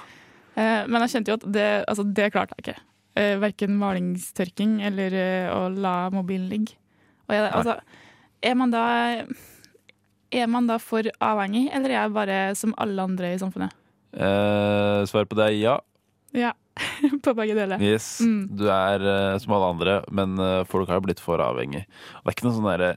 Eh, 0.57 0.87
men 0.89 1.03
jeg 1.05 1.11
kjente 1.13 1.29
jo 1.29 1.35
at 1.37 1.43
det, 1.53 1.85
altså, 1.89 2.05
det 2.17 2.31
klarte 2.33 2.55
jeg 2.57 2.63
ikke. 2.65 2.83
Eh, 3.17 3.35
verken 3.43 3.75
malingstørking 3.77 4.79
eller 4.89 5.13
eh, 5.13 5.51
å 5.53 5.67
la 5.75 6.09
mobilen 6.15 6.49
ligge. 6.49 6.77
Jeg, 7.29 7.51
altså, 7.53 7.75
er 8.43 8.55
man 8.55 8.71
da 8.71 8.85
Er 10.33 10.47
man 10.51 10.67
da 10.67 10.79
for 10.79 11.03
avhengig, 11.21 11.69
eller 11.75 11.91
er 11.91 11.99
jeg 12.01 12.13
bare 12.15 12.39
som 12.59 12.73
alle 12.79 13.03
andre 13.03 13.35
i 13.35 13.39
samfunnet? 13.39 13.73
Eh, 14.17 15.05
Svar 15.11 15.27
på 15.29 15.37
det 15.39 15.47
er 15.51 15.59
ja. 15.61 15.77
Ja, 16.37 16.53
på 17.25 17.35
begge 17.37 17.55
deler. 17.57 17.79
Yes. 17.81 18.21
Mm. 18.21 18.49
Du 18.59 18.65
er 18.71 19.39
som 19.43 19.53
alle 19.57 19.71
andre, 19.75 19.99
men 20.11 20.35
folk 20.67 20.89
har 20.89 21.01
blitt 21.05 21.21
for 21.23 21.39
avhengig. 21.39 21.85
Det 21.87 22.27
er 22.27 22.35
ikke 22.35 22.49
noe 22.49 22.57
sånn 22.59 22.71
derre 22.73 22.95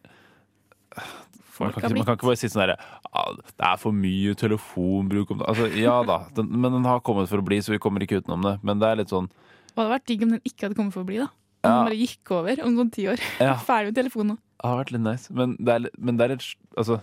Man 1.59 1.73
kan, 1.75 1.83
ikke, 1.83 1.97
man 1.97 2.05
kan 2.07 2.15
ikke 2.15 2.27
bare 2.29 2.39
si 2.39 2.47
sånn 2.47 2.61
derre 2.63 2.75
ah, 3.11 3.33
Det 3.35 3.65
er 3.67 3.79
for 3.81 3.91
mye 3.91 4.31
telefonbruk 4.39 5.31
om 5.33 5.41
det. 5.41 5.47
Altså, 5.51 5.65
ja 5.75 5.97
da, 6.07 6.21
den, 6.37 6.47
men 6.55 6.71
den 6.77 6.85
har 6.87 7.01
kommet 7.03 7.27
for 7.27 7.41
å 7.41 7.43
bli, 7.45 7.57
så 7.59 7.73
vi 7.73 7.79
kommer 7.83 7.99
ikke 8.05 8.21
utenom 8.21 8.45
det. 8.47 8.53
Men 8.63 8.79
det 8.79 8.87
er 8.87 9.01
litt 9.01 9.11
sånn 9.11 9.27
det 9.29 9.83
hadde 9.83 9.91
vært 9.93 10.05
digg 10.09 10.23
om 10.25 10.31
den 10.33 10.41
ikke 10.47 10.65
hadde 10.65 10.75
kommet 10.79 10.95
for 10.95 11.03
å 11.03 11.07
bli, 11.07 11.17
da. 11.21 11.27
Om 11.29 11.67
Ja. 11.67 11.71
den 11.75 11.85
bare 11.89 11.99
gikk 11.99 12.31
over 12.35 12.61
om 12.65 12.77
sånn 12.79 12.89
ti 12.95 13.03
år. 13.11 13.19
Ja. 13.39 13.53
Ferdig 13.67 13.91
med 13.91 13.97
telefonen 13.99 14.31
nå. 14.33 14.37
Det 14.59 14.67
har 14.71 14.79
vært 14.81 14.91
litt 14.95 15.03
nice. 15.05 15.33
Men 15.35 15.53
det 15.59 15.73
er, 15.75 15.79
litt- 15.85 15.99
men 15.99 16.17
det 16.19 16.25
er 16.25 16.33
litt 16.33 16.47
Altså, 16.79 16.97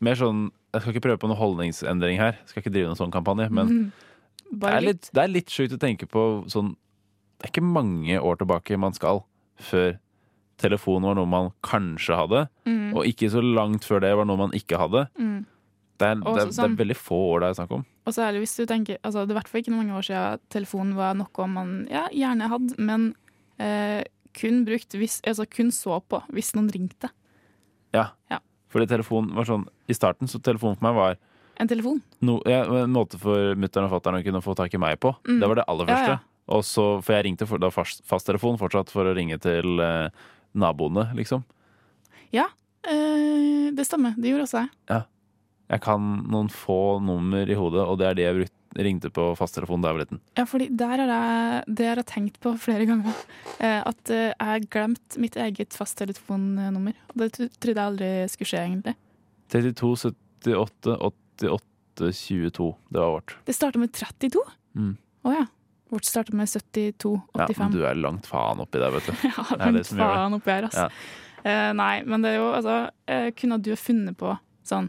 mer 0.00 0.14
sånn 0.20 0.42
Jeg 0.72 0.80
skal 0.84 0.92
ikke 0.94 1.04
prøve 1.08 1.20
på 1.24 1.28
noen 1.32 1.40
holdningsendring 1.40 2.16
her. 2.20 2.36
Jeg 2.40 2.48
skal 2.52 2.62
ikke 2.62 2.72
drive 2.76 2.88
noen 2.92 3.00
sånn 3.00 3.12
kampanje. 3.12 3.48
Men 3.50 3.66
Mhm. 3.68 3.92
det 4.60 4.70
er 4.76 4.80
litt, 4.84 5.10
det 5.12 5.22
er 5.24 5.28
litt 5.32 5.48
sjukt 5.52 5.72
å 5.76 5.80
tenke 5.80 6.04
på 6.08 6.44
sånn 6.52 6.74
Det 7.40 7.48
er 7.48 7.52
ikke 7.56 7.64
mange 7.72 8.20
år 8.20 8.36
tilbake 8.40 8.78
man 8.78 8.92
skal 8.96 9.24
før 9.58 9.98
telefon 10.62 11.02
var 11.08 11.16
noe 11.18 11.28
man 11.28 11.50
kanskje 11.66 12.16
hadde, 12.16 12.44
Mm. 12.66 12.94
og 12.96 13.04
ikke 13.08 13.28
så 13.32 13.42
langt 13.42 13.84
før 13.88 14.00
det 14.04 14.12
var 14.16 14.24
noe 14.28 14.36
man 14.40 14.52
ikke 14.56 14.78
hadde. 14.78 15.06
Mm. 15.18 15.40
Det 15.98 16.08
er, 16.08 16.14
det, 16.18 16.26
er, 16.32 16.46
det 16.48 16.54
sånn- 16.56 16.72
er 16.72 16.78
veldig 16.80 16.96
få 16.98 17.18
år 17.34 17.40
det 17.44 17.48
er 17.50 17.58
snakk 17.60 17.74
om. 17.76 17.84
Og 18.06 18.16
er 18.18 18.38
hvis 18.42 18.56
du 18.58 18.64
tenker 18.66 18.96
altså, 19.04 19.22
Det 19.22 19.30
er 19.30 19.36
i 19.36 19.38
hvert 19.38 19.48
fall 19.52 19.60
ikke 19.62 19.74
mange 19.76 19.94
år 19.94 20.02
siden 20.08 20.40
telefonen 20.50 20.96
var 20.98 21.14
noe 21.14 21.46
man 21.46 21.86
ja, 21.90 22.08
gjerne 22.10 22.48
hadde, 22.50 22.74
men 22.82 23.14
eh, 23.62 24.02
kun 24.34 24.64
brukt 24.66 24.96
hvis, 24.98 25.20
altså 25.28 25.46
kun 25.46 25.70
så 25.70 26.00
på 26.08 26.22
hvis 26.32 26.54
noen 26.56 26.70
ringte. 26.74 27.10
Ja. 27.94 28.08
Ja. 28.32 28.40
Fordi 28.72 28.86
telefonen 28.88 29.34
var 29.36 29.44
sånn 29.44 29.66
I 29.86 29.94
starten 29.94 30.26
så 30.32 30.40
telefonen 30.42 30.78
for 30.80 30.88
meg 30.88 30.96
var 30.96 31.16
En 31.60 31.68
telefon. 31.68 32.00
no, 32.24 32.40
ja, 32.48 32.64
en 32.64 32.90
måte 32.96 33.18
for 33.20 33.54
mutter'n 33.54 33.84
og 33.86 33.92
fatter'n 33.92 34.18
å 34.18 34.24
kunne 34.24 34.40
få 34.42 34.56
tak 34.56 34.72
i 34.74 34.78
meg 34.80 34.98
på. 34.98 35.12
Mm. 35.28 35.38
Det 35.38 35.48
var 35.50 35.54
det 35.60 35.64
aller 35.68 35.86
første. 35.86 36.14
ja. 36.16 36.18
Og 36.52 36.64
så, 36.66 36.84
for 37.04 37.14
jeg 37.14 37.24
ringte 37.28 37.46
for, 37.46 37.60
da 37.62 37.68
fast, 37.70 38.02
fasttelefon 38.08 38.56
fortsatt 38.58 38.90
for 38.90 39.06
å 39.06 39.12
ringe 39.14 39.36
til 39.38 39.78
eh, 39.78 40.08
naboene, 40.54 41.08
liksom. 41.16 41.44
Ja, 42.32 42.46
øh, 42.88 43.70
det 43.76 43.86
stemmer. 43.88 44.14
Det 44.16 44.30
gjorde 44.32 44.46
også 44.48 44.62
jeg. 44.64 44.70
Ja. 44.90 45.02
Jeg 45.72 45.80
kan 45.86 46.08
noen 46.28 46.50
få 46.52 46.98
nummer 47.00 47.48
i 47.48 47.56
hodet, 47.56 47.80
og 47.88 47.96
det 48.00 48.06
er 48.10 48.14
de 48.18 48.26
jeg 48.26 48.48
ringte 48.84 49.10
på 49.12 49.30
fasttelefonen 49.36 49.82
da 49.84 49.90
jeg 49.90 49.96
var 49.96 50.02
liten. 50.04 50.20
Ja, 50.36 50.44
fordi 50.48 50.66
der 50.80 50.92
har 51.02 51.10
jeg, 51.12 51.62
det 51.76 51.86
har 51.88 52.00
jeg 52.00 52.08
tenkt 52.08 52.38
på 52.44 52.52
flere 52.60 52.86
ganger. 52.88 53.16
Eh, 53.58 53.80
at 53.88 54.12
eh, 54.12 54.30
jeg 54.32 54.48
har 54.48 54.66
glemt 54.72 55.16
mitt 55.20 55.36
eget 55.36 55.76
fasttelefonnummer. 55.76 56.96
Og 57.12 57.22
det 57.24 57.30
trodde 57.60 57.76
jeg 57.76 57.84
aldri 57.84 58.10
skulle 58.32 58.48
skje, 58.52 58.62
egentlig. 58.66 58.94
32 59.52 60.12
78 60.42 60.96
88 61.08 62.12
22. 62.16 62.68
Det 62.92 63.00
var 63.00 63.12
vårt. 63.18 63.36
Det 63.48 63.56
starta 63.56 63.80
med 63.80 63.92
32. 63.92 64.40
Å 64.40 64.58
Mm. 64.74 64.94
ja. 65.28 65.44
Vårt 65.92 66.08
starta 66.08 66.32
med 66.36 66.48
72, 66.48 67.10
Ja, 67.36 67.46
men 67.58 67.74
du 67.74 67.82
er 67.84 67.98
langt 68.00 68.24
faen 68.30 68.62
oppi 68.64 68.80
der, 68.80 68.94
vet 68.94 69.10
du. 69.10 69.12
Ja, 69.28 69.44
langt 69.60 69.90
faen 69.92 70.38
oppi 70.38 70.54
her, 70.54 70.68
altså. 70.70 70.86
Ja. 70.88 71.20
Eh, 71.42 71.68
nei, 71.76 71.94
men 72.06 72.24
det 72.24 72.32
er 72.32 72.38
jo 72.38 72.48
altså 72.54 72.74
eh, 73.10 73.32
Kunne 73.34 73.56
du 73.58 73.72
ha 73.72 73.76
funnet 73.76 74.14
på 74.14 74.30
sånn 74.62 74.86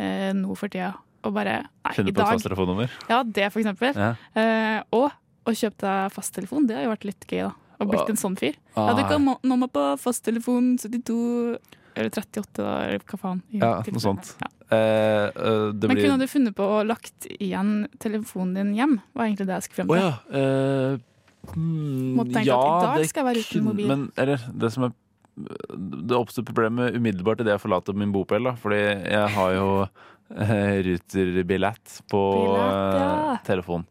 eh, 0.00 0.30
nå 0.32 0.54
for 0.56 0.72
tida 0.72 0.94
og 1.28 1.34
bare 1.36 1.58
Nei, 1.60 1.92
Finne 1.92 2.08
i 2.08 2.14
på 2.16 2.22
et 2.24 2.30
fast 2.32 2.46
telefonnummer? 2.48 2.92
Ja, 3.10 3.18
det 3.22 3.50
for 3.52 3.60
eksempel. 3.60 3.92
Ja. 3.92 4.14
Eh, 4.32 4.78
og 4.96 5.10
å 5.44 5.52
kjøpe 5.56 5.84
deg 5.84 6.14
fasttelefon, 6.14 6.64
det 6.68 6.78
har 6.78 6.86
jo 6.86 6.94
vært 6.94 7.04
litt 7.10 7.26
gøy, 7.28 7.42
da. 7.50 7.52
Å 7.80 7.86
blitt 7.88 8.12
en 8.12 8.20
sånn 8.20 8.36
fyr. 8.40 8.56
Ah. 8.74 8.90
Ja, 8.90 8.94
du 8.96 9.02
kan 9.08 9.24
nå 9.24 9.56
meg 9.60 9.70
på 9.72 9.84
fasttelefon 10.00 10.74
72 10.80 11.58
eller 11.94 12.10
38, 12.10 12.62
da, 12.62 12.72
eller 12.86 13.04
hva 13.04 13.20
faen. 13.20 13.42
Ja, 13.54 13.70
noe 13.86 14.02
sånt. 14.02 14.32
Eh, 14.70 14.76
eh, 14.76 15.30
det 15.74 15.90
Men 15.90 15.96
blir 15.96 16.06
kunne 16.06 16.22
du 16.22 16.30
funnet 16.30 16.56
på 16.56 16.66
å 16.78 16.82
lagt 16.86 17.26
igjen 17.36 17.88
telefonen 18.02 18.54
din 18.54 18.74
hjem? 18.78 18.98
Var 19.18 19.26
egentlig 19.26 19.48
det 19.48 19.56
jeg 19.58 19.66
skulle 19.66 19.80
frem 19.80 19.90
til. 19.90 19.96
til. 19.98 20.06
ja. 20.06 20.40
eh, 20.40 21.56
mm, 21.56 22.10
Måtte 22.20 22.36
tenke 22.36 22.48
ja, 22.52 22.58
at 22.60 22.84
i 22.84 23.00
dag 23.02 23.10
skal 23.10 23.22
jeg 23.24 23.28
være 23.30 23.44
uten 23.46 23.66
mobil. 23.66 23.90
Men 23.90 24.06
eller, 24.20 24.50
det 24.64 24.72
som 24.76 24.86
er 24.90 24.96
Det 25.40 26.16
oppstår 26.18 26.44
problemet 26.44 26.96
umiddelbart 26.98 27.40
idet 27.42 27.54
jeg 27.54 27.62
forlater 27.62 27.96
min 27.96 28.12
bopel. 28.14 28.46
Da, 28.46 28.54
fordi 28.60 28.80
jeg 28.82 29.34
har 29.36 29.54
jo 29.56 29.68
eh, 29.82 30.74
ruterbillett 30.86 32.02
på 32.12 32.22
Billett, 32.36 33.00
ja. 33.00 33.08
eh, 33.34 33.46
telefon. 33.46 33.86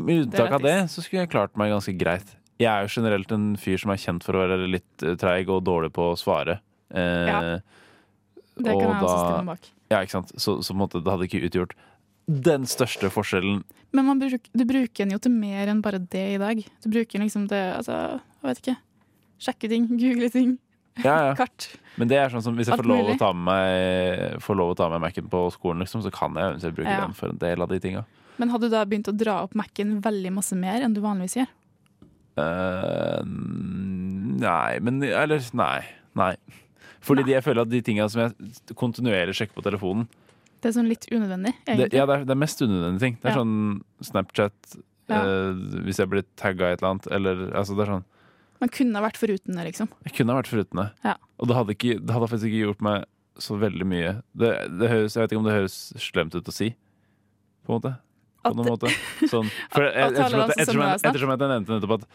Med 0.00 0.16
det 0.16 0.22
unntak 0.24 0.54
av 0.56 0.62
det, 0.64 0.76
så 0.88 1.02
skulle 1.04 1.26
jeg 1.26 1.32
klart 1.34 1.56
meg 1.60 1.72
ganske 1.74 1.92
greit. 2.00 2.36
Jeg 2.60 2.68
er 2.68 2.84
jo 2.84 2.92
generelt 2.92 3.30
en 3.32 3.50
fyr 3.60 3.80
som 3.80 3.92
er 3.94 4.00
kjent 4.02 4.24
for 4.26 4.36
å 4.36 4.42
være 4.44 4.66
litt 4.68 5.04
eh, 5.06 5.14
treig 5.20 5.48
og 5.52 5.62
dårlig 5.64 5.92
på 5.96 6.10
å 6.12 6.16
svare. 6.20 6.58
Eh, 6.92 7.28
Ja. 7.30 7.42
Det 8.60 8.74
kan 8.76 8.90
jeg 8.90 9.00
også 9.00 9.20
stille 9.24 9.44
meg 9.46 9.54
bak. 9.54 9.68
Ja, 9.90 10.00
ikke 10.04 10.12
sant? 10.18 10.32
Så, 10.36 10.58
så 10.66 10.74
måte, 10.76 11.00
det 11.00 11.08
hadde 11.08 11.24
ikke 11.24 11.40
utgjort 11.48 11.70
den 12.28 12.66
største 12.68 13.08
forskjellen. 13.10 13.62
Men 13.96 14.04
man 14.06 14.20
bruk, 14.20 14.50
du 14.52 14.64
bruker 14.68 15.06
den 15.06 15.14
jo 15.14 15.18
til 15.24 15.32
mer 15.32 15.70
enn 15.72 15.80
bare 15.82 15.98
det 16.12 16.26
i 16.34 16.40
dag. 16.42 16.60
Du 16.84 16.90
bruker 16.92 17.16
den 17.16 17.24
liksom 17.24 17.46
til 17.48 17.70
altså, 17.78 17.96
jeg 18.20 18.50
vet 18.50 18.60
ikke. 18.60 18.74
Sjekke 19.40 19.70
ting, 19.72 19.86
google 20.02 20.28
ting. 20.34 20.52
Ja, 21.00 21.14
ja. 21.30 21.32
Kart. 21.40 21.70
Men 21.96 22.10
det 22.12 22.18
er 22.20 22.28
sånn 22.34 22.44
som 22.44 22.58
hvis 22.58 22.68
jeg 22.68 22.76
får 22.82 22.90
lov, 22.90 23.08
å 23.14 23.16
ta 23.22 23.30
med 23.32 23.48
meg, 23.48 24.36
får 24.44 24.58
lov 24.60 24.74
å 24.74 24.76
ta 24.82 24.90
med 24.92 25.00
Mac-en 25.06 25.30
på 25.32 25.40
skolen, 25.56 25.80
liksom, 25.86 26.04
så 26.04 26.12
kan 26.12 26.36
jeg 26.36 26.60
bruke 26.76 26.90
Ja. 26.90 27.06
den 27.06 27.16
for 27.16 27.32
en 27.32 27.40
del 27.40 27.64
av 27.64 27.72
de 27.72 27.80
tinga. 27.80 28.04
Men 28.36 28.52
hadde 28.52 28.68
du 28.68 28.76
da 28.76 28.84
begynt 28.88 29.08
å 29.08 29.16
dra 29.16 29.40
opp 29.46 29.56
Mac-en 29.58 29.96
veldig 30.04 30.34
masse 30.36 30.56
mer 30.58 30.84
enn 30.84 30.92
du 30.96 31.00
vanligvis 31.04 31.38
gjør? 31.40 31.48
Eh, 32.38 33.22
nei, 34.40 34.78
men 34.84 35.02
Eller 35.02 35.42
nei. 35.56 35.80
Nei. 36.18 36.34
Fordi 37.04 37.24
de, 37.26 37.32
jeg 37.36 37.44
føler 37.46 37.64
at 37.64 37.70
de 37.72 37.80
tinga 37.84 38.06
som 38.12 38.22
jeg 38.26 38.74
kontinuerlig 38.78 39.34
sjekker 39.38 39.56
på 39.56 39.64
telefonen 39.64 40.06
Det 40.60 40.68
er 40.70 40.74
sånn 40.76 40.88
litt 40.90 41.06
unødvendig, 41.08 41.54
det. 41.64 41.88
Ja, 41.96 42.04
det 42.06 42.16
er, 42.20 42.24
det 42.28 42.34
er 42.34 42.40
mest 42.42 42.60
unødvendige 42.60 43.00
ting. 43.06 43.14
Det 43.22 43.30
er 43.30 43.34
Ja. 43.36 43.40
sånn 43.40 43.82
Snapchat 44.04 44.76
Ja. 45.10 45.20
uh, 45.24 45.52
hvis 45.86 45.98
jeg 45.98 46.10
blir 46.12 46.22
tagga 46.36 46.68
i 46.70 46.72
et 46.74 46.82
eller 46.82 46.90
annet, 46.94 47.06
eller 47.10 47.40
altså 47.56 47.74
det 47.76 47.86
er 47.86 47.92
sånn 47.96 48.04
Man 48.60 48.68
kunne 48.68 48.94
ha 49.00 49.06
vært 49.08 49.16
foruten 49.16 49.56
det, 49.56 49.64
liksom. 49.72 49.88
Jeg 50.04 50.12
kunne 50.18 50.34
ha 50.34 50.42
vært 50.42 50.50
foruten 50.52 50.76
det. 50.82 50.90
Ja. 51.02 51.14
Og 51.40 51.48
det 51.48 51.56
hadde, 51.56 51.72
ikke, 51.74 51.94
det 52.04 52.12
hadde 52.12 52.28
faktisk 52.28 52.50
ikke 52.50 52.66
gjort 52.68 52.82
meg 52.84 53.04
så 53.40 53.56
veldig 53.56 53.86
mye. 53.88 54.10
Det, 54.36 54.50
det 54.78 54.90
høres, 54.90 55.14
jeg 55.16 55.22
vet 55.24 55.32
ikke 55.32 55.40
om 55.40 55.46
det 55.48 55.54
høres 55.56 55.76
slemt 55.96 56.34
ut 56.36 56.50
å 56.50 56.52
si, 56.52 56.68
på 57.64 57.72
en 57.72 57.78
måte. 57.80 57.94
På 58.44 58.52
noen 58.56 58.72
måte. 58.72 58.90
Sånn, 59.28 59.48
for, 59.74 59.86
ettersom, 59.86 60.44
at, 60.46 60.54
ettersom, 60.56 60.84
er 60.84 60.98
snakk. 60.98 61.08
ettersom 61.10 61.34
jeg 61.34 61.42
nevnte 61.44 61.76
nettopp 61.76 61.96
at 62.00 62.10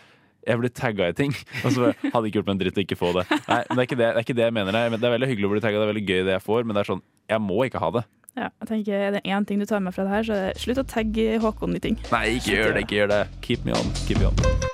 jeg 0.45 0.61
blir 0.61 0.73
tagga 0.77 1.07
i 1.09 1.15
ting, 1.17 1.31
og 1.65 1.71
så 1.73 1.93
hadde 2.03 2.29
ikke 2.29 2.41
gjort 2.41 2.51
meg 2.51 2.57
en 2.57 2.61
dritt 2.61 2.77
å 2.77 2.85
ikke 2.85 2.99
få 2.99 3.13
det. 3.17 3.25
Nei, 3.47 3.61
men 3.69 3.79
det 3.79 3.81
er 3.81 3.87
ikke 3.89 3.99
det, 4.01 4.05
det, 4.05 4.11
er 4.13 4.27
ikke 4.27 4.37
det 4.37 4.45
jeg 4.45 4.57
mener. 4.59 4.77
Jeg 4.77 4.99
Det 4.99 5.09
er 5.09 5.15
veldig 5.15 5.31
hyggelig 5.31 5.49
å 5.49 5.55
bli 5.55 5.63
tagga, 5.63 5.81
det 5.81 5.87
er 5.87 5.93
veldig 5.93 6.05
gøy 6.05 6.21
det 6.27 6.37
jeg 6.37 6.45
får, 6.45 6.67
men 6.67 6.77
det 6.77 6.83
er 6.83 6.91
sånn, 6.93 7.03
jeg 7.33 7.43
må 7.45 7.59
ikke 7.65 7.81
ha 7.81 7.91
det. 7.97 8.05
Ja, 8.35 8.49
jeg 8.59 8.67
tenker 8.67 8.99
Er 8.99 9.11
det 9.15 9.21
én 9.23 9.45
ting 9.47 9.61
du 9.61 9.65
tar 9.65 9.79
med 9.79 9.95
fra 9.95 10.03
det 10.03 10.11
her, 10.11 10.25
så 10.27 10.39
slutt 10.59 10.81
å 10.81 10.87
tagge 10.91 11.37
Håkon 11.39 11.77
i 11.77 11.81
ting. 11.81 11.99
Nei, 12.11 12.25
ikke 12.35 12.57
gjør 12.57 12.75
det, 12.75 12.83
ikke 12.87 12.97
gjør 12.99 13.13
det. 13.13 13.21
Keep 13.45 13.67
me 13.67 13.77
on. 13.77 13.93
Keep 14.09 14.19
me 14.19 14.27
on. 14.27 14.73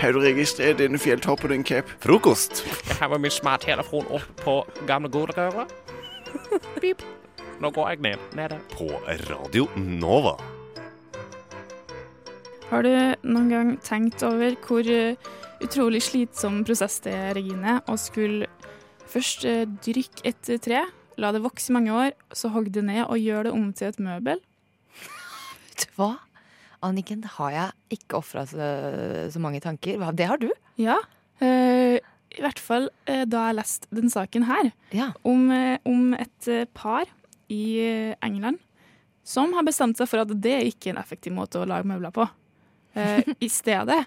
Har 0.00 0.16
du 0.16 0.20
registrert 0.24 0.80
denne 0.80 0.98
fjelltoppen 0.98 1.52
din 1.52 1.64
cape? 1.64 1.88
Frokost. 2.02 2.64
Jeg 2.88 2.96
har 2.98 3.12
med 3.12 3.26
min 3.26 3.32
smarttelefon 3.32 4.08
opp 4.08 4.26
på 4.40 4.56
gamle 4.88 5.12
godegøra. 5.12 5.68
Pip. 6.80 7.04
Nå 7.60 7.70
går 7.70 7.94
jeg 7.94 8.04
ned. 8.08 8.26
Nede. 8.36 8.60
På 8.74 8.88
Radio 9.06 9.68
Nova. 9.76 10.36
Har 12.70 12.84
du 12.84 12.90
noen 13.28 13.48
gang 13.52 13.72
tenkt 13.84 14.22
over 14.26 14.56
hvor 14.64 14.88
eh, 14.90 15.18
utrolig 15.64 16.00
slitsom 16.04 16.62
prosess 16.66 16.98
det 17.04 17.12
er, 17.12 17.34
Regine, 17.36 17.78
å 17.90 17.96
skulle 18.00 18.48
først 19.10 19.44
eh, 19.48 19.64
dyrke 19.84 20.24
et 20.26 20.50
tre, 20.64 20.84
la 21.20 21.30
det 21.34 21.42
vokse 21.44 21.70
i 21.70 21.76
mange 21.76 21.94
år, 21.94 22.14
så 22.34 22.50
hogge 22.54 22.72
det 22.74 22.86
ned 22.88 23.04
og 23.04 23.20
gjøre 23.20 23.48
det 23.48 23.54
om 23.54 23.68
til 23.76 23.92
et 23.92 24.00
møbel? 24.02 24.40
Vet 25.68 25.84
du 25.84 25.98
hva? 26.00 26.14
Anniken, 26.84 27.22
har 27.38 27.52
jeg 27.54 27.98
ikke 28.00 28.18
ofra 28.18 28.44
så, 28.48 28.66
så 29.32 29.40
mange 29.40 29.62
tanker. 29.64 30.02
Det 30.12 30.26
har 30.28 30.40
du. 30.40 30.50
Ja. 30.76 30.98
Øh, 31.40 31.96
I 31.96 32.42
hvert 32.44 32.60
fall 32.60 32.90
eh, 33.08 33.22
da 33.24 33.46
jeg 33.48 33.58
leste 33.60 33.88
den 33.94 34.12
saken 34.12 34.44
her, 34.50 34.72
om, 35.24 35.46
eh, 35.54 35.78
om 35.88 36.12
et 36.18 36.50
eh, 36.50 36.68
par 36.76 37.08
i 37.48 37.64
eh, 37.80 38.14
England 38.24 38.60
som 39.24 39.54
har 39.56 39.64
bestemt 39.64 39.96
seg 39.96 40.10
for 40.10 40.20
at 40.20 40.32
det 40.44 40.58
ikke 40.68 40.90
er 40.90 40.98
en 40.98 41.00
effektiv 41.00 41.32
måte 41.32 41.62
å 41.62 41.68
lage 41.68 41.88
møbler 41.88 42.12
på. 42.12 42.26
Eh, 42.94 43.34
I 43.42 43.50
stedet 43.50 44.04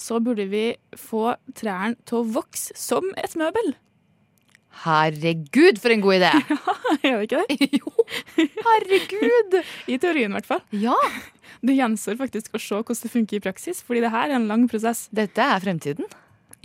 så 0.00 0.20
burde 0.24 0.46
vi 0.48 0.64
få 0.96 1.34
trærne 1.56 1.98
til 2.08 2.22
å 2.22 2.28
vokse 2.38 2.76
som 2.78 3.10
et 3.20 3.36
møbel. 3.36 3.74
Herregud, 4.84 5.80
for 5.82 5.92
en 5.92 6.04
god 6.04 6.20
idé! 6.20 6.30
Ja, 7.00 7.14
er 7.16 7.22
det 7.22 7.28
ikke 7.28 7.42
det? 7.46 7.80
jo. 7.80 7.92
Herregud! 8.66 9.54
I 9.88 9.98
teorien, 10.02 10.32
i 10.32 10.36
hvert 10.38 10.48
fall. 10.48 10.62
Ja. 10.74 10.96
Det 11.64 11.76
gjenstår 11.76 12.16
faktisk 12.18 12.56
å 12.56 12.60
se 12.60 12.78
hvordan 12.80 12.98
det 13.02 13.10
funker 13.12 13.38
i 13.38 13.42
praksis, 13.44 13.82
fordi 13.86 14.02
det 14.04 14.12
her 14.12 14.30
er 14.30 14.38
en 14.38 14.48
lang 14.50 14.66
prosess. 14.70 15.04
Dette 15.14 15.44
er 15.44 15.62
fremtiden? 15.62 16.08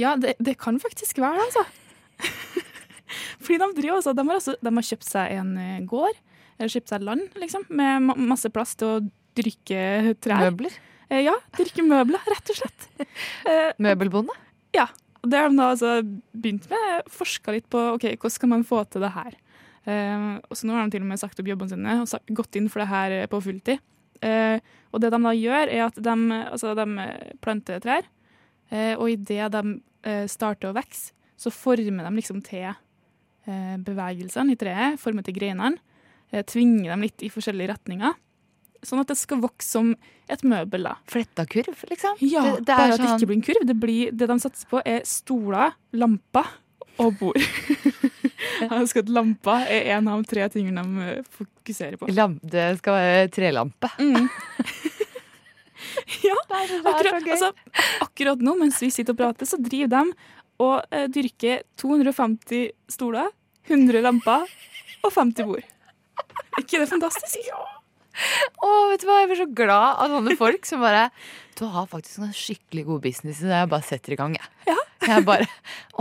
Ja, 0.02 0.16
det, 0.20 0.36
det 0.44 0.58
kan 0.62 0.80
faktisk 0.82 1.20
være 1.24 1.40
det, 1.40 1.46
altså. 1.50 1.66
fordi 3.44 3.60
de, 3.62 3.70
driver 3.78 4.00
også, 4.00 4.16
de, 4.18 4.26
har 4.28 4.42
også, 4.42 4.56
de 4.64 4.74
har 4.80 4.88
kjøpt 4.90 5.08
seg 5.08 5.38
en 5.40 5.54
eh, 5.62 5.78
gård, 5.88 6.20
eller 6.58 6.74
kjøpt 6.74 6.94
seg 6.94 7.08
land, 7.08 7.40
liksom, 7.42 7.68
med 7.76 8.12
masse 8.32 8.52
plass 8.54 8.76
til 8.80 8.92
å 8.92 9.00
dyrke 9.36 10.16
trær. 10.24 10.50
Møbler? 10.50 10.76
Eh, 11.10 11.22
ja, 11.26 11.34
dyrke 11.58 11.86
møbler, 11.86 12.22
rett 12.32 12.54
og 12.54 12.62
slett. 12.62 12.88
Eh, 13.46 13.72
Møbelbonde? 13.82 14.34
Ja. 14.76 14.88
Det 15.26 15.40
har 15.42 15.50
de 15.50 15.58
da 15.58 15.72
altså 15.74 15.92
begynt 16.38 16.68
med. 16.70 17.08
Forska 17.10 17.54
litt 17.54 17.66
på 17.74 17.80
ok, 17.96 18.12
hvordan 18.14 18.34
skal 18.34 18.52
man 18.52 18.66
få 18.68 18.84
til 18.90 19.02
det 19.06 19.12
her. 19.16 19.38
Eh, 19.90 20.26
og 20.46 20.58
så 20.58 20.68
Nå 20.68 20.76
har 20.76 20.86
de 20.86 20.96
til 20.96 21.06
og 21.06 21.10
med 21.10 21.22
sagt 21.22 21.42
opp 21.42 21.50
jobbene 21.50 21.74
sine 21.74 21.96
og 22.04 22.34
gått 22.38 22.58
inn 22.60 22.70
for 22.70 22.84
det 22.84 22.90
her 22.92 23.16
på 23.32 23.42
fulltid. 23.42 23.82
Og 24.26 25.02
det 25.02 25.12
de 25.12 25.20
da 25.22 25.34
gjør, 25.36 25.70
er 25.70 25.82
at 25.86 25.98
de, 26.02 26.14
altså 26.40 26.72
de 26.78 26.86
planter 27.44 27.82
trær, 27.84 28.06
og 28.96 29.10
idet 29.12 29.50
de 29.54 29.74
starter 30.32 30.72
å 30.72 30.78
vokse, 30.78 31.12
så 31.38 31.52
former 31.54 32.08
de 32.08 32.14
liksom 32.16 32.40
til 32.46 32.72
bevegelsene 33.86 34.56
i 34.56 34.58
treet, 34.58 34.98
former 35.02 35.26
til 35.26 35.36
greinene, 35.36 35.78
Tvinger 36.32 36.90
dem 36.96 37.06
litt 37.06 37.22
i 37.22 37.30
forskjellige 37.30 37.76
retninger. 37.76 38.16
Sånn 38.86 39.02
at 39.02 39.10
det 39.12 39.18
skal 39.18 39.42
vokse 39.44 39.68
som 39.76 39.96
et 40.30 40.42
møbel. 40.46 40.84
da. 40.88 40.96
Fletta 41.10 41.46
kurv, 41.50 41.76
liksom? 41.90 42.16
Ja, 42.22 42.44
Det- 42.56 42.66
det 42.66 42.74
er 42.74 42.78
bare 42.78 42.94
at 42.94 43.00
det 43.00 43.08
sånn- 43.08 43.18
ikke 43.20 43.28
blir 43.32 43.36
en 43.40 43.48
kurv. 43.50 43.66
Det, 43.68 43.80
blir, 43.80 44.12
det 44.12 44.28
de 44.30 44.38
satser 44.40 44.68
på, 44.70 44.82
er 44.86 45.02
stoler, 45.06 45.74
lamper 45.94 46.48
og 47.00 47.18
bord. 47.20 47.36
Jeg 48.62 48.70
husker 48.70 49.00
at 49.04 49.10
lampa 49.12 49.58
er 49.68 49.90
en 49.98 50.08
av 50.08 50.22
de 50.24 50.30
tre 50.30 50.46
tingene 50.50 50.82
de 50.86 51.02
eh, 51.18 51.24
fokuserer 51.30 51.98
på. 52.00 52.08
Lamp, 52.16 52.40
det 52.46 52.78
skal 52.80 52.94
være 52.94 53.30
trelampe. 53.36 53.90
Mm. 54.00 54.30
ja, 56.24 56.36
er 56.56 56.74
akkurat, 56.86 57.28
altså, 57.36 57.50
akkurat 58.06 58.40
nå 58.46 58.56
mens 58.60 58.80
vi 58.84 58.90
sitter 58.94 59.16
og 59.16 59.20
prater, 59.20 59.50
så 59.50 59.60
driver 59.62 59.92
de 59.92 60.14
og 60.64 60.86
eh, 60.96 61.08
dyrker 61.12 61.64
250 61.82 62.70
stoler, 62.96 63.28
100 63.68 64.02
lamper 64.06 64.46
og 65.04 65.12
50 65.12 65.44
bord. 65.50 65.66
ikke 66.62 66.80
det 66.80 66.88
fantastisk? 66.90 67.50
Å, 68.64 68.70
vet 68.92 69.02
du 69.04 69.08
hva, 69.10 69.20
jeg 69.22 69.30
blir 69.32 69.42
så 69.44 69.50
glad 69.58 70.00
av 70.02 70.14
sånne 70.16 70.36
folk 70.40 70.66
som 70.66 70.82
bare 70.84 71.10
Du 71.60 71.66
har 71.72 71.86
faktisk 71.88 72.20
en 72.24 72.34
skikkelig 72.36 72.86
god 72.88 73.02
business 73.04 73.42
i 73.44 73.48
det. 73.48 73.60
Jeg 73.62 73.70
bare 73.72 73.88
setter 73.88 74.14
i 74.14 74.18
gang, 74.20 74.34
jeg. 74.36 74.76
jeg 75.06 75.24
bare, 75.28 75.46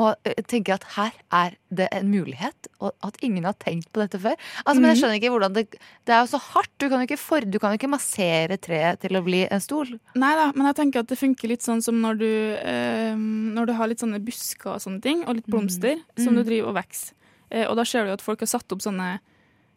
og 0.00 0.16
jeg 0.26 0.44
tenker 0.50 0.74
at 0.78 0.84
her 0.96 1.12
er 1.30 1.54
det 1.70 1.86
en 1.94 2.08
mulighet, 2.10 2.66
og 2.80 2.94
at 3.06 3.18
ingen 3.22 3.44
har 3.46 3.54
tenkt 3.62 3.90
på 3.94 4.00
dette 4.02 4.18
før. 4.22 4.34
Altså, 4.64 4.80
Men 4.80 4.88
jeg 4.90 4.96
Mhm. 4.96 5.00
skjønner 5.02 5.18
ikke 5.20 5.30
hvordan 5.34 5.52
det 5.54 5.64
Det 5.76 6.14
er 6.16 6.20
jo 6.24 6.30
så 6.32 6.40
hardt. 6.40 6.70
Du 6.78 6.88
kan 6.88 6.98
jo 7.02 7.06
ikke, 7.06 7.18
for, 7.20 7.40
du 7.40 7.58
kan 7.62 7.70
jo 7.74 7.78
ikke 7.78 7.90
massere 7.92 8.56
treet 8.58 8.98
til 9.04 9.14
å 9.18 9.22
bli 9.24 9.44
en 9.50 9.60
stol. 9.62 9.92
Nei 10.16 10.32
da, 10.34 10.50
men 10.56 10.66
jeg 10.72 10.76
tenker 10.80 11.00
at 11.04 11.06
det 11.12 11.18
funker 11.20 11.48
litt 11.52 11.62
sånn 11.62 11.82
som 11.82 12.00
når 12.02 12.18
du, 12.18 12.30
eh, 12.58 13.14
når 13.14 13.66
du 13.66 13.72
har 13.78 13.86
litt 13.92 14.00
sånne 14.02 14.18
busker 14.24 14.74
og 14.74 14.80
sånne 14.82 15.02
ting, 15.02 15.22
og 15.28 15.36
litt 15.36 15.46
blomster, 15.46 16.00
som 16.18 16.34
Mm. 16.34 16.36
du 16.42 16.44
driver 16.50 16.68
og 16.68 16.74
vokser. 16.82 17.12
Eh, 17.52 17.64
og 17.68 17.76
da 17.76 17.84
ser 17.84 18.02
du 18.04 18.08
jo 18.10 18.14
at 18.18 18.22
folk 18.22 18.40
har 18.40 18.46
satt 18.50 18.66
opp 18.72 18.80
sånne, 18.82 19.20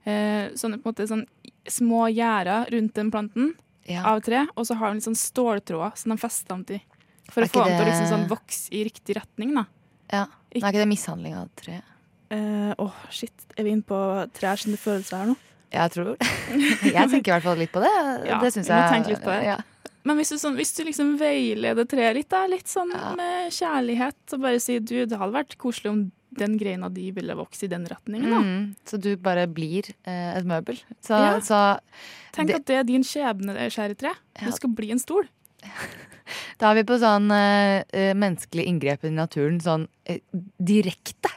eh, 0.07 0.53
sånne, 0.57 0.79
på 0.81 0.87
en 0.87 0.95
måte, 0.95 1.07
sånn 1.09 1.25
små 1.67 2.07
gjerder 2.13 2.71
rundt 2.73 2.95
den 2.95 3.11
planten 3.13 3.55
av 4.03 4.21
tre, 4.23 4.45
og 4.55 4.67
så 4.67 4.75
har 4.79 4.91
de 4.91 4.99
litt 4.99 5.07
sånn 5.07 5.19
ståltråder 5.19 5.99
som 5.99 6.13
de 6.13 6.19
fester 6.19 6.51
dem 6.53 6.63
til. 6.67 6.81
For 7.31 7.43
å 7.43 7.51
få 7.51 7.65
dem 7.67 7.75
til 7.75 7.85
å 7.85 7.89
liksom 7.89 8.09
sånn 8.11 8.25
vokse 8.31 8.71
i 8.75 8.83
riktig 8.87 9.17
retning, 9.19 9.53
da. 9.55 9.67
Ja. 10.11 10.25
Er 10.55 10.63
ikke 10.63 10.79
det 10.79 10.89
mishandling 10.89 11.35
av 11.35 11.51
treet? 11.59 11.95
Eh, 12.31 12.73
Åh, 12.83 12.95
shit. 13.11 13.45
Er 13.55 13.67
vi 13.67 13.75
inne 13.75 13.87
på 13.87 13.99
trær 14.35 14.59
sine 14.59 14.79
følelser 14.79 15.21
her 15.21 15.29
nå? 15.31 15.37
Jeg 15.71 15.91
tror 15.91 16.13
Jeg 16.95 17.11
tenker 17.11 17.31
i 17.31 17.33
hvert 17.35 17.43
fall 17.43 17.59
litt 17.59 17.73
på 17.73 17.83
det. 17.83 17.95
Ja, 18.27 18.39
det 18.43 18.53
syns 18.55 18.69
jeg 18.71 18.91
tenke 18.91 19.11
litt 19.13 19.23
på 19.23 19.33
det. 19.33 19.55
Ja. 19.55 19.57
Men 20.07 20.19
hvis 20.21 20.31
du, 20.31 20.37
sånn, 20.39 20.55
hvis 20.55 20.71
du 20.77 20.85
liksom 20.87 21.15
veileder 21.19 21.87
treet 21.89 22.15
litt, 22.15 22.29
da, 22.31 22.45
litt 22.47 22.69
sånn 22.71 22.93
med 23.17 23.51
kjærlighet, 23.51 24.19
og 24.35 24.43
bare 24.45 24.61
sier 24.63 24.79
du, 24.79 25.01
det 25.03 25.19
hadde 25.19 25.35
vært 25.35 25.57
koselig 25.59 25.91
om 25.91 26.05
den 26.37 26.57
greina 26.57 26.89
di 26.89 27.11
ville 27.11 27.35
vokse 27.35 27.63
i 27.65 27.67
den 27.71 27.85
retningen, 27.87 28.29
da. 28.29 28.39
Mm, 28.43 28.75
så 28.85 28.99
du 29.01 29.15
bare 29.17 29.47
blir 29.47 29.87
eh, 30.05 30.37
et 30.37 30.45
møbel. 30.45 30.77
Så, 31.01 31.15
Ja. 31.17 31.39
så 31.39 31.79
Tenk 32.33 32.47
det- 32.47 32.55
at 32.55 32.65
det 32.65 32.75
er 32.75 32.83
din 32.83 33.03
skjebne, 33.03 33.53
det 33.53 33.71
Ja. 34.39 34.45
Du 34.45 34.51
skal 34.51 34.69
bli 34.69 34.91
en 34.91 34.99
stol. 34.99 35.27
Da 36.59 36.71
er 36.71 36.75
vi 36.75 36.83
på 36.83 36.97
sånn 36.99 37.31
eh, 37.31 37.83
eh, 37.93 38.13
menneskelig 38.13 38.65
inngrep 38.67 39.05
i 39.05 39.09
naturen. 39.09 39.59
Sånn 39.63 39.87
eh, 40.05 40.19
direkte. 40.59 41.29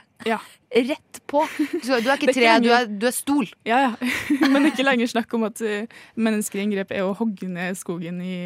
Rett 0.71 1.19
på. 1.27 1.41
Du, 1.83 1.89
er 1.97 2.13
ikke 2.15 2.31
tre, 2.31 2.51
du, 2.63 2.69
er, 2.71 2.85
du 2.87 3.07
er 3.09 3.15
stol. 3.15 3.49
Ja, 3.67 3.79
ja. 3.89 4.11
Men 4.53 4.69
ikke 4.69 4.85
lenger 4.87 5.09
snakk 5.11 5.33
om 5.35 5.49
at 5.49 5.59
Mennesker 6.15 6.61
i 6.61 6.63
inngrep 6.63 6.93
er 6.95 7.03
å 7.09 7.15
hogge 7.19 7.49
ned 7.51 7.75
skogen 7.81 8.21
i 8.23 8.37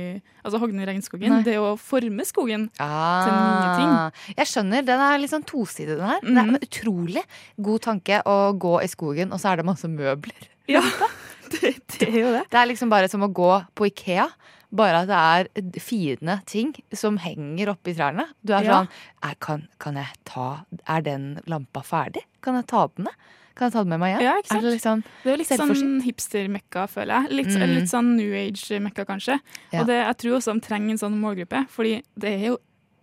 Altså 0.45 0.61
hogge 0.63 0.73
ned 0.77 0.89
regnskogen. 0.89 1.29
Nei. 1.35 1.43
Det 1.45 1.55
er 1.57 1.61
å 1.65 1.75
forme 1.81 2.25
skogen 2.29 2.67
til 2.77 2.89
nye 3.35 3.75
ting. 3.77 3.93
Ah, 3.93 4.25
jeg 4.39 4.49
skjønner. 4.51 4.85
Den 4.89 5.01
er 5.05 5.21
litt 5.21 5.33
sånn 5.35 5.45
tosidig, 5.49 5.99
den 5.99 6.05
her. 6.09 6.21
Det 6.25 6.33
Mhm. 6.33 6.41
er 6.41 6.49
en 6.55 6.65
utrolig 6.69 7.25
god 7.69 7.81
tanke 7.91 8.23
å 8.25 8.39
gå 8.57 8.75
i 8.85 8.89
skogen, 8.93 9.33
og 9.33 9.41
så 9.41 9.53
er 9.53 9.57
det 9.61 9.69
masse 9.69 9.89
møbler. 9.89 10.49
Ja, 10.69 10.81
det, 11.53 11.75
det 11.99 12.09
er 12.09 12.19
jo 12.21 12.33
det. 12.39 12.45
Det 12.53 12.61
er 12.61 12.69
liksom 12.73 12.89
bare 12.93 13.09
som 13.13 13.21
å 13.25 13.29
gå 13.33 13.53
på 13.77 13.89
Ikea. 13.93 14.31
Bare 14.75 15.05
at 15.05 15.09
det 15.55 15.77
er 15.79 15.81
fine 15.85 16.41
ting 16.51 16.73
som 16.93 17.17
henger 17.23 17.71
oppi 17.77 17.95
trærne. 17.95 18.25
Du 18.45 18.53
er 18.57 18.65
Ja. 18.65 18.81
sånn 18.81 18.89
er, 19.23 19.35
kan, 19.41 19.69
kan 19.79 19.95
jeg 20.01 20.07
ta 20.25 20.65
Er 20.89 21.01
den 21.07 21.41
lampa 21.47 21.81
ferdig? 21.87 22.25
Kan 22.43 22.55
jeg 22.59 22.67
ta 22.67 22.89
den? 22.97 23.07
Kan 23.55 23.69
jeg 23.69 23.73
ta 23.73 23.85
den 23.85 23.89
med 23.95 24.01
meg 24.03 24.17
hjem? 24.17 24.23
Ja, 24.27 24.33
ikke 24.41 24.49
sant? 24.51 24.59
Er 24.59 24.65
det 24.67 24.73
liksom 24.75 25.05
Det 25.23 25.33
er 25.33 25.37
litt 25.39 25.53
sånn 25.55 26.03
hipster-mekka, 26.03 26.89
føler 26.91 27.23
jeg. 27.23 27.31
Litt, 27.39 27.47
Mm. 27.55 27.75
litt 27.77 27.89
sånn 27.93 28.17
new 28.17 28.33
age-mekka, 28.35 29.05
kanskje. 29.07 29.39
Ja. 29.73 29.81
Og 29.81 29.87
det, 29.87 30.01
jeg 30.07 30.17
tror 30.19 30.37
også 30.41 30.55
de 30.55 30.61
trenger 30.67 30.91
en 30.91 30.99
sånn 30.99 31.21
målgruppe, 31.21 31.69
fordi 31.71 32.03
det 32.19 32.33
er 32.35 32.47
jo 32.49 32.59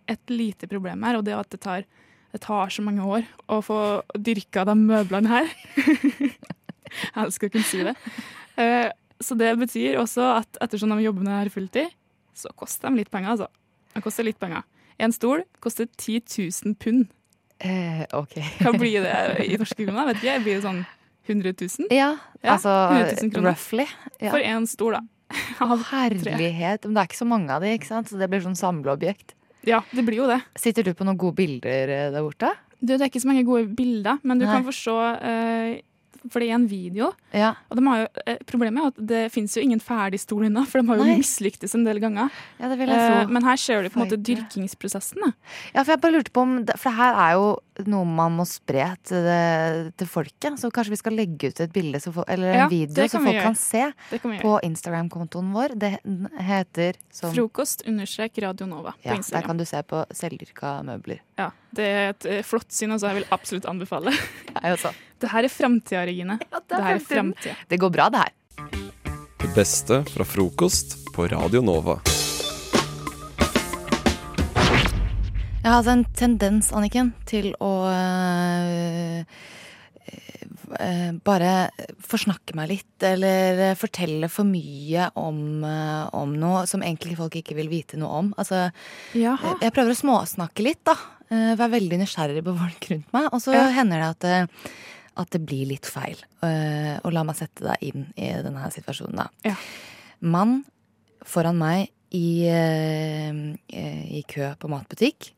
et 0.08 0.20
lite 0.28 0.68
problem 0.68 1.02
her, 1.04 1.16
og 1.16 1.24
det 1.24 1.32
er 1.32 1.40
at 1.40 1.48
det 1.48 1.60
tar, 1.62 1.84
det 2.32 2.40
tar 2.42 2.66
så 2.68 2.82
mange 2.84 3.00
år 3.00 3.24
å 3.48 3.62
få 3.64 4.02
dyrka 4.18 4.66
de 4.66 4.74
møblene 4.76 5.28
her. 5.28 5.48
jeg 6.20 7.16
elsker 7.16 7.48
å 7.48 7.52
kunne 7.54 7.64
si 7.68 7.82
det. 7.86 7.94
Eh, 8.60 8.90
Så 9.22 9.36
det 9.38 9.52
betyr 9.60 9.98
også 10.02 10.24
at 10.40 10.60
ettersom 10.64 10.92
de 10.94 11.02
jobber 11.04 11.26
med 11.26 11.48
det 11.48 11.54
fulltid, 11.54 11.92
så 12.34 12.52
koster 12.56 12.90
de 12.90 13.02
litt 13.02 13.10
penger, 13.12 13.36
altså. 13.36 13.48
De 13.92 14.02
koster 14.04 14.26
litt 14.26 14.38
penger. 14.40 14.64
En 15.02 15.12
stol 15.12 15.44
koster 15.62 15.88
10 15.98 16.22
000 16.64 16.76
pund. 16.80 17.06
Eh, 17.62 18.02
ok. 18.16 18.36
Hva 18.64 18.72
blir 18.74 19.04
det 19.04 19.16
i 19.52 19.58
norske 19.60 19.78
kroner? 19.84 20.08
Vet 20.10 20.22
ikke, 20.22 20.38
Blir 20.44 20.58
det 20.58 20.64
sånn 20.64 20.82
100 21.28 21.52
000? 21.54 21.92
Ja, 21.94 22.16
altså 22.42 22.72
100 22.90 23.20
000 23.20 23.34
kroner. 23.34 23.52
roughly. 23.52 23.86
Ja. 24.18 24.32
For 24.32 24.42
én 24.42 24.66
stol, 24.70 24.96
da. 24.98 25.02
Herlighet. 25.92 26.84
Men 26.88 26.96
det 26.96 27.04
er 27.04 27.08
ikke 27.10 27.20
så 27.20 27.28
mange 27.28 27.54
av 27.54 27.62
de, 27.64 27.76
ikke 27.76 27.88
sant? 27.88 28.10
så 28.10 28.18
det 28.20 28.28
blir 28.32 28.42
sånn 28.44 28.58
samleobjekt. 28.58 29.36
Ja, 29.68 29.84
det 29.94 30.02
blir 30.06 30.24
jo 30.24 30.26
det. 30.26 30.40
Sitter 30.58 30.82
du 30.88 30.90
på 30.98 31.06
noen 31.06 31.20
gode 31.20 31.38
bilder 31.38 31.92
eh, 31.94 32.08
der 32.10 32.24
borte? 32.26 32.50
Du, 32.82 32.96
det 32.96 32.98
er 32.98 33.10
ikke 33.12 33.22
så 33.22 33.30
mange 33.30 33.44
gode 33.46 33.68
bilder, 33.78 34.18
men 34.26 34.40
du 34.40 34.46
Nei. 34.48 34.56
kan 34.56 34.66
få 34.66 34.74
se 34.74 34.96
eh, 35.30 35.74
For 36.30 36.40
det 36.42 36.50
er 36.50 36.54
en 36.54 36.68
video. 36.70 37.12
Ja. 37.34 37.54
Og 37.70 37.78
de 37.78 37.86
har 37.88 38.02
jo, 38.02 38.06
eh, 38.26 38.38
problemet 38.46 38.82
er 38.82 38.92
at 38.92 39.00
det 39.12 39.22
fins 39.32 39.56
jo 39.56 39.62
ingen 39.62 39.80
ferdig 39.80 40.20
stol 40.20 40.44
ennå, 40.46 40.66
for 40.68 40.80
de 40.82 40.88
har 40.88 41.00
jo 41.00 41.08
mislyktes 41.18 41.74
en 41.74 41.84
del 41.84 41.98
ganger. 42.02 42.30
Ja, 42.60 42.68
Eh, 43.24 43.26
men 43.28 43.42
her 43.44 43.56
ser 43.56 43.82
du 43.82 43.88
på 43.90 44.00
en 44.00 44.06
måte 44.06 44.20
dyrkingsprosessen. 44.22 45.18
Da. 45.24 45.32
Ja, 45.74 45.82
for 45.82 45.92
jeg 45.92 46.00
bare 46.00 46.12
lurte 46.18 46.30
på 46.34 46.42
om 46.42 46.58
For 46.76 46.90
det 46.90 46.98
her 46.98 47.14
er 47.14 47.32
jo 47.38 47.46
noe 47.88 48.04
man 48.08 48.34
må 48.36 48.44
spre 48.48 48.84
til, 49.06 49.24
det, 49.24 49.92
til 50.00 50.08
folket. 50.10 50.58
Så 50.60 50.70
kanskje 50.74 50.92
vi 50.94 51.00
skal 51.00 51.16
legge 51.16 51.50
ut 51.52 51.62
et 51.64 51.72
bilde 51.72 52.00
eller 52.26 52.52
en 52.52 52.60
Ja, 52.64 52.68
video 52.70 53.06
så 53.08 53.20
folk 53.22 53.32
gjøre. 53.32 53.46
kan 53.46 53.58
se 53.58 53.84
kan 54.22 54.36
på 54.42 54.54
Instagram-kontoen 54.68 55.52
vår. 55.54 55.76
Det 55.80 55.92
heter 56.48 57.00
som 57.12 57.32
Frokost 57.34 57.86
understrek 57.88 58.38
Radio 58.44 58.68
Nova 58.68 58.94
på 58.98 59.08
ja, 59.08 59.16
Der 59.16 59.46
kan 59.46 59.56
du 59.56 59.64
se 59.68 59.82
på 59.82 60.04
selvdyrka 60.12 60.82
møbler. 60.86 61.22
Ja, 61.40 61.50
det 61.72 61.88
er 61.88 62.12
et 62.12 62.28
eh, 62.28 62.42
flott 62.46 62.70
syn, 62.72 62.92
altså. 62.92 63.12
Jeg 63.12 63.22
vil 63.22 63.28
absolutt 63.34 63.68
anbefale. 63.70 64.12
Jeg 64.62 64.78
også. 64.78 64.92
Det 65.22 65.30
her 65.30 65.46
er 65.46 65.52
framtida, 65.52 66.06
Regine. 66.06 66.38
det, 66.38 66.78
er 66.78 66.98
det, 66.98 67.50
er 67.52 67.66
Det 67.70 67.78
går 67.80 67.90
bra, 67.94 68.08
det 68.12 68.24
her. 68.26 68.32
Det 69.42 69.54
beste 69.56 70.02
fra 70.12 70.26
frokost 70.26 70.98
på 71.14 71.30
Radio 71.30 71.62
Nova. 71.62 72.00
Jeg 75.62 75.70
har 75.70 75.76
hatt 75.78 75.88
en 75.92 76.00
tendens, 76.18 76.72
Anniken, 76.74 77.12
til 77.28 77.52
å 77.62 77.68
øh, 77.86 79.20
øh, 80.74 81.10
bare 81.22 81.50
forsnakke 82.02 82.56
meg 82.58 82.70
litt, 82.72 83.04
eller 83.06 83.76
fortelle 83.78 84.26
for 84.32 84.48
mye 84.48 85.06
om, 85.22 85.62
om 85.62 86.32
noe 86.34 86.64
som 86.66 86.82
egentlig 86.82 87.14
folk 87.20 87.36
ikke 87.38 87.54
vil 87.60 87.70
vite 87.70 88.00
noe 88.00 88.22
om. 88.24 88.30
Altså, 88.42 88.64
Jaha. 89.14 89.54
jeg 89.62 89.74
prøver 89.76 89.94
å 89.94 90.00
småsnakke 90.00 90.66
litt, 90.66 90.82
da. 90.88 90.96
Være 91.32 91.70
veldig 91.78 92.00
nysgjerrig 92.02 92.42
på 92.44 92.56
folk 92.58 92.88
rundt 92.90 93.14
meg. 93.14 93.28
Og 93.30 93.40
så 93.44 93.54
Ja. 93.54 93.68
hender 93.72 94.02
det 94.02 94.08
at, 94.34 94.50
at 95.22 95.30
det 95.36 95.40
blir 95.46 95.70
litt 95.70 95.86
feil. 95.88 96.18
Og 96.42 97.12
la 97.14 97.22
meg 97.24 97.38
sette 97.38 97.62
deg 97.70 97.86
inn 97.86 98.08
i 98.18 98.32
denne 98.42 98.66
situasjonen, 98.74 99.22
da. 99.22 99.28
Ja. 99.46 99.54
Mann 100.26 100.64
foran 101.24 101.56
meg 101.62 101.86
i, 102.12 102.42
i 102.50 104.24
kø 104.28 104.50
på 104.60 104.68
matbutikk. 104.74 105.30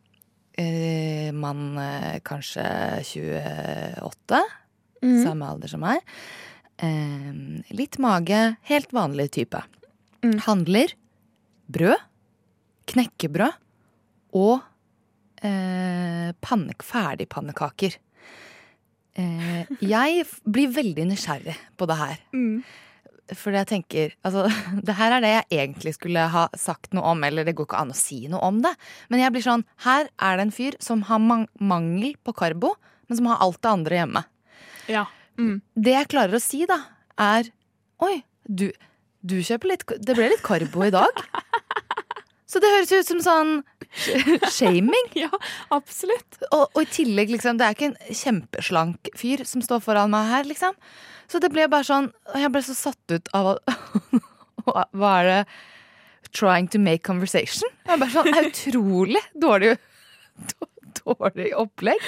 Eh, 0.54 1.32
mann 1.34 1.78
eh, 1.82 2.20
kanskje 2.22 2.64
28, 3.02 4.42
mm. 5.02 5.16
samme 5.24 5.48
alder 5.50 5.72
som 5.72 5.82
meg. 5.82 6.04
Eh, 6.78 7.32
litt 7.74 7.98
mage, 8.02 8.42
helt 8.70 8.94
vanlig 8.94 9.32
type. 9.34 9.62
Handler 10.46 10.94
brød, 11.74 12.00
knekkebrød 12.88 13.58
og 14.38 14.62
eh, 15.42 16.30
panne, 16.44 16.78
ferdigpannekaker. 16.86 17.98
Eh, 19.18 19.74
jeg 19.94 20.24
blir 20.46 20.72
veldig 20.78 21.10
nysgjerrig 21.10 21.58
på 21.78 21.90
det 21.90 21.98
her. 21.98 22.24
Fordi 23.32 23.60
jeg 23.62 23.68
tenker 23.70 24.14
altså, 24.26 24.44
Det 24.86 24.96
her 24.98 25.16
er 25.16 25.24
det 25.24 25.32
jeg 25.32 25.62
egentlig 25.64 25.94
skulle 25.96 26.26
ha 26.34 26.46
sagt 26.58 26.92
noe 26.96 27.14
om, 27.14 27.24
eller 27.24 27.46
det 27.46 27.56
går 27.56 27.68
ikke 27.70 27.80
an 27.80 27.94
å 27.94 27.98
si 27.98 28.24
noe 28.28 28.42
om 28.44 28.60
det. 28.64 28.74
Men 29.08 29.24
jeg 29.24 29.34
blir 29.34 29.46
sånn 29.46 29.66
Her 29.86 30.10
er 30.20 30.38
det 30.38 30.48
en 30.48 30.54
fyr 30.54 30.78
som 30.84 31.06
har 31.08 31.22
man 31.22 31.46
mangel 31.60 32.14
på 32.24 32.36
karbo, 32.36 32.74
men 33.08 33.20
som 33.20 33.30
har 33.32 33.42
alt 33.44 33.60
det 33.64 33.72
andre 33.72 34.00
hjemme. 34.02 34.24
Ja. 34.92 35.06
Det 35.36 35.94
jeg 35.96 36.10
klarer 36.12 36.36
å 36.36 36.42
si, 36.42 36.64
da, 36.68 36.82
er 37.20 37.48
Oi, 38.04 38.18
du, 38.44 38.68
du 39.22 39.38
kjøper 39.42 39.70
litt 39.70 39.84
Det 40.02 40.16
ble 40.18 40.28
litt 40.32 40.44
karbo 40.44 40.84
i 40.86 40.92
dag. 40.94 41.24
Så 42.50 42.60
det 42.62 42.70
høres 42.70 42.92
ut 42.92 43.08
som 43.08 43.22
sånn 43.24 43.54
shaming. 44.56 45.08
ja, 45.18 45.30
absolutt. 45.74 46.38
Og, 46.52 46.68
og 46.68 46.80
i 46.84 46.90
tillegg, 46.90 47.32
liksom, 47.34 47.58
det 47.58 47.66
er 47.66 47.74
ikke 47.74 47.88
en 47.88 48.14
kjempeslank 48.20 49.10
fyr 49.18 49.42
som 49.48 49.64
står 49.64 49.82
foran 49.82 50.12
meg 50.12 50.28
her, 50.30 50.46
liksom. 50.46 50.76
Så 51.30 51.40
det 51.42 51.50
ble 51.54 51.66
bare 51.72 51.86
sånn 51.86 52.10
Jeg 52.36 52.50
ble 52.54 52.62
så 52.66 52.74
satt 52.76 53.14
ut 53.14 53.30
av 53.36 53.54
Hva 54.66 55.12
er 55.20 55.30
det 55.30 55.40
Trying 56.34 56.66
to 56.72 56.80
make 56.82 57.04
conversation? 57.06 57.70
Jeg 57.86 58.00
ble 58.00 58.08
bare 58.08 58.14
sånn, 58.14 58.48
utrolig 58.50 59.22
dårlig 59.38 59.74
Dårlig 61.04 61.48
opplegg. 61.58 62.00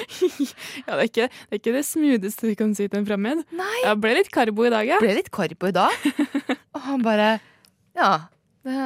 Ja, 0.86 0.94
det, 0.94 1.00
er 1.00 1.08
ikke, 1.08 1.24
det 1.26 1.56
er 1.56 1.58
ikke 1.58 1.72
det 1.74 1.82
smootheste 1.84 2.52
du 2.52 2.54
kan 2.56 2.70
si 2.78 2.86
til 2.86 3.00
en 3.00 3.08
fremmed. 3.08 3.42
Nei. 3.58 3.80
Jeg 3.82 3.98
ble 4.00 4.12
litt 4.20 4.30
karbo 4.32 4.64
i 4.68 4.70
dag, 4.72 4.86
ja. 4.88 5.00
Ble 5.02 5.16
litt 5.18 5.28
karbo 5.34 5.68
i 5.68 5.74
dag. 5.74 6.06
Og 6.76 6.84
han 6.86 7.02
bare 7.04 7.26
Ja, 7.98 8.12
det, 8.64 8.78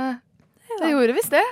det 0.81 0.91
gjorde 0.95 1.19
visst 1.21 1.37
det. 1.37 1.45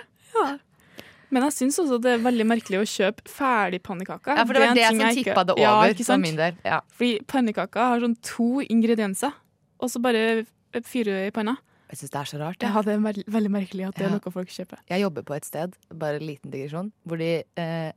Men 1.31 1.45
jeg 1.49 1.53
syns 1.59 1.79
også 1.83 1.99
det 2.01 2.13
er 2.17 2.23
veldig 2.25 2.47
merkelig 2.49 2.79
å 2.81 2.87
kjøpe 2.89 3.29
ferdig 3.29 3.83
pannekaker. 3.85 4.37
Ja, 4.39 4.45
for 4.49 4.57
det 4.57 4.63
var 4.65 4.75
det, 4.75 4.83
det 4.83 4.89
som 4.89 5.17
tippa 5.19 5.45
det 5.45 5.57
over 5.59 5.93
ja, 5.93 6.05
for 6.09 6.23
min 6.23 6.37
del. 6.39 6.57
Ja. 6.65 6.81
Fordi 6.97 7.19
pannekaker 7.29 7.91
har 7.93 8.01
sånn 8.05 8.17
to 8.25 8.49
ingredienser, 8.65 9.35
og 9.79 9.91
så 9.93 10.01
bare 10.03 10.45
fyrer 10.85 11.11
du 11.13 11.27
i 11.29 11.35
panna. 11.37 11.57
Jeg 11.89 12.01
syns 12.03 12.13
det 12.13 12.21
er 12.21 12.29
så 12.29 12.39
rart. 12.43 12.65
Ja, 12.65 12.83
det 12.85 12.93
er 12.97 13.01
veld, 13.01 13.23
veldig 13.33 13.51
merkelig 13.53 13.87
at 13.89 13.95
det 13.97 14.05
er 14.07 14.11
Ja. 14.11 14.19
noe 14.19 14.33
folk 14.33 14.49
kjøper. 14.53 14.79
Jeg 14.91 15.01
jobber 15.01 15.23
på 15.25 15.37
et 15.37 15.45
sted, 15.49 15.77
bare 15.93 16.17
en 16.21 16.27
liten 16.29 16.51
digresjon, 16.53 16.93
hvor 17.09 17.17
de 17.21 17.31
eh, 17.57 17.93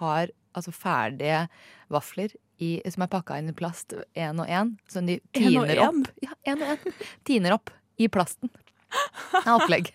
har 0.00 0.32
altså 0.56 0.72
ferdige 0.74 1.48
vafler 1.92 2.32
i, 2.58 2.80
som 2.90 3.02
er 3.04 3.10
pakka 3.12 3.38
inn 3.38 3.50
i 3.50 3.54
plast 3.54 3.92
én 4.16 4.40
og 4.40 4.46
én, 4.48 4.76
som 4.88 5.06
de 5.06 5.20
En 5.34 5.58
og 5.60 5.66
tiner 5.68 5.82
en? 5.84 6.00
opp. 6.00 6.10
Ja, 6.24 6.30
en 6.46 6.62
og 6.62 6.68
en. 6.74 6.94
Tiner 7.28 7.52
opp 7.58 7.70
i 8.02 8.08
plasten. 8.08 8.50
Er 9.42 9.52
opplegg. 9.54 9.90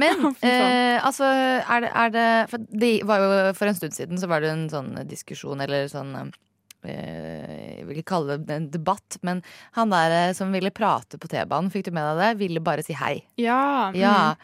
Men 0.00 0.28
eh, 0.46 0.98
altså, 1.02 1.26
er 1.26 1.84
det, 1.84 1.90
er 1.90 2.14
det 2.14 2.28
For 2.52 2.70
det 2.70 2.92
var 3.08 3.22
jo 3.22 3.30
for 3.58 3.70
en 3.70 3.78
stund 3.78 3.96
siden 3.96 4.20
så 4.20 4.30
var 4.30 4.44
det 4.44 4.52
en 4.52 4.68
sånn 4.72 4.94
diskusjon, 5.08 5.62
eller 5.64 5.88
sånn 5.92 6.14
eh, 6.18 7.78
Jeg 7.78 7.86
vil 7.88 8.00
ikke 8.00 8.12
kalle 8.14 8.38
det 8.42 8.58
en 8.58 8.68
debatt, 8.74 9.18
men 9.26 9.42
han 9.78 9.94
der 9.94 10.18
eh, 10.18 10.36
som 10.36 10.52
ville 10.54 10.74
prate 10.74 11.20
på 11.20 11.30
T-banen, 11.30 11.72
fikk 11.72 11.88
du 11.88 11.96
med 11.96 12.06
deg 12.10 12.22
det? 12.22 12.30
Ville 12.42 12.64
bare 12.64 12.84
si 12.86 12.96
hei. 12.98 13.16
Ja. 13.40 13.90
Ja. 13.96 14.36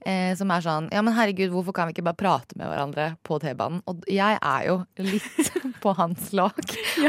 Eh, 0.00 0.32
som 0.32 0.48
er 0.48 0.62
sånn 0.64 0.86
Ja, 0.94 1.02
men 1.04 1.12
herregud, 1.12 1.50
hvorfor 1.52 1.76
kan 1.76 1.88
vi 1.88 1.92
ikke 1.92 2.06
bare 2.06 2.20
prate 2.20 2.56
med 2.56 2.70
hverandre 2.70 3.10
på 3.26 3.36
T-banen? 3.42 3.82
Og 3.90 4.06
jeg 4.08 4.38
er 4.38 4.70
jo 4.70 4.80
litt 5.02 5.52
på 5.84 5.92
hans 5.98 6.30
lag. 6.36 6.56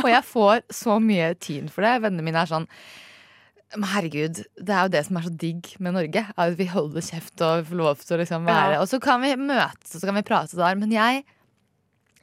Og 0.01 0.09
jeg 0.11 0.27
får 0.27 0.65
så 0.73 0.99
mye 1.03 1.31
tyn 1.39 1.71
for 1.71 1.87
det. 1.87 2.01
Vennene 2.03 2.25
mine 2.25 2.43
er 2.43 2.51
sånn 2.51 2.67
herregud, 3.79 4.41
det 4.59 4.73
er 4.75 4.87
jo 4.87 4.91
det 4.91 5.01
som 5.07 5.17
er 5.17 5.25
så 5.27 5.33
digg 5.41 5.69
med 5.79 5.95
Norge. 5.95 6.25
At 6.35 6.57
vi 6.59 6.67
holder 6.71 7.05
kjeft 7.05 7.43
og 7.45 7.67
får 7.69 7.79
lov 7.79 8.01
til 8.03 8.17
å 8.17 8.21
liksom 8.21 8.47
være 8.49 8.73
Ja. 8.75 8.81
Og 8.81 8.89
så 8.91 8.99
kan 9.03 9.21
vi 9.23 9.31
møtes 9.39 9.95
og 9.95 10.01
så 10.01 10.09
kan 10.09 10.17
vi 10.19 10.25
prate 10.27 10.57
der. 10.59 10.75
Men 10.75 10.91
jeg 10.91 11.23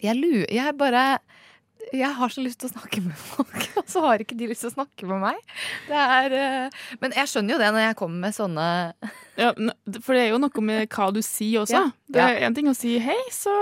Jeg 0.02 0.14
lurer 0.14 0.46
Jeg 0.52 0.76
bare 0.78 1.18
jeg 1.94 2.10
har 2.18 2.32
så 2.32 2.42
lyst 2.44 2.60
til 2.62 2.68
å 2.68 2.72
snakke 2.72 3.00
med 3.04 3.16
folk, 3.16 3.56
og 3.80 3.88
så 3.88 4.02
har 4.04 4.22
ikke 4.22 4.36
de 4.38 4.48
lyst 4.50 4.64
til 4.64 4.70
å 4.70 4.74
snakke 4.74 5.08
med 5.08 5.22
meg. 5.22 5.40
Det 5.88 6.02
er, 6.04 6.36
eh, 6.36 6.76
men 7.02 7.16
jeg 7.16 7.30
skjønner 7.32 7.54
jo 7.54 7.60
det 7.62 7.70
når 7.74 7.84
jeg 7.86 7.98
kommer 8.00 8.26
med 8.26 8.36
sånne 8.36 8.66
Ja, 9.38 9.50
for 10.02 10.16
det 10.16 10.22
er 10.24 10.30
jo 10.32 10.40
noe 10.42 10.64
med 10.66 10.86
hva 10.92 11.08
du 11.14 11.20
sier 11.24 11.62
også. 11.62 11.78
Ja. 11.78 11.84
Det 12.08 12.22
er 12.24 12.44
en 12.46 12.56
ting 12.56 12.70
å 12.70 12.76
si 12.76 12.96
'hei, 13.02 13.18
så, 13.34 13.54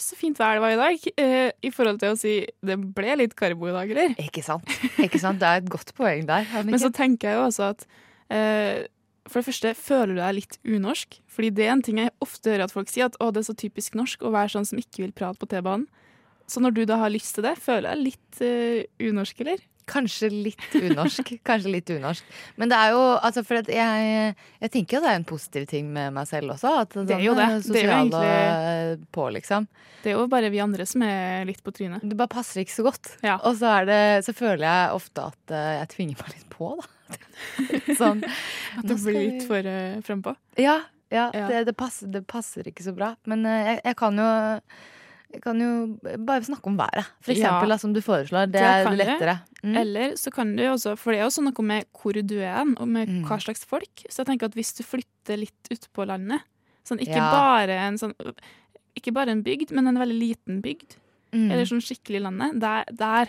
så 0.00 0.18
fint 0.18 0.38
vær 0.38 0.58
det 0.58 0.64
var 0.64 0.74
i 0.74 0.80
dag', 0.80 1.06
eh, 1.18 1.50
i 1.64 1.72
forhold 1.74 2.00
til 2.02 2.14
å 2.14 2.18
si 2.20 2.34
'det 2.62 2.76
ble 2.96 3.16
litt 3.22 3.36
karbo 3.38 3.70
i 3.70 3.76
dag', 3.76 3.90
eller? 3.94 4.18
Ikke 4.22 4.44
sant? 4.44 4.68
Ikke 5.02 5.20
sant? 5.22 5.40
Det 5.40 5.48
er 5.48 5.64
et 5.64 5.72
godt 5.72 5.94
poeng 5.96 6.26
der. 6.28 6.44
Men 6.62 6.78
så 6.78 6.92
tenker 6.92 7.32
jeg 7.32 7.40
jo 7.40 7.46
også 7.48 7.72
at 7.72 7.88
eh, 8.30 8.86
for 9.26 9.40
det 9.40 9.48
første, 9.48 9.74
føler 9.74 10.14
du 10.14 10.20
deg 10.20 10.36
litt 10.38 10.58
unorsk? 10.62 11.18
Fordi 11.34 11.50
det 11.50 11.66
er 11.66 11.72
en 11.74 11.82
ting 11.82 11.98
jeg 11.98 12.14
ofte 12.22 12.52
hører 12.52 12.68
at 12.68 12.74
folk 12.74 12.90
sier, 12.90 13.10
at 13.10 13.16
å, 13.18 13.32
det 13.34 13.42
er 13.42 13.48
så 13.48 13.56
typisk 13.58 13.96
norsk 13.98 14.22
å 14.22 14.30
være 14.34 14.54
sånn 14.54 14.68
som 14.68 14.78
ikke 14.78 15.02
vil 15.02 15.14
prate 15.16 15.40
på 15.40 15.48
T-banen. 15.50 15.88
Så 16.46 16.62
når 16.62 16.76
du 16.76 16.84
da 16.86 17.00
har 17.02 17.10
lyst 17.10 17.34
til 17.36 17.46
det, 17.46 17.56
føler 17.58 17.92
jeg 17.94 18.04
litt 18.12 18.42
uh, 18.42 19.08
unorsk, 19.08 19.40
eller? 19.44 19.64
Kanskje 19.86 20.28
litt 20.32 20.64
unorsk. 20.74 21.28
Kanskje 21.46 21.70
litt 21.70 21.90
unorsk. 21.94 22.24
Men 22.58 22.70
det 22.72 22.78
er 22.78 22.94
jo 22.96 23.02
altså 23.22 23.44
for 23.46 23.60
jeg, 23.70 24.32
jeg 24.64 24.70
tenker 24.74 24.96
jo 24.98 25.02
det 25.04 25.12
er 25.12 25.20
en 25.20 25.26
positiv 25.28 25.66
ting 25.70 25.92
med 25.94 26.14
meg 26.16 26.26
selv 26.26 26.56
også. 26.56 26.72
At 26.82 26.96
Det 27.06 27.14
er 27.14 27.22
jo 27.22 27.36
det. 27.38 27.46
sånn 27.62 27.76
Det 27.76 27.82
er 27.84 27.86
jo 27.86 27.98
egentlig- 28.00 29.06
på, 29.14 29.28
liksom. 29.36 29.68
Det 30.02 30.10
er 30.12 30.18
jo 30.18 30.26
bare 30.30 30.50
vi 30.50 30.58
andre 30.62 30.86
som 30.86 31.02
er 31.06 31.46
litt 31.46 31.62
på 31.66 31.72
trynet. 31.74 32.02
Det 32.02 32.18
bare 32.18 32.30
passer 32.34 32.62
ikke 32.62 32.74
så 32.74 32.82
godt. 32.86 33.12
Ja. 33.26 33.38
Og 33.46 33.56
så, 33.58 33.70
er 33.80 33.86
det, 33.86 34.02
så 34.26 34.34
føler 34.34 34.66
jeg 34.66 34.98
ofte 34.98 35.24
at 35.32 35.54
eh, 35.54 35.70
jeg 35.80 35.88
tvinger 35.94 36.20
meg 36.22 36.34
litt 36.34 36.50
på, 36.50 36.72
da. 36.78 37.16
sånn, 38.00 38.22
At 38.78 38.86
du 38.90 38.94
blir 38.98 39.18
litt 39.18 39.46
for 39.46 39.66
uh, 39.70 40.02
frempå. 40.06 40.34
Ja, 40.58 40.80
ja, 41.14 41.30
Ja. 41.34 41.46
Det, 41.50 41.64
det, 41.70 41.76
passer, 41.78 42.10
det 42.10 42.26
passer 42.26 42.66
ikke 42.66 42.82
så 42.86 42.94
bra. 42.94 43.14
Men 43.30 43.46
uh, 43.46 43.54
jeg, 43.70 43.80
jeg 43.86 43.98
kan 44.02 44.18
jo 44.18 44.30
jeg 45.36 45.42
kan 45.44 45.60
jo 45.60 45.70
bare 46.26 46.42
snakke 46.46 46.66
om 46.70 46.76
været, 46.80 47.06
for 47.20 47.32
eksempel, 47.34 47.68
Ja. 47.74 47.76
som 47.82 47.92
du 47.92 48.00
foreslår. 48.00 48.46
Det 48.50 48.56
Det 48.56 48.62
er 48.64 48.90
lettere. 48.96 49.36
Mm. 49.62 49.76
Eller 49.76 50.14
så 50.16 50.32
kan 50.32 50.54
du 50.56 50.62
også, 50.64 50.96
for 50.98 51.12
det 51.12 51.20
er 51.20 51.24
også 51.28 51.42
noe 51.44 51.62
med 51.64 51.84
hvor 51.92 52.12
du 52.16 52.36
er 52.40 52.56
hen, 52.58 52.74
og 52.80 52.88
med 52.88 53.08
Mm. 53.08 53.24
hva 53.28 53.38
slags 53.40 53.64
folk. 53.64 54.02
Så 54.08 54.24
jeg 54.24 54.26
tenker 54.26 54.46
at 54.46 54.54
hvis 54.54 54.72
du 54.76 54.82
flytter 54.82 55.36
litt 55.38 55.68
utpå 55.70 56.06
landet, 56.06 56.40
sånn 56.84 56.98
ikke 57.00 57.16
Ja. 57.20 57.30
bare 57.30 57.76
en 57.86 57.94
sånn 57.98 58.14
ikke 58.96 59.12
bare 59.12 59.28
en 59.30 59.42
bygd, 59.44 59.72
men 59.72 59.86
en 59.88 59.98
veldig 59.98 60.18
liten 60.18 60.62
bygd, 60.62 60.96
Mm. 61.32 61.50
eller 61.52 61.64
sånn 61.64 61.82
skikkelig 61.84 62.22
landet, 62.22 62.58
der, 62.60 62.84
der, 62.92 63.28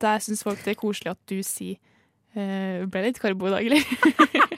der 0.00 0.18
syns 0.18 0.42
folk 0.42 0.58
det 0.64 0.76
er 0.76 0.80
koselig 0.80 1.10
at 1.12 1.18
du 1.26 1.40
sier 1.42 1.76
Uh, 2.36 2.84
ble 2.86 3.00
litt 3.04 3.20
karbo 3.20 3.46
i 3.46 3.50
dag, 3.50 3.64
eller? 3.64 3.78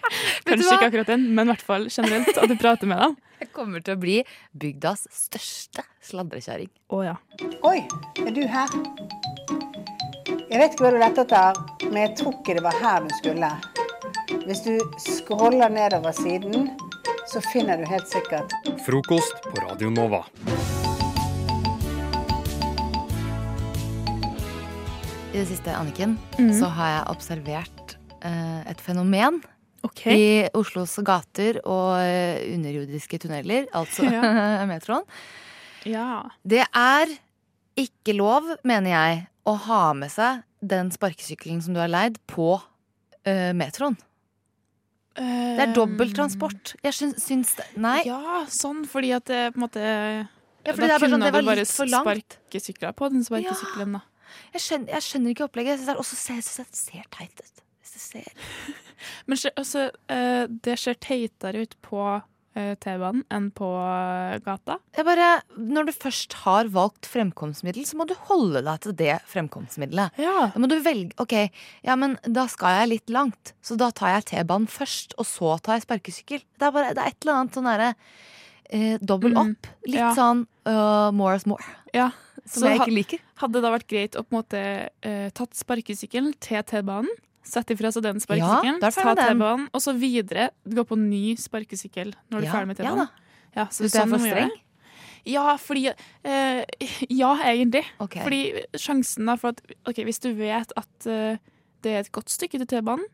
du 0.47 0.62
Kanskje 0.62 0.74
ikke 0.78 0.89
akkurat 0.90 1.10
den, 1.10 1.24
men 1.35 1.48
i 1.48 1.52
hvert 1.52 1.64
fall 1.66 1.86
generelt 1.90 2.39
at 2.39 2.48
du 2.48 2.56
prater 2.60 2.86
med 2.90 3.01
dem. 3.02 3.16
Jeg 3.43 3.51
kommer 3.52 3.82
til 3.85 3.97
å 3.97 4.01
bli 4.01 4.16
bygdas 4.56 5.06
største 5.12 5.82
sladrekjerring. 6.06 6.70
Å 6.94 7.01
ja. 7.05 7.16
Oi, 7.68 7.82
er 8.23 8.31
du 8.32 8.43
her? 8.48 8.70
Jeg 10.47 10.60
vet 10.62 10.73
ikke 10.77 10.86
hva 10.86 10.93
du 10.94 10.98
lette 11.02 11.24
etter, 11.27 11.59
men 11.90 11.98
jeg 12.06 12.14
tror 12.20 12.32
ikke 12.39 12.55
det 12.56 12.62
var 12.64 12.78
her 12.81 13.02
du 13.05 13.12
skulle. 13.18 13.51
Hvis 14.47 14.62
du 14.64 14.73
scroller 15.02 15.68
nedover 15.74 16.14
siden, 16.16 16.70
så 17.28 17.43
finner 17.51 17.77
du 17.82 17.85
helt 17.90 18.06
sikkert 18.09 18.55
Frokost 18.86 19.43
på 19.51 19.59
Radio 19.66 19.90
Nova. 19.90 20.23
I 25.35 25.39
det 25.43 25.47
siste, 25.51 25.74
Anniken, 25.77 26.16
Mm. 26.39 26.52
så 26.60 26.66
har 26.73 26.89
jeg 26.94 27.10
observert 27.12 27.97
eh, 28.23 28.70
et 28.70 28.81
fenomen 28.81 29.43
Ok. 29.84 30.06
i 30.10 30.26
Oslos 30.56 30.96
gater 31.06 31.60
og 31.64 31.98
eh, 32.00 32.40
underjordiske 32.54 33.20
tunneler, 33.22 33.68
altså 33.76 34.06
Ja. 34.14 34.64
metroen. 34.68 35.06
Ja. 35.86 36.24
Det 36.42 36.64
er 36.66 37.12
ikke 37.78 38.16
lov, 38.16 38.48
mener 38.66 38.90
jeg, 38.90 39.24
å 39.46 39.54
ha 39.68 39.82
med 39.94 40.10
seg 40.10 40.42
den 40.66 40.90
sparkesykkelen 40.90 41.60
som 41.62 41.76
du 41.76 41.80
har 41.82 41.92
leid, 41.92 42.16
på 42.26 42.56
eh, 43.28 43.52
metroen. 43.54 43.98
Det 45.16 45.62
er 45.64 45.70
dobbelttransport. 45.72 46.74
Jeg 46.84 46.92
syns, 46.92 47.22
syns 47.24 47.54
det 47.56 47.64
Nei. 47.80 48.02
Ja, 48.04 48.42
sånn 48.52 48.82
fordi 48.84 49.14
at 49.16 49.24
det 49.30 49.46
på 49.54 49.62
en 49.62 49.64
måte 49.64 49.80
Ja, 49.80 50.74
fordi 50.74 50.90
det 50.90 50.98
bare 50.98 51.08
sånn, 51.08 51.24
det 51.24 51.32
var 51.32 51.46
litt 51.46 51.72
for 51.72 52.92
på 52.98 53.08
den 53.14 53.24
sparkesykkelen, 53.24 53.96
da. 53.96 54.02
Jeg 54.52 54.64
skjønner, 54.64 54.92
jeg 54.92 55.06
skjønner 55.06 55.32
ikke 55.32 55.46
opplegget. 55.46 55.78
Jeg 55.78 55.86
synes 55.86 56.10
det 56.12 56.48
ser, 56.50 56.66
det 56.68 56.80
ser 56.82 57.06
teit 57.14 57.40
ut. 57.40 57.62
Ser 57.97 58.27
Men 59.28 59.39
altså, 59.56 59.90
eh, 60.12 60.47
det 60.48 60.78
ser 60.81 60.97
teitere 61.05 61.66
ut 61.66 61.74
på 61.85 62.01
eh, 62.56 62.73
T-banen 62.81 63.23
enn 63.32 63.51
på 63.55 63.68
eh, 63.77 64.39
gata. 64.44 64.78
Bare, 65.05 65.28
Når 65.60 65.89
du 65.89 65.93
først 65.93 66.39
har 66.44 66.70
valgt 66.73 67.09
fremkomstmiddel, 67.10 67.85
så 67.86 67.98
må 68.01 68.06
du 68.09 68.14
holde 68.31 68.62
deg 68.66 68.81
til 68.86 68.97
det 68.97 69.18
fremkomstmiddelet. 69.31 70.16
Ja. 70.23 70.48
Da 70.55 70.62
må 70.62 70.70
du 70.73 70.78
velge 70.85 71.12
Ok, 71.23 71.35
ja, 71.86 71.97
men 72.01 72.16
da 72.24 72.47
skal 72.52 72.81
jeg 72.81 72.93
litt 72.94 73.12
langt, 73.12 73.52
så 73.60 73.77
da 73.81 73.90
tar 73.94 74.16
jeg 74.16 74.31
T-banen 74.32 74.70
først, 74.70 75.14
og 75.20 75.28
så 75.28 75.56
tar 75.60 75.78
jeg 75.78 75.86
sparkesykkel. 75.89 76.47
Det 76.56 76.70
er 76.70 76.74
bare 76.78 76.94
det 76.97 77.05
er 77.05 77.12
et 77.12 77.20
eller 77.27 77.43
annet 77.43 77.60
sånn 77.60 77.68
derre 77.70 77.90
eh, 78.70 78.97
dobbel 79.02 79.36
Mm, 79.36 79.43
opp. 79.52 79.68
Litt 79.86 80.01
ja. 80.01 80.14
sånn 80.16 80.47
uh, 80.66 81.12
more 81.14 81.36
is 81.36 81.44
more. 81.47 81.62
Ja. 81.94 82.10
Som 82.47 82.62
Så 82.62 82.70
jeg 82.70 82.81
ikke 82.81 82.94
liker. 82.97 83.23
Hadde 83.43 83.59
det 83.59 83.62
da 83.66 83.70
vært 83.74 83.89
greit 83.90 84.16
å 84.16 84.23
på 84.24 84.32
en 84.32 84.39
måte 84.40 84.60
eh, 85.02 85.28
tatt 85.35 85.56
sparkesykkelen 85.59 86.32
til 86.40 86.62
T-banen? 86.66 87.10
Sette 87.47 87.77
ifra 87.77 87.93
den 88.02 88.18
Ja, 88.40 88.60
ta. 88.90 89.14
T-banen, 89.14 89.68
og 89.73 89.82
så 89.82 89.94
videre 89.97 90.48
gå 90.66 90.82
på 90.89 90.98
ny 90.98 91.36
sparkesykkel 91.39 92.14
når 92.32 92.43
du 92.43 92.47
er 92.47 92.52
ferdig 92.52 92.70
med 92.73 92.81
T-banen? 92.81 93.09
Ja, 93.56 93.68
så 93.73 93.86
du 93.86 93.89
sånn 93.93 94.10
er 94.10 94.18
for 94.18 94.24
streng? 94.27 94.55
Ja, 95.27 95.44
fordi 95.59 95.85
eh, 95.90 96.62
Ja, 97.23 97.32
egentlig. 97.47 97.85
Okay. 98.02 98.23
Fordi 98.27 98.64
sjansen 98.78 99.27
da 99.31 99.36
for 99.40 99.55
at 99.55 99.62
Ok, 99.89 100.02
hvis 100.06 100.20
du 100.23 100.32
vet 100.39 100.74
at 100.77 101.09
uh, 101.10 101.39
det 101.86 101.93
er 101.94 102.02
et 102.02 102.12
godt 102.14 102.31
stykke 102.32 102.59
til 102.62 102.66
T-banen, 102.66 103.06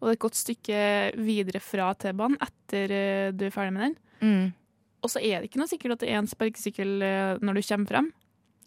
og 0.00 0.08
det 0.08 0.14
er 0.14 0.18
et 0.18 0.24
godt 0.24 0.36
stykke 0.40 0.80
videre 1.24 1.60
fra 1.64 1.92
T-banen 1.94 2.36
etter 2.44 2.92
uh, 2.92 3.32
du 3.36 3.46
er 3.48 3.54
ferdig 3.54 3.76
med 3.76 3.88
den, 3.88 4.00
Mm. 4.24 4.52
og 5.04 5.10
så 5.10 5.20
er 5.20 5.42
det 5.42 5.50
ikke 5.50 5.58
noe 5.60 5.68
sikkert 5.68 5.98
at 5.98 6.04
det 6.04 6.08
er 6.08 6.16
en 6.22 6.28
sparkesykkel 6.30 6.92
uh, 7.04 7.40
når 7.44 7.58
du 7.58 7.66
kommer 7.66 7.90
frem. 7.90 8.06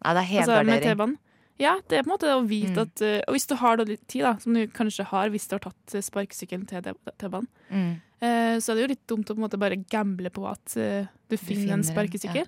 Nei, 0.04 0.12
det 0.14 0.22
er 0.22 0.42
Altså, 0.44 0.58
med 0.58 0.74
helgardering. 0.76 0.98
T-banen. 0.98 1.18
Ja, 1.60 1.76
det 1.90 1.98
er 1.98 2.04
på 2.06 2.12
en 2.12 2.14
måte 2.16 2.30
å 2.36 2.44
vite 2.48 2.74
Mm. 2.76 2.82
at 2.86 3.02
eh, 3.02 3.22
Og 3.28 3.34
hvis 3.36 3.48
du 3.50 3.56
har 3.56 3.78
litt 3.78 4.08
tid, 4.08 4.22
da, 4.24 4.36
som 4.38 4.54
du 4.54 4.68
kanskje 4.68 5.06
har 5.10 5.30
hvis 5.34 5.48
du 5.50 5.56
har 5.56 5.64
tatt 5.66 5.96
eh, 5.96 6.02
sparkesykkelen 6.06 6.68
til 6.70 6.82
T-banen, 7.18 7.48
Mm. 7.72 8.02
eh, 8.22 8.58
så 8.62 8.72
er 8.72 8.76
det 8.76 8.84
jo 8.86 8.92
litt 8.94 9.08
dumt 9.08 9.26
å 9.30 9.34
på 9.36 9.40
en 9.42 9.46
måte 9.50 9.58
bare 9.60 9.76
gamble 9.90 10.30
på 10.30 10.46
at 10.50 10.78
eh, 10.78 11.08
du 11.30 11.36
finner 11.38 11.74
en 11.74 11.84
sparkesykkel. 11.84 12.46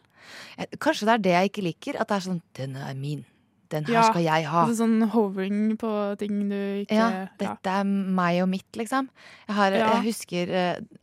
ja. 0.58 0.66
Kanskje 0.78 1.06
det 1.06 1.14
er 1.16 1.24
det 1.26 1.32
jeg 1.34 1.50
ikke 1.52 1.64
liker. 1.66 2.00
At 2.02 2.08
det 2.08 2.16
er 2.18 2.30
sånn 2.30 2.42
'Den 2.54 2.76
er 2.76 2.94
min. 2.94 3.26
Den 3.70 3.86
her 3.86 3.94
Ja, 3.94 4.02
skal 4.12 4.24
jeg 4.24 4.46
ha'. 4.46 4.66
Altså 4.66 4.84
sånn 4.86 5.10
hovering 5.12 5.78
på 5.78 6.18
ting 6.18 6.50
du 6.50 6.56
ikke 6.86 6.92
Ja, 6.96 7.28
dette 7.38 7.68
er 7.70 7.84
meg 7.84 8.42
og 8.42 8.50
mitt, 8.50 8.72
liksom. 8.74 9.10
Jeg, 9.48 9.56
har, 9.56 9.72
Ja. 9.72 10.02
jeg 10.02 10.04
husker 10.14 10.50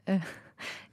uh, 0.09 0.21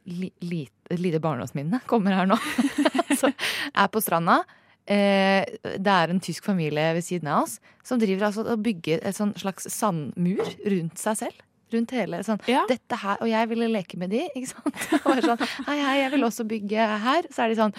li, 0.06 0.32
li, 0.42 0.68
lite 0.92 1.20
barndomsminne 1.20 1.82
kommer 1.88 2.14
her 2.14 2.26
nå. 2.28 2.36
så 3.20 3.28
jeg 3.32 3.74
er 3.76 3.88
på 3.88 4.02
stranda. 4.02 4.44
Eh, 4.88 5.46
det 5.80 5.94
er 5.94 6.12
en 6.12 6.20
tysk 6.20 6.44
familie 6.44 6.90
ved 6.98 7.06
siden 7.06 7.30
av 7.32 7.46
oss 7.46 7.60
som 7.88 8.02
driver 8.02 8.26
altså 8.28 8.44
og 8.52 8.60
bygger 8.66 9.00
et 9.08 9.16
sånn 9.16 9.32
slags 9.40 9.70
sandmur 9.72 10.44
rundt 10.68 11.00
seg 11.00 11.20
selv. 11.22 11.38
Rundt 11.74 11.90
hele 11.96 12.20
sånn, 12.22 12.38
dette 12.70 12.98
her, 13.02 13.18
Og 13.24 13.30
jeg 13.32 13.48
ville 13.50 13.66
leke 13.72 13.98
med 13.98 14.12
de, 14.14 14.20
ikke 14.36 14.50
sant. 14.52 14.76
Og 15.10 15.22
sånn, 15.26 15.40
hei, 15.66 15.78
hei, 15.80 15.96
jeg 16.04 16.12
vil 16.14 16.26
også 16.28 16.46
bygge 16.46 16.84
her. 17.02 17.26
Så 17.34 17.46
er 17.46 17.50
de 17.50 17.58
sånn 17.58 17.74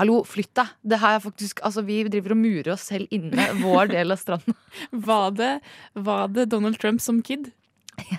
Hallo, 0.00 0.16
flytt 0.26 0.50
deg! 0.58 0.72
Det 0.82 0.98
her 0.98 1.14
er 1.16 1.22
faktisk, 1.22 1.60
altså 1.64 1.84
Vi 1.86 2.00
driver 2.10 2.34
og 2.34 2.40
murer 2.40 2.72
oss 2.74 2.88
selv 2.90 3.06
inne 3.14 3.46
vår 3.62 3.92
del 3.92 4.10
av 4.16 4.18
stranda. 4.18 4.56
Var 5.12 5.30
det, 5.38 5.52
var 5.94 6.26
det 6.34 6.48
Donald 6.50 6.80
Trump 6.82 7.00
som 7.04 7.22
kid? 7.22 7.52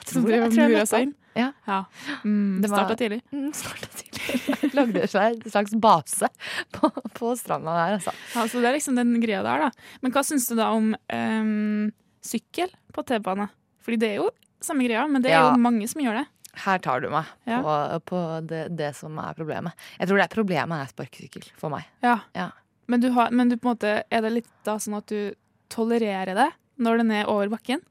som 0.05 0.23
tror- 0.23 0.29
drev 0.29 0.45
jeg 0.45 0.47
og 0.47 0.57
mura 0.71 0.85
seg 0.89 1.09
inn? 1.09 1.15
Ja. 1.37 1.79
Mm, 2.23 2.63
Starta 2.65 2.95
tidlig. 2.99 3.21
Mm, 3.33 3.51
starta 3.53 3.87
tidlig. 3.93 4.71
Lagde 4.77 5.07
seg 5.11 5.37
en 5.45 5.51
slags 5.53 5.75
base 5.81 6.29
på, 6.75 6.89
på 7.17 7.31
stranda 7.39 7.73
der, 7.77 7.95
altså. 7.99 8.13
Ja, 8.35 8.45
så 8.49 8.61
det 8.63 8.69
er 8.71 8.75
liksom 8.77 8.97
den 8.99 9.15
greia 9.23 9.43
der, 9.45 9.67
da. 9.67 9.69
Men 10.03 10.11
hva 10.15 10.23
syns 10.27 10.47
du 10.49 10.55
da 10.59 10.69
om 10.75 10.91
um, 10.95 11.91
sykkel 12.25 12.71
på 12.95 13.03
T-bane? 13.07 13.47
Fordi 13.85 13.99
det 14.01 14.09
er 14.15 14.19
jo 14.21 14.29
samme 14.63 14.83
greia, 14.87 15.05
men 15.07 15.21
det 15.23 15.31
er 15.31 15.37
Ja. 15.39 15.51
jo 15.53 15.61
mange 15.63 15.87
som 15.87 16.01
gjør 16.03 16.21
det. 16.21 16.25
Her 16.57 16.79
tar 16.81 17.01
du 17.03 17.09
meg 17.13 17.25
Ja. 17.45 17.59
på, 17.61 17.73
på 18.09 18.21
det, 18.49 18.63
det 18.75 18.91
som 18.97 19.17
er 19.21 19.35
problemet. 19.37 19.73
Jeg 19.99 20.09
tror 20.09 20.17
det 20.17 20.25
er 20.25 20.33
problemet 20.35 20.81
er 20.81 20.89
sparkesykkel 20.89 21.45
for 21.61 21.69
meg. 21.69 21.85
Ja. 22.01 22.17
Ja. 22.35 22.49
Men, 22.89 22.99
du 23.03 23.11
har, 23.13 23.29
men 23.31 23.49
du 23.51 23.57
på 23.57 23.67
en 23.69 23.75
måte, 23.75 23.91
er 24.09 24.21
det 24.25 24.31
litt 24.39 24.49
da 24.65 24.77
sånn 24.81 24.97
at 24.97 25.05
du 25.11 25.35
tolererer 25.69 26.33
det 26.37 26.49
når 26.81 27.03
den 27.03 27.11
er 27.19 27.29
over 27.29 27.49
bakken? 27.53 27.81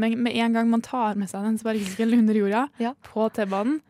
Men 0.00 0.16
med 0.24 0.36
en 0.40 0.56
gang 0.56 0.70
man 0.72 0.84
tar 0.84 1.18
med 1.20 1.30
seg 1.30 1.44
den 1.44 1.58
sparkesykkelen 1.60 2.22
under 2.24 2.38
jorda 2.38 2.94
på 3.08 3.28
T-banen, 3.36 3.80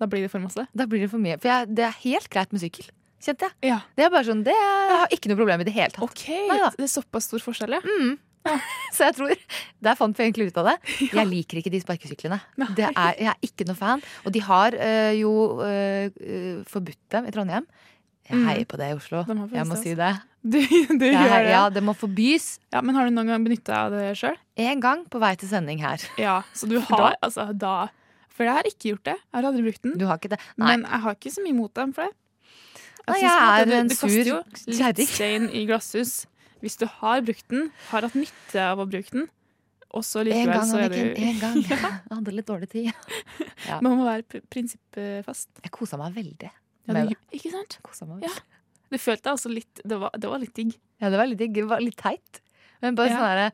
da 0.00 0.08
blir 0.08 0.24
det 0.24 0.30
for 0.32 0.40
masse. 0.40 0.64
Da 0.72 0.86
blir 0.88 1.04
det 1.04 1.10
for 1.12 1.20
mye. 1.20 1.36
For 1.40 1.50
jeg, 1.50 1.68
det 1.76 1.84
er 1.84 2.00
helt 2.06 2.30
greit 2.32 2.54
med 2.54 2.62
sykkel, 2.62 2.88
kjente 3.20 3.50
jeg. 3.50 3.82
Det 3.98 4.06
er 4.06 4.12
bare 4.14 4.24
sånn, 4.30 4.40
det 4.46 4.56
er, 4.56 4.72
jeg 4.88 4.98
har 5.02 5.14
ikke 5.18 5.32
noe 5.32 5.40
problem 5.42 5.62
i 5.64 5.68
det 5.68 5.76
hele 5.76 5.92
tatt. 5.92 6.06
Ok, 6.08 6.26
Det 6.78 6.86
er 6.86 6.92
såpass 6.94 7.28
stor 7.28 7.44
forskjell, 7.44 7.76
ja. 7.76 7.84
Mm. 7.84 8.16
Så 8.96 9.04
jeg 9.04 9.16
tror 9.18 9.32
Der 9.84 9.96
fant 9.98 10.16
vi 10.16 10.24
egentlig 10.24 10.46
ut 10.48 10.58
av 10.62 10.70
det. 10.70 10.76
Jeg 11.18 11.28
liker 11.28 11.60
ikke 11.60 11.72
de 11.74 11.82
sparkesyklene. 11.82 12.38
Det 12.72 12.86
er, 12.88 13.18
jeg 13.20 13.28
er 13.34 13.44
ikke 13.44 13.66
noe 13.68 13.76
fan. 13.76 14.00
Og 14.24 14.32
de 14.32 14.40
har 14.46 14.76
øh, 14.76 15.12
jo 15.18 15.32
øh, 15.60 16.62
forbudt 16.68 17.02
dem 17.12 17.28
i 17.28 17.34
Trondheim. 17.34 17.66
Jeg 18.30 18.38
Mm. 18.38 18.46
heier 18.46 18.64
på 18.70 18.76
det 18.78 18.86
i 18.92 18.94
Oslo. 18.94 19.24
Jeg 19.26 19.66
må 19.66 19.76
si 19.76 19.94
det, 19.94 19.96
det. 19.98 20.22
Du, 20.40 20.58
du 21.00 21.04
Jeg 21.04 21.18
gjør 21.18 21.42
det. 21.42 21.50
Ja, 21.50 21.62
det 21.74 21.82
må 21.82 21.94
forbys. 21.98 22.58
Ja, 22.72 22.80
Men 22.80 22.94
har 22.94 23.04
du 23.08 23.10
noen 23.10 23.26
gang 23.26 23.42
benytta 23.44 23.74
av 23.86 23.90
det 23.92 24.12
sjøl? 24.16 24.36
En 24.56 24.80
gang 24.80 25.04
på 25.10 25.18
vei 25.20 25.34
til 25.36 25.48
sending 25.50 25.80
her. 25.82 25.98
Ja, 26.18 26.42
så 26.54 26.68
du 26.70 26.78
har 26.92 27.16
altså 27.22 27.48
da 27.58 27.88
For 28.30 28.46
jeg 28.46 28.54
har 28.54 28.68
ikke 28.70 28.92
gjort 28.94 29.04
det. 29.10 29.16
Jeg 29.18 29.34
har 29.42 29.48
aldri 29.50 29.62
brukt 29.66 29.82
den. 29.82 29.98
Du 29.98 30.06
har 30.06 30.16
ikke 30.20 30.30
det? 30.32 30.38
Nei. 30.56 30.70
Men 30.76 30.86
jeg 30.86 31.00
har 31.04 31.14
ikke 31.18 31.32
så 31.34 31.42
mye 31.44 31.56
mot 31.58 31.74
dem 31.74 31.92
for 31.92 32.06
det. 32.06 32.14
Nei, 33.10 33.18
jeg 33.20 33.34
er 33.34 33.64
det- 33.66 33.78
en 33.80 33.88
det 33.90 33.98
koster 33.98 34.28
jo 34.30 34.38
litt 34.70 35.08
stein 35.10 35.50
i 35.50 35.66
glasshus. 35.66 36.26
Hvis 36.62 36.76
du 36.78 36.86
har 36.86 37.20
brukt 37.26 37.48
den, 37.50 37.70
har 37.90 38.02
hatt 38.06 38.14
nytte 38.14 38.60
av 38.62 38.78
å 38.78 38.86
bruke 38.86 39.10
den, 39.10 39.26
og 39.90 40.04
så 40.06 40.22
likevel 40.22 40.52
gang, 40.54 40.66
så 40.70 40.78
er 40.78 40.88
Anniken. 40.92 41.14
du 41.16 41.22
En 41.24 41.38
gang. 41.40 41.56
Jeg 41.64 41.78
hadde 42.14 42.34
litt 42.36 42.46
dårlig 42.46 42.68
tid. 42.70 42.92
Ja. 43.66 43.80
Man 43.82 43.96
må 43.98 44.04
være 44.06 44.22
pr- 44.28 44.44
prinsippfast. 44.52 45.48
Jeg 45.64 45.72
kosa 45.74 45.96
meg 45.98 46.14
veldig. 46.14 46.50
Ja, 46.88 46.92
med 46.94 47.08
det. 47.10 47.16
ikke 47.36 47.50
sant? 47.52 47.78
Ja. 48.22 48.30
Du 48.90 48.98
følte 48.98 49.30
altså 49.30 49.50
litt 49.52 49.80
det 49.86 49.98
var, 50.00 50.10
det 50.18 50.28
var 50.30 50.38
litt 50.42 50.54
digg. 50.56 50.72
Ja, 51.00 51.10
det 51.10 51.18
var 51.20 51.26
litt 51.30 51.38
digg. 51.38 51.52
Det 51.54 51.66
var 51.70 51.80
litt 51.84 51.96
teit. 52.00 52.40
Men 52.82 52.94
bare 52.98 53.10
Ja. 53.10 53.16
sånn 53.18 53.28
herre 53.28 53.50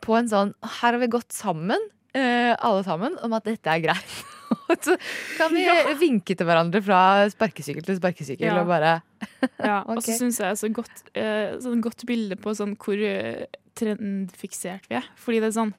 På 0.00 0.16
en 0.18 0.28
sånn 0.28 0.52
Her 0.62 0.92
har 0.92 0.98
vi 0.98 1.06
gått 1.08 1.30
sammen, 1.32 1.78
eh, 2.14 2.54
alle 2.58 2.82
sammen, 2.84 3.16
om 3.22 3.32
at 3.32 3.44
dette 3.44 3.66
er 3.66 3.80
greit. 3.80 4.18
Og 4.70 4.76
så 4.80 4.94
kan 5.36 5.52
vi 5.52 5.64
vinke 6.00 6.34
til 6.36 6.46
hverandre 6.48 6.80
fra 6.82 7.28
sparkesykkel 7.30 7.84
til 7.84 7.96
sparkesykkel 7.98 8.46
Ja. 8.48 8.60
og 8.62 8.66
bare 8.68 9.02
Ja, 9.60 9.82
Og 9.86 10.00
så 10.02 10.14
syns 10.18 10.38
jeg 10.40 10.56
så 10.56 10.70
godt, 10.72 11.02
eh, 11.14 11.56
sånn 11.60 11.82
godt 11.84 12.04
bilde 12.08 12.36
på 12.40 12.54
sånn 12.56 12.76
hvor 12.80 12.96
eh, 13.00 13.46
trendfiksert 13.78 14.88
vi 14.88 14.96
er. 15.00 15.08
Fordi 15.16 15.40
det 15.42 15.50
er 15.50 15.56
sånn 15.58 15.74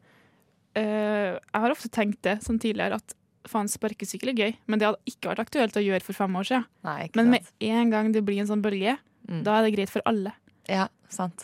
eh, 0.75 1.37
Jeg 1.37 1.63
har 1.63 1.71
ofte 1.73 1.89
tenkt 1.93 2.21
det 2.27 2.37
sånn 2.45 2.59
tidligere 2.61 2.99
at 3.01 3.15
faen, 3.49 3.67
sparkesykkel 3.71 4.31
er 4.31 4.37
gøy, 4.39 4.55
men 4.69 4.79
det 4.79 4.87
hadde 4.89 5.01
ikke 5.11 5.31
vært 5.33 5.43
aktuelt 5.45 5.77
å 5.79 5.83
gjøre 5.83 6.05
for 6.05 6.13
fem 6.17 6.35
år 6.39 6.47
siden. 6.49 6.65
Nei, 6.87 6.97
ikke 7.09 7.19
men 7.21 7.29
med 7.33 7.43
sant. 7.43 7.53
en 7.69 7.89
gang 7.93 8.11
det 8.15 8.23
blir 8.25 8.39
en 8.43 8.47
sånn 8.51 8.61
bølge, 8.65 8.97
Mm. 9.29 9.43
da 9.45 9.59
er 9.59 9.63
det 9.67 9.73
greit 9.75 9.89
for 9.91 10.01
alle. 10.09 10.31
Ja, 10.67 10.87
sant. 11.09 11.43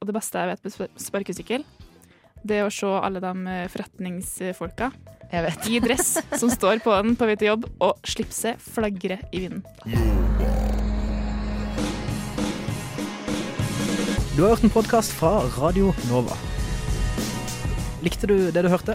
Og 0.00 0.06
det 0.08 0.14
beste 0.14 0.38
jeg 0.40 0.48
vet 0.48 0.64
med 0.64 0.90
sparkesykkel, 0.96 1.64
det 2.46 2.56
er 2.56 2.64
å 2.64 2.72
se 2.72 2.86
alle 2.86 3.20
de 3.20 3.32
eh, 3.52 3.66
forretningsfolka 3.68 4.86
Jeg 5.32 5.42
vet. 5.44 5.66
i 5.68 5.80
dress 5.84 6.14
som 6.40 6.48
står 6.48 6.80
på 6.80 6.94
den 7.02 7.16
på 7.16 7.26
vei 7.28 7.36
til 7.36 7.48
jobb, 7.50 7.66
og 7.84 8.00
slipset 8.08 8.56
flagrer 8.62 9.20
i 9.32 9.42
vinden. 9.48 9.62
Du 14.36 14.44
har 14.46 14.54
hørt 14.54 14.64
en 14.64 14.70
podkast 14.72 15.12
fra 15.12 15.42
Radio 15.58 15.90
Nova. 16.08 16.32
Likte 18.00 18.26
du 18.30 18.36
det 18.54 18.62
du 18.64 18.70
hørte? 18.72 18.94